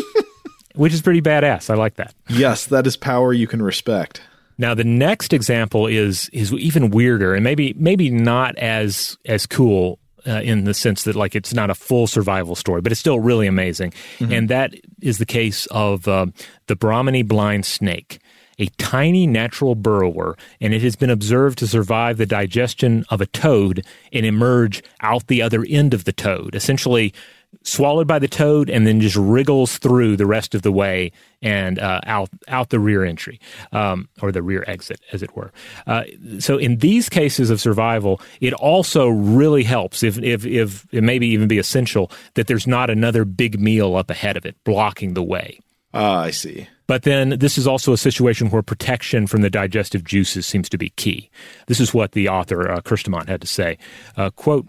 Which 0.74 0.92
is 0.92 1.02
pretty 1.02 1.22
badass. 1.22 1.68
I 1.68 1.74
like 1.74 1.96
that. 1.96 2.14
Yes, 2.28 2.66
that 2.66 2.86
is 2.86 2.96
power 2.96 3.32
you 3.32 3.46
can 3.46 3.62
respect. 3.62 4.22
Now 4.58 4.74
the 4.74 4.84
next 4.84 5.32
example 5.32 5.86
is 5.86 6.28
is 6.30 6.52
even 6.52 6.90
weirder 6.90 7.34
and 7.34 7.44
maybe 7.44 7.74
maybe 7.76 8.10
not 8.10 8.56
as 8.56 9.16
as 9.26 9.46
cool 9.46 9.98
uh, 10.26 10.40
in 10.42 10.64
the 10.64 10.74
sense 10.74 11.04
that 11.04 11.16
like 11.16 11.34
it's 11.34 11.54
not 11.54 11.70
a 11.70 11.74
full 11.74 12.06
survival 12.06 12.54
story, 12.54 12.80
but 12.80 12.92
it's 12.92 13.00
still 13.00 13.20
really 13.20 13.46
amazing. 13.46 13.92
Mm-hmm. 14.18 14.32
And 14.32 14.48
that 14.48 14.74
is 15.00 15.18
the 15.18 15.26
case 15.26 15.66
of 15.66 16.08
uh, 16.08 16.26
the 16.66 16.76
Brahminy 16.76 17.22
blind 17.22 17.64
snake, 17.64 18.18
a 18.58 18.66
tiny 18.78 19.26
natural 19.26 19.74
burrower, 19.74 20.36
and 20.60 20.74
it 20.74 20.82
has 20.82 20.96
been 20.96 21.10
observed 21.10 21.58
to 21.58 21.66
survive 21.66 22.16
the 22.16 22.26
digestion 22.26 23.04
of 23.10 23.20
a 23.20 23.26
toad 23.26 23.84
and 24.12 24.26
emerge 24.26 24.82
out 25.00 25.26
the 25.28 25.42
other 25.42 25.64
end 25.68 25.94
of 25.94 26.04
the 26.04 26.12
toad, 26.12 26.54
essentially 26.54 27.14
swallowed 27.62 28.06
by 28.06 28.18
the 28.18 28.28
toad 28.28 28.70
and 28.70 28.86
then 28.86 29.00
just 29.00 29.16
wriggles 29.16 29.78
through 29.78 30.16
the 30.16 30.26
rest 30.26 30.54
of 30.54 30.62
the 30.62 30.72
way 30.72 31.12
and 31.42 31.78
uh, 31.78 32.00
out 32.06 32.30
out 32.48 32.70
the 32.70 32.78
rear 32.78 33.04
entry 33.04 33.40
um, 33.72 34.08
or 34.22 34.32
the 34.32 34.42
rear 34.42 34.64
exit, 34.66 35.00
as 35.12 35.22
it 35.22 35.34
were. 35.36 35.52
Uh, 35.86 36.04
so 36.38 36.56
in 36.56 36.78
these 36.78 37.08
cases 37.08 37.50
of 37.50 37.60
survival, 37.60 38.20
it 38.40 38.52
also 38.54 39.08
really 39.08 39.64
helps 39.64 40.02
if 40.02 40.18
if 40.18 40.44
if 40.46 40.86
it 40.92 41.02
maybe 41.02 41.26
even 41.26 41.48
be 41.48 41.58
essential 41.58 42.10
that 42.34 42.46
there's 42.46 42.66
not 42.66 42.90
another 42.90 43.24
big 43.24 43.60
meal 43.60 43.96
up 43.96 44.10
ahead 44.10 44.36
of 44.36 44.46
it 44.46 44.56
blocking 44.64 45.14
the 45.14 45.22
way. 45.22 45.58
Ah, 45.94 46.18
uh, 46.18 46.24
I 46.24 46.30
see. 46.30 46.68
But 46.86 47.02
then 47.02 47.30
this 47.30 47.58
is 47.58 47.66
also 47.66 47.92
a 47.92 47.98
situation 47.98 48.50
where 48.50 48.62
protection 48.62 49.26
from 49.26 49.42
the 49.42 49.50
digestive 49.50 50.04
juices 50.04 50.46
seems 50.46 50.68
to 50.68 50.78
be 50.78 50.90
key. 50.90 51.30
This 51.66 51.80
is 51.80 51.92
what 51.92 52.12
the 52.12 52.28
author, 52.28 52.70
uh, 52.70 52.80
had 53.26 53.40
to 53.40 53.46
say. 53.46 53.78
Uh, 54.16 54.30
quote, 54.30 54.66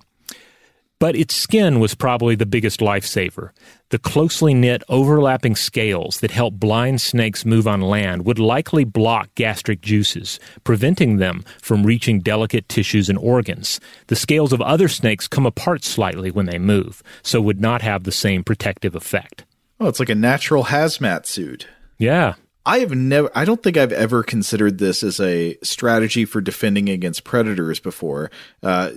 but 0.99 1.15
its 1.15 1.35
skin 1.35 1.79
was 1.79 1.95
probably 1.95 2.35
the 2.35 2.45
biggest 2.45 2.79
lifesaver. 2.79 3.51
The 3.89 3.99
closely 3.99 4.53
knit, 4.53 4.83
overlapping 4.89 5.55
scales 5.55 6.19
that 6.19 6.31
help 6.31 6.55
blind 6.55 6.99
snakes 6.99 7.45
move 7.45 7.67
on 7.67 7.81
land 7.81 8.25
would 8.25 8.39
likely 8.39 8.83
block 8.83 9.29
gastric 9.35 9.81
juices, 9.81 10.39
preventing 10.63 11.17
them 11.17 11.43
from 11.61 11.85
reaching 11.85 12.19
delicate 12.19 12.67
tissues 12.67 13.09
and 13.09 13.17
organs. 13.17 13.79
The 14.07 14.15
scales 14.15 14.51
of 14.51 14.61
other 14.61 14.87
snakes 14.87 15.27
come 15.27 15.45
apart 15.45 15.83
slightly 15.83 16.31
when 16.31 16.47
they 16.47 16.59
move, 16.59 17.01
so 17.21 17.39
would 17.39 17.61
not 17.61 17.81
have 17.81 18.03
the 18.03 18.11
same 18.11 18.43
protective 18.43 18.95
effect. 18.95 19.45
Oh, 19.79 19.87
it's 19.87 19.99
like 19.99 20.09
a 20.09 20.15
natural 20.15 20.65
hazmat 20.65 21.25
suit. 21.25 21.67
Yeah. 21.97 22.33
I 22.67 22.79
have 22.79 22.91
never, 22.91 23.31
I 23.33 23.45
don't 23.45 23.63
think 23.63 23.77
I've 23.77 23.93
ever 23.93 24.23
considered 24.23 24.77
this 24.77 25.01
as 25.01 25.21
a 25.21 25.57
strategy 25.63 26.25
for 26.25 26.41
defending 26.41 26.89
against 26.89 27.23
predators 27.23 27.79
before. 27.79 28.29
Uh, 28.61 28.91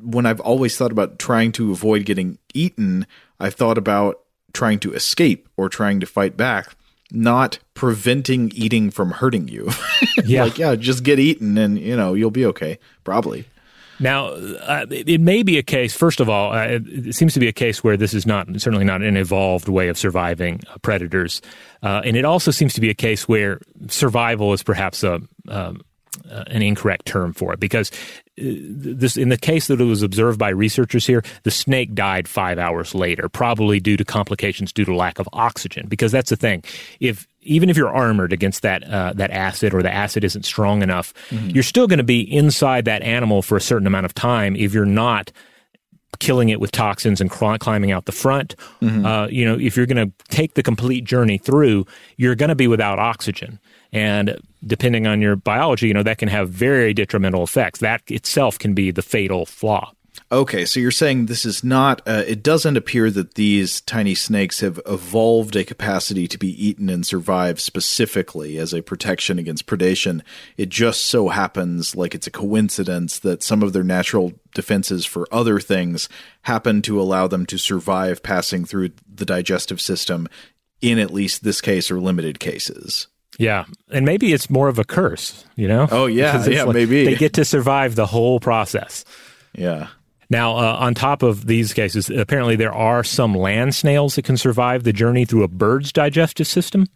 when 0.00 0.24
I've 0.24 0.40
always 0.40 0.78
thought 0.78 0.90
about 0.90 1.18
trying 1.18 1.52
to 1.52 1.70
avoid 1.70 2.06
getting 2.06 2.38
eaten, 2.54 3.06
I've 3.38 3.54
thought 3.54 3.76
about 3.76 4.20
trying 4.54 4.78
to 4.80 4.94
escape 4.94 5.50
or 5.58 5.68
trying 5.68 6.00
to 6.00 6.06
fight 6.06 6.38
back, 6.38 6.74
not 7.12 7.58
preventing 7.74 8.52
eating 8.54 8.90
from 8.90 9.10
hurting 9.10 9.48
you. 9.48 9.68
yeah. 10.24 10.44
like, 10.44 10.56
yeah, 10.56 10.74
just 10.74 11.04
get 11.04 11.18
eaten 11.18 11.58
and, 11.58 11.78
you 11.78 11.98
know, 11.98 12.14
you'll 12.14 12.30
be 12.30 12.46
okay. 12.46 12.78
Probably. 13.04 13.44
Now, 14.00 14.28
uh, 14.28 14.86
it 14.90 15.20
may 15.20 15.42
be 15.42 15.58
a 15.58 15.62
case. 15.62 15.94
First 15.94 16.20
of 16.20 16.28
all, 16.28 16.52
uh, 16.52 16.78
it 16.86 17.14
seems 17.14 17.34
to 17.34 17.40
be 17.40 17.48
a 17.48 17.52
case 17.52 17.84
where 17.84 17.98
this 17.98 18.14
is 18.14 18.26
not 18.26 18.48
certainly 18.60 18.84
not 18.84 19.02
an 19.02 19.16
evolved 19.16 19.68
way 19.68 19.88
of 19.88 19.98
surviving 19.98 20.62
uh, 20.68 20.78
predators, 20.78 21.42
uh, 21.82 22.00
and 22.04 22.16
it 22.16 22.24
also 22.24 22.50
seems 22.50 22.72
to 22.74 22.80
be 22.80 22.88
a 22.88 22.94
case 22.94 23.28
where 23.28 23.60
survival 23.88 24.52
is 24.54 24.62
perhaps 24.62 25.04
a 25.04 25.20
um, 25.48 25.82
uh, 26.30 26.44
an 26.48 26.62
incorrect 26.62 27.06
term 27.06 27.32
for 27.32 27.52
it 27.52 27.60
because 27.60 27.90
uh, 27.90 28.42
this 28.42 29.16
in 29.16 29.28
the 29.28 29.36
case 29.36 29.68
that 29.68 29.80
it 29.80 29.84
was 29.84 30.02
observed 30.02 30.38
by 30.38 30.48
researchers 30.48 31.06
here 31.06 31.22
the 31.44 31.52
snake 31.52 31.94
died 31.94 32.26
5 32.26 32.58
hours 32.58 32.94
later 32.96 33.28
probably 33.28 33.78
due 33.78 33.96
to 33.96 34.04
complications 34.04 34.72
due 34.72 34.84
to 34.84 34.94
lack 34.94 35.20
of 35.20 35.28
oxygen 35.32 35.86
because 35.88 36.10
that's 36.10 36.30
the 36.30 36.36
thing 36.36 36.64
if 36.98 37.28
even 37.42 37.70
if 37.70 37.76
you're 37.76 37.94
armored 37.94 38.32
against 38.32 38.62
that 38.62 38.84
uh, 38.84 39.12
that 39.14 39.30
acid 39.30 39.74
or 39.74 39.82
the 39.82 39.92
acid 39.92 40.24
isn't 40.24 40.44
strong 40.44 40.82
enough 40.82 41.14
mm-hmm. 41.30 41.50
you're 41.50 41.62
still 41.62 41.86
going 41.86 41.98
to 41.98 42.04
be 42.04 42.20
inside 42.20 42.84
that 42.84 43.02
animal 43.02 43.42
for 43.42 43.56
a 43.56 43.60
certain 43.60 43.86
amount 43.86 44.06
of 44.06 44.14
time 44.14 44.56
if 44.56 44.74
you're 44.74 44.84
not 44.84 45.32
killing 46.20 46.50
it 46.50 46.60
with 46.60 46.70
toxins 46.70 47.20
and 47.20 47.30
climbing 47.30 47.90
out 47.90 48.04
the 48.04 48.12
front. 48.12 48.54
Mm-hmm. 48.80 49.04
Uh, 49.04 49.26
you 49.28 49.44
know, 49.44 49.58
if 49.58 49.76
you're 49.76 49.86
going 49.86 50.08
to 50.08 50.12
take 50.28 50.54
the 50.54 50.62
complete 50.62 51.04
journey 51.04 51.38
through, 51.38 51.86
you're 52.16 52.34
going 52.34 52.50
to 52.50 52.54
be 52.54 52.68
without 52.68 52.98
oxygen. 52.98 53.58
And 53.92 54.38
depending 54.64 55.06
on 55.06 55.20
your 55.20 55.34
biology, 55.34 55.88
you 55.88 55.94
know, 55.94 56.02
that 56.02 56.18
can 56.18 56.28
have 56.28 56.50
very 56.50 56.94
detrimental 56.94 57.42
effects. 57.42 57.80
That 57.80 58.02
itself 58.08 58.58
can 58.58 58.74
be 58.74 58.90
the 58.90 59.02
fatal 59.02 59.46
flaw. 59.46 59.92
Okay, 60.32 60.64
so 60.64 60.78
you're 60.78 60.92
saying 60.92 61.26
this 61.26 61.44
is 61.44 61.64
not, 61.64 62.02
uh, 62.06 62.22
it 62.24 62.40
doesn't 62.40 62.76
appear 62.76 63.10
that 63.10 63.34
these 63.34 63.80
tiny 63.80 64.14
snakes 64.14 64.60
have 64.60 64.80
evolved 64.86 65.56
a 65.56 65.64
capacity 65.64 66.28
to 66.28 66.38
be 66.38 66.68
eaten 66.68 66.88
and 66.88 67.04
survive 67.04 67.60
specifically 67.60 68.56
as 68.56 68.72
a 68.72 68.80
protection 68.80 69.40
against 69.40 69.66
predation. 69.66 70.22
It 70.56 70.68
just 70.68 71.04
so 71.06 71.30
happens, 71.30 71.96
like 71.96 72.14
it's 72.14 72.28
a 72.28 72.30
coincidence, 72.30 73.18
that 73.18 73.42
some 73.42 73.60
of 73.60 73.72
their 73.72 73.82
natural 73.82 74.32
defenses 74.54 75.04
for 75.04 75.26
other 75.32 75.58
things 75.58 76.08
happen 76.42 76.80
to 76.82 77.00
allow 77.00 77.26
them 77.26 77.44
to 77.46 77.58
survive 77.58 78.22
passing 78.22 78.64
through 78.64 78.90
the 79.12 79.26
digestive 79.26 79.80
system 79.80 80.28
in 80.80 81.00
at 81.00 81.12
least 81.12 81.42
this 81.42 81.60
case 81.60 81.90
or 81.90 82.00
limited 82.00 82.38
cases. 82.38 83.08
Yeah, 83.36 83.64
and 83.90 84.06
maybe 84.06 84.32
it's 84.32 84.48
more 84.48 84.68
of 84.68 84.78
a 84.78 84.84
curse, 84.84 85.44
you 85.56 85.66
know? 85.66 85.88
Oh 85.90 86.06
yeah, 86.06 86.46
yeah, 86.46 86.64
like 86.64 86.74
maybe 86.74 87.04
they 87.04 87.16
get 87.16 87.32
to 87.32 87.44
survive 87.44 87.96
the 87.96 88.06
whole 88.06 88.38
process. 88.38 89.04
Yeah. 89.54 89.88
Now, 90.30 90.56
uh, 90.56 90.76
on 90.78 90.94
top 90.94 91.22
of 91.22 91.46
these 91.46 91.74
cases, 91.74 92.08
apparently 92.08 92.56
there 92.56 92.72
are 92.72 93.02
some 93.02 93.34
land 93.34 93.74
snails 93.74 94.14
that 94.14 94.24
can 94.24 94.36
survive 94.36 94.84
the 94.84 94.92
journey 94.92 95.24
through 95.24 95.42
a 95.42 95.48
bird's 95.48 95.92
digestive 95.92 96.46
system. 96.46 96.86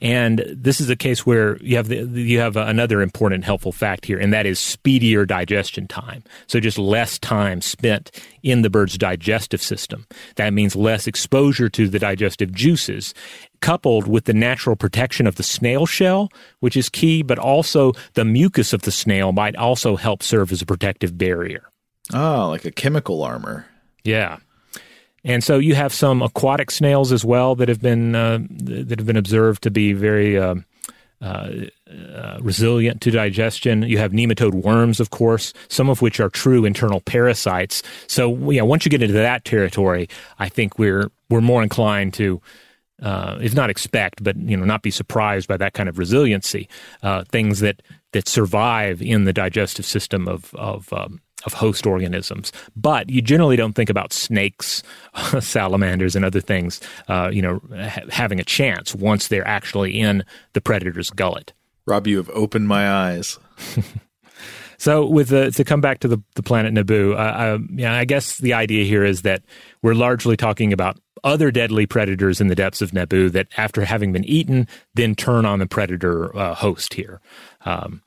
And 0.00 0.44
this 0.46 0.80
is 0.80 0.90
a 0.90 0.96
case 0.96 1.26
where 1.26 1.56
you 1.56 1.76
have 1.76 1.88
the, 1.88 1.96
you 1.96 2.38
have 2.38 2.56
another 2.56 3.02
important 3.02 3.44
helpful 3.44 3.72
fact 3.72 4.04
here, 4.04 4.18
and 4.18 4.32
that 4.32 4.46
is 4.46 4.60
speedier 4.60 5.26
digestion 5.26 5.88
time. 5.88 6.22
So 6.46 6.60
just 6.60 6.78
less 6.78 7.18
time 7.18 7.60
spent 7.60 8.12
in 8.44 8.62
the 8.62 8.70
bird's 8.70 8.96
digestive 8.96 9.60
system. 9.60 10.06
That 10.36 10.52
means 10.54 10.76
less 10.76 11.08
exposure 11.08 11.68
to 11.70 11.88
the 11.88 11.98
digestive 11.98 12.52
juices, 12.52 13.12
coupled 13.60 14.06
with 14.06 14.26
the 14.26 14.34
natural 14.34 14.76
protection 14.76 15.26
of 15.26 15.34
the 15.34 15.42
snail 15.42 15.84
shell, 15.84 16.28
which 16.60 16.76
is 16.76 16.88
key, 16.88 17.22
but 17.22 17.38
also 17.38 17.92
the 18.14 18.24
mucus 18.24 18.72
of 18.72 18.82
the 18.82 18.92
snail 18.92 19.32
might 19.32 19.56
also 19.56 19.96
help 19.96 20.22
serve 20.22 20.52
as 20.52 20.62
a 20.62 20.66
protective 20.66 21.18
barrier. 21.18 21.68
Oh, 22.14 22.48
like 22.48 22.64
a 22.64 22.70
chemical 22.70 23.22
armor. 23.22 23.66
Yeah. 24.04 24.38
And 25.24 25.42
so 25.42 25.58
you 25.58 25.74
have 25.74 25.92
some 25.92 26.22
aquatic 26.22 26.70
snails 26.70 27.12
as 27.12 27.24
well 27.24 27.54
that 27.56 27.68
have 27.68 27.82
been 27.82 28.14
uh, 28.14 28.38
that 28.50 28.98
have 28.98 29.06
been 29.06 29.16
observed 29.16 29.62
to 29.64 29.70
be 29.70 29.92
very 29.92 30.38
uh, 30.38 30.54
uh, 31.20 31.50
uh, 31.90 32.38
resilient 32.40 33.00
to 33.00 33.10
digestion. 33.10 33.82
You 33.82 33.98
have 33.98 34.12
nematode 34.12 34.54
worms, 34.54 35.00
of 35.00 35.10
course, 35.10 35.52
some 35.68 35.90
of 35.90 36.00
which 36.00 36.20
are 36.20 36.28
true 36.28 36.64
internal 36.64 37.00
parasites. 37.00 37.82
So, 38.06 38.50
yeah, 38.50 38.62
once 38.62 38.84
you 38.84 38.90
get 38.90 39.02
into 39.02 39.14
that 39.14 39.44
territory, 39.44 40.08
I 40.38 40.48
think 40.48 40.78
we're 40.78 41.10
we're 41.28 41.40
more 41.40 41.62
inclined 41.62 42.14
to, 42.14 42.40
uh, 43.02 43.38
if 43.42 43.52
not 43.52 43.68
expect, 43.68 44.22
but 44.22 44.36
you 44.36 44.56
know, 44.56 44.64
not 44.64 44.82
be 44.82 44.92
surprised 44.92 45.48
by 45.48 45.56
that 45.56 45.74
kind 45.74 45.88
of 45.88 45.98
resiliency. 45.98 46.68
Uh, 47.02 47.24
things 47.24 47.58
that 47.60 47.82
that 48.12 48.28
survive 48.28 49.02
in 49.02 49.24
the 49.24 49.32
digestive 49.32 49.84
system 49.84 50.28
of 50.28 50.54
of 50.54 50.92
um, 50.92 51.20
of 51.44 51.54
host 51.54 51.86
organisms. 51.86 52.52
But 52.76 53.10
you 53.10 53.22
generally 53.22 53.56
don't 53.56 53.74
think 53.74 53.90
about 53.90 54.12
snakes, 54.12 54.82
salamanders, 55.40 56.16
and 56.16 56.24
other 56.24 56.40
things, 56.40 56.80
uh, 57.08 57.30
you 57.32 57.42
know, 57.42 57.60
ha- 57.76 58.02
having 58.10 58.40
a 58.40 58.44
chance 58.44 58.94
once 58.94 59.28
they're 59.28 59.46
actually 59.46 59.98
in 59.98 60.24
the 60.52 60.60
predator's 60.60 61.10
gullet. 61.10 61.52
Rob, 61.86 62.06
you 62.06 62.16
have 62.18 62.30
opened 62.30 62.68
my 62.68 62.90
eyes. 62.90 63.38
so, 64.78 65.06
with 65.06 65.28
the, 65.28 65.50
to 65.52 65.64
come 65.64 65.80
back 65.80 66.00
to 66.00 66.08
the, 66.08 66.18
the 66.34 66.42
planet 66.42 66.74
Naboo, 66.74 67.16
uh, 67.16 67.58
yeah, 67.70 67.94
I 67.94 68.04
guess 68.04 68.38
the 68.38 68.52
idea 68.52 68.84
here 68.84 69.04
is 69.04 69.22
that 69.22 69.42
we're 69.82 69.94
largely 69.94 70.36
talking 70.36 70.72
about 70.72 70.98
other 71.24 71.50
deadly 71.50 71.86
predators 71.86 72.40
in 72.40 72.48
the 72.48 72.54
depths 72.54 72.82
of 72.82 72.92
Naboo 72.92 73.32
that, 73.32 73.48
after 73.56 73.84
having 73.84 74.12
been 74.12 74.24
eaten, 74.24 74.68
then 74.94 75.14
turn 75.14 75.44
on 75.44 75.58
the 75.58 75.66
predator 75.66 76.36
uh, 76.36 76.54
host 76.54 76.94
here. 76.94 77.20
Um, 77.64 78.02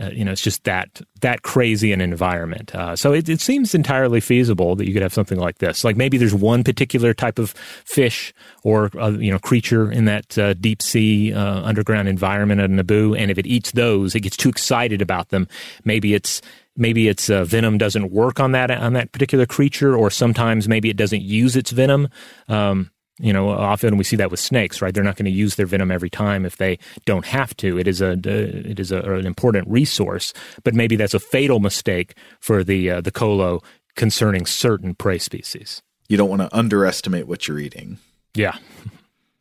uh, 0.00 0.10
you 0.10 0.24
know, 0.24 0.32
it's 0.32 0.42
just 0.42 0.64
that 0.64 1.00
that 1.20 1.42
crazy 1.42 1.92
an 1.92 2.00
environment. 2.00 2.74
Uh, 2.74 2.94
so 2.94 3.12
it, 3.12 3.28
it 3.28 3.40
seems 3.40 3.74
entirely 3.74 4.20
feasible 4.20 4.76
that 4.76 4.86
you 4.86 4.92
could 4.92 5.02
have 5.02 5.12
something 5.12 5.38
like 5.38 5.58
this. 5.58 5.82
Like 5.82 5.96
maybe 5.96 6.18
there's 6.18 6.34
one 6.34 6.62
particular 6.62 7.12
type 7.12 7.38
of 7.38 7.50
fish 7.84 8.32
or 8.62 8.90
uh, 8.98 9.10
you 9.10 9.32
know 9.32 9.38
creature 9.38 9.90
in 9.90 10.04
that 10.04 10.38
uh, 10.38 10.54
deep 10.54 10.82
sea 10.82 11.32
uh, 11.32 11.62
underground 11.62 12.08
environment 12.08 12.60
at 12.60 12.70
Naboo, 12.70 13.18
and 13.18 13.30
if 13.30 13.38
it 13.38 13.46
eats 13.46 13.72
those, 13.72 14.14
it 14.14 14.20
gets 14.20 14.36
too 14.36 14.48
excited 14.48 15.02
about 15.02 15.30
them. 15.30 15.48
Maybe 15.84 16.14
it's 16.14 16.40
maybe 16.76 17.08
its 17.08 17.28
uh, 17.28 17.44
venom 17.44 17.76
doesn't 17.76 18.12
work 18.12 18.38
on 18.38 18.52
that 18.52 18.70
on 18.70 18.92
that 18.92 19.12
particular 19.12 19.46
creature, 19.46 19.96
or 19.96 20.10
sometimes 20.10 20.68
maybe 20.68 20.88
it 20.88 20.96
doesn't 20.96 21.22
use 21.22 21.56
its 21.56 21.72
venom. 21.72 22.08
Um, 22.48 22.90
you 23.18 23.32
know, 23.32 23.50
often 23.50 23.96
we 23.96 24.04
see 24.04 24.16
that 24.16 24.30
with 24.30 24.40
snakes, 24.40 24.80
right? 24.80 24.94
They're 24.94 25.04
not 25.04 25.16
going 25.16 25.24
to 25.26 25.30
use 25.30 25.56
their 25.56 25.66
venom 25.66 25.90
every 25.90 26.10
time 26.10 26.44
if 26.44 26.56
they 26.56 26.78
don't 27.04 27.26
have 27.26 27.56
to. 27.58 27.78
It 27.78 27.88
is 27.88 28.00
a 28.00 28.12
it 28.12 28.78
is 28.78 28.92
a, 28.92 29.00
an 29.00 29.26
important 29.26 29.68
resource, 29.68 30.32
but 30.64 30.74
maybe 30.74 30.96
that's 30.96 31.14
a 31.14 31.20
fatal 31.20 31.60
mistake 31.60 32.14
for 32.40 32.62
the 32.62 32.90
uh, 32.90 33.00
the 33.00 33.10
colo 33.10 33.62
concerning 33.96 34.46
certain 34.46 34.94
prey 34.94 35.18
species. 35.18 35.82
You 36.08 36.16
don't 36.16 36.30
want 36.30 36.42
to 36.42 36.56
underestimate 36.56 37.26
what 37.26 37.48
you're 37.48 37.58
eating. 37.58 37.98
Yeah. 38.34 38.56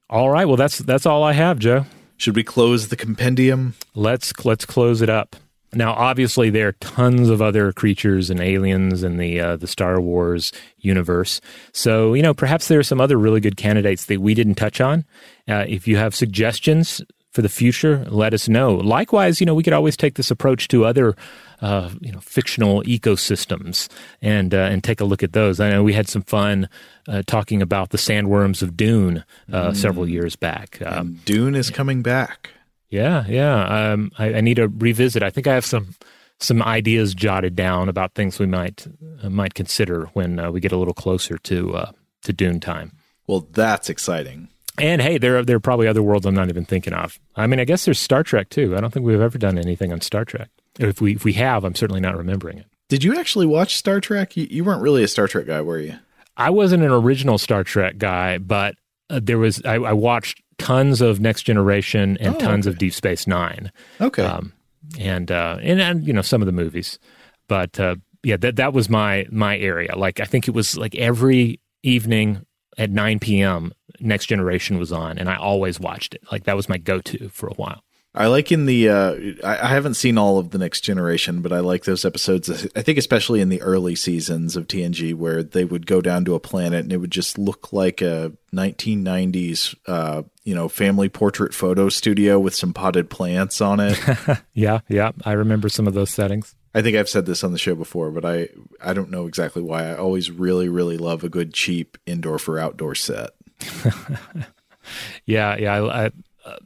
All 0.10 0.30
right. 0.30 0.46
Well, 0.46 0.58
that's 0.58 0.80
that's 0.80 1.06
all 1.06 1.24
I 1.24 1.34
have, 1.34 1.60
Joe. 1.60 1.86
Should 2.18 2.36
we 2.36 2.44
close 2.44 2.88
the 2.88 2.96
compendium? 2.96 3.76
Let's 3.94 4.34
let's 4.44 4.66
close 4.66 5.02
it 5.02 5.10
up. 5.10 5.36
Now, 5.74 5.94
obviously, 5.94 6.50
there 6.50 6.70
are 6.70 6.74
tons 6.74 7.30
of 7.30 7.42
other 7.42 7.74
creatures 7.74 8.30
and 8.30 8.40
aliens 8.40 9.04
in 9.04 9.18
the 9.18 9.40
uh, 9.40 9.56
the 9.58 9.68
Star 9.68 10.00
Wars 10.00 10.54
universe. 10.78 11.42
So, 11.74 12.14
you 12.14 12.22
know, 12.22 12.34
perhaps 12.34 12.68
there 12.68 12.80
are 12.80 12.84
some 12.84 13.02
other 13.02 13.18
really 13.18 13.42
good 13.42 13.58
candidates 13.58 14.06
that 14.06 14.22
we 14.22 14.34
didn't 14.34 14.56
touch 14.56 14.80
on. 14.80 15.06
Uh, 15.48 15.66
if 15.68 15.88
you 15.88 15.98
have 15.98 16.16
suggestions 16.16 17.02
for 17.38 17.42
the 17.42 17.50
future, 17.50 18.04
let 18.10 18.34
us 18.34 18.48
know. 18.48 18.76
Likewise, 18.76 19.40
you 19.40 19.46
know, 19.46 19.54
we 19.54 19.62
could 19.62 19.74
always 19.74 19.96
take 19.96 20.16
this 20.16 20.32
approach 20.32 20.70
to 20.70 20.86
other, 20.86 21.16
uh, 21.62 21.92
you 22.00 22.12
know, 22.12 22.20
fictional 22.20 22.82
ecosystems 22.84 23.90
and 24.22 24.54
uh, 24.54 24.70
and 24.72 24.84
take 24.84 25.02
a 25.02 25.06
look 25.06 25.22
at 25.22 25.34
those. 25.34 25.60
I 25.60 25.70
know 25.70 25.84
we 25.84 25.94
had 25.94 26.08
some 26.08 26.24
fun 26.24 26.70
uh, 27.08 27.24
talking 27.28 27.62
about 27.62 27.90
the 27.90 27.98
sandworms 27.98 28.64
of 28.64 28.78
Dune 28.78 29.24
uh, 29.52 29.70
mm. 29.70 29.76
several 29.76 30.08
years 30.10 30.36
back. 30.36 30.82
Um, 30.84 31.20
Dune 31.26 31.56
is 31.56 31.70
coming 31.70 32.02
back. 32.02 32.52
Yeah, 32.90 33.26
yeah. 33.28 33.92
Um, 33.92 34.12
I, 34.18 34.36
I, 34.36 34.42
need 34.42 34.56
to 34.56 34.68
revisit. 34.68 35.22
I 35.22 35.30
think 35.30 35.46
I 35.46 35.54
have 35.54 35.66
some 35.66 35.96
some 36.40 36.62
ideas 36.62 37.14
jotted 37.14 37.56
down 37.56 37.90
about 37.90 38.14
things 38.14 38.40
we 38.40 38.46
might 38.46 38.88
uh, 39.24 39.30
might 39.30 39.54
consider 39.54 40.06
when 40.14 40.40
uh, 40.40 40.52
we 40.52 40.60
get 40.60 40.72
a 40.72 40.78
little 40.78 40.94
closer 40.94 41.38
to 41.40 41.76
uh, 41.76 41.92
to 42.24 42.34
Dune 42.34 42.60
time. 42.60 42.94
Well, 43.28 43.48
that's 43.52 43.90
exciting. 43.90 44.50
And 44.80 45.02
hey, 45.02 45.18
there 45.18 45.40
are, 45.40 45.44
there 45.44 45.58
are 45.58 45.62
probably 45.62 45.88
other 45.88 46.04
worlds 46.04 46.26
I'm 46.26 46.36
not 46.36 46.50
even 46.50 46.64
thinking 46.64 46.94
of. 46.94 47.20
I 47.36 47.48
mean, 47.48 47.60
I 47.60 47.66
guess 47.66 47.86
there's 47.86 48.00
Star 48.00 48.24
Trek 48.24 48.50
too. 48.50 48.78
I 48.78 48.80
don't 48.80 48.94
think 48.94 49.06
we've 49.06 49.20
ever 49.20 49.38
done 49.38 49.58
anything 49.58 49.92
on 49.92 50.02
Star 50.02 50.24
Trek. 50.24 50.50
If 50.80 51.02
we 51.02 51.16
if 51.16 51.26
we 51.26 51.34
have, 51.34 51.64
I'm 51.64 51.76
certainly 51.76 52.02
not 52.02 52.16
remembering 52.16 52.60
it. 52.60 52.68
Did 52.90 53.04
you 53.04 53.20
actually 53.20 53.48
watch 53.48 53.76
Star 53.76 54.00
Trek? 54.00 54.38
You, 54.38 54.48
you 54.50 54.64
weren't 54.64 54.82
really 54.82 55.04
a 55.04 55.08
Star 55.08 55.28
Trek 55.28 55.48
guy, 55.48 55.62
were 55.62 55.80
you? 55.80 55.96
I 56.38 56.52
wasn't 56.52 56.84
an 56.84 56.92
original 56.92 57.38
Star 57.38 57.64
Trek 57.64 57.98
guy, 57.98 58.38
but 58.38 58.76
uh, 59.10 59.20
there 59.22 59.40
was 59.40 59.62
I, 59.66 59.76
I 59.76 59.94
watched 59.94 60.42
tons 60.58 61.02
of 61.02 61.20
Next 61.20 61.44
Generation 61.44 62.18
and 62.20 62.36
oh, 62.36 62.40
tons 62.40 62.68
okay. 62.68 62.74
of 62.74 62.80
Deep 62.80 62.94
Space 62.94 63.28
Nine. 63.28 63.72
Okay. 64.02 64.24
Um, 64.24 64.54
and, 65.00 65.32
uh, 65.32 65.58
and 65.62 65.82
and 65.82 66.08
you 66.08 66.14
know 66.14 66.22
some 66.22 66.42
of 66.42 66.46
the 66.46 66.52
movies, 66.52 66.98
but 67.48 67.80
uh, 67.80 67.98
yeah, 68.24 68.38
that 68.38 68.56
that 68.56 68.74
was 68.74 68.90
my 68.90 69.26
my 69.32 69.58
area. 69.58 69.96
Like 69.96 70.20
I 70.20 70.26
think 70.26 70.48
it 70.48 70.52
was 70.52 70.78
like 70.78 70.96
every 70.96 71.60
evening 71.84 72.46
at 72.78 72.90
9 72.90 73.20
p.m. 73.20 73.74
Next 74.00 74.28
Generation 74.28 74.78
was 74.78 74.92
on, 74.92 75.18
and 75.18 75.30
I 75.30 75.36
always 75.36 75.80
watched 75.80 76.14
it. 76.14 76.22
Like 76.32 76.44
that 76.46 76.56
was 76.56 76.70
my 76.70 76.78
go 76.78 77.02
to 77.02 77.30
for 77.30 77.48
a 77.48 77.54
while. 77.54 77.84
I 78.18 78.28
like 78.28 78.52
in 78.52 78.66
the 78.66 78.90
uh, 78.90 79.16
I, 79.44 79.60
I, 79.60 79.68
haven't 79.68 79.94
seen 79.94 80.18
all 80.18 80.40
of 80.40 80.50
the 80.50 80.58
next 80.58 80.82
generation, 80.82 81.44
but 81.44 81.54
I 81.54 81.60
like 81.60 81.84
those 81.84 82.04
episodes. 82.04 82.50
I 82.76 82.82
think 82.82 82.98
especially 82.98 83.42
in 83.42 83.50
the 83.50 83.62
early 83.62 83.96
seasons 83.96 84.56
of 84.56 84.68
TNG 84.68 85.14
where 85.14 85.44
they 85.44 85.64
would 85.64 85.86
go 85.86 86.02
down 86.02 86.26
to 86.26 86.34
a 86.34 86.40
planet 86.40 86.80
and 86.80 86.92
it 86.92 86.98
would 86.98 87.12
just 87.12 87.38
look 87.38 87.72
like 87.72 88.02
a 88.02 88.32
1990s 88.56 89.76
uh, 89.86 90.24
you 90.44 90.56
know 90.56 90.68
family 90.68 91.10
portrait 91.10 91.54
photo 91.54 91.90
studio 91.90 92.40
with 92.40 92.56
some 92.56 92.74
potted 92.74 93.08
plants 93.12 93.62
on 93.62 93.80
it. 93.80 94.00
yeah, 94.54 94.80
yeah, 94.90 95.12
I 95.24 95.34
remember 95.34 95.70
some 95.70 95.86
of 95.88 95.94
those 95.94 96.10
settings. 96.10 96.56
I 96.74 96.82
think 96.82 96.98
I've 96.98 97.10
said 97.10 97.28
this 97.28 97.44
on 97.44 97.52
the 97.52 97.60
show 97.60 97.76
before, 97.76 98.10
but 98.10 98.26
I 98.26 98.50
I 98.82 98.94
don't 98.94 99.12
know 99.12 99.28
exactly 99.28 99.62
why. 99.62 99.92
I 99.92 99.96
always 99.96 100.32
really 100.32 100.70
really 100.70 100.98
love 100.98 101.24
a 101.24 101.30
good 101.30 101.54
cheap 101.54 102.00
indoor 102.08 102.40
for 102.40 102.58
outdoor 102.58 102.96
set. 102.96 103.30
yeah, 105.26 105.56
yeah, 105.58 105.74
I, 105.74 106.06
I 106.06 106.12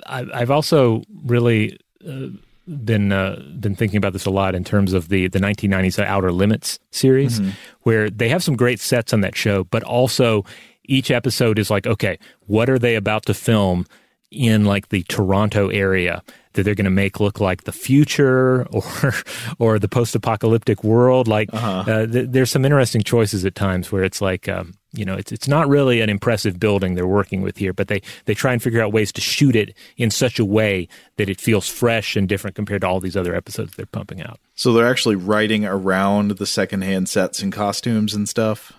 I, 0.05 0.39
have 0.39 0.51
also 0.51 1.03
really 1.25 1.79
uh, 2.07 2.27
been 2.67 3.11
uh, 3.11 3.41
been 3.59 3.75
thinking 3.75 3.97
about 3.97 4.13
this 4.13 4.25
a 4.25 4.31
lot 4.31 4.55
in 4.55 4.63
terms 4.63 4.93
of 4.93 5.09
the 5.09 5.27
the 5.27 5.39
1990s 5.39 5.99
Outer 6.03 6.31
Limits 6.31 6.79
series, 6.91 7.39
mm-hmm. 7.39 7.51
where 7.81 8.09
they 8.09 8.29
have 8.29 8.43
some 8.43 8.55
great 8.55 8.79
sets 8.79 9.13
on 9.13 9.21
that 9.21 9.35
show, 9.35 9.65
but 9.65 9.83
also 9.83 10.45
each 10.85 11.11
episode 11.11 11.59
is 11.59 11.69
like, 11.69 11.87
okay, 11.87 12.17
what 12.47 12.69
are 12.69 12.79
they 12.79 12.95
about 12.95 13.25
to 13.25 13.33
film 13.33 13.85
in 14.31 14.65
like 14.65 14.89
the 14.89 15.03
Toronto 15.03 15.69
area 15.69 16.23
that 16.53 16.63
they're 16.63 16.75
going 16.75 16.85
to 16.85 16.89
make 16.91 17.19
look 17.19 17.39
like 17.39 17.63
the 17.65 17.71
future 17.71 18.65
or 18.71 19.13
or 19.59 19.79
the 19.79 19.89
post 19.89 20.15
apocalyptic 20.15 20.83
world? 20.83 21.27
Like, 21.27 21.53
uh-huh. 21.53 21.91
uh, 21.91 22.07
th- 22.07 22.29
there's 22.29 22.51
some 22.51 22.65
interesting 22.65 23.03
choices 23.03 23.45
at 23.45 23.55
times 23.55 23.91
where 23.91 24.03
it's 24.03 24.21
like. 24.21 24.49
Um, 24.49 24.73
you 24.93 25.05
know, 25.05 25.15
it's 25.15 25.31
it's 25.31 25.47
not 25.47 25.69
really 25.69 26.01
an 26.01 26.09
impressive 26.09 26.59
building 26.59 26.95
they're 26.95 27.07
working 27.07 27.41
with 27.41 27.57
here, 27.57 27.71
but 27.71 27.87
they 27.87 28.01
they 28.25 28.33
try 28.33 28.51
and 28.51 28.61
figure 28.61 28.81
out 28.81 28.91
ways 28.91 29.11
to 29.13 29.21
shoot 29.21 29.55
it 29.55 29.73
in 29.95 30.11
such 30.11 30.37
a 30.37 30.43
way 30.43 30.89
that 31.15 31.29
it 31.29 31.39
feels 31.39 31.65
fresh 31.67 32.17
and 32.17 32.27
different 32.27 32.57
compared 32.57 32.81
to 32.81 32.87
all 32.87 32.99
these 32.99 33.15
other 33.15 33.33
episodes 33.33 33.73
they're 33.75 33.85
pumping 33.85 34.21
out. 34.21 34.37
So 34.55 34.73
they're 34.73 34.89
actually 34.89 35.15
writing 35.15 35.65
around 35.65 36.31
the 36.31 36.45
secondhand 36.45 37.07
sets 37.07 37.41
and 37.41 37.53
costumes 37.53 38.13
and 38.13 38.27
stuff. 38.27 38.73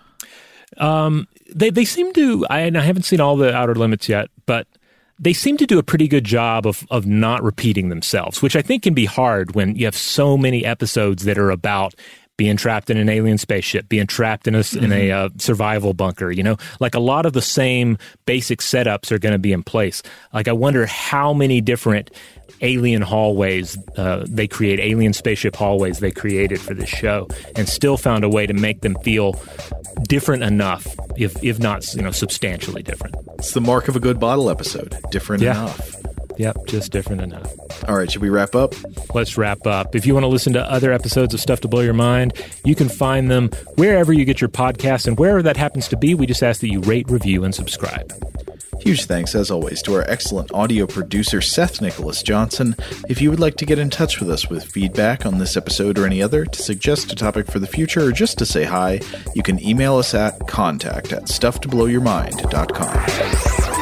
Um, 0.76 1.28
they 1.54 1.70
they 1.70 1.86
seem 1.86 2.12
to. 2.12 2.46
I, 2.50 2.64
I 2.64 2.80
haven't 2.80 3.04
seen 3.04 3.20
all 3.20 3.36
the 3.36 3.54
Outer 3.54 3.74
Limits 3.74 4.06
yet, 4.06 4.28
but 4.44 4.66
they 5.22 5.32
seem 5.32 5.56
to 5.56 5.66
do 5.66 5.78
a 5.78 5.84
pretty 5.84 6.08
good 6.08 6.24
job 6.24 6.66
of 6.66 6.84
of 6.90 7.06
not 7.06 7.42
repeating 7.42 7.88
themselves, 7.88 8.42
which 8.42 8.56
I 8.56 8.62
think 8.62 8.82
can 8.82 8.92
be 8.92 9.04
hard 9.04 9.54
when 9.54 9.76
you 9.76 9.86
have 9.86 9.96
so 9.96 10.36
many 10.36 10.64
episodes 10.64 11.24
that 11.24 11.38
are 11.38 11.50
about 11.50 11.94
being 12.36 12.56
trapped 12.56 12.90
in 12.90 12.96
an 12.96 13.08
alien 13.08 13.38
spaceship, 13.38 13.88
being 13.88 14.06
trapped 14.06 14.46
in 14.48 14.54
a 14.54 14.60
mm-hmm. 14.60 14.84
in 14.84 14.92
a 14.92 15.08
mm-hmm. 15.08 15.26
uh, 15.26 15.38
survival 15.38 15.94
bunker. 15.94 16.30
You 16.30 16.42
know, 16.42 16.56
like 16.80 16.94
a 16.94 17.00
lot 17.00 17.26
of 17.26 17.32
the 17.32 17.42
same 17.42 17.98
basic 18.26 18.60
setups 18.60 19.12
are 19.12 19.18
going 19.18 19.32
to 19.32 19.38
be 19.38 19.52
in 19.52 19.62
place. 19.62 20.02
Like 20.32 20.48
I 20.48 20.52
wonder 20.52 20.86
how 20.86 21.32
many 21.32 21.60
different 21.60 22.10
alien 22.60 23.02
hallways 23.02 23.76
uh, 23.96 24.24
they 24.28 24.46
create, 24.46 24.80
alien 24.80 25.12
spaceship 25.12 25.56
hallways 25.56 25.98
they 25.98 26.10
created 26.10 26.60
for 26.60 26.74
this 26.74 26.88
show, 26.88 27.28
and 27.56 27.68
still 27.68 27.96
found 27.96 28.24
a 28.24 28.28
way 28.28 28.46
to 28.46 28.54
make 28.54 28.80
them 28.80 28.96
feel 29.02 29.40
different 30.08 30.42
enough, 30.42 30.86
if 31.16 31.42
if 31.44 31.58
not 31.58 31.94
you 31.94 32.02
know 32.02 32.12
substantially 32.12 32.82
different. 32.82 33.14
It's 33.38 33.52
the 33.52 33.60
mark 33.60 33.88
of 33.88 33.96
a 33.96 34.00
good 34.00 34.18
bottle 34.18 34.48
episode. 34.48 34.96
Different 35.10 35.42
yeah. 35.42 35.52
enough. 35.52 35.96
Yep, 36.38 36.66
just 36.66 36.92
different 36.92 37.22
enough. 37.22 37.52
All 37.88 37.96
right, 37.96 38.10
should 38.10 38.22
we 38.22 38.30
wrap 38.30 38.54
up? 38.54 38.74
Let's 39.14 39.36
wrap 39.36 39.66
up. 39.66 39.94
If 39.94 40.06
you 40.06 40.14
want 40.14 40.24
to 40.24 40.28
listen 40.28 40.52
to 40.54 40.70
other 40.70 40.92
episodes 40.92 41.34
of 41.34 41.40
Stuff 41.40 41.60
to 41.60 41.68
Blow 41.68 41.82
Your 41.82 41.94
Mind, 41.94 42.32
you 42.64 42.74
can 42.74 42.88
find 42.88 43.30
them 43.30 43.50
wherever 43.76 44.12
you 44.12 44.24
get 44.24 44.40
your 44.40 44.50
podcasts, 44.50 45.06
and 45.06 45.18
wherever 45.18 45.42
that 45.42 45.56
happens 45.56 45.86
to 45.88 45.96
be, 45.96 46.14
we 46.14 46.26
just 46.26 46.42
ask 46.42 46.60
that 46.60 46.70
you 46.70 46.80
rate, 46.80 47.10
review, 47.10 47.44
and 47.44 47.54
subscribe. 47.54 48.12
Huge 48.80 49.04
thanks, 49.04 49.36
as 49.36 49.50
always, 49.50 49.80
to 49.82 49.94
our 49.94 50.02
excellent 50.10 50.50
audio 50.52 50.88
producer, 50.88 51.40
Seth 51.40 51.80
Nicholas 51.80 52.20
Johnson. 52.20 52.74
If 53.08 53.22
you 53.22 53.30
would 53.30 53.38
like 53.38 53.54
to 53.58 53.64
get 53.64 53.78
in 53.78 53.90
touch 53.90 54.18
with 54.18 54.28
us 54.28 54.50
with 54.50 54.64
feedback 54.64 55.24
on 55.24 55.38
this 55.38 55.56
episode 55.56 56.00
or 56.00 56.06
any 56.06 56.20
other, 56.20 56.44
to 56.44 56.62
suggest 56.62 57.12
a 57.12 57.14
topic 57.14 57.46
for 57.46 57.60
the 57.60 57.68
future, 57.68 58.06
or 58.06 58.10
just 58.10 58.38
to 58.38 58.46
say 58.46 58.64
hi, 58.64 58.98
you 59.36 59.44
can 59.44 59.64
email 59.64 59.98
us 59.98 60.14
at 60.14 60.48
contact 60.48 61.12
at 61.12 61.26
stufftoblowyourmind.com. 61.26 63.81